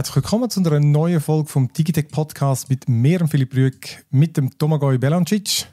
Herzlich 0.00 0.16
willkommen 0.16 0.48
zu 0.48 0.60
einer 0.60 0.80
neuen 0.80 1.20
Folge 1.20 1.50
vom 1.50 1.70
Digitech 1.70 2.08
Podcast 2.08 2.70
mit 2.70 2.88
mir, 2.88 3.28
Philipp 3.28 3.54
Rüegg, 3.54 4.02
mit 4.10 4.34
dem 4.34 4.56
Tomagoj 4.56 4.96
Belancic. 4.96 5.66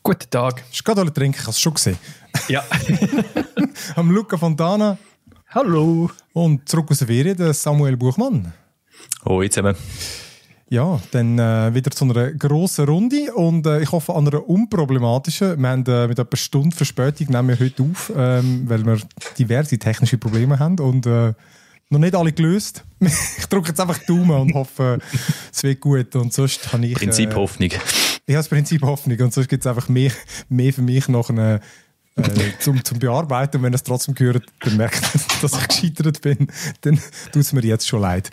Guten 0.00 0.30
Tag. 0.30 0.62
Ist 0.70 0.84
gerade 0.84 1.00
alle 1.00 1.12
trinken, 1.12 1.38
ich 1.40 1.42
habe 1.42 1.50
es 1.50 1.58
schon 1.58 1.74
gesehen. 1.74 1.98
Ja. 2.46 2.62
Am 3.96 4.12
Luca 4.12 4.36
Fontana. 4.36 4.96
Hallo. 5.48 6.08
Und 6.34 6.68
zurück 6.68 6.88
aus 6.92 6.98
der 6.98 7.08
Ferien, 7.08 7.36
der 7.36 7.52
Samuel 7.52 7.96
Buchmann. 7.96 8.52
Hoi 9.24 9.48
zusammen. 9.48 9.74
Ja, 10.68 11.00
dann 11.10 11.36
äh, 11.40 11.74
wieder 11.74 11.90
zu 11.90 12.04
einer 12.04 12.30
grossen 12.30 12.84
Runde 12.84 13.34
und 13.34 13.66
äh, 13.66 13.82
ich 13.82 13.90
hoffe 13.90 14.14
an 14.14 14.28
einer 14.28 14.48
unproblematischen. 14.48 15.60
Wir 15.60 15.68
haben 15.68 15.84
äh, 15.86 16.06
mit 16.06 16.20
etwa 16.20 16.36
Stunde 16.36 16.76
Verspätung 16.76 17.26
nehmen 17.28 17.48
wir 17.48 17.58
heute 17.58 17.82
auf, 17.82 18.12
ähm, 18.16 18.68
weil 18.68 18.86
wir 18.86 18.98
diverse 19.36 19.76
technische 19.80 20.16
Probleme 20.16 20.60
haben 20.60 20.78
und 20.78 21.06
äh, 21.06 21.32
noch 21.94 22.00
nicht 22.00 22.14
alle 22.14 22.32
gelöst. 22.32 22.84
ich 23.00 23.46
drücke 23.46 23.68
jetzt 23.68 23.80
einfach 23.80 23.98
die 23.98 24.06
Daumen 24.06 24.30
und 24.30 24.54
hoffe, 24.54 24.98
es 25.52 25.62
wird 25.62 25.80
gut. 25.80 26.14
Und 26.16 26.32
sonst 26.32 26.72
habe 26.72 26.84
ich... 26.86 26.94
Prinzip 26.94 27.30
äh, 27.30 27.34
Hoffnung. 27.34 27.70
Ich 27.70 27.76
habe 27.76 28.38
das 28.38 28.48
Prinzip 28.48 28.82
Hoffnung 28.82 29.18
und 29.20 29.32
sonst 29.32 29.48
gibt 29.48 29.64
es 29.64 29.66
einfach 29.66 29.88
mehr, 29.88 30.12
mehr 30.48 30.72
für 30.72 30.82
mich 30.82 31.08
noch 31.08 31.30
eine, 31.30 31.60
äh, 32.16 32.22
zum, 32.58 32.84
zum 32.84 32.98
Bearbeiten. 32.98 33.58
Und 33.58 33.62
wenn 33.62 33.74
es 33.74 33.82
trotzdem 33.82 34.14
gehört, 34.14 34.44
dann 34.60 34.76
merkt 34.76 35.02
ihr, 35.14 35.20
dass 35.42 35.52
ich 35.52 35.68
gescheitert 35.68 36.20
bin, 36.20 36.48
dann 36.82 37.00
tut 37.32 37.42
es 37.42 37.52
mir 37.52 37.62
jetzt 37.62 37.88
schon 37.88 38.00
leid. 38.00 38.30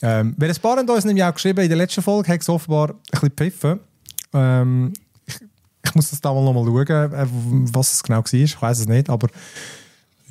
Ähm, 0.00 0.34
weil 0.36 0.50
ein 0.50 0.56
paar 0.56 0.76
haben 0.76 0.88
uns 0.88 1.04
nämlich 1.04 1.24
auch 1.24 1.34
geschrieben, 1.34 1.60
in 1.60 1.68
der 1.68 1.78
letzten 1.78 2.02
Folge 2.02 2.32
hat 2.32 2.40
es 2.40 2.48
offenbar 2.48 2.90
ein 2.90 2.96
bisschen 3.10 3.28
gepfiffen. 3.28 3.80
Ähm, 4.32 4.92
ich, 5.26 5.36
ich 5.84 5.94
muss 5.94 6.10
das 6.10 6.20
da 6.20 6.32
mal 6.32 6.42
nochmal 6.42 6.64
schauen, 6.64 7.12
äh, 7.12 7.26
was 7.72 7.92
es 7.92 8.02
genau 8.02 8.18
war. 8.18 8.32
Ich 8.32 8.60
weiß 8.60 8.80
es 8.80 8.88
nicht, 8.88 9.08
aber 9.08 9.28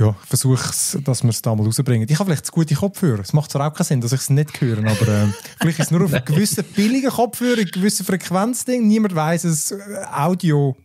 ja, 0.01 0.15
ich 0.23 0.27
versuche 0.29 0.69
es, 0.69 0.97
dass 1.03 1.21
wir 1.21 1.29
es 1.29 1.41
da 1.43 1.53
mal 1.53 1.63
rausbringen. 1.63 2.07
Ich 2.09 2.17
habe 2.17 2.29
vielleicht 2.29 2.47
zu 2.47 2.51
gute 2.51 2.73
Kopfhörer. 2.73 3.19
Es 3.19 3.33
macht 3.33 3.51
zwar 3.51 3.67
auch 3.67 3.73
keinen 3.73 3.85
Sinn, 3.85 4.01
dass 4.01 4.11
ich 4.11 4.21
es 4.21 4.29
nicht 4.31 4.59
höre, 4.59 4.79
aber 4.79 5.07
äh, 5.07 5.27
vielleicht 5.59 5.79
ist 5.79 5.85
es 5.85 5.91
nur 5.91 6.03
auf 6.03 6.11
gewissen 6.25 6.63
billigen 6.75 7.11
Kopfhörer, 7.11 7.61
eine 7.61 7.65
gewisse 7.65 8.03
Frequenzding. 8.03 8.87
Niemand 8.87 9.13
weiß 9.13 9.43
es. 9.43 9.75
Audio 10.11 10.75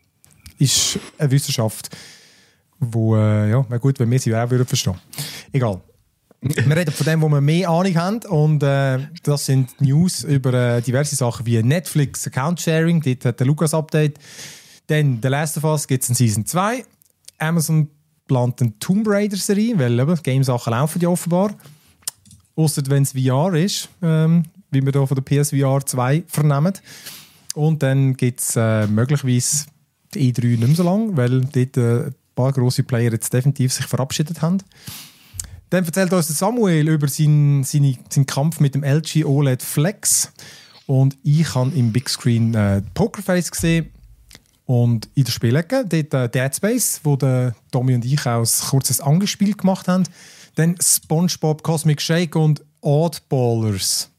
ist 0.59 0.99
eine 1.17 1.31
Wissenschaft, 1.31 1.97
wo, 2.79 3.17
äh, 3.17 3.51
ja, 3.51 3.69
wäre 3.71 3.81
gut, 3.81 3.99
wenn 3.99 4.11
wir 4.11 4.19
sie 4.19 4.35
auch 4.35 4.51
würden 4.51 4.67
verstehen. 4.67 4.99
Egal. 5.51 5.81
Wir 6.43 6.77
reden 6.77 6.93
von 6.93 7.07
dem, 7.07 7.23
wo 7.23 7.29
wir 7.29 7.41
mehr 7.41 7.71
Ahnung 7.71 7.95
haben 7.97 8.21
und 8.29 8.63
äh, 8.63 8.99
das 9.23 9.47
sind 9.47 9.81
News 9.81 10.25
über 10.25 10.53
äh, 10.53 10.83
diverse 10.83 11.17
Sachen 11.17 11.47
wie 11.47 11.61
Netflix 11.63 12.27
Account 12.27 12.61
Sharing, 12.61 13.01
dort 13.01 13.25
hat 13.25 13.41
der 13.41 13.47
Lukas 13.47 13.73
Update. 13.73 14.19
Dann 14.89 15.19
The 15.23 15.29
Last 15.29 15.57
of 15.57 15.65
Us 15.65 15.89
gibt 15.89 16.03
es 16.03 16.11
in 16.11 16.15
Season 16.15 16.45
2. 16.45 16.85
Amazon 17.39 17.89
plant 18.27 18.61
eine 18.61 18.79
Tomb 18.79 19.07
Raider 19.09 19.37
Serie, 19.37 19.79
weil 19.79 19.99
eben 19.99 20.23
Game-Sachen 20.23 20.73
laufen 20.73 21.01
ja 21.01 21.09
offenbar. 21.09 21.55
Außer 22.55 22.83
wenn 22.87 23.03
es 23.03 23.13
VR 23.13 23.55
ist, 23.55 23.89
ähm, 24.03 24.45
wie 24.71 24.83
wir 24.83 24.93
hier 24.93 25.07
von 25.07 25.15
der 25.15 25.23
PSVR 25.23 25.85
2 25.85 26.25
vernehmen. 26.27 26.73
Und 27.55 27.83
dann 27.83 28.17
gibt 28.17 28.41
es 28.41 28.57
äh, 28.57 28.87
möglicherweise 28.87 29.67
die 30.15 30.33
E3 30.33 30.47
nicht 30.47 30.61
mehr 30.61 30.75
so 30.75 30.83
lang, 30.83 31.17
weil 31.17 31.43
dort 31.43 31.77
äh, 31.77 32.07
ein 32.07 32.15
paar 32.35 32.53
grosse 32.53 32.83
Player 32.83 33.13
jetzt 33.13 33.33
definitiv 33.33 33.73
sich 33.73 33.87
verabschiedet 33.87 34.43
haben. 34.43 34.59
Dann 35.71 35.85
erzählt 35.85 36.13
uns 36.13 36.29
Samuel 36.29 36.89
über 36.89 37.09
seinen, 37.09 37.65
seine, 37.65 37.97
seinen 38.09 38.27
Kampf 38.27 38.61
mit 38.61 38.75
dem 38.75 38.85
LG 38.85 39.25
OLED 39.25 39.63
Flex. 39.63 40.33
Und 40.87 41.19
ich 41.25 41.55
habe 41.55 41.73
im 41.75 41.93
Big 41.93 42.09
Screen 42.09 42.55
äh, 42.55 42.83
Pokerface 42.95 43.51
gesehen. 43.51 43.91
Und 44.67 45.09
in 45.15 45.25
der 45.25 45.33
Spielecke, 45.33 45.85
dort 45.89 46.15
äh, 46.15 46.29
Dead 46.29 46.55
Space, 46.55 47.01
wo 47.05 47.15
der 47.17 47.55
Tommy 47.71 47.95
und 47.95 48.05
ich 48.05 48.21
auch 48.27 48.43
ein 48.43 48.69
kurzes 48.69 49.01
Angespiel 49.01 49.55
gemacht 49.55 49.87
haben. 49.87 50.03
Dann 50.57 50.77
SpongeBob 50.83 51.63
Cosmic 51.63 52.03
Shake 52.03 52.35
und 52.35 52.65
Oddballers. 52.81 54.11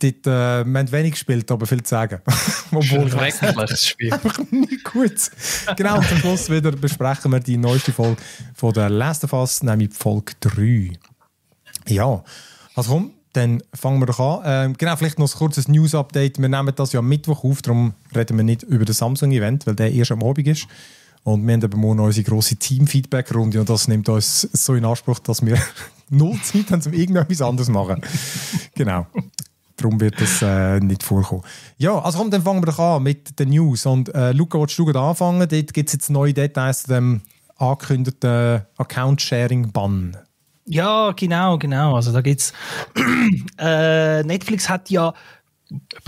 Dort, 0.00 0.26
äh, 0.26 0.64
wir 0.64 0.78
haben 0.78 0.92
wenig 0.92 1.12
gespielt, 1.12 1.50
aber 1.50 1.66
viel 1.66 1.82
zu 1.82 1.90
sagen. 1.90 2.20
Obwohl 2.72 3.10
Schreckliches 3.10 3.86
Spiel. 3.86 4.12
Einfach 4.12 4.38
nicht 4.50 4.84
gut. 4.84 5.30
Genau, 5.76 5.98
und 5.98 6.08
zum 6.08 6.18
Schluss 6.18 6.50
wieder 6.50 6.72
besprechen 6.72 7.32
wir 7.32 7.40
die 7.40 7.56
neueste 7.56 7.92
Folge 7.92 8.20
von 8.54 8.72
der 8.72 8.90
Last 8.90 9.24
of 9.24 9.32
Us, 9.32 9.62
nämlich 9.62 9.92
Folge 9.92 10.34
3. 10.40 10.92
Ja, 11.88 12.22
also 12.74 12.92
komm, 12.92 13.12
dann 13.32 13.62
fangen 13.74 14.00
wir 14.00 14.06
doch 14.06 14.20
an. 14.20 14.40
Ähm, 14.44 14.74
genau, 14.76 14.96
vielleicht 14.96 15.18
noch 15.18 15.32
ein 15.32 15.38
kurzes 15.38 15.68
News-Update. 15.68 16.38
Wir 16.38 16.48
nehmen 16.48 16.72
das 16.74 16.92
ja 16.92 17.00
am 17.00 17.08
Mittwoch 17.08 17.44
auf, 17.44 17.62
darum 17.62 17.94
reden 18.14 18.36
wir 18.36 18.44
nicht 18.44 18.62
über 18.62 18.84
das 18.84 18.98
Samsung-Event, 18.98 19.66
weil 19.66 19.74
der 19.74 19.92
erst 19.92 20.12
am 20.12 20.22
Abend 20.22 20.46
ist. 20.46 20.66
Und 21.24 21.46
wir 21.46 21.54
haben 21.54 21.62
eben 21.62 21.80
morgen 21.80 22.00
unsere 22.00 22.24
grosse 22.24 22.56
Team-Feedback-Runde 22.56 23.60
und 23.60 23.68
das 23.68 23.88
nimmt 23.88 24.08
uns 24.08 24.40
so 24.40 24.74
in 24.74 24.84
Anspruch, 24.84 25.18
dass 25.18 25.44
wir 25.44 25.58
null 26.10 26.40
Zeit 26.42 26.70
haben, 26.70 26.82
um 26.86 26.92
irgendetwas 26.92 27.42
anderes 27.42 27.66
zu 27.66 27.72
machen. 27.72 28.00
genau. 28.74 29.06
Darum 29.76 30.00
wird 30.00 30.20
das 30.20 30.42
äh, 30.42 30.80
nicht 30.80 31.02
vorkommen. 31.04 31.42
Ja, 31.76 32.00
also 32.00 32.18
komm, 32.18 32.30
dann 32.30 32.42
fangen 32.42 32.62
wir 32.62 32.66
doch 32.66 32.78
an 32.78 33.02
mit 33.02 33.38
den 33.38 33.50
News. 33.50 33.86
Und 33.86 34.12
äh, 34.14 34.32
Luca, 34.32 34.58
willst 34.58 34.76
du 34.78 34.84
gerade 34.84 35.00
anfangen? 35.00 35.48
Dort 35.48 35.72
gibt 35.72 35.88
es 35.88 35.92
jetzt 35.92 36.10
neue 36.10 36.34
Details 36.34 36.82
zu 36.82 36.88
dem 36.88 37.20
angekündigten 37.56 38.62
Account-Sharing-Bann. 38.76 40.16
Ja, 40.70 41.12
genau, 41.12 41.56
genau. 41.56 41.96
Also 41.96 42.12
da 42.12 42.20
gibt's 42.20 42.52
äh, 43.58 44.22
Netflix 44.22 44.68
hat 44.68 44.90
ja 44.90 45.14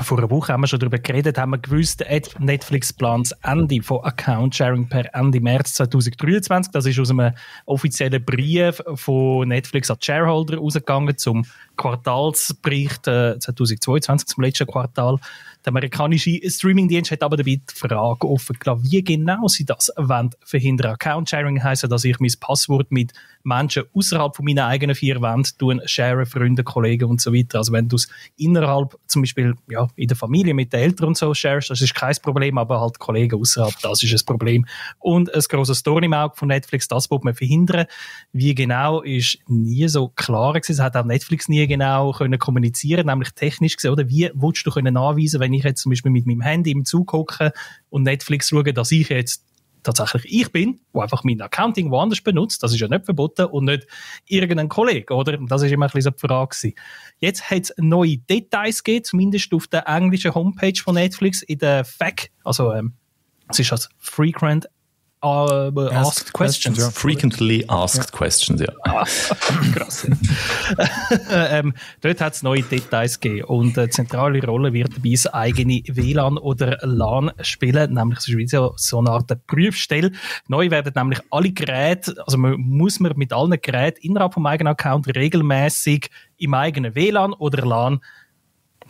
vor 0.01 0.19
einer 0.19 0.31
Woche 0.31 0.53
haben 0.53 0.63
wir 0.63 0.67
schon 0.67 0.79
darüber 0.79 0.99
geredet, 0.99 1.37
haben 1.37 1.51
wir 1.51 1.59
gewusst, 1.59 2.03
Netflix 2.39 2.93
plant 2.95 3.31
das 3.31 3.39
Ende 3.43 3.83
von 3.83 4.03
Account 4.05 4.55
Sharing 4.55 4.89
per 4.89 5.15
Ende 5.15 5.41
März 5.41 5.75
2023. 5.75 6.73
Das 6.73 6.87
ist 6.87 6.99
aus 6.99 7.11
einem 7.11 7.33
offiziellen 7.67 8.25
Brief 8.25 8.83
von 8.95 9.49
Netflix 9.49 9.91
an 9.91 9.99
die 10.01 10.07
Shareholder 10.07 10.57
rausgegangen 10.57 11.17
zum 11.19 11.45
Quartalsbericht 11.77 13.07
äh, 13.07 13.39
2022, 13.39 14.29
zum 14.29 14.45
letzten 14.45 14.67
Quartal. 14.67 15.19
Der 15.65 15.73
amerikanische 15.73 16.41
Streamingdienst 16.49 17.11
hat 17.11 17.23
aber 17.23 17.37
dabei 17.37 17.57
die 17.57 17.75
Frage 17.75 18.27
offen 18.27 18.57
wie 18.83 19.03
genau 19.03 19.47
sie 19.49 19.65
das 19.65 19.93
wollen 19.97 20.31
verhindern. 20.45 20.93
Account 20.93 21.29
Sharing 21.31 21.63
heisst, 21.63 21.91
dass 21.91 22.05
ich 22.05 22.19
mein 22.19 22.33
Passwort 22.41 22.91
mit 22.91 23.13
Menschen 23.43 23.85
außerhalb 23.95 24.37
von 24.37 24.45
meinen 24.45 24.61
eigenen 24.61 24.95
vier 24.95 25.21
Wänden 25.21 25.81
share, 25.87 26.27
Freunde, 26.27 26.63
Kollegen 26.63 27.09
und 27.09 27.21
so 27.21 27.33
weiter. 27.33 27.59
Also 27.59 27.73
wenn 27.73 27.89
du 27.89 27.97
es 27.97 28.09
innerhalb, 28.37 28.99
zum 29.07 29.23
Beispiel 29.23 29.55
ja, 29.69 29.89
in 29.97 30.09
der 30.09 30.17
Familie 30.17 30.55
mit 30.55 30.73
den 30.73 30.81
Eltern 30.81 31.09
und 31.09 31.17
so 31.17 31.33
sharest, 31.33 31.71
das 31.71 31.81
ist 31.81 31.95
kein 31.95 32.15
Problem, 32.23 32.59
aber 32.59 32.81
halt 32.81 32.99
Kollegen 32.99 33.41
außerhalb, 33.41 33.75
das 33.83 34.03
ist 34.03 34.13
ein 34.13 34.27
Problem. 34.27 34.67
Und 34.99 35.35
ein 35.35 35.43
grosses 35.49 35.83
Dorn 35.83 36.03
im 36.03 36.13
Auge 36.13 36.37
von 36.37 36.49
Netflix, 36.49 36.89
das 36.89 37.11
wird 37.11 37.25
man 37.25 37.35
verhindern. 37.35 37.87
Wie 38.33 38.55
genau, 38.55 39.01
ist 39.01 39.39
nie 39.47 39.89
so 39.89 40.09
klar 40.09 40.55
gewesen. 40.55 40.77
Das 40.77 40.81
hat 40.81 40.97
auch 40.97 41.05
Netflix 41.05 41.49
nie 41.49 41.67
genau 41.67 42.13
können 42.13 42.39
kommunizieren, 42.39 43.07
nämlich 43.07 43.31
technisch 43.31 43.77
gesehen, 43.77 43.93
oder? 43.93 44.09
Wie 44.09 44.31
willst 44.35 44.67
du 44.67 44.71
können 44.71 44.97
anweisen, 44.97 45.41
wenn 45.41 45.50
ich 45.53 45.65
jetzt 45.65 45.83
zum 45.83 45.91
Beispiel 45.91 46.13
mit 46.13 46.27
meinem 46.27 46.41
Handy 46.41 46.71
im 46.71 46.85
Zug 46.85 47.13
hocke 47.13 47.53
und 47.89 48.03
Netflix 48.03 48.49
schaue, 48.49 48.73
dass 48.73 48.91
ich 48.93 49.09
jetzt 49.09 49.45
tatsächlich 49.83 50.27
ich 50.29 50.53
bin, 50.53 50.81
wo 50.93 51.01
einfach 51.01 51.25
mein 51.25 51.41
Accounting 51.41 51.91
woanders 51.91 52.21
benutzt, 52.21 52.63
das 52.63 52.73
ist 52.73 52.81
ja 52.81 52.89
nicht 52.89 53.05
verboten 53.05 53.47
und 53.47 53.65
nicht 53.65 53.87
irgendein 54.27 54.69
Kollege, 54.69 55.15
oder? 55.15 55.39
Das 55.39 55.63
ist 55.63 55.73
immer 55.73 55.87
ein 55.87 55.93
bisschen 55.93 56.03
so 56.03 56.11
die 56.11 56.27
Frage 56.27 56.57
gewesen. 56.57 56.75
Jetzt 57.19 57.51
hat 57.51 57.63
es 57.63 57.75
neue 57.79 58.19
Details 58.19 58.83
gegeben, 58.83 59.05
zumindest 59.05 59.53
auf 59.55 59.67
der 59.69 59.87
englischen 59.87 60.35
Homepage 60.35 60.79
von 60.83 60.95
Netflix, 60.95 61.43
in 61.43 61.59
der 61.59 61.85
FAQ, 61.85 62.29
also 62.45 62.73
ähm, 62.73 62.95
es 63.49 63.59
ist 63.59 63.73
als 63.73 63.89
Frequent 63.99 64.69
uh, 65.23 65.71
asked, 65.91 65.93
asked 65.93 66.33
questions. 66.33 66.79
Ja. 66.79 66.91
Frequently 66.91 67.65
asked 67.69 68.11
ja. 68.11 68.17
questions, 68.17 68.61
ja. 68.61 68.69
Ah, 68.85 69.05
krass. 69.75 70.07
ähm, 71.31 71.75
dort 72.01 72.21
hat 72.21 72.35
es 72.35 72.43
neue 72.43 72.63
Details 72.63 73.21
gegeben 73.21 73.45
und 73.45 73.79
eine 73.79 73.91
zentrale 73.91 74.45
Rolle 74.45 74.73
wird 74.73 74.97
dabei 74.97 75.13
das 75.13 75.27
eigene 75.27 75.83
WLAN 75.87 76.39
oder 76.39 76.79
LAN 76.83 77.33
spielen, 77.43 77.95
nämlich 77.95 78.19
es 78.21 78.29
ist 78.29 78.51
so, 78.51 78.73
so 78.77 78.99
eine 78.99 79.11
Art 79.11 79.47
Prüfstelle. 79.47 80.13
Neu 80.49 80.71
werden 80.71 80.93
nämlich 80.95 81.21
alle 81.31 81.53
Geräte, 81.53 82.15
also 82.25 82.39
man 82.39 82.59
muss 82.61 83.01
man 83.01 83.13
mit 83.17 83.33
allen 83.33 83.61
Geräten 83.61 84.01
innerhalb 84.03 84.35
vom 84.35 84.47
eigenen 84.47 84.73
Account 84.73 85.15
regelmäßig 85.15 86.11
im 86.39 86.55
eigenen 86.55 86.95
WLAN 86.95 87.33
oder 87.35 87.67
LAN 87.67 88.01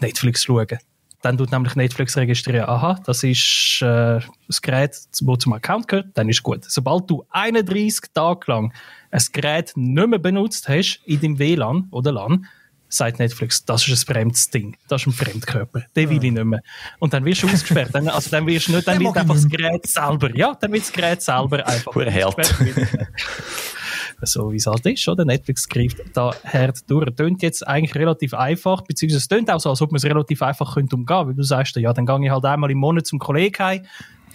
Netflix 0.01 0.45
schauen. 0.45 0.79
Dann 1.23 1.37
tut 1.37 1.53
nämlich 1.53 1.77
Netflix 1.77 2.17
registrieren, 2.17 2.69
aha, 2.69 2.99
das 3.05 3.23
ist 3.23 3.83
äh, 3.83 4.21
das 4.47 4.63
Gerät, 4.63 4.91
das 4.91 5.39
zum 5.39 5.53
Account 5.53 5.89
gehört, 5.89 6.09
dann 6.15 6.29
ist 6.29 6.43
gut. 6.43 6.65
Sobald 6.65 7.11
du 7.11 7.25
31 7.31 8.13
Tage 8.15 8.51
lang 8.51 8.73
ein 9.11 9.23
Gerät 9.33 9.73
nicht 9.77 10.09
mehr 10.09 10.19
benutzt 10.19 10.69
hast 10.69 11.01
in 11.05 11.21
deinem 11.21 11.39
WLAN 11.39 11.89
oder 11.91 12.13
LAN, 12.13 12.47
sagt 12.89 13.19
Netflix, 13.19 13.65
das 13.65 13.87
ist 13.87 14.03
ein 14.03 14.15
fremdes 14.15 14.51
Ding, 14.51 14.77
das 14.89 15.03
ist 15.03 15.07
ein 15.09 15.13
Fremdkörper, 15.13 15.83
den 15.95 16.11
will 16.11 16.25
ich 16.25 16.33
nicht 16.33 16.45
mehr. 16.45 16.61
Und 16.99 17.13
dann 17.13 17.25
wirst 17.25 17.43
du 17.43 17.47
ausgesperrt, 17.47 17.91
dann, 17.93 18.09
also 18.09 18.31
dann 18.31 18.47
wirst 18.47 18.69
du 18.69 18.73
nicht, 18.73 18.89
dann 18.89 18.99
wird 19.05 19.17
einfach 19.17 19.35
das 19.35 19.49
Gerät 19.49 19.87
selber, 19.87 20.37
ja, 20.37 20.55
dann 20.61 20.73
wird 20.73 20.83
das 20.83 20.93
Gerät 20.93 21.23
selber 21.23 21.67
einfach 21.67 21.95
ausgesperrt. 21.95 22.55
so 24.27 24.53
wie 24.53 24.57
es 24.57 24.67
halt 24.67 24.85
ist, 24.87 25.09
oder? 25.09 25.25
Netflix 25.25 25.69
greift 25.69 25.99
da 26.15 26.33
hart 26.45 26.91
durch. 26.91 27.11
Tönt 27.17 27.43
jetzt 27.43 27.67
eigentlich 27.67 27.95
relativ 27.95 28.35
einfach, 28.35 28.83
beziehungsweise 28.83 29.19
es 29.19 29.29
tönt 29.29 29.51
auch 29.51 29.61
so, 29.61 29.71
als 29.71 29.83
ob 29.83 29.93
man 29.93 29.97
es 29.97 30.05
relativ 30.05 30.43
einfach 30.43 30.75
könnte 30.75 30.97
umgehen, 30.97 31.27
weil 31.27 31.35
du 31.35 31.43
sagst, 31.43 31.77
ja, 31.77 31.93
dann 31.93 32.07
gehe 32.07 32.25
ich 32.25 32.31
halt 32.31 32.45
einmal 32.45 32.71
im 32.71 32.79
Monat 32.79 33.07
zum 33.07 33.19
Kollegen 33.19 33.59
heim, 33.59 33.83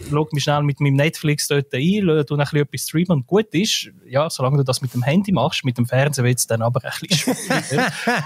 log 0.09 0.33
mich 0.33 0.44
schnell 0.44 0.63
mit 0.63 0.80
meinem 0.80 0.95
Netflix 0.95 1.47
dort 1.47 1.74
ein, 1.74 2.25
tu 2.25 2.36
ein 2.36 2.39
bisschen 2.39 2.59
etwas 2.59 2.81
streamen 2.81 3.12
und 3.12 3.27
gut 3.27 3.47
ist. 3.53 3.89
Ja, 4.07 4.30
solange 4.30 4.57
du 4.57 4.63
das 4.63 4.81
mit 4.81 4.94
dem 4.94 5.03
Handy 5.03 5.31
machst, 5.31 5.63
mit 5.65 5.77
dem 5.77 5.86
Fernseher 5.86 6.24
wird 6.24 6.39
es 6.39 6.47
dann 6.47 6.62
aber 6.62 6.81
ein 6.83 6.92
bisschen 7.00 7.36
schwieriger. 7.36 7.94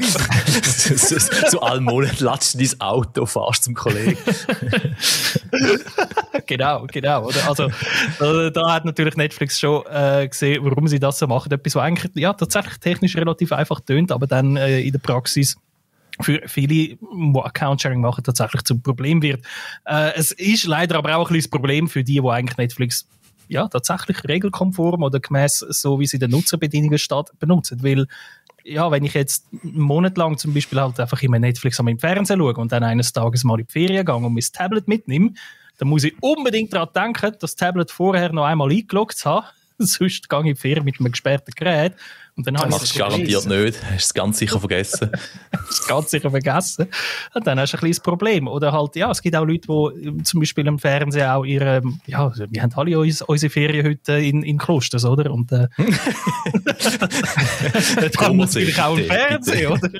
Easy. 0.00 0.96
so, 0.96 1.18
so 1.48 1.60
alle 1.60 1.80
Monate 1.80 2.24
latschst 2.24 2.54
du 2.54 2.58
dein 2.58 2.80
Auto, 2.80 3.26
fährst 3.26 3.64
zum 3.64 3.74
Kollegen. 3.74 4.18
genau, 6.46 6.86
genau. 6.86 7.26
Oder? 7.26 7.48
Also, 7.48 7.70
da, 8.18 8.50
da 8.50 8.72
hat 8.72 8.84
natürlich 8.84 9.16
Netflix 9.16 9.58
schon 9.58 9.84
äh, 9.86 10.28
gesehen, 10.28 10.64
warum 10.64 10.88
sie 10.88 10.98
das 10.98 11.18
so 11.18 11.26
machen. 11.26 11.52
Etwas, 11.52 11.74
was 11.74 11.82
eigentlich 11.82 12.10
ja, 12.14 12.32
tatsächlich 12.32 12.78
technisch 12.78 13.16
relativ 13.16 13.52
einfach 13.52 13.80
tönt, 13.80 14.12
aber 14.12 14.26
dann 14.26 14.56
äh, 14.56 14.80
in 14.80 14.92
der 14.92 14.98
Praxis 14.98 15.56
für 16.22 16.40
viele, 16.46 16.68
die 16.68 16.98
Account-Sharing 17.34 18.00
machen, 18.00 18.24
tatsächlich 18.24 18.62
zum 18.62 18.82
Problem 18.82 19.22
wird. 19.22 19.44
Äh, 19.84 20.12
es 20.14 20.32
ist 20.32 20.66
leider 20.66 20.96
aber 20.96 21.16
auch 21.16 21.30
ein 21.30 21.34
bisschen 21.34 21.50
das 21.50 21.58
Problem 21.58 21.88
für 21.88 22.04
die, 22.04 22.20
die 22.20 22.28
eigentlich 22.28 22.56
Netflix 22.56 23.06
ja, 23.50 23.66
tatsächlich 23.66 24.22
regelkonform 24.28 25.02
oder 25.02 25.18
gemäß 25.18 25.58
so, 25.58 25.98
wie 25.98 26.06
sie 26.06 26.20
den 26.20 26.30
Nutzerbedingungen 26.30 26.98
steht, 26.98 27.36
benutzen. 27.40 27.82
Weil, 27.82 28.06
ja, 28.62 28.90
wenn 28.92 29.04
ich 29.04 29.14
jetzt 29.14 29.46
einen 29.64 29.80
Monat 29.80 30.16
lang 30.16 30.38
zum 30.38 30.54
Beispiel 30.54 30.80
halt 30.80 31.00
einfach 31.00 31.20
immer 31.22 31.38
Netflix 31.38 31.80
am 31.80 31.88
im 31.88 31.98
Fernsehen 31.98 32.38
schaue 32.38 32.54
und 32.54 32.70
dann 32.70 32.84
eines 32.84 33.12
Tages 33.12 33.42
mal 33.42 33.58
in 33.58 33.66
die 33.66 33.72
Ferien 33.72 34.06
gehe 34.06 34.14
und 34.14 34.32
mein 34.32 34.44
Tablet 34.52 34.86
mitnehme, 34.86 35.32
dann 35.78 35.88
muss 35.88 36.04
ich 36.04 36.14
unbedingt 36.20 36.72
daran 36.72 36.90
denken, 36.94 37.36
das 37.40 37.56
Tablet 37.56 37.90
vorher 37.90 38.32
noch 38.32 38.44
einmal 38.44 38.70
eingeloggt 38.70 39.18
zu 39.18 39.28
haben. 39.28 39.46
Sonst 39.78 40.28
gehe 40.28 40.40
ich 40.40 40.46
in 40.46 40.54
die 40.54 40.60
Ferien 40.60 40.84
mit 40.84 41.00
einem 41.00 41.10
gesperrten 41.10 41.52
Gerät. 41.56 41.94
Und 42.36 42.46
dann 42.46 42.58
habe 42.58 42.70
Machst 42.70 42.94
du 42.94 42.98
garantiert 42.98 43.46
nicht. 43.46 43.82
Hast 43.84 44.04
es 44.04 44.14
ganz 44.14 44.38
sicher 44.38 44.58
vergessen. 44.58 45.10
das 45.52 45.86
ganz 45.86 46.10
sicher 46.10 46.30
vergessen. 46.30 46.86
Und 47.34 47.46
dann 47.46 47.58
hast 47.58 47.72
du 47.72 47.76
ein 47.76 47.80
kleines 47.80 48.00
Problem. 48.00 48.48
Oder 48.48 48.72
halt, 48.72 48.96
ja, 48.96 49.10
es 49.10 49.20
gibt 49.20 49.36
auch 49.36 49.44
Leute, 49.44 49.68
die 49.96 50.22
zum 50.22 50.40
Beispiel 50.40 50.66
im 50.66 50.78
Fernsehen 50.78 51.28
auch 51.28 51.44
ihre, 51.44 51.82
ja, 52.06 52.32
wir 52.36 52.62
haben 52.62 52.72
alle 52.74 52.98
uns, 52.98 53.22
unsere 53.22 53.50
Ferienhütte 53.50 54.12
in, 54.14 54.42
in 54.42 54.58
Klosters, 54.58 55.04
oder? 55.04 55.30
Und, 55.30 55.52
äh, 55.52 55.68
dort 57.96 58.18
haben 58.18 58.36
wir 58.36 58.46
natürlich 58.46 58.80
auch 58.80 58.96
einen 58.96 59.06
Fernseher, 59.06 59.72
oder? 59.72 59.90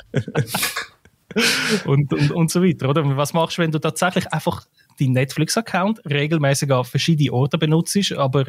und, 1.84 2.12
und, 2.12 2.30
und 2.30 2.50
so 2.50 2.62
weiter, 2.62 2.88
oder? 2.88 3.16
Was 3.16 3.32
machst 3.32 3.58
du, 3.58 3.62
wenn 3.62 3.70
du 3.70 3.78
tatsächlich 3.78 4.32
einfach 4.32 4.64
deinen 4.98 5.12
Netflix-Account 5.12 6.02
regelmäßig 6.08 6.70
an 6.72 6.84
verschiedene 6.84 7.32
Orte 7.32 7.58
benutzt, 7.58 8.12
aber 8.12 8.44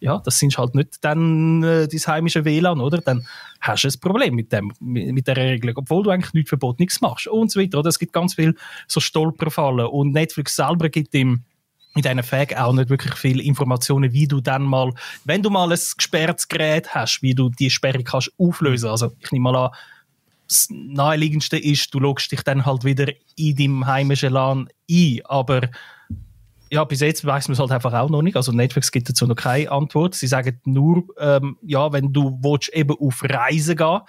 ja, 0.00 0.20
das 0.24 0.38
sind 0.38 0.56
halt 0.56 0.74
nicht 0.74 1.04
dann 1.04 1.62
äh, 1.62 1.86
dein 1.86 2.00
heimische 2.00 2.44
WLAN, 2.44 2.80
oder? 2.80 2.98
Dann 2.98 3.26
hast 3.60 3.84
du 3.84 3.88
ein 3.88 4.00
Problem 4.00 4.34
mit 4.34 4.52
dem, 4.52 4.72
mit, 4.80 5.26
der 5.26 5.36
Regelung, 5.36 5.76
obwohl 5.76 6.02
du 6.02 6.10
eigentlich 6.10 6.32
nichts 6.32 6.48
Verbotenes 6.48 7.00
machst 7.00 7.28
und 7.28 7.50
so 7.50 7.60
weiter, 7.60 7.78
oder? 7.78 7.88
Es 7.88 7.98
gibt 7.98 8.12
ganz 8.12 8.34
viel 8.34 8.56
so 8.88 9.00
Stolperfallen 9.00 9.86
und 9.86 10.12
Netflix 10.12 10.56
selber 10.56 10.88
gibt 10.88 11.14
im 11.14 11.44
in 11.96 12.02
diesen 12.02 12.22
Fag 12.22 12.56
auch 12.56 12.72
nicht 12.72 12.88
wirklich 12.88 13.14
viele 13.14 13.42
Informationen, 13.42 14.12
wie 14.12 14.28
du 14.28 14.40
dann 14.40 14.62
mal, 14.62 14.92
wenn 15.24 15.42
du 15.42 15.50
mal 15.50 15.72
ein 15.72 15.78
gesperrtes 15.96 16.46
Gerät 16.46 16.94
hast, 16.94 17.20
wie 17.20 17.34
du 17.34 17.50
die 17.50 17.68
Sperre 17.68 18.04
kannst 18.04 18.30
auflösen. 18.38 18.88
Also 18.88 19.12
ich 19.18 19.32
nehme 19.32 19.50
mal 19.50 19.56
an, 19.56 19.70
das 20.46 20.68
naheliegendste 20.70 21.58
ist, 21.58 21.92
du 21.92 21.98
logst 21.98 22.30
dich 22.30 22.42
dann 22.42 22.64
halt 22.64 22.84
wieder 22.84 23.08
in 23.36 23.56
deinem 23.56 23.86
heimischen 23.86 24.32
LAN 24.32 24.68
ein, 24.88 25.20
aber 25.24 25.62
ja, 26.70 26.84
bis 26.84 27.00
jetzt 27.00 27.24
weiß 27.24 27.48
man 27.48 27.54
es 27.54 27.58
halt 27.58 27.72
einfach 27.72 27.92
auch 27.92 28.10
noch 28.10 28.22
nicht. 28.22 28.36
Also 28.36 28.52
Netflix 28.52 28.92
gibt 28.92 29.08
dazu 29.08 29.26
noch 29.26 29.34
keine 29.34 29.70
Antwort. 29.70 30.14
Sie 30.14 30.26
sagen 30.28 30.60
nur, 30.64 31.04
ähm, 31.18 31.58
ja, 31.62 31.92
wenn 31.92 32.12
du 32.12 32.38
willst, 32.42 32.72
eben 32.72 32.96
auf 32.98 33.22
Reisen 33.24 33.76
gehen 33.76 34.00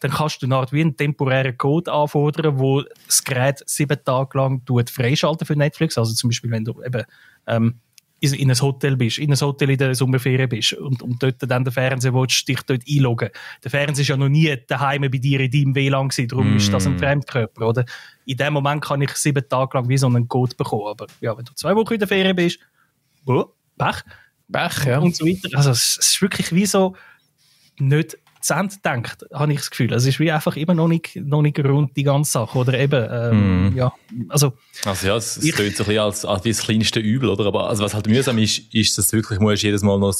dann 0.00 0.12
kannst 0.12 0.40
du 0.40 0.46
eine 0.46 0.56
Art 0.56 0.72
wie 0.72 0.80
einen 0.80 0.96
temporären 0.96 1.56
Code 1.56 1.92
anfordern, 1.92 2.58
wo 2.58 2.82
das 3.06 3.22
Gerät 3.22 3.62
sieben 3.66 3.98
Tage 4.02 4.38
lang 4.38 4.62
freischalten 4.88 5.46
für 5.46 5.56
Netflix. 5.56 5.98
Also 5.98 6.14
zum 6.14 6.30
Beispiel, 6.30 6.50
wenn 6.50 6.64
du 6.64 6.82
eben 6.82 7.04
ähm, 7.46 7.80
in 8.20 8.50
ein 8.50 8.60
Hotel 8.60 8.96
bist, 8.96 9.18
in 9.18 9.32
ein 9.32 9.40
Hotel 9.40 9.70
in 9.70 9.78
der 9.78 9.94
Sommerferien 9.94 10.48
bist 10.48 10.74
und, 10.74 11.02
und 11.02 11.22
dort 11.22 11.36
dann 11.40 11.64
der 11.64 11.72
Fernseher 11.72 12.14
willst, 12.14 12.46
dich 12.46 12.60
dort 12.62 12.82
einloggen. 12.88 13.30
Der 13.64 13.70
Fernseher 13.70 14.02
ist 14.02 14.08
ja 14.08 14.16
noch 14.16 14.28
nie 14.28 14.54
daheim 14.66 15.02
bei 15.02 15.08
dir 15.08 15.40
in 15.40 15.50
deinem 15.50 15.74
WLAN 15.74 16.08
gewesen, 16.08 16.28
darum 16.28 16.52
mm. 16.52 16.56
ist 16.56 16.72
das 16.72 16.86
ein 16.86 16.98
Fremdkörper, 16.98 17.68
oder? 17.68 17.84
In 18.26 18.36
dem 18.36 18.52
Moment 18.52 18.82
kann 18.82 19.00
ich 19.00 19.10
sieben 19.12 19.48
Tage 19.48 19.78
lang 19.78 19.88
wie 19.88 19.98
so 19.98 20.06
einen 20.06 20.28
Code 20.28 20.54
bekommen, 20.54 20.86
aber 20.86 21.06
ja, 21.20 21.36
wenn 21.36 21.44
du 21.44 21.54
zwei 21.54 21.74
Wochen 21.74 21.94
in 21.94 21.98
der 21.98 22.08
Ferien 22.08 22.36
bist, 22.36 22.58
boah, 23.24 23.50
Pech. 23.78 24.02
Pech, 24.52 24.84
ja. 24.84 24.98
Und 24.98 25.16
so 25.16 25.24
weiter. 25.24 25.56
Also 25.56 25.70
es 25.70 25.96
ist 25.98 26.22
wirklich 26.22 26.52
wie 26.52 26.66
so 26.66 26.96
nicht 27.78 28.18
zu 28.40 28.54
Ende 28.54 28.74
denkt, 28.84 29.26
habe 29.32 29.52
ich 29.52 29.58
das 29.58 29.70
Gefühl. 29.70 29.92
Es 29.92 30.06
ist 30.06 30.18
wie 30.18 30.32
einfach 30.32 30.56
immer 30.56 30.74
noch 30.74 30.88
nicht, 30.88 31.16
noch 31.16 31.42
nicht 31.42 31.58
rund, 31.58 31.96
die 31.96 32.02
ganze 32.02 32.32
Sache. 32.32 32.58
Oder 32.58 32.78
eben, 32.78 33.06
ähm, 33.10 33.70
mm. 33.70 33.76
ja, 33.76 33.92
also. 34.28 34.54
Also 34.84 35.06
ja, 35.06 35.16
es, 35.16 35.36
es 35.36 35.54
klingt 35.54 35.76
so 35.76 35.84
ein 35.84 35.86
bisschen 35.86 35.98
als, 35.98 36.24
als 36.24 36.42
das 36.42 36.62
kleinste 36.62 37.00
Übel, 37.00 37.28
oder? 37.28 37.46
Aber 37.46 37.68
also 37.68 37.84
was 37.84 37.94
halt 37.94 38.06
mühsam 38.06 38.38
ist, 38.38 38.74
ist, 38.74 38.96
dass 38.96 39.08
du 39.08 39.18
wirklich 39.18 39.40
musst 39.40 39.62
jedes 39.62 39.82
Mal 39.82 39.98
noch 39.98 40.14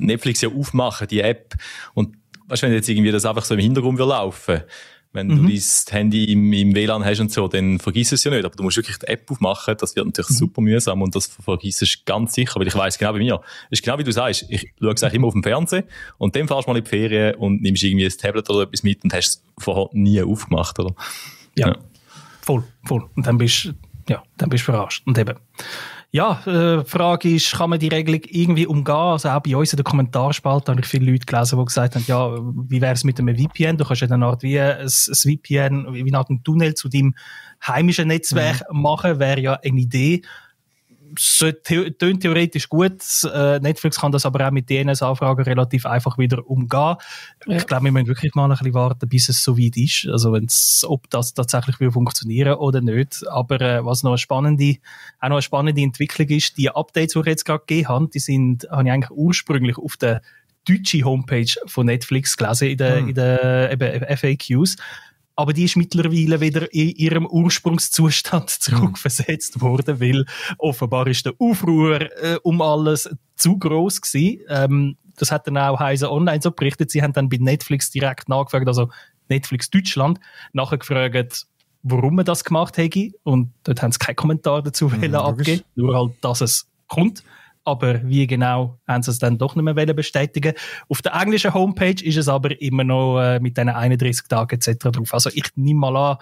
Netflix 0.00 0.40
ja 0.42 0.50
aufmachen, 0.50 1.08
die 1.08 1.20
App. 1.20 1.54
Und 1.94 2.16
weißt 2.48 2.62
du, 2.62 2.66
wenn 2.66 2.74
jetzt 2.74 2.88
irgendwie 2.88 3.10
das 3.10 3.24
einfach 3.24 3.44
so 3.44 3.54
im 3.54 3.60
Hintergrund 3.60 3.98
will 3.98 4.06
laufen, 4.06 4.62
wenn 5.12 5.26
mhm. 5.26 5.46
du 5.46 5.52
dein 5.52 5.62
Handy 5.90 6.32
im, 6.32 6.52
im 6.52 6.74
WLAN 6.74 7.04
hast 7.04 7.20
und 7.20 7.30
so, 7.30 7.48
dann 7.48 7.78
vergiss 7.78 8.12
es 8.12 8.24
ja 8.24 8.30
nicht. 8.30 8.44
Aber 8.44 8.54
du 8.54 8.62
musst 8.62 8.76
wirklich 8.76 8.96
die 8.98 9.06
App 9.08 9.30
aufmachen. 9.30 9.76
Das 9.78 9.94
wird 9.94 10.06
natürlich 10.06 10.30
mhm. 10.30 10.34
super 10.34 10.60
mühsam 10.62 11.02
und 11.02 11.14
das 11.14 11.26
vergisst 11.26 11.82
du 11.82 11.86
ganz 12.06 12.34
sicher, 12.34 12.58
weil 12.58 12.66
ich 12.66 12.74
weiß 12.74 12.98
genau 12.98 13.12
bei 13.12 13.18
mir. 13.18 13.36
Das 13.70 13.78
ist 13.78 13.82
genau 13.82 13.98
wie 13.98 14.04
du 14.04 14.12
sagst. 14.12 14.46
Ich 14.48 14.72
schaue 14.80 14.94
es 14.94 15.02
eigentlich 15.02 15.14
immer 15.14 15.26
auf 15.28 15.34
dem 15.34 15.42
Fernsehen 15.42 15.84
und 16.18 16.34
dann 16.34 16.48
fahrst 16.48 16.66
du 16.66 16.72
mal 16.72 16.78
in 16.78 16.84
die 16.84 16.90
Ferien 16.90 17.34
und 17.36 17.62
nimmst 17.62 17.82
irgendwie 17.82 18.06
ein 18.06 18.12
Tablet 18.12 18.48
oder 18.48 18.62
etwas 18.62 18.82
mit 18.82 19.04
und 19.04 19.12
hast 19.12 19.26
es 19.28 19.44
vorher 19.58 19.88
nie 19.92 20.22
aufgemacht, 20.22 20.78
oder? 20.78 20.94
Ja. 21.56 21.68
ja. 21.68 21.78
Voll, 22.40 22.64
voll. 22.84 23.08
Und 23.14 23.26
dann 23.26 23.38
bist, 23.38 23.72
ja, 24.08 24.22
dann 24.38 24.48
bist 24.48 24.62
du 24.66 24.72
verarscht. 24.72 25.06
Und 25.06 25.18
eben, 25.18 25.36
ja, 26.14 26.42
äh, 26.44 26.82
die 26.82 26.90
Frage 26.90 27.34
ist, 27.34 27.52
kann 27.52 27.70
man 27.70 27.78
die 27.78 27.88
Regelung 27.88 28.20
irgendwie 28.28 28.66
umgehen? 28.66 28.94
Also 28.94 29.30
auch 29.30 29.40
bei 29.40 29.56
uns 29.56 29.72
in 29.72 29.78
der 29.78 29.84
Kommentarspalte 29.84 30.70
habe 30.70 30.82
ich 30.82 30.86
viele 30.86 31.10
Leute 31.10 31.24
gelesen, 31.24 31.58
die 31.58 31.64
gesagt 31.64 31.94
haben, 31.94 32.04
ja, 32.06 32.36
wie 32.68 32.82
wäre 32.82 32.92
es 32.92 33.02
mit 33.02 33.18
einem 33.18 33.34
VPN? 33.34 33.78
Du 33.78 33.86
kannst 33.86 34.02
ja 34.02 34.10
eine 34.10 34.26
Art 34.26 34.42
wie 34.42 34.60
ein, 34.60 34.80
ein 34.80 34.88
VPN, 34.88 35.86
wie 35.94 36.02
eine 36.02 36.18
Art 36.18 36.28
Tunnel 36.44 36.74
zu 36.74 36.90
deinem 36.90 37.14
heimischen 37.66 38.08
Netzwerk 38.08 38.62
mhm. 38.70 38.82
machen, 38.82 39.18
wäre 39.18 39.40
ja 39.40 39.54
eine 39.54 39.80
Idee 39.80 40.20
tönt 41.18 42.20
theoretisch 42.20 42.68
gut. 42.68 43.02
Äh, 43.32 43.58
Netflix 43.60 44.00
kann 44.00 44.12
das 44.12 44.26
aber 44.26 44.46
auch 44.46 44.50
mit 44.50 44.68
DNS-Anfragen 44.68 45.42
relativ 45.44 45.86
einfach 45.86 46.18
wieder 46.18 46.46
umgehen. 46.46 46.96
Ja. 47.46 47.56
Ich 47.56 47.66
glaube, 47.66 47.84
wir 47.84 47.92
müssen 47.92 48.08
wirklich 48.08 48.34
mal 48.34 48.44
ein 48.44 48.50
bisschen 48.50 48.74
warten, 48.74 49.08
bis 49.08 49.28
es 49.28 49.42
so 49.42 49.58
weit 49.58 49.76
ist. 49.76 50.06
Also 50.08 50.32
wenn's, 50.32 50.84
ob 50.88 51.08
das 51.10 51.34
tatsächlich 51.34 51.80
will 51.80 51.90
funktionieren 51.90 52.54
oder 52.54 52.80
nicht. 52.80 53.26
Aber 53.28 53.60
äh, 53.60 53.84
was 53.84 54.02
noch 54.02 54.12
eine 54.12 54.18
spannende, 54.18 54.76
auch 55.20 55.28
noch 55.28 55.36
eine 55.36 55.42
spannende 55.42 55.82
Entwicklung 55.82 56.28
ist, 56.28 56.56
die 56.58 56.70
Updates, 56.70 57.14
die 57.14 57.20
ich 57.20 57.26
jetzt 57.26 57.44
gerade 57.44 57.64
gegeben 57.66 57.88
habe, 57.88 58.08
die 58.08 58.18
sind, 58.18 58.66
habe 58.70 58.84
ich 58.84 58.92
eigentlich 58.92 59.10
ursprünglich 59.10 59.78
auf 59.78 59.96
der 59.96 60.22
deutschen 60.66 61.04
Homepage 61.04 61.52
von 61.66 61.86
Netflix 61.86 62.36
gelesen, 62.36 62.68
in 62.68 62.76
den, 62.76 62.96
hm. 62.96 63.08
in 63.08 63.14
den 63.14 63.72
eben 63.72 64.16
FAQs 64.16 64.76
aber 65.36 65.52
die 65.52 65.64
ist 65.64 65.76
mittlerweile 65.76 66.40
wieder 66.40 66.72
in 66.72 66.90
ihrem 66.90 67.26
Ursprungszustand 67.26 68.50
zurückversetzt 68.50 69.60
worden, 69.60 70.00
weil 70.00 70.24
offenbar 70.58 71.06
ist 71.06 71.26
der 71.26 71.34
Aufruhr 71.38 72.00
äh, 72.22 72.38
um 72.42 72.60
alles 72.60 73.08
zu 73.36 73.58
groß 73.58 74.00
gewesen. 74.00 74.40
Ähm, 74.48 74.96
das 75.16 75.30
hat 75.30 75.46
dann 75.46 75.58
auch 75.58 75.78
Heise 75.78 76.10
Online 76.10 76.40
so 76.40 76.50
berichtet. 76.50 76.90
Sie 76.90 77.02
haben 77.02 77.12
dann 77.12 77.28
bei 77.28 77.38
Netflix 77.38 77.90
direkt 77.90 78.28
nachgefragt, 78.28 78.66
also 78.66 78.90
Netflix 79.28 79.70
Deutschland, 79.70 80.20
nachher 80.52 80.78
gefragt, 80.78 81.46
warum 81.82 82.16
man 82.16 82.24
das 82.24 82.44
gemacht 82.44 82.76
hätte. 82.76 83.10
Und 83.22 83.52
dort 83.64 83.82
haben 83.82 83.92
sie 83.92 83.98
keinen 83.98 84.16
Kommentar 84.16 84.62
dazu 84.62 84.88
mhm, 84.88 85.14
abgegeben, 85.14 85.62
nur 85.74 85.94
halt, 85.94 86.12
dass 86.22 86.40
es 86.40 86.68
kommt 86.88 87.22
aber 87.64 88.02
wie 88.04 88.26
genau 88.26 88.78
haben 88.86 89.02
sie 89.02 89.10
es 89.10 89.18
dann 89.18 89.38
doch 89.38 89.54
nicht 89.54 89.64
mehr 89.64 89.94
bestätigen 89.94 90.54
Auf 90.88 91.02
der 91.02 91.14
englischen 91.14 91.54
Homepage 91.54 92.02
ist 92.02 92.16
es 92.16 92.28
aber 92.28 92.60
immer 92.60 92.84
noch 92.84 93.20
äh, 93.20 93.40
mit 93.40 93.56
diesen 93.56 93.68
31 93.68 94.26
Tagen 94.28 94.56
etc. 94.56 94.76
drauf. 94.78 95.14
Also 95.14 95.30
ich 95.32 95.44
nehme 95.54 95.80
mal 95.80 95.96
an, 95.96 96.16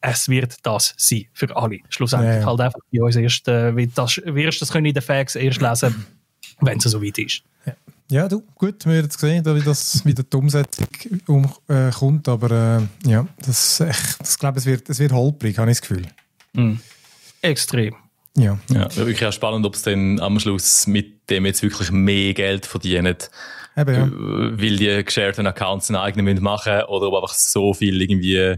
es 0.00 0.28
wird 0.28 0.56
das 0.62 0.94
sein 0.96 1.26
für 1.32 1.54
alle. 1.56 1.78
Schlussendlich 1.88 2.40
ja, 2.40 2.46
halt 2.46 2.60
einfach 2.60 2.80
bei 2.92 3.02
uns 3.02 3.16
erst, 3.16 3.48
äh, 3.48 3.86
das, 3.94 4.20
wirst 4.24 4.60
das 4.60 4.72
können 4.72 4.86
in 4.86 4.94
den 4.94 5.02
Facts 5.02 5.36
erst 5.36 5.60
lesen, 5.60 6.06
wenn 6.60 6.78
es 6.78 6.84
so 6.84 7.02
weit 7.02 7.18
ist. 7.18 7.42
Ja. 7.66 7.74
Ja, 8.10 8.28
du, 8.28 8.42
gut, 8.56 8.84
wir 8.84 8.92
haben 8.92 9.04
jetzt 9.04 9.18
gesehen, 9.18 9.42
wie 9.42 9.62
das 9.62 10.04
wie 10.04 10.12
die 10.12 10.36
Umsetzung 10.36 10.86
umkommt, 11.26 12.28
äh, 12.28 12.30
aber 12.30 12.50
äh, 13.06 13.08
ja, 13.08 13.26
das, 13.46 13.80
ich, 13.80 14.16
das 14.18 14.38
glaube, 14.38 14.58
es 14.58 14.66
wird, 14.66 14.90
es 14.90 14.98
wird 14.98 15.12
holprig, 15.12 15.56
habe 15.56 15.70
ich 15.70 15.78
das 15.78 15.88
Gefühl. 15.88 16.06
Mm. 16.52 16.74
Extrem. 17.40 17.94
Ja. 18.36 18.58
ja. 18.70 18.96
Wirklich 18.96 19.24
auch 19.26 19.32
spannend, 19.32 19.66
ob 19.66 19.74
es 19.74 19.82
dann 19.82 20.18
am 20.20 20.38
Schluss 20.38 20.86
mit 20.86 21.28
dem 21.30 21.44
jetzt 21.46 21.62
wirklich 21.62 21.90
mehr 21.90 22.32
Geld 22.34 22.66
verdienen. 22.66 23.16
Eben, 23.76 23.94
ja. 23.94 24.10
Weil 24.10 24.76
die 24.76 25.04
gesharten 25.04 25.46
Accounts 25.46 25.90
einen 25.90 25.98
eigenen 25.98 26.42
machen 26.42 26.72
müssen 26.72 26.86
oder 26.86 27.08
ob 27.08 27.22
einfach 27.22 27.34
so 27.34 27.74
viel 27.74 28.00
irgendwie 28.00 28.56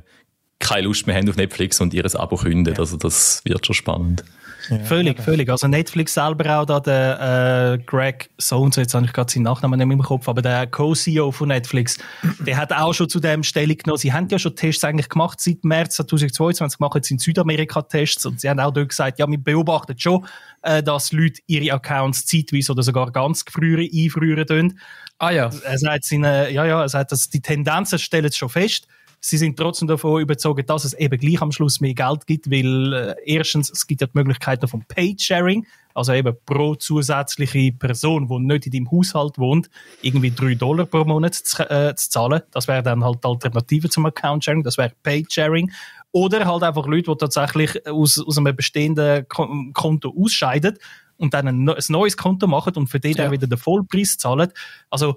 keine 0.59 0.87
Lust 0.87 1.07
mehr 1.07 1.17
haben 1.17 1.29
auf 1.29 1.37
Netflix 1.37 1.81
und 1.81 1.93
ihr 1.93 2.05
Abo 2.15 2.37
kündet. 2.37 2.75
Ja. 2.75 2.81
Also 2.81 2.97
das 2.97 3.43
wird 3.45 3.67
schon 3.67 3.75
spannend. 3.75 4.25
Ja, 4.71 4.79
völlig, 4.81 5.21
völlig. 5.21 5.49
Also 5.51 5.67
Netflix 5.69 6.15
selber 6.15 6.59
auch 6.59 6.65
da, 6.65 6.81
der 6.81 7.75
äh, 7.75 7.79
Greg 7.85 8.31
Sones, 8.39 8.77
jetzt 8.77 8.95
habe 8.95 9.07
ich 9.07 9.13
gerade 9.13 9.33
seinen 9.33 9.43
Nachnamen 9.43 9.79
nicht 9.79 9.87
mehr 9.87 9.97
im 9.97 10.03
Kopf, 10.03 10.29
aber 10.29 10.43
der 10.43 10.67
Co-CEO 10.67 11.31
von 11.33 11.49
Netflix, 11.49 11.99
der 12.47 12.57
hat 12.57 12.73
auch 12.73 12.93
schon 12.93 13.09
zu 13.09 13.21
dem 13.21 13.43
Stellung 13.43 13.77
genommen. 13.77 13.99
Sie 13.99 14.13
haben 14.13 14.29
ja 14.29 14.39
schon 14.39 14.57
Tests 14.57 14.85
eigentlich 14.85 15.09
gemacht, 15.09 15.41
seit 15.41 15.65
März 15.65 15.97
2022 15.97 16.81
machen 16.81 17.03
sie 17.03 17.15
in 17.15 17.19
Südamerika 17.19 17.83
Tests 17.83 18.25
und 18.27 18.41
sie 18.41 18.49
haben 18.49 18.61
auch 18.61 18.73
dort 18.73 18.89
gesagt, 18.89 19.19
ja, 19.19 19.29
wir 19.29 19.39
beobachten 19.39 19.99
schon, 19.99 20.27
äh, 20.63 20.83
dass 20.83 21.13
Leute 21.13 21.41
ihre 21.47 21.75
Accounts 21.75 22.27
zeitweise 22.27 22.73
oder 22.73 22.83
sogar 22.83 23.11
ganz 23.13 23.45
gefrieren, 23.45 23.89
einfrieren 23.93 24.79
Ah 25.19 25.31
ja. 25.31 25.51
Er 25.65 25.79
sagt, 25.79 26.05
seine, 26.05 26.51
ja, 26.51 26.65
ja, 26.65 26.83
er 26.83 26.89
sagt, 26.89 27.13
dass 27.13 27.29
die 27.29 27.41
Tendenzen 27.41 27.99
stellen 27.99 28.25
es 28.25 28.37
schon 28.37 28.49
fest 28.49 28.89
sie 29.27 29.39
sind 29.39 29.57
trotzdem 29.57 29.89
davon 29.89 30.21
überzeugt, 30.21 30.69
dass 30.69 30.85
es 30.85 30.93
eben 30.93 31.19
gleich 31.19 31.41
am 31.41 31.51
Schluss 31.51 31.81
mehr 31.81 31.95
Geld 31.95 32.27
gibt, 32.27 32.51
weil 32.51 32.93
äh, 32.93 33.15
erstens, 33.25 33.71
es 33.71 33.87
gibt 33.87 34.03
ja 34.03 34.07
die 34.07 34.19
Möglichkeit 34.19 34.69
von 34.69 34.85
Paid-Sharing, 34.87 35.67
also 35.95 36.13
eben 36.13 36.37
pro 36.45 36.75
zusätzliche 36.75 37.73
Person, 37.73 38.29
die 38.29 38.39
nicht 38.39 38.67
in 38.67 38.73
deinem 38.73 38.91
Haushalt 38.91 39.39
wohnt, 39.39 39.71
irgendwie 40.03 40.31
drei 40.31 40.55
Dollar 40.55 40.85
pro 40.85 41.05
Monat 41.05 41.35
zu, 41.37 41.63
äh, 41.71 41.95
zu 41.95 42.11
zahlen. 42.11 42.43
Das 42.51 42.69
wäre 42.69 42.83
dann 42.83 43.03
halt 43.03 43.25
die 43.25 43.29
Alternative 43.29 43.89
zum 43.89 44.05
Account-Sharing, 44.05 44.63
das 44.63 44.77
wäre 44.77 44.93
Paid-Sharing. 45.03 45.73
Oder 46.13 46.45
halt 46.45 46.63
einfach 46.63 46.87
Leute, 46.87 47.11
die 47.11 47.17
tatsächlich 47.17 47.87
aus, 47.89 48.19
aus 48.19 48.37
einem 48.37 48.55
bestehenden 48.55 49.27
Konto 49.29 50.15
ausscheiden 50.15 50.79
und 51.17 51.33
dann 51.33 51.49
ein, 51.49 51.67
ein 51.67 51.83
neues 51.89 52.19
Konto 52.19 52.47
machen 52.47 52.75
und 52.75 52.89
für 52.89 53.01
die 53.01 53.13
ja. 53.13 53.25
dann 53.25 53.33
wieder 53.33 53.47
den 53.47 53.59
Vollpreis 53.59 54.19
zahlen. 54.19 54.53
Also 54.91 55.17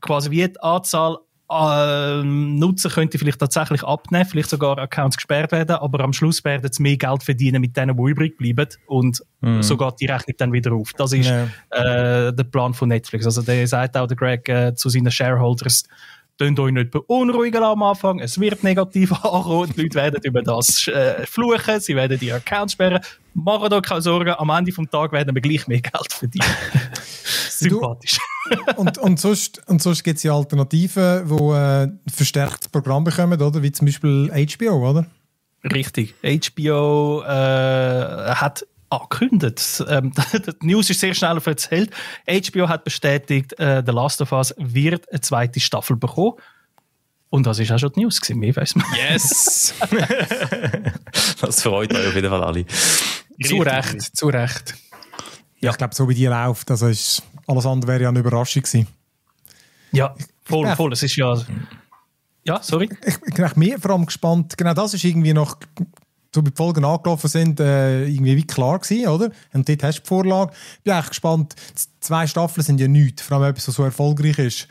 quasi 0.00 0.30
wie 0.30 0.46
die 0.46 0.60
Anzahl 0.60 1.18
ähm, 1.50 2.58
Nutzer 2.58 2.90
könnte 2.90 3.18
vielleicht 3.18 3.38
tatsächlich 3.38 3.82
abnehmen, 3.82 4.26
vielleicht 4.26 4.50
sogar 4.50 4.78
Accounts 4.78 5.16
gesperrt 5.16 5.50
werden, 5.52 5.76
aber 5.76 6.00
am 6.00 6.12
Schluss 6.12 6.44
werden 6.44 6.70
sie 6.70 6.82
mehr 6.82 6.96
Geld 6.98 7.22
verdienen 7.22 7.60
mit 7.60 7.76
denen, 7.76 7.96
die 7.96 8.10
übrig 8.10 8.36
bleiben 8.36 8.68
und 8.86 9.22
mhm. 9.40 9.62
so 9.62 9.76
geht 9.78 9.94
die 10.00 10.06
Rechnung 10.06 10.36
dann 10.36 10.52
wieder 10.52 10.72
auf. 10.72 10.92
Das 10.92 11.12
ist 11.12 11.28
ja. 11.28 11.44
äh, 11.70 12.34
der 12.34 12.44
Plan 12.44 12.74
von 12.74 12.88
Netflix. 12.88 13.24
Also 13.24 13.40
der 13.42 13.66
sagt 13.66 13.96
auch 13.96 14.06
der 14.06 14.16
Greg 14.16 14.48
äh, 14.48 14.74
zu 14.74 14.90
seinen 14.90 15.10
Shareholders, 15.10 15.84
Tönt 16.38 16.60
euch 16.60 16.72
nicht 16.72 16.92
beunruhigen 16.92 17.64
am 17.64 17.82
Anfang. 17.82 18.20
Es 18.20 18.38
wird 18.38 18.62
negativ 18.62 19.12
ankommen. 19.24 19.72
Die 19.76 19.82
Leute 19.82 19.94
werden 19.96 20.20
über 20.22 20.40
das 20.40 20.86
äh, 20.86 21.26
fluchen. 21.26 21.80
Sie 21.80 21.96
werden 21.96 22.16
die 22.16 22.32
Accounts 22.32 22.74
sperren. 22.74 23.00
Macht 23.34 23.72
euch 23.72 23.82
keine 23.82 24.02
Sorgen. 24.02 24.30
Am 24.30 24.48
Ende 24.50 24.70
des 24.70 24.90
Tages 24.90 25.12
werden 25.12 25.34
wir 25.34 25.42
gleich 25.42 25.66
mehr 25.66 25.80
Geld 25.80 26.12
verdienen. 26.12 26.46
Sympathisch. 27.50 28.18
und, 28.76 28.98
und 28.98 29.18
sonst, 29.18 29.68
und 29.68 29.82
sonst 29.82 30.04
gibt 30.04 30.18
es 30.18 30.22
ja 30.22 30.32
Alternativen, 30.32 31.28
die 31.28 31.34
äh, 31.34 31.88
verstärktes 32.08 32.68
Programm 32.68 33.02
bekommen, 33.02 33.40
oder? 33.42 33.60
Wie 33.60 33.72
zum 33.72 33.86
Beispiel 33.86 34.30
HBO, 34.30 34.90
oder? 34.90 35.06
Richtig. 35.64 36.14
HBO 36.22 37.22
äh, 37.22 37.26
hat 37.26 38.64
angekündigt. 38.90 39.84
Ähm, 39.88 40.12
die 40.62 40.66
News 40.66 40.90
ist 40.90 41.00
sehr 41.00 41.14
schnell 41.14 41.38
erzählt. 41.44 41.90
HBO 42.26 42.68
hat 42.68 42.84
bestätigt, 42.84 43.58
äh, 43.58 43.82
The 43.84 43.92
Last 43.92 44.20
of 44.20 44.32
Us 44.32 44.54
wird 44.56 45.10
eine 45.10 45.20
zweite 45.20 45.60
Staffel 45.60 45.96
bekommen. 45.96 46.34
Und 47.30 47.46
das 47.46 47.58
ist 47.58 47.70
auch 47.70 47.78
schon 47.78 47.92
die 47.92 48.00
News 48.00 48.20
gewesen, 48.20 48.38
mehr 48.38 48.56
weiss 48.56 48.74
man. 48.74 48.86
Yes! 48.96 49.74
das 51.40 51.62
freut 51.62 51.92
euch 51.92 52.06
auf 52.08 52.14
jeden 52.14 52.30
Fall 52.30 52.42
alle. 52.42 52.64
Zu 53.44 53.58
Recht, 53.58 54.16
zu 54.16 54.28
Recht. 54.28 54.74
Ja. 55.60 55.72
Ich 55.72 55.76
glaube, 55.76 55.94
so 55.94 56.08
wie 56.08 56.14
die 56.14 56.26
läuft, 56.26 56.70
also 56.70 56.86
ist, 56.86 57.22
alles 57.46 57.66
andere 57.66 57.92
wäre 57.92 58.02
ja 58.04 58.08
eine 58.08 58.20
Überraschung 58.20 58.62
gewesen. 58.62 58.86
Ja, 59.92 60.14
voll, 60.44 60.74
voll. 60.74 60.92
Es 60.92 61.02
ist 61.02 61.16
ja... 61.16 61.36
Ja, 62.44 62.62
sorry. 62.62 62.88
Ich, 63.04 63.16
ich 63.26 63.34
bin 63.34 63.50
mehr 63.56 63.78
vor 63.78 63.90
allem 63.90 64.06
gespannt. 64.06 64.56
Genau 64.56 64.72
das 64.72 64.94
ist 64.94 65.04
irgendwie 65.04 65.34
noch 65.34 65.58
so 66.38 66.42
die 66.42 66.56
Folgen 66.56 66.84
angelaufen 66.84 67.28
sind, 67.28 67.60
äh, 67.60 68.06
irgendwie 68.06 68.36
wie 68.36 68.46
klar 68.46 68.78
gewesen, 68.78 69.08
oder? 69.08 69.30
Und 69.52 69.68
dort 69.68 69.82
hast 69.82 69.98
du 69.98 70.02
die 70.02 70.08
Vorlage. 70.08 70.52
Ich 70.76 70.84
bin 70.84 70.94
echt 70.94 71.08
gespannt. 71.08 71.54
Zwei 72.00 72.26
Staffeln 72.26 72.64
sind 72.64 72.80
ja 72.80 72.88
nichts, 72.88 73.22
vor 73.22 73.38
allem 73.38 73.50
etwas, 73.50 73.68
was 73.68 73.74
so 73.74 73.84
erfolgreich 73.84 74.38
ist. 74.38 74.68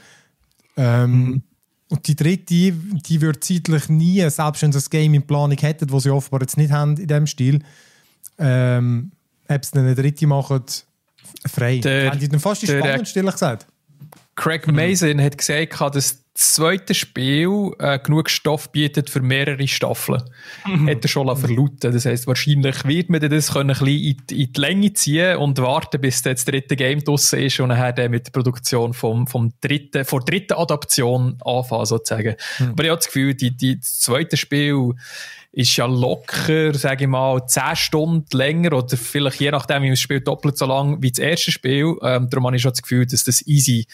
Ähm, 0.78 1.12
mhm. 1.12 1.44
Und 1.90 2.08
die 2.08 2.16
dritte, 2.16 2.72
die 2.74 3.22
wird 3.22 3.44
zeitlich 3.44 3.88
nie, 3.90 4.30
selbst 4.30 4.62
wenn 4.62 4.72
sie 4.72 4.78
das 4.78 4.90
Game 4.90 5.14
in 5.14 5.26
Planung 5.26 5.58
hätten, 5.58 5.92
was 5.92 6.04
sie 6.04 6.10
offenbar 6.10 6.42
jetzt 6.42 6.58
nicht 6.58 6.72
haben 6.72 6.98
in 6.98 7.08
diesem 7.08 7.28
Stil, 7.28 7.64
ähm, 8.38 9.12
ob 9.48 9.64
sie 9.64 9.80
eine 9.80 9.96
dritte 9.96 10.28
machen, 10.28 10.64
frei. 11.46 11.80
Der, 11.80 12.12
haben 12.12 12.20
die 12.20 12.28
dann 12.28 12.40
fast 12.40 12.62
die 12.62 12.68
spannend, 12.68 13.16
ehrlich 13.16 13.32
gesagt. 13.32 13.68
Craig 14.36 14.68
Mason 14.68 15.22
hat 15.22 15.38
gesagt, 15.38 15.96
dass 15.96 16.20
das 16.38 16.54
zweite 16.54 16.94
Spiel 16.94 17.72
äh, 17.80 17.98
genug 17.98 18.30
Stoff 18.30 18.72
bietet 18.72 19.10
für 19.10 19.22
mehrere 19.22 19.68
Staffeln. 19.68 20.22
Mhm. 20.68 20.88
Hat 20.88 21.04
er 21.04 21.08
schon 21.08 21.36
verlauten 21.36 21.92
Das 21.92 22.06
heisst, 22.06 22.28
wahrscheinlich 22.28 22.86
wird 22.86 23.10
man 23.10 23.28
das 23.28 23.54
können 23.54 23.72
ein 23.72 23.80
bisschen 23.80 23.88
in 23.88 24.18
die, 24.30 24.44
in 24.44 24.54
die 24.54 24.62
Länge 24.62 24.94
ziehen 24.94 25.38
und 25.38 25.58
warten, 25.58 26.00
bis 26.00 26.22
das 26.22 26.46
dritte 26.46 26.76
Game 26.76 27.04
draussen 27.04 27.40
ist 27.40 27.60
und 27.60 27.70
dann 27.70 28.12
mit 28.12 28.28
der 28.28 28.32
Produktion 28.32 28.94
vom, 28.94 29.26
vom 29.26 29.52
dritten, 29.62 30.06
vor 30.06 30.24
dritten 30.24 30.54
Adaption 30.54 31.40
anfangen, 31.44 31.86
sozusagen. 31.88 32.36
Mhm. 32.60 32.70
Aber 32.70 32.84
ich 32.84 32.90
habe 32.92 33.00
das 33.00 33.08
Gefühl, 33.08 33.34
die, 33.34 33.58
die, 33.58 33.80
das 33.80 34.00
zweite 34.00 34.38
Spiel 34.38 34.94
ist 35.58 35.76
ja 35.76 35.88
locker, 35.88 36.72
sage 36.76 37.06
ich 37.06 37.10
mal, 37.10 37.44
10 37.48 37.76
Stunden 37.76 38.38
länger 38.38 38.74
oder 38.74 38.96
vielleicht 38.96 39.40
je 39.40 39.50
nachdem, 39.50 39.78
wie 39.78 39.88
man 39.88 39.94
das 39.94 40.02
Spiel 40.02 40.22
doppelt 40.22 40.56
so 40.56 40.68
lang 40.68 41.02
wie 41.02 41.10
das 41.10 41.18
erste 41.18 41.52
Spiel. 41.52 41.96
Ähm, 42.04 42.30
darum 42.30 42.46
habe 42.46 42.56
ich 42.56 42.62
schon 42.62 42.74
das 42.74 42.84
Gefühl, 42.84 43.08
dass 43.08 43.24
das 43.24 43.48
easy 43.48 43.88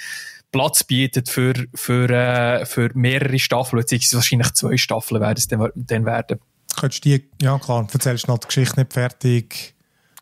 Platz 0.54 0.84
bietet 0.84 1.28
für, 1.28 1.54
für, 1.74 2.10
äh, 2.10 2.66
für 2.66 2.92
mehrere 2.94 3.38
Staffeln, 3.40 3.82
beziehungsweise 3.82 4.16
wahrscheinlich 4.16 4.54
zwei 4.54 4.78
Staffeln 4.78 5.20
werden 5.20 5.38
es 5.38 5.48
dann, 5.48 5.70
dann 5.76 6.06
werden. 6.06 6.40
Könntest 6.80 7.04
du 7.04 7.10
die, 7.10 7.30
ja 7.42 7.60
klar, 7.60 7.86
erzählst 7.92 8.30
noch 8.30 8.38
die 8.38 8.48
Geschichte 8.48 8.80
nicht 8.80 8.94
fertig. 8.94 9.74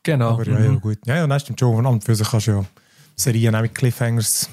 Genau. 0.02 0.32
Aber 0.32 0.48
ja, 0.48 0.58
mhm. 0.58 0.74
ja 0.74 0.80
gut. 0.80 0.98
Ja, 1.06 1.16
ja, 1.18 1.28
nein, 1.28 1.40
stimmt 1.40 1.60
schon. 1.60 1.86
Und 1.86 2.04
für 2.04 2.16
sich 2.16 2.28
kannst 2.28 2.48
du 2.48 2.52
ja 2.52 2.66
Serien 3.16 3.54
auch 3.56 3.62
mit 3.62 3.76
Cliffhangers 3.76 4.50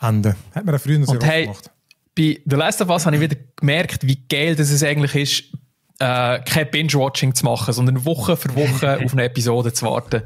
enden. 0.00 0.36
Hat 0.54 0.64
man 0.64 0.74
ja 0.74 0.78
früher 0.78 1.04
sehr 1.04 1.20
hey, 1.22 1.44
gemacht. 1.44 1.70
Bei 2.14 2.40
The 2.44 2.56
Last 2.56 2.80
of 2.82 2.88
Us 2.90 3.06
habe 3.06 3.16
ich 3.16 3.22
wieder 3.22 3.36
gemerkt, 3.56 4.06
wie 4.06 4.18
geil 4.28 4.54
das 4.54 4.70
es 4.70 4.82
eigentlich 4.82 5.14
ist, 5.14 5.44
äh, 5.98 6.40
kein 6.40 6.70
Binge-Watching 6.70 7.34
zu 7.34 7.44
machen, 7.44 7.72
sondern 7.72 8.04
Woche 8.04 8.36
für 8.36 8.54
Woche 8.54 9.00
auf 9.04 9.12
eine 9.12 9.24
Episode 9.24 9.72
zu 9.72 9.86
warten. 9.86 10.22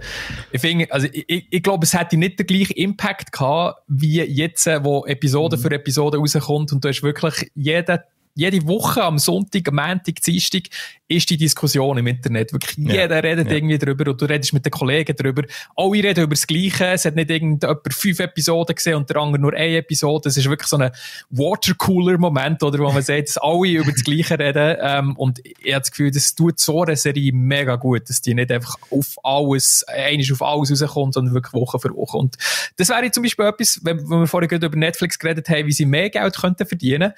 Ich 0.50 0.60
finde, 0.60 0.90
also 0.90 1.06
ich, 1.12 1.46
ich 1.48 1.62
glaube, 1.62 1.84
es 1.84 1.94
hätte 1.94 2.16
nicht 2.16 2.38
den 2.38 2.46
gleichen 2.46 2.72
Impact 2.72 3.32
gehabt, 3.32 3.82
wie 3.88 4.20
jetzt, 4.22 4.66
wo 4.66 5.04
Episode 5.06 5.56
mhm. 5.56 5.60
für 5.60 5.70
Episode 5.70 6.18
rauskommt 6.18 6.72
und 6.72 6.84
du 6.84 6.88
hast 6.88 7.02
wirklich 7.02 7.50
jeden 7.54 7.98
jede 8.34 8.66
Woche 8.66 9.02
am 9.02 9.18
Sonntag, 9.18 9.68
am 9.68 9.76
Montag, 9.76 10.20
Dienstag 10.24 10.64
ist 11.10 11.28
die 11.28 11.36
Diskussion 11.36 11.98
im 11.98 12.06
Internet. 12.06 12.52
Wirklich 12.52 12.78
ja. 12.78 13.02
jeder 13.02 13.22
redet 13.22 13.48
ja. 13.48 13.56
irgendwie 13.56 13.78
drüber 13.78 14.10
und 14.10 14.20
du 14.20 14.26
redest 14.26 14.52
mit 14.52 14.64
den 14.64 14.70
Kollegen 14.70 15.16
drüber. 15.16 15.42
Alle 15.74 16.04
reden 16.04 16.24
über 16.24 16.34
das 16.34 16.46
Gleiche. 16.46 16.86
Es 16.86 17.04
hat 17.04 17.16
nicht 17.16 17.30
irgendjemand 17.30 17.80
fünf 17.92 18.20
Episoden 18.20 18.76
gesehen 18.76 18.94
und 18.94 19.10
der 19.10 19.16
andere 19.16 19.42
nur 19.42 19.52
eine 19.52 19.78
Episode. 19.78 20.28
Es 20.28 20.36
ist 20.36 20.48
wirklich 20.48 20.68
so 20.68 20.76
ein 20.76 20.92
Watercooler-Moment, 21.30 22.62
oder, 22.62 22.78
wo 22.78 22.92
man 22.92 23.02
sagt, 23.02 23.28
dass 23.28 23.38
alle 23.38 23.68
über 23.68 23.90
das 23.90 24.04
Gleiche 24.04 24.38
reden. 24.38 24.76
Ähm, 24.80 25.16
und 25.16 25.40
ich 25.44 25.72
habe 25.72 25.80
das 25.80 25.90
Gefühl, 25.90 26.12
das 26.12 26.34
tut 26.34 26.60
so 26.60 26.84
eine 26.84 26.94
Serie 26.94 27.32
mega 27.32 27.74
gut, 27.74 28.08
dass 28.08 28.20
die 28.20 28.34
nicht 28.34 28.52
einfach 28.52 28.76
auf 28.90 29.16
alles, 29.24 29.84
einiges 29.88 30.30
auf 30.32 30.42
alles 30.42 30.70
rauskommt, 30.70 31.14
sondern 31.14 31.34
wirklich 31.34 31.54
Woche 31.54 31.80
für 31.80 31.94
Woche. 31.94 32.16
Und 32.18 32.36
das 32.76 32.88
wäre 32.88 33.10
zum 33.10 33.24
Beispiel 33.24 33.46
etwas, 33.46 33.80
wenn, 33.82 33.98
wenn 34.08 34.20
wir 34.20 34.26
vorhin 34.28 34.48
gerade 34.48 34.66
über 34.66 34.76
Netflix 34.76 35.18
geredet 35.18 35.48
haben, 35.48 35.66
wie 35.66 35.72
sie 35.72 35.86
mehr 35.86 36.08
Geld 36.08 36.36
könnten 36.36 36.66
verdienen. 36.66 37.12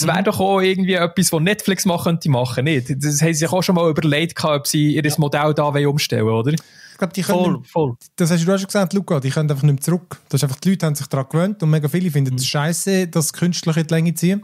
Das 0.00 0.08
wäre 0.08 0.20
mhm. 0.20 0.24
doch 0.24 0.40
auch 0.40 0.60
irgendwie 0.60 0.94
etwas, 0.94 1.32
was 1.32 1.40
Netflix 1.40 1.84
machen 1.84 2.12
könnte, 2.12 2.30
machen 2.30 2.64
nicht. 2.64 2.90
Das 2.90 3.20
haben 3.20 3.32
sie 3.32 3.34
sich 3.34 3.52
auch 3.52 3.62
schon 3.62 3.74
mal 3.74 3.88
überlegt, 3.90 4.42
ob 4.44 4.66
sie 4.66 4.94
ihr 4.94 5.04
ja. 5.04 5.14
Modell 5.18 5.54
da 5.54 5.64
umstellen 5.64 6.26
oder? 6.26 6.52
Ich 6.52 6.98
glaube, 6.98 7.12
die 7.14 7.22
können, 7.22 7.38
voll, 7.38 7.62
voll. 7.64 7.96
Das 8.16 8.30
hast 8.30 8.46
du 8.46 8.52
auch 8.52 8.58
schon 8.58 8.66
gesagt, 8.66 8.92
Luca, 8.92 9.20
die 9.20 9.30
können 9.30 9.50
einfach 9.50 9.62
nicht 9.62 9.72
mehr 9.72 9.80
zurück. 9.80 10.20
Das 10.28 10.40
ist 10.40 10.44
einfach, 10.44 10.60
die 10.60 10.70
Leute 10.70 10.86
haben 10.86 10.94
sich 10.94 11.06
daran 11.06 11.26
gewöhnt 11.30 11.62
und 11.62 11.70
mega 11.70 11.88
viele 11.88 12.10
finden 12.10 12.34
es 12.34 12.42
mhm. 12.42 12.46
scheiße, 12.46 13.08
das 13.08 13.32
künstlich 13.32 13.76
in 13.76 13.86
die 13.86 13.94
Länge 13.94 14.14
ziehen. 14.14 14.42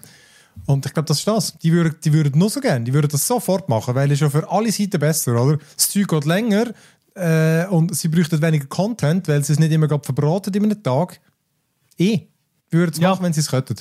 Und 0.65 0.87
ich 0.87 0.95
glaube, 0.95 1.07
das 1.07 1.19
ist 1.19 1.29
das. 1.29 1.59
Die 1.59 1.73
würden, 1.73 1.97
die 2.03 2.13
würden 2.13 2.39
nur 2.39 2.49
so 2.49 2.61
gerne, 2.61 2.85
die 2.85 2.95
würden 2.95 3.09
das 3.09 3.27
sofort 3.27 3.69
machen, 3.69 3.95
weil 3.95 4.11
es 4.11 4.19
schon 4.19 4.31
für 4.31 4.51
alle 4.51 4.73
Seiten 4.73 4.99
besser, 4.99 5.41
oder? 5.41 5.59
Das 5.77 5.91
Zeug 5.91 6.09
geht 6.09 6.25
länger 6.25 6.73
äh, 7.15 7.67
und 7.67 7.95
sie 7.95 8.09
bräuchten 8.09 8.41
weniger 8.41 8.67
Content, 8.67 9.29
weil 9.29 9.45
sie 9.45 9.53
es 9.53 9.59
nicht 9.59 9.73
immer 9.73 9.89
verbraten 9.89 10.55
in 10.55 10.65
einem 10.65 10.83
Tag. 10.83 11.21
Eh. 11.99 12.21
Würden 12.71 12.93
es 12.93 12.99
ja. 12.99 13.11
machen, 13.11 13.25
wenn 13.25 13.33
sie 13.33 13.41
es 13.41 13.51
könnten. 13.51 13.77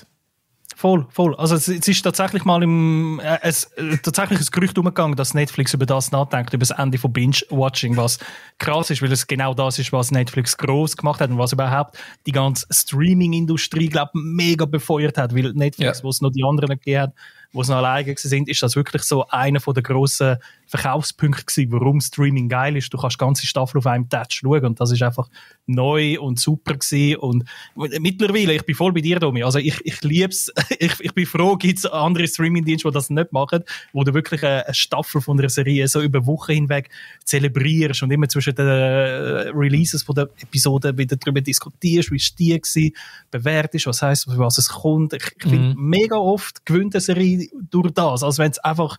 Voll, 0.78 1.08
voll. 1.10 1.34
Also 1.36 1.56
es, 1.56 1.70
es 1.70 1.88
ist 1.88 2.02
tatsächlich 2.02 2.44
mal 2.44 2.62
im, 2.62 3.22
äh, 3.24 3.40
es, 3.44 3.64
äh, 3.78 3.98
tatsächlich 4.04 4.42
ein 4.42 4.46
Gerücht 4.52 4.78
umgegangen, 4.78 5.16
dass 5.16 5.34
Netflix 5.34 5.74
über 5.74 5.86
das 5.86 6.12
nachdenkt, 6.12 6.54
über 6.54 6.66
das 6.66 6.78
Ende 6.78 6.98
von 6.98 7.14
Binge-Watching, 7.14 7.96
was 7.96 8.20
krass 8.58 8.90
ist, 8.90 9.02
weil 9.02 9.12
es 9.12 9.26
genau 9.26 9.54
das 9.54 9.80
ist, 9.80 9.94
was 9.94 10.12
Netflix 10.12 10.58
groß 10.58 10.98
gemacht 10.98 11.22
hat 11.22 11.30
und 11.30 11.38
was 11.38 11.54
überhaupt 11.54 11.98
die 12.26 12.34
ganze 12.34 12.68
Streaming-Industrie, 12.70 13.88
glaube 13.88 14.12
mega 14.16 14.66
befeuert 14.66 15.18
hat, 15.18 15.34
weil 15.34 15.54
Netflix, 15.54 16.00
ja. 16.00 16.04
wo 16.04 16.10
es 16.10 16.20
noch 16.20 16.32
die 16.32 16.44
anderen 16.44 16.72
gegeben 16.72 17.04
hat, 17.04 17.14
wo 17.52 17.64
sie 17.64 17.72
noch 17.72 17.78
alleine 17.78 18.16
sind, 18.18 18.50
ist 18.50 18.62
das 18.62 18.76
wirklich 18.76 19.04
so 19.04 19.28
einer 19.28 19.60
der 19.60 19.84
grossen 19.84 20.38
Verkaufspunkte 20.68 21.46
gewesen, 21.46 21.72
warum 21.72 22.02
Streaming 22.02 22.50
geil 22.50 22.76
ist. 22.76 22.94
Du 22.94 22.98
kannst 22.98 23.20
ganze 23.20 23.46
Staffel 23.46 23.78
auf 23.78 23.88
einem 23.88 24.10
Touch 24.10 24.32
schauen 24.32 24.66
und 24.66 24.82
das 24.82 24.92
ist 24.92 25.04
einfach 25.04 25.30
neu 25.68 26.20
und 26.20 26.40
super 26.40 26.74
gewesen 26.74 27.18
und 27.18 27.46
mittlerweile, 27.76 28.54
ich 28.54 28.64
bin 28.64 28.76
voll 28.76 28.94
bei 28.94 29.02
dir, 29.02 29.20
Domi, 29.20 29.44
also 29.44 29.60
ich, 29.60 29.80
ich 29.84 30.02
lieb's, 30.02 30.52
ich, 30.80 31.00
ich 31.00 31.14
bin 31.14 31.26
froh, 31.26 31.56
gibt's 31.56 31.86
andere 31.86 32.28
Streaming-Dienste, 32.28 32.88
die 32.88 32.94
das 32.94 33.10
nicht 33.10 33.32
machen, 33.32 33.64
wo 33.94 34.04
du 34.04 34.14
wirklich 34.14 34.44
eine, 34.44 34.66
Staffel 34.74 35.22
von 35.22 35.40
einer 35.40 35.50
Serie 35.50 35.88
so 35.88 36.02
über 36.02 36.26
Wochen 36.26 36.54
hinweg 36.54 36.90
zelebrierst 37.24 38.04
und 38.04 38.12
immer 38.12 38.28
zwischen 38.28 38.56
den 38.56 38.68
äh, 38.68 39.50
Releases 39.54 40.04
von 40.04 40.16
der 40.16 40.30
Episode 40.42 40.98
wieder 40.98 41.16
darüber 41.16 41.42
diskutierst, 41.42 42.12
wie 42.12 42.18
es 42.18 42.36
die 42.36 42.54
war, 42.54 42.92
bewertest, 43.32 43.88
was 43.88 44.02
heisst, 44.02 44.28
was 44.28 44.58
es 44.58 44.70
kommt. 44.70 45.14
Ich, 45.14 45.24
ich 45.38 45.44
finde, 45.44 45.76
mhm. 45.76 45.90
mega 45.90 46.16
oft 46.16 46.66
gewinnt 46.66 46.96
eine 46.96 47.02
Serie 47.02 47.45
durch 47.54 47.92
das, 47.92 48.24
als 48.24 48.38
wenn 48.38 48.52
es 48.52 48.60
einfach 48.60 48.98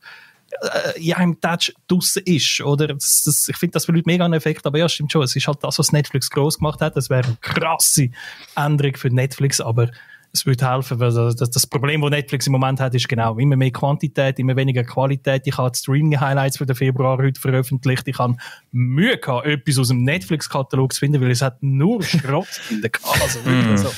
äh, 0.51 1.01
ja, 1.01 1.19
im 1.21 1.41
Touch 1.41 1.73
draussen 1.89 2.23
ist. 2.25 2.61
Oder? 2.61 2.89
Das, 2.89 3.25
das, 3.25 3.49
ich 3.49 3.57
finde 3.57 3.73
das 3.73 3.87
für 3.87 3.93
Leute 3.93 4.05
mega 4.07 4.25
ein 4.25 4.33
Effekt, 4.33 4.67
aber 4.67 4.79
ja, 4.79 4.89
stimmt 4.89 5.13
schon. 5.13 5.23
Es 5.23 5.35
ist 5.35 5.47
halt 5.47 5.63
das, 5.63 5.79
was 5.79 5.93
Netflix 5.93 6.31
groß 6.31 6.59
gemacht 6.59 6.81
hat. 6.81 6.97
Das 6.97 7.11
wäre 7.11 7.27
eine 7.27 7.37
krasse 7.41 8.11
Änderung 8.55 8.97
für 8.97 9.11
Netflix, 9.11 9.61
aber 9.61 9.91
es 10.33 10.45
würde 10.45 10.71
helfen, 10.71 11.01
weil 11.01 11.13
das, 11.13 11.37
das 11.37 11.67
Problem, 11.67 12.03
das 12.03 12.11
Netflix 12.11 12.47
im 12.47 12.53
Moment 12.53 12.79
hat, 12.81 12.95
ist 12.95 13.09
genau 13.09 13.39
immer 13.39 13.57
mehr 13.57 13.71
Quantität, 13.71 14.39
immer 14.39 14.55
weniger 14.55 14.85
Qualität. 14.85 15.43
Ich 15.47 15.57
habe 15.57 15.71
die 15.71 15.79
Streaming-Highlights 15.79 16.59
für 16.59 16.67
den 16.67 16.77
Februar 16.77 17.19
heute 17.19 17.41
veröffentlicht. 17.41 18.07
Ich 18.07 18.19
habe 18.19 18.37
Mühe 18.71 19.19
gehabt, 19.19 19.47
etwas 19.47 19.79
aus 19.79 19.89
dem 19.89 20.03
Netflix-Katalog 20.05 20.93
zu 20.93 21.01
finden, 21.01 21.21
weil 21.23 21.31
es 21.31 21.43
hat 21.43 21.63
nur 21.63 22.03
Schrott 22.03 22.61
in 22.71 22.83
der 22.83 22.91
Also 23.23 23.45
wirklich 23.45 23.79
so 23.79 23.91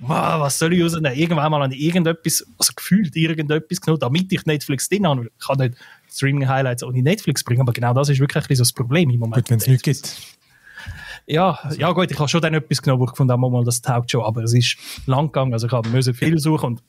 wow, 0.00 0.40
was 0.40 0.58
soll 0.58 0.72
ich 0.72 0.82
rausnehmen? 0.82 1.14
Irgendwann 1.14 1.50
mal 1.50 1.62
an 1.62 1.72
irgendetwas, 1.72 2.46
also 2.58 2.72
gefühlt 2.74 3.14
irgendetwas 3.16 3.80
genommen, 3.80 4.00
damit 4.00 4.32
ich 4.32 4.44
Netflix 4.46 4.88
drin 4.88 5.06
habe. 5.06 5.30
Ich 5.38 5.46
kann 5.46 5.58
nicht 5.58 5.74
Streaming-Highlights 6.10 6.84
ohne 6.84 7.02
Netflix 7.02 7.42
bringen, 7.42 7.62
aber 7.62 7.72
genau 7.72 7.94
das 7.94 8.08
ist 8.08 8.20
wirklich 8.20 8.48
ein 8.48 8.56
das 8.56 8.72
Problem 8.72 9.10
im 9.10 9.20
Moment. 9.20 9.36
Gut, 9.36 9.50
wenn 9.50 9.58
es 9.58 9.66
nicht 9.66 9.82
gibt. 9.82 10.16
Ja, 11.26 11.58
ja 11.78 11.90
gut, 11.92 12.10
ich 12.10 12.18
habe 12.18 12.28
schon 12.28 12.42
dann 12.42 12.54
etwas 12.54 12.82
genommen, 12.82 13.00
wo 13.00 13.04
ich 13.06 13.12
gefunden 13.12 13.32
habe, 13.32 13.50
mal, 13.50 13.64
das 13.64 13.80
taugt 13.80 14.10
schon, 14.10 14.22
aber 14.22 14.42
es 14.42 14.52
ist 14.52 14.76
lang 15.06 15.26
gegangen, 15.26 15.54
also 15.54 15.66
ich 15.66 15.72
habe 15.72 15.88
müssen 15.88 16.12
viel 16.12 16.38
suchen 16.38 16.66
und 16.66 16.82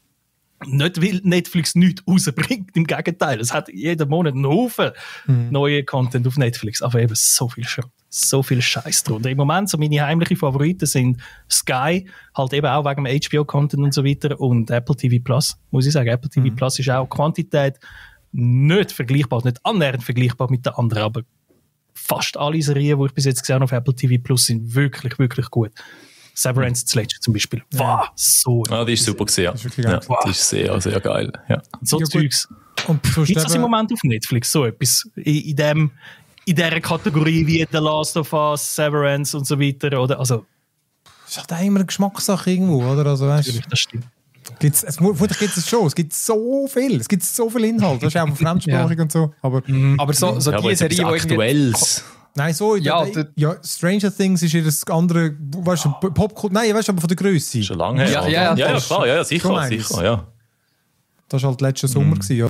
nicht, 0.65 1.01
weil 1.01 1.21
Netflix 1.24 1.75
nichts 1.75 2.03
rausbringt, 2.07 2.75
im 2.75 2.85
Gegenteil. 2.85 3.39
Es 3.39 3.53
hat 3.53 3.69
jeden 3.69 4.09
Monat 4.09 4.33
einen 4.33 4.47
Haufen 4.47 4.91
mhm. 5.27 5.50
neue 5.51 5.83
Content 5.83 6.27
auf 6.27 6.38
Netflix, 6.38 6.81
aber 6.81 7.01
eben 7.01 7.15
so 7.15 7.50
viel 7.50 7.65
Schrott 7.65 7.91
so 8.15 8.41
viel 8.41 8.62
Scheiß 8.62 9.03
drunter. 9.03 9.29
Im 9.29 9.38
Moment 9.38 9.69
so 9.69 9.77
meine 9.77 10.01
heimlichen 10.01 10.38
Favoriten 10.38 10.85
sind 10.85 11.21
Sky, 11.51 12.07
halt 12.33 12.53
eben 12.53 12.67
auch 12.67 12.85
wegen 12.85 13.03
dem 13.03 13.19
HBO-Content 13.19 13.83
und 13.83 13.93
so 13.93 14.05
weiter 14.05 14.39
und 14.39 14.71
Apple 14.71 14.95
TV 14.95 15.21
Plus, 15.21 15.57
muss 15.71 15.85
ich 15.85 15.91
sagen. 15.91 16.07
Apple 16.07 16.29
TV 16.29 16.47
mhm. 16.47 16.55
Plus 16.55 16.79
ist 16.79 16.89
auch 16.89 17.09
Quantität 17.09 17.77
nicht 18.31 18.93
vergleichbar, 18.93 19.41
nicht 19.43 19.59
annähernd 19.63 20.03
vergleichbar 20.03 20.50
mit 20.50 20.65
den 20.65 20.74
anderen, 20.74 21.03
aber 21.03 21.21
fast 21.93 22.38
alle 22.38 22.62
Serien, 22.62 23.00
die 23.00 23.05
ich 23.05 23.13
bis 23.13 23.25
jetzt 23.25 23.41
gesehen 23.41 23.55
habe 23.55 23.65
auf 23.65 23.71
Apple 23.74 23.95
TV 23.95 24.21
Plus, 24.24 24.45
sind 24.45 24.74
wirklich, 24.74 25.19
wirklich 25.19 25.50
gut. 25.50 25.71
Severance 26.36 26.84
mhm. 26.84 26.88
zuletzt 26.88 27.24
zum 27.24 27.34
Beispiel. 27.34 27.63
Wow, 27.74 28.10
so. 28.15 28.63
Ah, 28.70 28.86
die 28.86 28.94
ist 28.94 29.06
super 29.06 29.25
gesehen. 29.25 29.54
Ja. 29.77 29.92
ja, 29.92 30.00
wow. 30.08 30.20
Die 30.25 30.32
ist 30.32 30.50
sehr, 30.50 30.80
sehr 30.82 31.00
geil. 31.00 31.32
Ja. 31.50 31.62
So 31.82 32.00
ja, 32.00 32.06
Zeugs. 32.06 32.48
Und 32.88 33.01
Gibt 33.01 33.38
es 33.38 33.56
im 33.56 33.62
Moment 33.62 33.92
auf 33.92 34.00
Netflix 34.04 34.51
so 34.51 34.65
etwas 34.65 35.10
in, 35.15 35.42
in 35.42 35.56
dem 35.56 35.92
in 36.46 36.56
dieser 36.56 36.80
Kategorie 36.80 37.48
wie 37.48 37.65
The 37.72 37.77
Last 37.77 38.18
of 38.18 38.32
Us, 38.32 38.75
Severance 38.75 39.36
und 39.36 39.48
so 39.48 39.60
weiter, 39.60 40.00
oder? 40.00 40.20
Also, 40.20 40.46
das 41.24 41.32
ist 41.32 41.38
halt 41.38 41.54
auch 41.54 41.65
immer 41.65 41.77
eine 41.77 41.86
Geschmackssache 41.86 42.51
irgendwo, 42.51 42.84
oder? 42.84 43.06
Also, 43.08 43.27
weißt, 43.27 43.48
natürlich, 43.48 43.68
das 43.68 43.80
stimmt. 43.80 44.06
Gibt's, 44.60 44.84
es, 44.84 44.98
vermutlich 44.98 45.39
gibt 45.39 45.58
es 45.58 45.68
schon. 45.68 45.88
Es 45.88 45.96
gibt 45.96 46.13
so 46.13 46.68
viel. 46.68 47.00
Es 47.00 47.08
gibt 47.08 47.24
so 47.24 47.50
viel 47.50 47.65
Inhalt. 47.65 48.04
Das 48.04 48.13
ist 48.13 48.22
auch 48.22 48.36
fremdsprachig 48.36 48.98
ja. 48.98 49.04
und 49.04 49.12
so. 49.12 49.34
Aber, 49.42 49.63
mhm. 49.65 50.00
aber 50.00 50.13
so, 50.13 50.39
so 50.39 50.51
ja, 50.51 50.62
die 50.62 50.75
Serie, 50.75 50.96
die 50.96 51.04
Aktuelles. 51.04 52.04
Nein, 52.38 52.54
so, 52.54 52.75
ja, 52.75 53.06
der, 53.06 53.30
ja, 53.36 53.56
Stranger 53.63 54.13
Things 54.13 54.44
ist 54.44 54.54
ihr 54.54 54.63
das 54.63 54.84
andere, 54.88 55.36
weißt 55.39 55.86
du, 55.86 55.92
Popcorn, 56.10 56.51
nein, 56.51 56.75
weißt 56.75 56.89
du, 56.89 56.92
aber 56.92 57.00
von 57.00 57.08
der 57.08 57.15
Größe. 57.15 57.63
Schon 57.63 57.77
lange 57.77 58.04
her. 58.04 58.12
Ja, 58.12 58.27
ja, 58.27 58.56
ja, 58.56 58.72
ja, 58.74 58.80
klar, 58.80 59.08
ja, 59.08 59.24
sicher, 59.24 59.68
sicher, 59.68 60.04
ja. 60.04 60.27
Das 61.30 61.42
war 61.44 61.51
halt 61.51 61.62
letzten 61.62 61.88
Sommer, 61.88 62.15
mhm. 62.15 62.20
gewesen, 62.20 62.38
ja. 62.38 62.48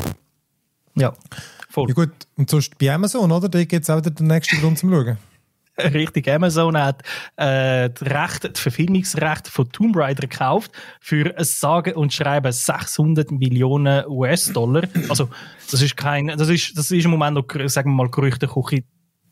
Ja. 0.95 1.13
Voll. 1.69 1.89
Ja 1.89 1.93
gut, 1.93 2.11
und 2.35 2.49
sonst 2.49 2.77
bei 2.79 2.91
Amazon, 2.91 3.31
oder? 3.31 3.47
Da 3.47 3.63
gibt 3.63 3.83
es 3.83 3.89
auch 3.89 3.97
wieder 3.97 4.09
den 4.09 4.27
nächsten 4.27 4.59
Grund 4.59 4.79
zum 4.79 4.89
Schauen. 4.89 5.17
Richtig, 5.77 6.29
Amazon 6.29 6.77
hat 6.77 7.03
äh, 7.35 7.89
die 7.89 8.59
Verfilmungsrechte 8.59 9.51
von 9.51 9.69
Tomb 9.71 9.97
Raider 9.97 10.25
gekauft 10.27 10.71
für 11.01 11.37
ein 11.37 11.43
sage 11.43 11.95
und 11.95 12.13
schreiben 12.13 12.51
600 12.51 13.29
Millionen 13.31 14.05
US-Dollar. 14.07 14.83
Also 15.09 15.29
das 15.69 15.81
ist 15.81 15.97
kein, 15.97 16.27
das 16.27 16.47
ist, 16.47 16.77
das 16.77 16.91
ist 16.91 17.05
im 17.05 17.11
Moment 17.11 17.35
noch, 17.35 17.45
sagen 17.69 17.91
wir 17.91 17.95
mal, 17.95 18.09
Gerüchteküche 18.09 18.83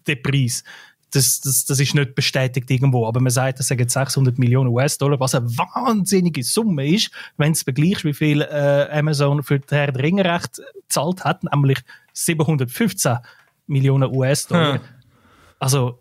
der 0.08 0.16
Preis. 0.16 0.64
Das, 1.12 1.42
das, 1.42 1.66
das 1.66 1.80
ist 1.80 1.94
nicht 1.94 2.16
bestätigt 2.16 2.72
irgendwo, 2.72 3.06
aber 3.06 3.20
man 3.20 3.30
sagt, 3.30 3.60
das 3.60 3.68
sind 3.68 3.92
600 3.92 4.40
Millionen 4.40 4.70
US-Dollar, 4.70 5.20
was 5.20 5.36
eine 5.36 5.46
wahnsinnige 5.46 6.44
Summe 6.44 6.88
ist, 6.88 7.12
wenn 7.38 7.54
du 7.54 7.60
vergleichst, 7.60 8.04
wie 8.04 8.14
viel 8.14 8.42
äh, 8.42 8.88
Amazon 8.92 9.44
für 9.44 9.60
die 9.60 9.76
Herr 9.76 9.92
der 9.92 10.04
Ringe-Recht 10.04 10.60
gezahlt 10.88 11.24
hat, 11.24 11.44
nämlich 11.44 11.80
715 12.14 13.18
Millionen 13.68 14.12
US-Dollar. 14.12 14.76
Hm. 14.76 14.82
Also, 15.60 16.00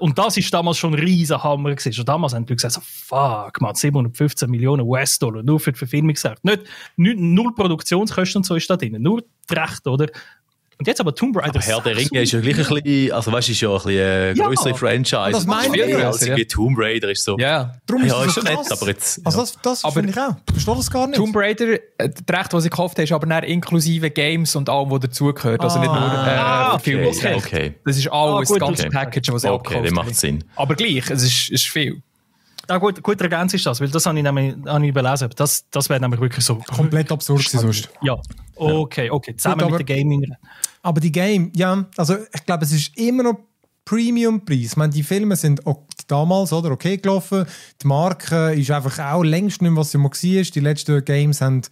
und 0.00 0.18
das 0.18 0.36
ist 0.36 0.52
damals 0.52 0.78
schon 0.78 0.94
ein 0.94 1.00
riesen 1.00 1.42
Hammer 1.42 1.70
gewesen. 1.70 1.92
Schon 1.92 2.04
damals 2.04 2.34
haben 2.34 2.46
die 2.46 2.54
gesagt, 2.54 2.74
so, 2.74 2.80
fuck, 2.80 3.60
man, 3.60 3.74
715 3.74 4.50
Millionen 4.50 4.82
US-Dollar 4.86 5.42
nur 5.42 5.60
für 5.60 5.72
die 5.72 5.78
Verfilmungsrechte. 5.78 6.40
Nicht, 6.46 6.62
nicht, 6.96 7.18
null 7.18 7.54
Produktionskosten 7.54 8.40
und 8.40 8.44
so 8.44 8.54
ist 8.54 8.68
da 8.70 8.76
drin. 8.76 9.00
Nur 9.00 9.22
die 9.22 9.54
Rechte, 9.54 9.90
oder? 9.90 10.06
Und 10.78 10.86
jetzt 10.86 11.00
aber 11.00 11.14
Tomb 11.14 11.36
Raider. 11.36 11.50
Aber 11.50 11.60
Herr 11.60 11.80
der 11.80 11.96
Ringe 11.96 12.22
ist 12.22 12.32
ja 12.32 12.40
gleich 12.40 12.58
ein 12.58 12.82
bisschen, 12.82 13.12
also 13.12 13.32
weißt 13.32 13.48
du, 13.48 13.52
ist 13.52 13.60
ja 13.60 13.70
ein 13.70 13.76
bisschen 13.76 14.00
eine 14.00 14.34
größere 14.34 14.70
ja, 14.70 14.74
Franchise. 14.74 15.30
Das 15.32 15.46
meine 15.46 15.76
ich 15.76 15.88
ja. 15.88 16.06
Also 16.06 16.26
wie 16.34 16.44
Tomb 16.46 16.78
Raider 16.78 17.10
ist 17.10 17.24
so. 17.24 17.36
Ja, 17.38 17.76
Darum 17.86 18.04
ja, 18.04 18.22
ist, 18.22 18.28
ist 18.28 18.34
schon 18.34 18.44
nett, 18.44 18.72
aber 18.72 18.86
jetzt. 18.86 19.20
Also 19.24 19.40
das, 19.40 19.58
das 19.62 19.92
finde 19.92 20.10
ich 20.10 20.18
auch. 20.18 20.36
Ich 20.48 20.52
verstehe 20.52 20.76
das 20.76 20.90
gar 20.90 21.06
nicht. 21.06 21.16
Tomb 21.16 21.36
Raider, 21.36 21.74
äh, 21.74 21.78
das 21.98 22.38
Recht, 22.38 22.52
was 22.52 22.64
ich 22.64 22.70
gekauft 22.70 22.96
habe, 22.96 23.04
ist 23.04 23.12
aber 23.12 23.26
nicht 23.26 23.44
inklusive 23.44 24.10
Games 24.10 24.56
und 24.56 24.68
allem, 24.68 24.90
was 24.90 25.00
dazugehört. 25.00 25.60
Also 25.60 25.78
nicht 25.78 25.92
nur 25.92 25.98
äh, 25.98 26.00
ah, 26.00 26.74
okay, 26.74 27.06
okay, 27.06 27.34
okay. 27.34 27.74
Das 27.84 27.96
ist 27.96 28.08
alles, 28.08 28.50
ah, 28.50 28.52
gut, 28.52 28.60
das 28.60 28.68
ganze 28.68 28.86
okay. 28.86 28.96
Package, 28.96 29.32
was 29.32 29.44
ich 29.44 29.50
okay, 29.50 29.74
Okay, 29.74 29.82
das 29.82 29.92
macht 29.92 30.14
Sinn. 30.14 30.44
Aber 30.56 30.74
gleich, 30.74 31.10
es 31.10 31.22
ist, 31.22 31.50
ist 31.50 31.66
viel. 31.66 32.02
Ja, 32.68 32.78
gut, 32.78 33.02
gut 33.02 33.20
ergänzt 33.20 33.54
ist 33.54 33.66
das, 33.66 33.80
weil 33.80 33.88
das 33.88 34.06
habe 34.06 34.16
ich 34.16 34.24
nämlich 34.24 34.54
habe 34.66 34.84
ich 34.84 34.90
überlesen. 34.90 35.30
Das, 35.36 35.66
das 35.70 35.88
wäre 35.88 36.00
nämlich 36.00 36.20
wirklich 36.20 36.44
so. 36.44 36.56
Komplett 36.56 37.12
absurd 37.12 37.42
sonst. 37.42 37.90
Ja, 38.02 38.18
okay, 38.56 39.10
okay. 39.10 39.36
Zusammen 39.36 39.58
gut, 39.58 39.62
aber, 39.64 39.78
mit 39.78 39.88
der 39.88 39.96
Gaming. 39.96 40.34
Aber 40.82 41.00
die 41.00 41.12
Game, 41.12 41.50
ja, 41.54 41.84
also 41.96 42.16
ich 42.32 42.46
glaube, 42.46 42.64
es 42.64 42.72
ist 42.72 42.96
immer 42.96 43.22
noch 43.24 43.38
Premium-Preis. 43.84 44.58
Ich 44.58 44.76
meine, 44.76 44.92
die 44.92 45.02
Filme 45.02 45.36
sind 45.36 45.66
auch 45.66 45.82
damals 46.06 46.52
oder, 46.52 46.70
okay 46.70 46.96
gelaufen. 46.96 47.44
Die 47.82 47.86
Marke 47.86 48.54
ist 48.54 48.70
einfach 48.70 48.98
auch 48.98 49.22
längst 49.22 49.60
nicht 49.60 49.70
mehr, 49.70 49.80
was 49.80 49.90
sie 49.90 49.98
mal 49.98 50.10
war. 50.10 50.42
Die 50.42 50.60
letzten 50.60 51.04
Games 51.04 51.40
haben, 51.40 51.62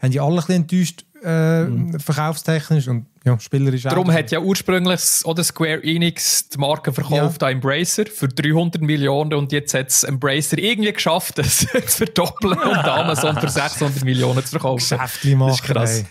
haben 0.00 0.10
die 0.10 0.20
alle 0.20 0.30
ein 0.30 0.36
bisschen 0.36 0.54
enttäuscht 0.62 1.04
äh, 1.22 1.64
mhm. 1.64 2.00
verkaufstechnisch 2.00 2.88
und 2.88 3.06
ja, 3.24 3.38
spielerisch 3.38 3.82
Darum 3.82 4.08
auch. 4.08 4.14
hat 4.14 4.30
ja 4.30 4.40
ursprünglich 4.40 5.00
oder 5.24 5.44
Square 5.44 5.82
Enix 5.84 6.48
die 6.48 6.58
Marke 6.58 6.92
verkauft 6.92 7.42
ja. 7.42 7.48
an 7.48 7.54
Embracer 7.54 8.06
für 8.06 8.28
300 8.28 8.80
Millionen 8.80 9.34
und 9.34 9.52
jetzt 9.52 9.74
hat 9.74 9.88
es 9.88 10.04
Embracer 10.04 10.58
irgendwie 10.58 10.92
geschafft, 10.92 11.38
das 11.38 11.58
zu 11.58 11.66
verdoppeln 11.66 12.58
und 12.58 12.76
Amazon 12.76 13.36
für 13.38 13.48
600 13.48 14.04
Millionen 14.04 14.42
zu 14.44 14.50
verkaufen. 14.50 14.78
Geschäftlich 14.78 15.36
machen, 15.36 15.48
das 15.50 15.60
ist 15.60 15.66
krass. 15.66 15.98
Ey. 15.98 16.06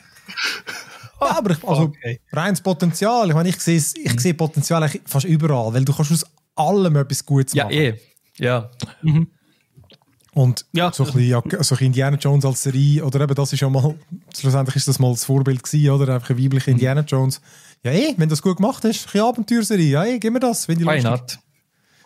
Ja, 1.21 1.37
aber 1.37 1.51
ich, 1.51 1.63
also 1.63 1.81
okay. 1.83 2.21
reines 2.31 2.61
Potenzial. 2.61 3.27
Ich 3.27 3.33
meine, 3.33 3.49
ich 3.49 3.59
sehe, 3.59 3.77
ich 3.77 4.13
mhm. 4.13 4.19
sehe 4.19 4.33
Potenzial 4.33 4.89
fast 5.05 5.25
überall, 5.25 5.73
weil 5.73 5.83
du 5.83 5.93
kannst 5.93 6.11
aus 6.11 6.25
allem 6.55 6.95
etwas 6.95 7.25
Gutes 7.25 7.55
machen. 7.55 7.71
Ja, 7.71 7.81
eh. 7.81 7.99
Ja. 8.37 8.71
Mhm. 9.01 9.27
Und 10.33 10.65
ja. 10.73 10.91
so, 10.93 11.03
ein 11.03 11.11
bisschen, 11.11 11.29
ja, 11.29 11.63
so 11.63 11.75
ein 11.75 11.85
Indiana 11.85 12.17
Jones 12.17 12.45
als 12.45 12.63
Serie, 12.63 13.03
oder 13.03 13.21
eben 13.21 13.35
das 13.35 13.51
ist 13.51 13.59
ja 13.59 13.69
mal, 13.69 13.95
schlussendlich 14.37 14.75
ist 14.75 14.87
das 14.87 14.99
mal 14.99 15.11
das 15.11 15.25
Vorbild 15.25 15.63
gewesen, 15.63 15.89
oder? 15.91 16.13
Einfach 16.15 16.29
eine 16.29 16.43
weibliche 16.43 16.71
Indiana 16.71 17.01
Jones. 17.01 17.41
Ja, 17.83 17.91
eh, 17.91 18.13
wenn 18.17 18.29
das 18.29 18.41
gut 18.41 18.57
gemacht 18.57 18.83
ist, 18.85 19.07
eine 19.13 19.23
Abenteuerserie, 19.23 19.89
ja, 19.89 20.05
eh, 20.05 20.19
gib 20.19 20.33
mir 20.33 20.39
das, 20.39 20.67
wenn 20.67 20.77
die 20.77 20.83
not? 20.83 21.39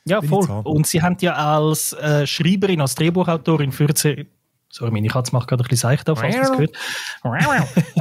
Ja, 0.06 0.22
voll. 0.22 0.48
Und 0.64 0.86
sie 0.86 1.02
haben 1.02 1.18
ja 1.22 1.34
als 1.34 1.94
äh, 1.94 2.28
Schreiberin, 2.28 2.82
als 2.82 2.96
Drehbuchautorin 2.96 3.72
für 3.72 3.88
die 3.88 4.28
Sorry, 4.74 4.90
meine 4.90 5.08
Katze 5.08 5.34
macht 5.34 5.48
gerade 5.48 5.64
ein 5.64 5.68
bisschen 5.68 5.90
seicht 5.90 6.10
auf, 6.10 6.24
hast 6.24 6.36
du 6.36 6.40
das 6.40 6.52
gehört? 6.52 6.76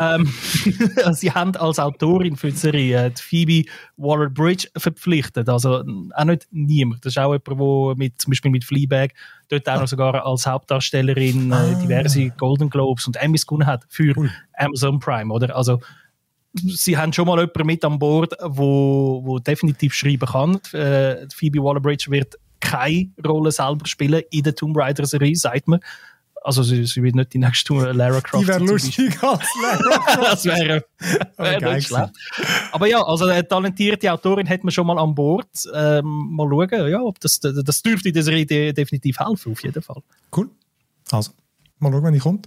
ähm, 0.00 0.32
sie 1.12 1.30
haben 1.30 1.54
als 1.56 1.78
Autorin 1.78 2.34
für 2.34 2.50
die 2.50 2.56
Serie 2.56 3.10
die 3.10 3.20
Phoebe 3.20 3.70
Waller-Bridge 3.98 4.68
verpflichtet. 4.78 5.50
Also 5.50 5.84
auch 6.14 6.24
nicht 6.24 6.46
niemand. 6.50 7.04
Das 7.04 7.12
ist 7.12 7.18
auch 7.18 7.34
jemand, 7.34 7.46
der 7.46 7.96
mit, 7.98 8.18
zum 8.22 8.30
Beispiel 8.30 8.50
mit 8.50 8.64
Fleabag 8.64 9.10
dort 9.50 9.68
auch 9.68 9.80
noch 9.80 9.86
sogar 9.86 10.24
als 10.24 10.46
Hauptdarstellerin 10.46 11.52
äh, 11.52 11.54
ah. 11.54 11.74
diverse 11.74 12.30
Golden 12.30 12.70
Globes 12.70 13.06
und 13.06 13.16
Emmys 13.22 13.46
gewonnen 13.46 13.66
hat 13.66 13.84
für 13.90 14.14
cool. 14.16 14.30
Amazon 14.54 14.98
Prime, 14.98 15.30
oder? 15.30 15.54
Also 15.54 15.78
sie 16.54 16.96
haben 16.96 17.12
schon 17.12 17.26
mal 17.26 17.38
jemanden 17.38 17.66
mit 17.66 17.84
an 17.84 17.98
Bord, 17.98 18.32
wo, 18.40 19.20
wo 19.22 19.38
definitiv 19.38 19.92
schreiben 19.92 20.26
kann. 20.26 20.58
Äh, 20.72 21.26
Phoebe 21.34 21.62
Waller-Bridge 21.62 22.06
wird 22.08 22.36
keine 22.60 23.10
Rolle 23.26 23.52
selber 23.52 23.86
spielen 23.86 24.22
in 24.30 24.44
der 24.44 24.54
Tomb 24.54 24.74
Raider 24.78 25.04
Serie, 25.04 25.36
sagt 25.36 25.68
man 25.68 25.80
Also 26.44 26.62
sie, 26.62 26.84
sie 26.86 27.02
wird 27.02 27.14
nicht 27.14 27.32
die 27.34 27.38
nächste 27.38 27.74
Lara 27.92 28.20
Croft 28.20 28.42
Die 28.42 28.48
wäre 28.48 28.58
lustig 28.64 29.22
als 29.22 29.48
Lara 29.62 29.98
Croft. 29.98 30.32
das 30.32 30.44
wäre 30.44 30.84
wär 31.36 31.60
geil 31.60 31.74
nicht 31.76 31.86
schlecht. 31.88 32.10
Aber 32.72 32.86
ja, 32.86 33.02
also 33.02 33.26
eine 33.26 33.46
talentierte 33.46 34.12
Autorin 34.12 34.48
hat 34.48 34.64
man 34.64 34.72
schon 34.72 34.86
mal 34.86 34.98
an 34.98 35.14
Bord. 35.14 35.46
Ähm, 35.74 36.04
mal 36.30 36.48
schauen, 36.48 36.88
ja, 36.90 37.00
ob 37.00 37.20
das, 37.20 37.38
das, 37.40 37.82
dürfte 37.82 38.10
der 38.12 38.22
Serie 38.24 38.44
de- 38.46 38.72
definitiv 38.72 39.18
helfen, 39.20 39.52
auf 39.52 39.62
jeden 39.62 39.82
Fall. 39.82 40.02
Cool. 40.36 40.48
Also, 41.10 41.30
mal 41.78 41.92
schauen, 41.92 42.02
wenn 42.04 42.14
ich 42.14 42.22
kommt. 42.22 42.46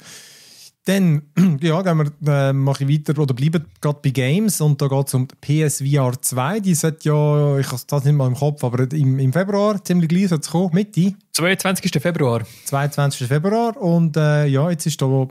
Dann, 0.85 1.23
ja, 1.61 1.81
gehen 1.81 2.11
wir, 2.19 2.31
äh, 2.31 2.53
mache 2.53 2.83
ich 2.83 2.89
weiter 2.89 3.19
oder 3.19 3.33
bleiben 3.33 3.65
gerade 3.81 3.99
bei 4.03 4.11
Games 4.11 4.61
und 4.61 4.79
da 4.79 4.87
geht 4.87 5.07
es 5.07 5.13
um 5.15 5.27
die 5.27 5.67
PSVR 5.67 6.13
2. 6.21 6.59
Die 6.59 6.75
sollte 6.75 7.09
ja, 7.09 7.57
ich 7.57 7.67
habe 7.67 7.81
das 7.87 8.03
nicht 8.03 8.13
mal 8.13 8.27
im 8.27 8.35
Kopf, 8.35 8.63
aber 8.63 8.91
im, 8.91 9.17
im 9.17 9.33
Februar, 9.33 9.83
ziemlich 9.83 10.09
gleich, 10.09 10.29
sollte 10.29 10.45
es 10.45 10.51
kommen, 10.51 10.69
Mitte, 10.73 11.15
22. 11.31 11.91
Februar. 11.99 12.43
22. 12.65 13.27
Februar. 13.27 13.75
Und 13.77 14.15
äh, 14.15 14.45
ja, 14.45 14.69
jetzt 14.69 14.85
ist 14.85 15.01
da 15.01 15.27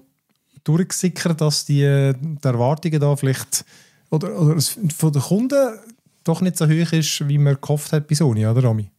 durchgesickert, 0.65 1.41
dass 1.41 1.65
die, 1.65 1.83
äh, 1.83 2.15
die 2.19 2.39
Erwartungen 2.43 3.01
da 3.01 3.15
vielleicht, 3.15 3.65
oder, 4.11 4.37
oder 4.37 4.61
von 4.61 5.13
den 5.13 5.23
Kunden 5.23 5.79
doch 6.25 6.41
nicht 6.41 6.57
so 6.57 6.67
hoch 6.67 6.93
ist, 6.93 7.29
wie 7.29 7.39
man 7.39 7.59
gehofft 7.61 7.93
hat 7.93 8.09
bei 8.09 8.17
Sony, 8.17 8.45
oder 8.45 8.65
Rami? 8.65 8.91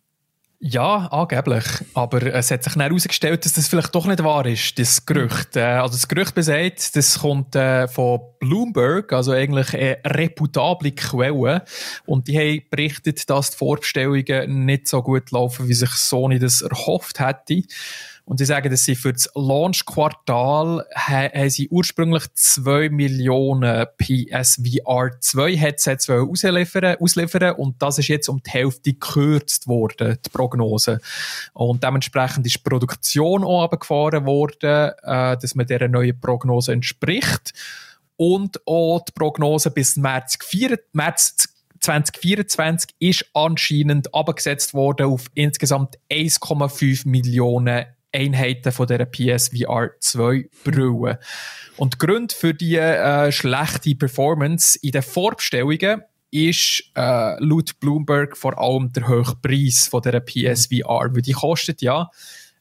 Ja, 0.60 1.08
angeblich. 1.12 1.66
Aber 1.94 2.24
es 2.24 2.50
hat 2.50 2.64
sich 2.64 2.74
dann 2.74 2.82
herausgestellt, 2.82 3.46
dass 3.46 3.54
das 3.54 3.68
vielleicht 3.68 3.94
doch 3.94 4.08
nicht 4.08 4.24
wahr 4.24 4.46
ist, 4.46 4.80
das 4.80 5.06
Gerücht. 5.06 5.56
Äh, 5.58 5.62
also 5.62 5.96
das 5.96 6.08
Gerücht 6.08 6.34
besagt, 6.34 6.96
das 6.96 7.20
kommt 7.20 7.56
äh, 7.56 7.88
von 7.88 8.22
Bloomberg, 8.40 9.12
also 9.12 9.34
eigentlich 9.34 9.74
eine 9.74 9.98
reputable 10.06 10.92
Quelle. 10.92 11.64
Und 12.06 12.28
die 12.28 12.38
haben 12.38 12.70
berichtet, 12.70 13.30
dass 13.30 13.52
die 13.52 13.58
Vorbestellungen 13.58 14.66
nicht 14.66 14.88
so 14.88 15.02
gut 15.02 15.32
laufen, 15.32 15.68
wie 15.68 15.74
sich 15.74 15.92
Sony 15.92 16.40
das 16.40 16.62
erhofft 16.62 17.20
hätte. 17.20 17.64
Und 18.26 18.40
sie 18.40 18.46
sagen, 18.46 18.72
dass 18.72 18.84
sie 18.84 18.96
für 18.96 19.14
das 19.14 19.30
Launch-Quartal 19.36 20.84
sie 21.48 21.70
ursprünglich 21.70 22.24
2 22.34 22.90
Millionen 22.90 23.86
PSVR 23.98 25.12
2 25.20 25.56
Headsets 25.56 26.10
ausliefern, 26.10 26.98
ausliefern 27.00 27.56
und 27.56 27.82
das 27.82 28.00
ist 28.00 28.08
jetzt 28.08 28.28
um 28.28 28.42
die 28.42 28.50
Hälfte 28.50 28.94
gekürzt 28.94 29.68
worden, 29.68 30.18
die 30.26 30.30
Prognose. 30.30 31.00
Und 31.54 31.84
dementsprechend 31.84 32.48
ist 32.48 32.56
die 32.56 32.70
Produktion 32.70 33.44
auch 33.44 33.62
runtergefahren 33.62 34.26
worden, 34.26 34.92
äh, 35.04 35.38
dass 35.38 35.54
man 35.54 35.68
dieser 35.68 35.88
neuen 35.88 36.20
Prognose 36.20 36.74
entspricht. 36.74 37.54
Und 38.18 38.60
auch 38.66 39.02
die 39.02 39.12
Prognose 39.12 39.70
bis 39.70 39.98
März, 39.98 40.40
4, 40.42 40.80
März 40.94 41.50
2024 41.80 42.96
ist 42.98 43.26
anscheinend 43.34 44.14
abgesetzt 44.16 44.74
worden 44.74 45.06
auf 45.06 45.26
insgesamt 45.36 46.00
1,5 46.10 47.08
Millionen 47.08 47.86
Einheiten 48.16 48.72
von 48.72 48.88
der 48.88 49.06
PSVR 49.06 49.92
2 50.00 50.50
Brille. 50.64 51.20
Und 51.78 51.96
die 51.96 51.98
Gründe 51.98 52.34
für 52.34 52.54
die 52.54 52.78
äh, 52.78 53.32
schlechte 53.32 53.96
Performance 53.96 54.80
in 54.82 54.92
den 54.92 55.02
Vorbestellungen 55.02 56.04
ist 56.32 56.84
äh, 56.96 57.44
laut 57.44 57.80
Bloomberg 57.80 58.36
vor 58.36 58.60
allem 58.60 58.92
der 58.92 59.08
hohe 59.08 59.36
Preis 59.42 59.88
von 59.88 60.02
der 60.02 60.20
PSVR, 60.20 61.10
weil 61.14 61.22
die 61.22 61.34
kostet 61.34 61.82
ja 61.82 62.10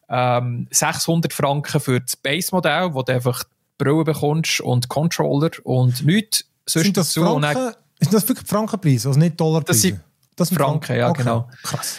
ähm, 0.09 0.69
600 0.71 1.33
Franken 1.33 1.81
für 1.81 2.01
das 2.01 2.17
Base-Modell, 2.17 2.95
wo 2.95 3.03
du 3.03 3.12
einfach 3.12 3.45
die 3.45 3.85
Brille 3.85 4.05
bekommst 4.05 4.61
und 4.61 4.88
Controller 4.88 5.51
und 5.64 6.05
nichts 6.05 6.45
Sind 6.67 6.97
das 6.97 7.14
Franken? 7.14 7.75
Ist 7.99 8.12
das 8.12 8.29
wirklich 8.29 8.47
Frankenpreis, 8.47 9.07
also 9.07 9.19
nicht 9.19 9.40
Dollarpreise? 9.40 9.73
Das 9.73 9.83
sind 9.83 10.01
das 10.37 10.49
sind 10.49 10.59
Franken, 10.59 10.97
ja, 10.97 11.12
genau. 11.12 11.49
Krass. 11.62 11.99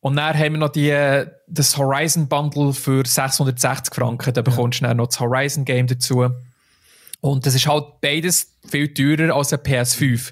Und 0.00 0.16
dann 0.16 0.36
haben 0.36 0.52
wir 0.52 0.58
noch 0.58 0.70
die, 0.70 0.90
äh, 0.90 1.26
das 1.46 1.76
Horizon 1.76 2.28
Bundle 2.28 2.72
für 2.72 3.06
660 3.06 3.94
Franken. 3.94 4.32
Da 4.32 4.42
bekommst 4.42 4.80
du 4.80 4.84
dann 4.84 4.96
noch 4.96 5.08
das 5.08 5.20
Horizon 5.20 5.64
Game 5.64 5.86
dazu. 5.86 6.30
Und 7.20 7.44
das 7.44 7.54
ist 7.54 7.66
halt 7.66 8.00
beides 8.00 8.54
viel 8.68 8.92
teurer 8.92 9.34
als 9.34 9.52
ein 9.52 9.58
PS5. 9.60 10.28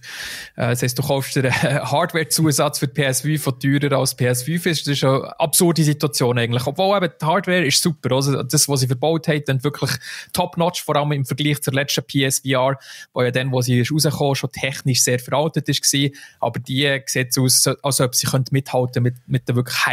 Äh, 0.57 0.69
Das 0.71 0.83
heisst, 0.83 0.99
du 0.99 1.03
kaufst 1.03 1.35
dir 1.35 1.45
einen 1.51 1.83
Hardware-Zusatz 1.91 2.79
für 2.79 2.87
die 2.88 3.01
PS5, 3.03 3.59
der 3.61 3.81
teurer 3.81 3.99
als 4.01 4.17
PS5 4.19 4.67
ist. 4.67 4.87
Das 4.87 4.95
ist 4.95 5.05
eine 5.05 5.41
absurde 5.41 5.83
Situation 5.83 6.38
eigentlich. 6.38 6.67
Obwohl 6.67 6.97
eben 6.99 7.12
die 7.21 7.25
Hardware 7.25 7.64
ist 7.64 7.83
super. 7.83 8.14
Also 8.14 8.43
das, 8.43 8.69
was 8.69 8.81
sie 8.81 8.87
verbaut 8.87 9.29
haben, 9.29 9.43
dann 9.47 9.64
wirklich 9.64 9.91
top-notch, 10.33 10.83
vor 10.85 10.97
allem 10.97 11.12
im 11.12 11.25
Vergleich 11.25 11.62
zur 11.62 11.73
letzten 11.73 12.03
PSVR, 12.05 12.79
wo 13.14 13.23
ja 13.23 13.31
dann, 13.31 13.51
wo 13.51 13.62
sie 13.62 13.81
ist 13.81 13.91
rausgekommen, 13.93 14.35
schon 14.35 14.51
technisch 14.53 15.03
sehr 15.03 15.19
veraltet 15.19 15.69
ist 15.69 15.83
gewesen. 15.83 16.14
Aber 16.41 16.61
die 16.61 17.01
sieht 17.07 17.33
so 17.33 17.45
aus, 17.45 17.67
als 17.83 18.01
ob 18.01 18.14
sie 18.14 18.27
könnte 18.27 18.53
mithalten 18.53 19.03
mit, 19.03 19.14
mit 19.27 19.49
den 19.49 19.57
wirklich 19.57 19.87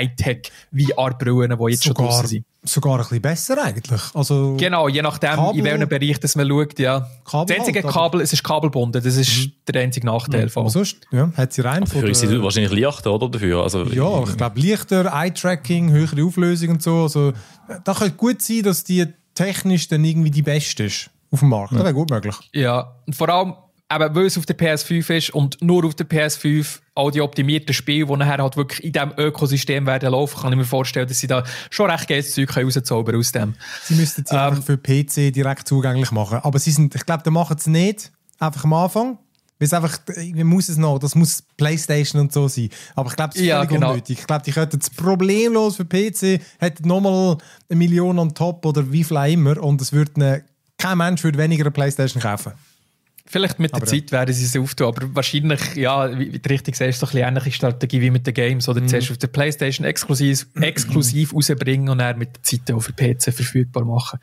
Hightech-VR-Brillen, 0.73 1.57
die 1.57 1.71
jetzt 1.71 1.83
schon 1.83 1.95
Sogar, 1.95 2.07
draussen 2.09 2.27
sind. 2.27 2.45
sogar 2.63 2.93
ein 2.93 2.99
bisschen 2.99 3.21
besser 3.21 3.63
eigentlich. 3.63 4.01
Also, 4.13 4.55
Genau, 4.57 4.87
je 4.87 5.01
nachdem, 5.01 5.31
Kabel- 5.35 5.59
in 5.59 5.65
welchem 5.65 5.87
Bereich 5.89 6.19
das 6.19 6.35
man 6.35 6.47
schaut, 6.47 6.79
ja. 6.79 7.07
Kabel 7.23 7.55
das 7.55 7.59
einzige 7.67 7.83
halt, 7.83 7.93
Kabel, 7.93 8.24
es 8.25 8.33
ist 8.33 8.43
kabelbunden, 8.43 9.01
das 9.01 9.15
ist 9.15 9.49
der 9.67 9.81
einzige 9.81 10.05
Nachteil 10.05 10.49
von. 10.49 10.61
aber 10.61 10.69
sonst 10.69 10.97
ja, 11.11 11.31
hat 11.35 11.53
sie 11.53 11.61
rein 11.61 11.87
Für 11.87 12.13
sie 12.13 12.27
der, 12.27 12.41
wahrscheinlich 12.43 12.73
leichter, 12.73 13.13
oder? 13.13 13.29
Dafür. 13.29 13.63
Also, 13.63 13.83
Ja, 13.85 14.23
ich 14.23 14.37
glaube, 14.37 14.59
leichter, 14.59 15.11
Eye-Tracking, 15.13 15.91
höhere 15.91 16.23
Auflösung 16.23 16.69
und 16.69 16.83
so. 16.83 17.03
Also, 17.03 17.33
da 17.83 17.93
könnte 17.93 18.15
gut 18.15 18.41
sein, 18.41 18.63
dass 18.63 18.83
die 18.83 19.05
technisch 19.33 19.87
dann 19.87 20.03
irgendwie 20.03 20.31
die 20.31 20.41
beste 20.41 20.85
ist 20.85 21.09
auf 21.31 21.39
dem 21.39 21.49
Markt. 21.49 21.73
Das 21.73 21.83
wäre 21.83 21.93
gut 21.93 22.09
möglich. 22.09 22.35
Ja, 22.53 22.95
und 23.05 23.15
vor 23.15 23.29
allem, 23.29 23.53
eben, 23.93 24.15
weil 24.15 24.25
es 24.25 24.37
auf 24.37 24.45
der 24.45 24.57
PS5 24.57 25.13
ist 25.13 25.29
und 25.31 25.61
nur 25.61 25.85
auf 25.85 25.95
der 25.95 26.07
PS5 26.07 26.79
all 26.95 27.11
die 27.11 27.21
optimierten 27.21 27.73
Spiele, 27.73 28.05
die 28.05 28.15
nachher 28.15 28.41
halt 28.41 28.57
wirklich 28.57 28.83
in 28.83 28.93
diesem 28.93 29.11
Ökosystem 29.17 29.85
werden 29.85 30.11
laufen, 30.11 30.41
kann 30.41 30.53
ich 30.53 30.57
mir 30.57 30.65
vorstellen, 30.65 31.07
dass 31.07 31.19
sie 31.19 31.27
da 31.27 31.43
schon 31.69 31.89
recht 31.89 32.07
geiles 32.07 32.33
Zeug 32.33 32.55
rauszaubern 32.55 33.15
aus 33.17 33.31
dem. 33.31 33.55
Sie 33.83 33.95
müssten 33.95 34.25
sie 34.25 34.39
einfach 34.39 34.63
für 34.63 34.77
PC 34.77 35.33
direkt 35.33 35.67
zugänglich 35.67 36.11
machen. 36.11 36.39
Aber 36.41 36.57
sie 36.57 36.71
sind, 36.71 36.95
ich 36.95 37.05
glaube, 37.05 37.23
da 37.23 37.31
machen 37.31 37.57
sie 37.57 37.61
es 37.61 37.67
nicht, 37.67 38.11
einfach 38.39 38.63
am 38.63 38.73
Anfang. 38.73 39.17
Weil 39.57 39.67
es 39.67 39.73
einfach, 39.73 39.99
irgendwie 40.17 40.43
muss 40.43 40.67
es 40.67 40.75
noch, 40.75 40.99
das 40.99 41.15
muss 41.15 41.41
Playstation 41.55 42.19
und 42.19 42.33
so 42.33 42.49
sein. 42.49 42.69
Aber 42.93 43.09
ich 43.09 43.15
glaube, 43.15 43.31
das 43.31 43.41
ist 43.41 43.47
Ja, 43.47 43.57
völlig 43.59 43.69
genau. 43.71 43.91
unnötig. 43.91 44.19
Ich 44.19 44.27
glaube, 44.27 44.43
die 44.43 44.51
könnten 44.51 44.79
es 44.81 44.89
problemlos 44.89 45.77
für 45.77 45.85
PC, 45.85 46.41
hätten 46.59 46.85
nochmal 46.89 47.37
eine 47.69 47.77
Million 47.79 48.19
on 48.19 48.33
top 48.35 48.65
oder 48.65 48.91
wie 48.91 49.05
viel 49.05 49.15
auch 49.15 49.23
immer 49.25 49.61
und 49.63 49.81
es 49.81 49.93
würde 49.93 50.11
eine, 50.15 50.43
kein 50.77 50.97
Mensch 50.97 51.23
würde 51.23 51.37
weniger 51.37 51.63
eine 51.63 51.71
Playstation 51.71 52.21
kaufen. 52.21 52.51
Vielleicht 53.27 53.57
mit 53.57 53.71
der 53.71 53.77
Aber, 53.77 53.85
Zeit 53.85 54.11
werden 54.11 54.35
sie 54.35 54.43
es 54.43 54.57
auftun, 54.57 54.87
aber 54.87 55.15
wahrscheinlich, 55.15 55.75
ja, 55.75 56.11
wie, 56.19 56.33
wie 56.33 56.37
du 56.39 56.49
richtig 56.49 56.75
sagst, 56.75 56.99
so 56.99 57.05
ein 57.07 57.11
bisschen 57.13 57.27
ähnliche 57.29 57.51
Strategie 57.53 58.01
wie 58.01 58.11
mit 58.11 58.27
den 58.27 58.33
Games. 58.33 58.67
Oder 58.69 58.85
zuerst 58.85 59.09
auf 59.09 59.17
der 59.17 59.27
Playstation 59.27 59.85
exklusiv, 59.87 60.45
exklusiv 60.61 61.33
rausbringen 61.33 61.87
und 61.89 61.97
dann 61.99 62.19
mit 62.19 62.35
der 62.35 62.43
Zeit 62.43 62.71
auch 62.75 62.81
für 62.81 62.91
PC 62.93 63.33
verfügbar 63.33 63.85
machen. 63.85 64.19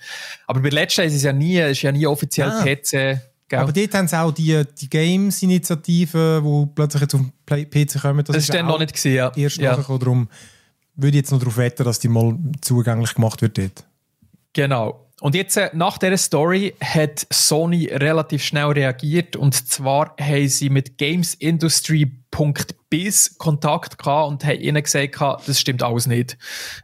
Aber 0.46 0.60
bei 0.60 0.68
letzten 0.68 1.00
ist 1.06 1.14
es 1.14 1.22
ja 1.22 1.32
nie, 1.32 1.58
ist 1.58 1.80
ja 1.82 1.90
nie 1.90 2.06
offiziell 2.06 2.50
Ah. 2.50 2.62
PC, 2.62 3.18
gell? 3.48 3.60
Aber 3.60 3.72
dort 3.72 3.94
haben 3.94 4.08
sie 4.08 4.18
auch 4.18 4.32
die, 4.32 4.62
die 4.80 4.90
Games-Initiative, 4.90 6.42
die 6.44 6.66
plötzlich 6.74 7.02
jetzt 7.02 7.14
auf 7.14 7.20
den 7.20 7.70
PC 7.70 8.00
kommen. 8.00 8.24
das 8.24 8.36
ist 8.36 8.48
ja 8.48 8.56
dann 8.56 8.66
noch 8.66 8.78
nicht 8.78 8.92
gesehen, 8.92 9.16
ja. 9.16 9.32
erst 9.34 9.56
ja. 9.56 9.72
nachgekommen. 9.72 10.00
Darum 10.00 10.28
würde 10.96 11.16
ich 11.16 11.22
jetzt 11.22 11.32
noch 11.32 11.38
darauf 11.38 11.56
wetten, 11.56 11.84
dass 11.84 11.98
die 11.98 12.08
mal 12.08 12.36
zugänglich 12.60 13.14
gemacht 13.14 13.42
wird 13.42 13.58
dort. 13.58 13.84
Genau. 14.52 15.06
Und 15.20 15.34
jetzt, 15.36 15.56
äh, 15.56 15.70
nach 15.72 15.98
dieser 15.98 16.16
Story, 16.16 16.74
hat 16.80 17.26
Sony 17.30 17.86
relativ 17.86 18.42
schnell 18.42 18.66
reagiert. 18.66 19.36
Und 19.36 19.54
zwar 19.54 20.16
haben 20.20 20.48
sie 20.48 20.68
mit 20.68 20.98
gamesindustry.biz 22.32 23.38
Kontakt 23.38 23.98
gehabt 23.98 24.28
und 24.28 24.44
haben 24.44 24.60
ihnen 24.60 24.82
gesagt, 24.82 25.20
das 25.46 25.60
stimmt 25.60 25.82
alles 25.82 26.06
nicht. 26.06 26.36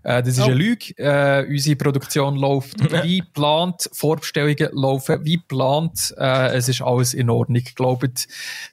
Äh, 0.02 0.22
das 0.22 0.34
ist 0.34 0.40
Oh. 0.40 0.44
eine 0.44 0.54
Lüge. 0.54 0.96
Äh, 0.96 1.46
unsere 1.48 1.76
Produktion 1.76 2.36
läuft 2.36 2.78
wie 3.04 3.18
geplant, 3.20 3.88
Vorbestellungen 3.92 4.68
laufen 4.72 5.24
wie 5.24 5.36
geplant. 5.36 6.14
Äh, 6.18 6.56
es 6.56 6.68
ist 6.68 6.82
alles 6.82 7.14
in 7.14 7.30
Ordnung. 7.30 7.62
Glaubt 7.74 8.28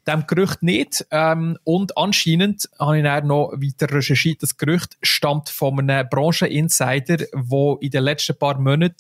dem 0.08 0.28
Gerücht 0.28 0.64
nicht. 0.64 1.06
Ähm, 1.12 1.58
und 1.64 1.98
anscheinend 1.98 2.70
habe 2.80 2.98
ich 2.98 3.04
dann 3.04 3.28
noch 3.28 3.52
weiter 3.54 3.94
recherchiert. 3.94 4.44
Das 4.44 4.58
Gerücht 4.58 4.98
stammt 5.02 5.50
von 5.50 5.80
einem 5.80 6.08
Brancheninsider, 6.10 7.18
der 7.18 7.78
in 7.82 7.90
den 7.90 8.04
letzten 8.04 8.38
paar 8.38 8.60
Monaten 8.60 8.96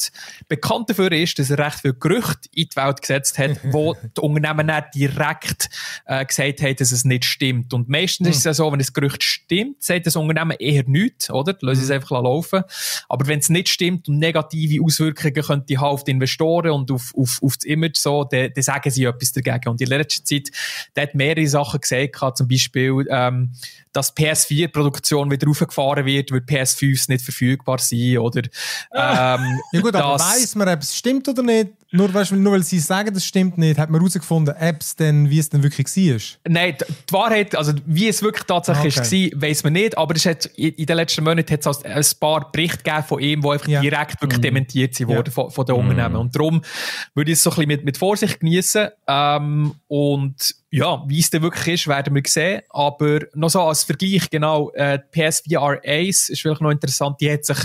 bekannt 0.47 0.89
dafür 0.89 1.11
ist, 1.11 1.39
dass 1.39 1.49
er 1.49 1.59
recht 1.59 1.79
viel 1.79 1.93
Gerüchte 1.93 2.49
in 2.53 2.67
die 2.69 2.75
Welt 2.75 3.01
gesetzt 3.01 3.37
hat, 3.37 3.59
wo 3.63 3.93
die 3.95 4.21
Unternehmen 4.21 4.67
dann 4.67 4.83
direkt 4.93 5.69
äh, 6.05 6.25
gesagt 6.25 6.61
haben, 6.61 6.75
dass 6.75 6.91
es 6.91 7.05
nicht 7.05 7.25
stimmt. 7.25 7.64
Und 7.73 7.89
meistens 7.89 8.27
ist 8.29 8.37
es 8.37 8.43
ja 8.43 8.53
so, 8.53 8.71
wenn 8.71 8.79
das 8.79 8.93
Gerücht 8.93 9.23
stimmt, 9.23 9.83
sagt 9.83 10.05
das 10.05 10.15
Unternehmen 10.15 10.55
eher 10.59 10.83
nichts, 10.87 11.29
oder? 11.29 11.53
Die 11.53 11.65
Lassen 11.65 11.83
es 11.83 11.91
einfach 11.91 12.11
laufen. 12.11 12.63
Aber 13.09 13.27
wenn 13.27 13.39
es 13.39 13.49
nicht 13.49 13.69
stimmt 13.69 14.07
und 14.07 14.19
negative 14.19 14.83
Auswirkungen 14.83 15.33
könnte 15.33 15.77
haben 15.77 15.93
auf 15.93 16.03
die 16.03 16.11
Investoren 16.11 16.71
und 16.71 16.91
auf, 16.91 17.13
auf, 17.15 17.39
auf 17.41 17.57
das 17.57 17.65
Image 17.65 17.97
so, 17.97 18.23
dann, 18.23 18.51
dann 18.53 18.63
sagen 18.63 18.89
sie 18.89 19.03
etwas 19.05 19.31
dagegen. 19.31 19.69
Und 19.69 19.81
in 19.81 19.87
letzter 19.87 20.23
Zeit, 20.23 20.49
der 20.95 21.03
hat 21.03 21.15
mehrere 21.15 21.47
Sachen 21.47 21.79
gesagt, 21.79 22.37
zum 22.37 22.47
Beispiel, 22.47 23.05
ähm, 23.09 23.51
dass 23.95 24.15
PS4-Produktion 24.15 25.31
wieder 25.31 25.49
aufgefahren 25.49 26.05
wird, 26.05 26.31
weil 26.31 26.39
PS5s 26.39 27.09
nicht 27.09 27.23
verfügbar 27.23 27.79
sind, 27.79 28.17
oder, 28.17 28.41
ähm, 28.93 29.59
Ja 29.71 29.81
gut, 29.81 29.95
aber 29.95 30.19
weiss 30.19 30.55
man, 30.55 30.69
ob 30.69 30.81
es 30.81 30.95
stimmt 30.95 31.27
oder 31.27 31.43
nicht? 31.43 31.69
nur, 31.91 32.13
weißt, 32.13 32.33
nur 32.33 32.51
weil 32.53 32.63
sie 32.63 32.79
sagen, 32.79 33.13
das 33.13 33.23
stimmt 33.23 33.57
nicht, 33.57 33.79
hat 33.79 33.89
man 33.89 34.01
herausgefunden, 34.01 34.53
Apps 34.55 34.97
denn, 34.97 35.29
wie 35.29 35.39
es 35.39 35.47
denn 35.47 35.63
wirklich 35.63 35.87
war? 35.87 36.19
Nein, 36.51 36.75
die 37.09 37.13
Wahrheit, 37.13 37.55
also 37.55 37.71
wie 37.85 38.09
es 38.09 38.21
wirklich 38.21 38.43
tatsächlich 38.43 38.97
Okay. 38.97 39.31
war, 39.33 39.41
weiß 39.43 39.63
man 39.63 39.73
nicht. 39.73 39.97
Aber 39.97 40.13
es 40.13 40.25
hat, 40.25 40.45
in 40.57 40.85
den 40.85 40.95
letzten 40.97 41.23
Monaten 41.23 41.53
hat 41.53 41.65
es 41.65 41.83
ein 41.85 42.19
paar 42.19 42.51
Berichte 42.51 42.79
gegeben 42.83 43.03
von 43.07 43.19
ihm, 43.21 43.41
die 43.41 43.47
einfach 43.49 43.67
Ja. 43.69 43.79
direkt 43.81 44.21
wirklich 44.21 44.41
dementiert 44.41 44.93
sind 44.93 45.09
Ja. 45.09 45.15
worden 45.15 45.31
von, 45.31 45.49
von 45.51 45.65
den 45.65 45.75
Unternehmen. 45.75 46.17
Und 46.17 46.35
darum 46.35 46.61
würde 47.13 47.31
ich 47.31 47.37
es 47.37 47.43
so 47.43 47.49
ein 47.51 47.55
bisschen 47.55 47.67
mit, 47.69 47.85
mit 47.85 47.97
Vorsicht 47.97 48.41
genießen. 48.41 48.89
Ähm, 49.07 49.75
und 49.87 50.55
ja, 50.75 51.01
wie 51.07 51.21
es 51.21 51.29
dann 51.29 51.41
wirklich 51.41 51.75
ist, 51.75 51.87
werden 51.87 52.13
wir 52.13 52.21
sehen. 52.27 52.61
Aber 52.69 53.19
noch 53.33 53.47
so 53.49 53.61
als 53.61 53.85
Vergleich, 53.85 54.29
genau, 54.29 54.71
äh, 54.71 54.99
die 54.99 55.21
PSVR 55.21 55.79
Ace 55.85 56.27
ist 56.27 56.41
vielleicht 56.41 56.59
noch 56.59 56.69
interessant. 56.69 57.21
Die 57.21 57.31
hat 57.31 57.45
sich, 57.45 57.59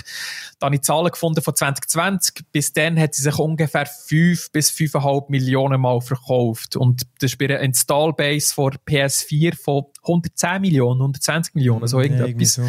da 0.60 0.66
habe 0.66 0.76
ich 0.76 0.82
Zahlen 0.82 1.10
gefunden 1.10 1.42
von 1.42 1.56
2020. 1.56 2.44
Bis 2.52 2.72
dann 2.72 2.96
hat 3.00 3.14
sie 3.14 3.22
sich 3.22 3.36
ungefähr 3.36 3.84
5 3.86 4.52
bis 4.52 4.70
5,5 4.70 5.24
Millionen 5.28 5.80
Mal 5.80 6.00
verkauft. 6.00 6.76
Und 6.76 7.02
das 7.18 7.32
ist 7.32 7.38
bei 7.38 7.46
einer 7.46 7.58
Installbase 7.58 8.54
von 8.54 8.76
PS4 8.86 9.60
von 9.60 9.86
110 10.02 10.60
Millionen, 10.60 11.00
120 11.00 11.56
Millionen, 11.56 11.88
so 11.88 12.00
Ja, 12.00 12.04
irgendetwas. 12.04 12.54
so. 12.54 12.62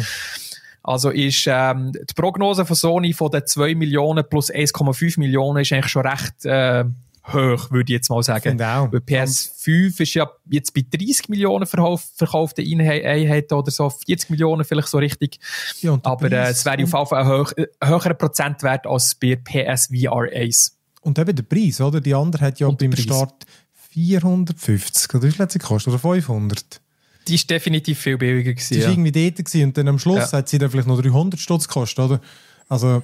Also 0.82 1.10
ist 1.10 1.44
ähm, 1.46 1.92
die 1.92 2.14
Prognose 2.14 2.66
von 2.66 2.74
Sony 2.74 3.12
von 3.12 3.30
den 3.30 3.46
2 3.46 3.76
Millionen 3.76 4.24
plus 4.28 4.52
1,5 4.52 5.20
Millionen 5.20 5.62
ist 5.62 5.72
eigentlich 5.72 5.92
schon 5.92 6.04
recht 6.04 6.44
äh, 6.44 6.84
hoch, 7.28 7.70
würde 7.70 7.92
ich 7.92 7.98
jetzt 7.98 8.10
mal 8.10 8.22
sagen. 8.22 8.60
Auch. 8.62 8.90
Weil 8.92 9.00
PS5 9.00 10.00
ist 10.00 10.14
ja 10.14 10.30
jetzt 10.50 10.74
bei 10.74 10.84
30 10.90 11.28
Millionen 11.28 11.66
verkauf, 11.66 12.04
verkauften 12.16 12.64
Einhe- 12.64 13.04
Einheiten 13.04 13.54
oder 13.54 13.70
so, 13.70 13.88
40 13.90 14.30
Millionen 14.30 14.64
vielleicht 14.64 14.88
so 14.88 14.98
richtig. 14.98 15.38
Ja, 15.80 15.98
Aber 16.02 16.30
äh, 16.32 16.50
es 16.50 16.64
wäre 16.64 16.74
auf 16.74 16.78
jeden 16.80 16.90
Fall 16.90 17.06
ein 17.12 17.28
hoch, 17.28 17.52
äh, 17.56 17.66
höherer 17.82 18.14
Prozentwert 18.14 18.86
als 18.86 19.14
bei 19.14 19.36
PSVR 19.36 20.28
Ace. 20.34 20.76
Und 21.02 21.18
eben 21.18 21.34
der 21.34 21.42
Preis, 21.42 21.80
oder? 21.80 22.00
Die 22.00 22.14
andere 22.14 22.44
hat 22.46 22.60
ja 22.60 22.68
beim 22.70 22.90
Preis. 22.90 23.02
Start 23.04 23.44
450, 23.90 25.14
oder 25.14 25.28
hat 25.38 25.52
sie 25.52 25.58
gekostet? 25.58 25.92
Oder 25.92 25.98
500? 25.98 26.80
Die 27.28 27.34
ist 27.36 27.48
definitiv 27.48 27.98
viel 28.00 28.18
billiger 28.18 28.52
gewesen. 28.52 28.76
war 28.78 28.82
Ja. 28.84 28.90
irgendwie 28.90 29.12
dort 29.12 29.36
gewesen, 29.44 29.64
und 29.68 29.78
dann 29.78 29.88
am 29.88 29.98
Schluss 29.98 30.32
Ja. 30.32 30.38
hat 30.38 30.48
sie 30.48 30.58
dann 30.58 30.70
vielleicht 30.70 30.88
noch 30.88 31.00
300 31.00 31.38
Stutz 31.38 31.68
gekostet, 31.68 31.98
oder? 32.04 32.20
Also, 32.68 33.02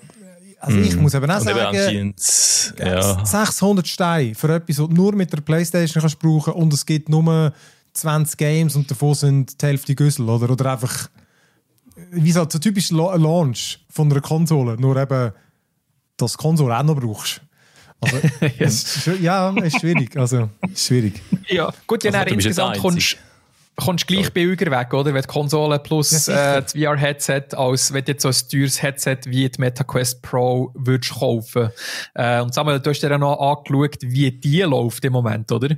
also 0.61 0.79
ich 0.79 0.97
muss 0.97 1.15
eben 1.15 1.31
auch 1.31 1.41
Und 1.41 1.49
eben 1.49 1.59
sagen, 1.59 1.77
anscheinend, 1.77 2.75
ja. 2.79 3.25
600 3.25 3.87
Steine 3.87 4.35
für 4.35 4.55
etwas, 4.55 4.79
was 4.79 4.89
du 4.89 4.95
nur 4.95 5.15
mit 5.15 5.33
der 5.33 5.41
Playstation 5.41 6.01
kannst 6.01 6.19
brauchen 6.19 6.53
und 6.55 6.73
es 6.73 6.85
gibt 6.85 7.09
nur 7.09 7.53
20 7.93 8.37
Games 8.37 8.77
und 8.77 8.91
davon 8.91 9.15
sind 9.15 9.61
die 9.61 9.67
Hälfte 9.67 9.95
Güssel, 9.95 10.29
oder? 10.29 10.51
Oder 10.51 10.73
einfach, 10.73 11.09
wie 12.11 12.33
so, 12.33 12.47
so 12.49 12.59
typisch 12.59 12.91
La- 12.91 13.15
Launch 13.17 13.79
von 13.91 14.11
einer 14.11 14.21
Konsole, 14.21 14.77
nur 14.81 14.97
eben, 14.97 15.33
dass 16.17 16.33
du 16.33 16.39
die 16.39 16.43
Konsole 16.43 16.77
auch 16.79 16.83
noch 16.83 16.97
brauchst. 16.97 17.41
Also, 18.01 18.17
es 18.59 19.07
ist, 19.07 19.21
ja, 19.21 19.51
ist 19.51 19.81
schwierig, 19.81 20.17
also, 20.17 20.49
ist 20.73 20.87
schwierig. 20.87 21.21
Ja, 21.49 21.73
gut, 21.87 22.05
ja, 22.05 22.13
Also, 22.13 22.35
insgesamt 22.35 22.79
kommst 22.79 23.17
kommst 23.85 24.07
gleich 24.07 24.33
billiger 24.33 24.71
weg, 24.71 24.93
oder? 24.93 25.15
Wenn 25.15 25.23
die 25.23 25.29
Konsole 25.29 25.79
plus 25.79 26.29
äh, 26.29 26.63
das 26.63 26.73
VR-Headset, 26.73 27.55
als 27.57 27.93
wenn 27.93 28.05
du 28.05 28.13
jetzt 28.13 28.23
so 28.23 28.29
ein 28.29 28.51
teures 28.51 28.83
Headset 28.83 29.19
wie 29.27 29.49
die 29.49 29.61
MetaQuest 29.61 30.23
Pro 30.23 30.73
würdest 30.75 31.15
kaufen. 31.15 31.71
Äh, 32.15 32.41
und 32.41 32.53
Samuel, 32.53 32.81
du 32.81 32.91
hast 32.91 33.01
dir 33.01 33.11
ja 33.11 33.19
noch 33.19 33.39
angeschaut, 33.39 33.99
wie 34.03 34.31
die 34.31 34.63
läuft 34.63 35.05
im 35.05 35.13
Moment, 35.13 35.51
oder? 35.53 35.77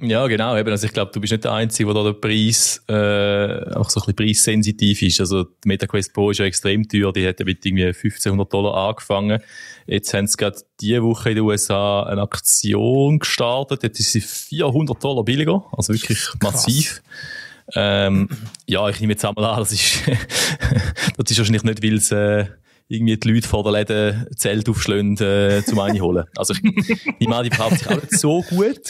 Ja, 0.00 0.26
genau. 0.28 0.56
Eben. 0.56 0.70
Also 0.70 0.86
ich 0.86 0.92
glaube, 0.92 1.10
du 1.12 1.20
bist 1.20 1.32
nicht 1.32 1.44
der 1.44 1.52
Einzige, 1.52 1.92
der 1.92 2.02
da 2.02 2.10
der 2.10 2.18
Preis 2.18 2.82
äh, 2.88 3.74
auch 3.74 3.90
so 3.90 4.00
ein 4.00 4.14
bisschen 4.14 4.14
preissensitiv 4.14 5.02
ist. 5.02 5.20
Also 5.20 5.44
die 5.44 5.68
MetaQuest 5.68 6.14
Pro 6.14 6.30
ist 6.30 6.38
ja 6.38 6.44
extrem 6.44 6.88
teuer. 6.88 7.12
Die 7.12 7.26
hat 7.26 7.40
ja 7.40 7.44
mit 7.44 7.66
irgendwie 7.66 7.86
1500 7.86 8.52
Dollar 8.52 8.88
angefangen. 8.88 9.40
Jetzt 9.86 10.14
haben 10.14 10.28
sie 10.28 10.36
gerade 10.36 10.58
diese 10.80 11.02
Woche 11.02 11.30
in 11.30 11.36
den 11.36 11.44
USA 11.44 12.04
eine 12.04 12.22
Aktion 12.22 13.18
gestartet. 13.18 13.82
Jetzt 13.82 13.98
ist 13.98 14.12
sie 14.12 14.20
400 14.20 15.02
Dollar 15.02 15.24
billiger. 15.24 15.64
Also 15.72 15.92
wirklich 15.92 16.20
massiv. 16.42 17.02
Ähm, 17.74 18.28
ja, 18.66 18.88
ich 18.88 19.00
nehme 19.00 19.14
jetzt 19.14 19.24
einmal 19.24 19.44
an, 19.46 19.58
das 19.58 19.72
ist, 19.72 20.02
das 21.16 21.30
ist 21.30 21.38
wahrscheinlich 21.38 21.64
nicht, 21.64 21.82
weil 21.82 21.94
es 21.94 22.12
äh, 22.12 22.46
irgendwie 22.86 23.16
die 23.16 23.30
Leute 23.30 23.48
vor 23.48 23.64
der 23.64 23.72
Läden 23.72 24.26
Zelt 24.36 24.68
aufschlagen, 24.68 25.18
äh, 25.18 25.62
zum 25.66 25.80
einen 25.80 26.00
holen. 26.00 26.24
Also 26.36 26.54
ich 27.18 27.28
an, 27.28 27.44
die 27.44 27.50
verkauft 27.50 27.80
sich 27.80 27.88
auch 27.88 28.00
nicht 28.00 28.16
so 28.16 28.42
gut. 28.42 28.80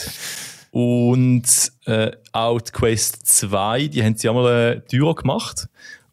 Und 0.71 1.43
äh, 1.85 2.11
auch 2.31 2.61
die 2.61 2.71
Quest 2.71 3.25
2, 3.27 3.87
die 3.87 4.03
haben 4.03 4.15
sie 4.15 4.29
einmal 4.29 4.51
äh, 4.77 4.81
teurer 4.81 5.15
gemacht. 5.15 5.67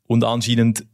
Und 0.06 0.24
anscheinend 0.24 0.84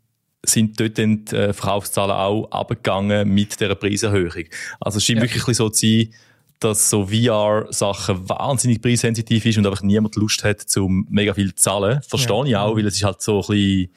sind 0.45 0.81
dort 0.81 0.99
dann 0.99 1.25
die 1.25 1.37
äh, 1.37 1.53
Verkaufszahlen 1.53 2.11
auch 2.13 2.51
abgegangen 2.51 3.29
mit 3.29 3.61
dieser 3.61 3.75
Preiserhöhung. 3.77 4.45
Also 4.81 4.99
es 4.99 5.05
scheint 5.05 5.19
Ja. 5.19 5.23
wirklich 5.25 5.57
so 5.57 5.69
zu 5.69 5.87
sein, 5.87 6.13
dass 6.59 6.91
so 6.91 7.07
VR-Sachen 7.09 8.29
wahnsinnig 8.29 8.81
preissensitiv 8.81 9.45
ist 9.47 9.59
und 9.59 9.67
einfach 9.67 9.83
niemand 9.83 10.15
Lust 10.17 10.43
hat, 10.45 10.61
zum 10.61 11.07
mega 11.11 11.35
viel 11.35 11.55
zu 11.55 11.63
zahlen. 11.63 12.01
Verstehe 12.09 12.47
ich 12.49 12.57
auch, 12.57 12.77
weil 12.77 12.87
es 12.87 12.95
ist 12.97 13.05
halt 13.05 13.21
so 13.21 13.41
ein 13.41 13.47
bisschen, 13.47 13.89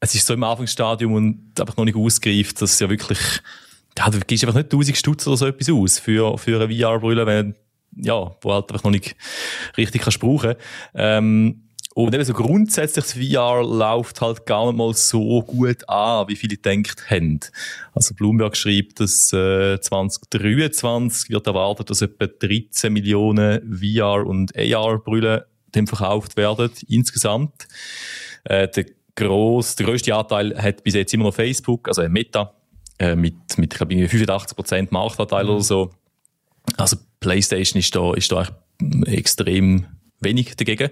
es 0.00 0.14
ist 0.14 0.26
so 0.26 0.34
im 0.34 0.42
Anfangsstadium 0.44 1.12
und 1.14 1.60
einfach 1.60 1.76
noch 1.76 1.84
nicht 1.84 1.96
ausgereift, 1.96 2.60
dass 2.62 2.72
es 2.74 2.80
ja 2.80 2.88
wirklich, 2.90 3.18
ja, 3.98 4.08
du 4.10 4.18
gibst 4.20 4.44
einfach 4.44 4.56
nicht 4.56 4.72
1000 4.72 4.96
Stutz 4.96 5.26
oder 5.26 5.36
so 5.36 5.46
etwas 5.46 5.68
aus 5.70 5.98
für, 5.98 6.38
für 6.38 6.60
eine 6.62 6.72
VR-Brille, 6.74 7.26
wenn, 7.26 7.54
ja, 7.96 8.34
wo 8.40 8.52
halt 8.52 8.70
einfach 8.70 8.84
noch 8.84 8.90
nicht 8.90 9.16
richtig 9.76 10.02
kannst 10.02 10.20
brauchen. 10.20 10.54
Ähm, 10.94 11.62
und 11.94 12.14
eben 12.14 12.24
so 12.24 12.32
grundsätzlich 12.32 13.04
das 13.04 13.12
VR 13.12 13.62
läuft 13.62 14.20
halt 14.22 14.46
gar 14.46 14.66
nicht 14.66 14.76
mal 14.76 14.94
so 14.94 15.42
gut 15.42 15.86
an, 15.88 16.26
wie 16.28 16.36
viele 16.36 16.56
gedacht 16.56 17.10
haben. 17.10 17.40
Also 17.92 18.14
Bloomberg 18.14 18.56
schreibt, 18.56 19.00
dass 19.00 19.32
äh, 19.32 19.78
2023 19.78 21.30
wird 21.30 21.46
erwartet, 21.46 21.90
dass 21.90 22.00
etwa 22.00 22.26
13 22.26 22.92
Millionen 22.92 23.78
VR- 23.78 24.26
und 24.26 24.56
AR-Brüllen 24.56 25.42
dem 25.74 25.86
verkauft 25.86 26.36
werden 26.36 26.70
insgesamt. 26.88 27.68
Äh, 28.44 28.68
der, 28.68 28.86
gross, 29.14 29.76
der 29.76 29.86
grösste 29.86 30.14
Anteil 30.14 30.56
hat 30.56 30.84
bis 30.84 30.94
jetzt 30.94 31.12
immer 31.12 31.24
noch 31.24 31.34
Facebook, 31.34 31.88
also 31.88 32.08
Meta, 32.08 32.54
äh, 32.98 33.14
mit, 33.14 33.34
mit 33.58 33.72
ich 33.72 33.78
glaube, 33.78 33.92
irgendwie 33.92 34.24
85% 34.24 34.88
Marktanteil 34.90 35.48
oder 35.48 35.60
so. 35.60 35.90
Also 36.76 36.96
PlayStation 37.22 37.78
ist 37.80 37.94
da, 37.96 38.12
ist 38.14 38.30
da 38.30 38.42
echt 38.42 38.52
extrem 39.06 39.86
wenig 40.20 40.54
dagegen. 40.56 40.90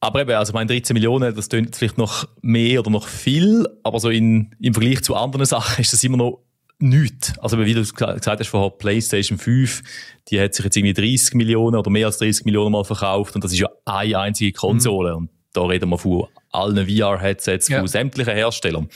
Aber 0.00 0.20
eben, 0.20 0.32
also 0.32 0.52
meine 0.52 0.66
13 0.66 0.94
Millionen, 0.94 1.34
das 1.34 1.48
klingt 1.48 1.74
vielleicht 1.76 1.98
noch 1.98 2.28
mehr 2.42 2.80
oder 2.80 2.90
noch 2.90 3.08
viel, 3.08 3.66
aber 3.82 3.98
so 4.00 4.10
in, 4.10 4.54
im 4.60 4.74
Vergleich 4.74 5.02
zu 5.02 5.14
anderen 5.16 5.46
Sachen 5.46 5.80
ist 5.82 5.92
das 5.92 6.04
immer 6.04 6.18
noch 6.18 6.40
nichts. 6.78 7.38
Also 7.38 7.58
wie 7.58 7.72
du 7.72 7.80
gesa- 7.80 8.14
gesagt 8.18 8.40
hast 8.40 8.48
vorher, 8.48 8.70
PlayStation 8.70 9.38
5, 9.38 9.82
die 10.28 10.40
hat 10.40 10.54
sich 10.54 10.64
jetzt 10.64 10.76
irgendwie 10.76 10.92
30 10.92 11.34
Millionen 11.34 11.76
oder 11.76 11.90
mehr 11.90 12.06
als 12.06 12.18
30 12.18 12.44
Millionen 12.44 12.72
mal 12.72 12.84
verkauft 12.84 13.34
und 13.34 13.42
das 13.44 13.52
ist 13.52 13.60
ja 13.60 13.68
eine 13.86 14.18
einzige 14.18 14.52
Konsole. 14.52 15.16
Und 15.16 15.30
da 15.54 15.62
reden 15.62 15.88
wir 15.88 15.98
von 15.98 16.26
allen 16.50 16.86
VR-Headsets 16.88 17.68
Ja. 17.68 17.78
von 17.78 17.88
sämtlichen 17.88 18.34
Herstellern. 18.34 18.88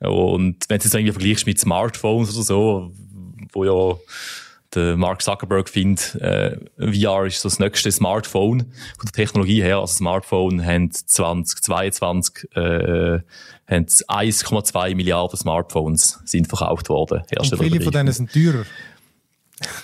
Und 0.00 0.56
wenn 0.68 0.78
du 0.78 0.78
es 0.78 0.84
jetzt 0.84 0.94
irgendwie 0.94 1.12
vergleichst 1.12 1.46
mit 1.46 1.60
Smartphones 1.60 2.34
oder 2.34 2.44
so, 2.44 2.92
wo 3.52 3.64
ja 3.64 3.96
der 4.78 4.96
Mark 4.96 5.22
Zuckerberg 5.22 5.68
findet, 5.68 6.14
äh, 6.16 6.56
VR 6.78 7.26
ist 7.26 7.40
so 7.40 7.48
das 7.48 7.58
nächste 7.58 7.90
Smartphone 7.90 8.60
von 8.96 9.06
der 9.06 9.12
Technologie 9.12 9.62
her. 9.62 9.78
Also 9.78 9.94
Smartphone 9.94 10.64
haben 10.64 10.90
2022 10.92 12.48
äh, 12.54 13.20
haben 13.68 13.84
1,2 13.84 14.94
Milliarden 14.94 15.38
Smartphones 15.38 16.20
sind 16.24 16.48
verkauft 16.48 16.88
worden. 16.88 17.22
Und 17.38 17.58
viele 17.58 17.80
von 17.80 17.92
denen 17.92 18.12
sind 18.12 18.32
teurer. 18.32 18.64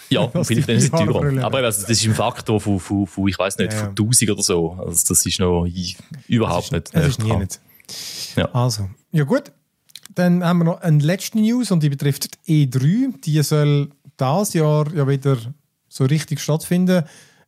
Ja, 0.09 0.29
viele 0.45 0.63
von 0.63 0.67
denen 0.67 0.81
sind 0.81 0.93
teurer. 0.93 1.45
Aber 1.45 1.59
also, 1.59 1.83
das 1.83 1.91
ist 1.91 2.07
ein 2.07 2.15
Faktor 2.15 2.61
von, 2.61 2.81
von, 2.81 3.07
von 3.07 3.29
ich 3.29 3.39
weiß 3.39 3.59
nicht, 3.59 3.73
Ja, 3.73 3.79
von 3.81 3.89
1000 3.91 4.31
oder 4.31 4.43
so. 4.43 4.73
Also 4.73 5.05
das 5.09 5.27
ist 5.27 5.41
noch 5.41 5.67
überhaupt 6.29 6.73
nicht. 6.73 6.95
Das 6.95 7.09
ist 7.09 7.23
nie 7.23 7.37
nicht. 7.37 7.61
Ja. 8.37 8.47
Also, 8.55 8.89
ja 9.13 9.25
gut. 9.25 9.53
Dann 10.15 10.45
haben 10.45 10.59
wir 10.59 10.65
noch 10.65 10.81
eine 10.81 11.03
letzte 11.03 11.39
News 11.39 11.73
und 11.73 11.83
die 11.83 11.89
betrifft 11.89 12.47
die 12.47 12.69
E3. 12.69 13.21
Die 13.23 13.43
soll 13.43 13.91
dieses 14.21 14.55
Jahr 14.55 14.93
ja 14.95 15.07
wieder 15.07 15.37
so 15.89 16.05
richtig 16.05 16.41
stattfinden. 16.41 17.05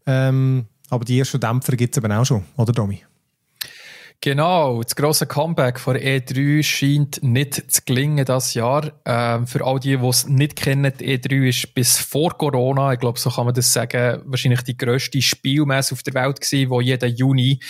Ähm, 0.07 0.67
aber 0.89 1.05
die 1.05 1.19
ersten 1.19 1.41
Dämpfer 1.41 1.77
gibt 1.77 1.97
es 1.97 2.03
eben 2.03 2.13
auch 2.13 2.25
schon, 2.25 2.45
oder 2.57 2.73
Domi? 2.73 3.03
Genau, 4.27 4.83
das 4.83 4.97
grosse 4.97 5.25
Comeback 5.25 5.79
von 5.79 5.97
E3 5.97 6.61
scheint 6.65 7.23
nicht 7.23 7.71
zu 7.71 7.83
gelingen 7.85 8.25
das 8.25 8.55
Jahr. 8.55 8.91
Ähm, 9.05 9.47
für 9.47 9.65
all 9.65 9.79
die, 9.79 9.97
die 9.97 10.05
es 10.05 10.27
nicht 10.27 10.57
kennen, 10.57 10.93
die 10.99 11.17
E3 11.17 11.49
ist 11.49 11.75
bis 11.77 11.99
vor 11.99 12.37
Corona, 12.37 12.93
ich 12.93 12.99
glaube, 12.99 13.21
so 13.21 13.31
kann 13.31 13.45
man 13.45 13.55
das 13.55 13.73
sagen, 13.73 14.23
wahrscheinlich 14.25 14.63
die 14.63 14.77
grösste 14.77 15.23
Spielmesse 15.23 15.95
auf 15.95 16.03
der 16.03 16.15
Welt 16.15 16.41
gewesen, 16.41 16.71
wo 16.71 16.81
jeden 16.81 17.15
Juni 17.15 17.61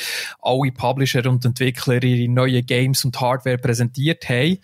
alle 0.41 0.73
Publisher 0.73 1.29
und 1.29 1.45
Entwickler 1.45 2.03
ihre 2.03 2.33
neuen 2.33 2.65
Games 2.65 3.05
und 3.05 3.21
Hardware 3.21 3.59
präsentiert 3.59 4.27
haben. 4.31 4.57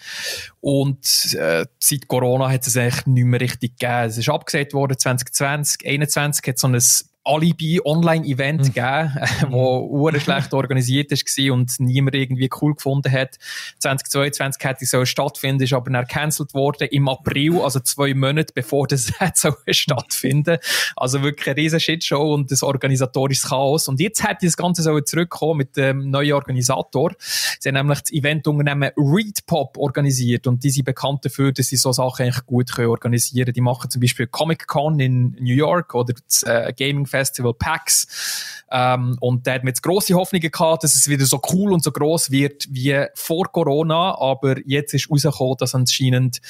Und 0.60 1.34
äh, 1.34 1.66
seit 1.78 2.08
Corona 2.08 2.50
hat 2.50 2.66
es 2.66 2.74
eigentlich 2.74 3.04
nicht 3.04 3.24
mehr 3.24 3.40
richtig 3.42 3.78
gegeben. 3.78 4.06
Es 4.06 4.16
ist 4.16 4.30
abgesagt 4.30 4.72
worden 4.72 4.96
2020, 4.96 5.80
2021 5.80 6.48
hat 6.48 6.58
so 6.58 6.68
ein 6.68 6.80
Alibi-Online-Event 7.24 8.60
Mhm. 8.60 8.72
gegeben, 8.72 9.12
wo 9.50 9.78
ur 9.90 10.12
schlecht 10.20 10.52
organisiert 10.54 11.10
war 11.10 11.54
und 11.54 11.78
niemand 11.78 12.14
irgendwie 12.16 12.50
cool 12.60 12.74
gefunden 12.74 13.12
hat. 13.12 13.38
2022 13.78 14.62
hätte 14.64 14.86
so 14.86 15.04
stattfinden, 15.04 15.62
ist 15.62 15.72
aber 15.72 15.90
dann 15.90 16.06
cancelled 16.06 16.54
worden 16.54 16.88
im 16.90 17.08
April, 17.08 17.60
also 17.60 17.80
zwei 17.80 18.14
Monate 18.14 18.52
bevor 18.54 18.86
das 18.86 19.12
hätte 19.20 19.32
so 19.36 19.54
stattfinden. 19.70 20.58
Also 20.96 21.22
wirklich 21.22 21.48
eine 21.48 21.56
riesen 21.56 21.80
Shitshow 21.80 22.34
und 22.34 22.50
das 22.50 22.62
organisatorisches 22.62 23.48
Chaos. 23.48 23.88
Und 23.88 24.00
jetzt 24.00 24.22
hätte 24.22 24.46
das 24.46 24.56
Ganze 24.56 24.82
so 24.82 24.98
zurückkommen 25.00 25.58
mit 25.58 25.76
dem 25.76 26.10
neuen 26.10 26.32
Organisator. 26.32 27.12
Sie 27.60 27.68
haben 27.68 27.76
nämlich 27.76 28.00
das 28.00 28.12
Eventunternehmen 28.12 28.90
Readpop 28.96 29.78
organisiert 29.78 30.46
und 30.46 30.64
die 30.64 30.70
sind 30.70 30.84
bekannt 30.84 31.24
dafür, 31.24 31.52
dass 31.52 31.68
sie 31.68 31.76
so 31.76 31.92
Sachen 31.92 32.24
eigentlich 32.24 32.46
gut 32.46 32.72
können 32.72 32.88
organisieren 32.88 33.46
können. 33.46 33.54
Die 33.54 33.60
machen 33.60 33.90
zum 33.90 34.00
Beispiel 34.00 34.26
Comic 34.26 34.66
Con 34.66 34.98
in 35.00 35.36
New 35.40 35.54
York 35.54 35.94
oder 35.94 36.14
das 36.14 36.42
äh, 36.42 36.72
Gaming 36.76 37.06
Festival 37.12 37.54
PAX. 37.54 38.64
Ähm, 38.70 39.16
und 39.20 39.46
da 39.46 39.52
hat 39.52 39.62
man 39.62 39.68
jetzt 39.68 39.82
grosse 39.82 40.14
Hoffnungen 40.14 40.50
gehabt, 40.50 40.82
dass 40.82 40.94
es 40.94 41.08
wieder 41.08 41.26
so 41.26 41.40
cool 41.52 41.72
und 41.72 41.84
so 41.84 41.92
groß 41.92 42.30
wird 42.30 42.66
wie 42.70 43.04
vor 43.14 43.52
Corona. 43.52 44.18
Aber 44.18 44.56
jetzt 44.66 44.94
ist 44.94 45.10
rausgekommen, 45.10 45.56
dass 45.58 45.74
anscheinend 45.74 46.40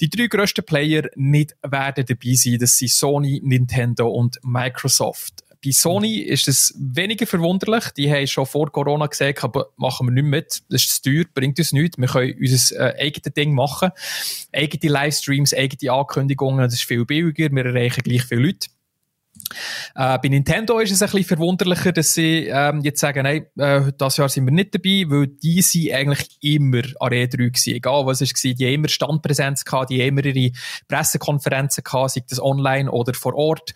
die 0.00 0.10
drei 0.10 0.26
grössten 0.26 0.64
Player 0.64 1.04
nicht 1.14 1.54
werden 1.62 2.04
dabei 2.06 2.34
sein. 2.34 2.58
Das 2.58 2.76
sind 2.78 2.90
Sony, 2.90 3.40
Nintendo 3.44 4.08
und 4.08 4.38
Microsoft. 4.42 5.46
Bei 5.64 5.72
Sony 5.72 6.18
ist 6.18 6.46
es 6.46 6.74
weniger 6.78 7.26
verwunderlich. 7.26 7.90
Die 7.96 8.10
haben 8.10 8.26
schon 8.26 8.46
vor 8.46 8.70
Corona 8.70 9.06
gesagt, 9.06 9.42
aber 9.42 9.70
machen 9.76 10.06
wir 10.06 10.12
nicht 10.12 10.24
mit. 10.24 10.62
Das 10.68 10.84
ist 10.84 11.02
zu 11.02 11.10
teuer, 11.10 11.24
bringt 11.34 11.58
uns 11.58 11.72
nichts. 11.72 11.98
Wir 11.98 12.06
können 12.06 12.36
unser 12.38 12.94
äh, 12.94 13.06
eigenes 13.06 13.34
Ding 13.34 13.52
machen. 13.52 13.90
Eigene 14.52 14.92
Livestreams, 14.92 15.54
eigene 15.54 15.92
Ankündigungen, 15.92 16.60
das 16.60 16.74
ist 16.74 16.84
viel 16.84 17.04
billiger. 17.04 17.50
Wir 17.50 17.64
erreichen 17.64 18.02
gleich 18.04 18.24
viele 18.24 18.42
Leute. 18.42 18.68
Äh, 19.94 20.18
bei 20.18 20.28
Nintendo 20.28 20.78
ist 20.78 20.92
es 20.92 21.02
ein 21.02 21.10
bisschen 21.10 21.24
verwunderlicher, 21.24 21.92
dass 21.92 22.14
sie 22.14 22.46
ähm, 22.46 22.80
jetzt 22.80 23.00
sagen, 23.00 23.22
nein, 23.22 23.46
äh, 23.56 23.92
das 23.96 24.16
Jahr 24.16 24.28
sind 24.28 24.44
wir 24.46 24.52
nicht 24.52 24.74
dabei, 24.74 25.04
weil 25.08 25.26
die 25.28 25.62
sind 25.62 25.92
eigentlich 25.92 26.28
immer 26.40 26.82
an 27.00 27.12
E3 27.12 27.36
gewesen. 27.36 27.74
Egal 27.74 28.06
was 28.06 28.20
es 28.20 28.32
war, 28.32 28.54
die 28.54 28.66
haben 28.66 28.74
immer 28.74 28.88
Standpräsenz 28.88 29.64
gehabt, 29.64 29.90
die 29.90 30.00
haben 30.00 30.18
immer 30.18 30.24
ihre 30.24 30.52
Pressekonferenzen 30.88 31.84
gehabt, 31.84 32.10
sei 32.10 32.22
das 32.28 32.40
online 32.40 32.90
oder 32.90 33.14
vor 33.14 33.34
Ort. 33.34 33.74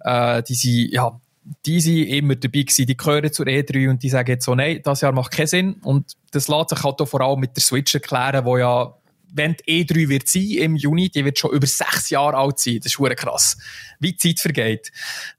Äh, 0.00 0.42
die 0.42 0.54
sind, 0.54 0.92
ja, 0.92 1.20
die 1.66 1.80
sind 1.80 2.04
immer 2.04 2.36
dabei 2.36 2.60
gewesen, 2.60 2.86
die 2.86 2.96
gehören 2.96 3.32
zur 3.32 3.46
E3 3.46 3.90
und 3.90 4.02
die 4.02 4.08
sagen 4.08 4.30
jetzt 4.30 4.44
so, 4.44 4.54
nein, 4.54 4.80
das 4.82 5.00
Jahr 5.00 5.12
macht 5.12 5.32
keinen 5.32 5.46
Sinn. 5.46 5.72
Und 5.82 6.12
das 6.30 6.48
lässt 6.48 6.70
sich 6.70 6.82
halt 6.82 7.00
auch 7.00 7.06
vor 7.06 7.20
allem 7.20 7.40
mit 7.40 7.56
der 7.56 7.62
Switch 7.62 7.94
erklären, 7.94 8.44
wo 8.44 8.56
ja 8.58 8.94
wenn 9.34 9.56
die 9.56 9.84
E3 9.84 10.08
wird 10.08 10.28
sein 10.28 10.42
im 10.42 10.76
Juni, 10.76 11.08
die 11.08 11.24
wird 11.24 11.38
schon 11.38 11.52
über 11.52 11.66
sechs 11.66 12.10
Jahre 12.10 12.36
alt 12.36 12.58
sein. 12.58 12.76
Das 12.78 12.92
ist 12.92 12.98
hure 12.98 13.14
krass. 13.14 13.56
Wie 14.02 14.12
die 14.12 14.16
Zeit 14.16 14.40
vergeht. 14.40 14.92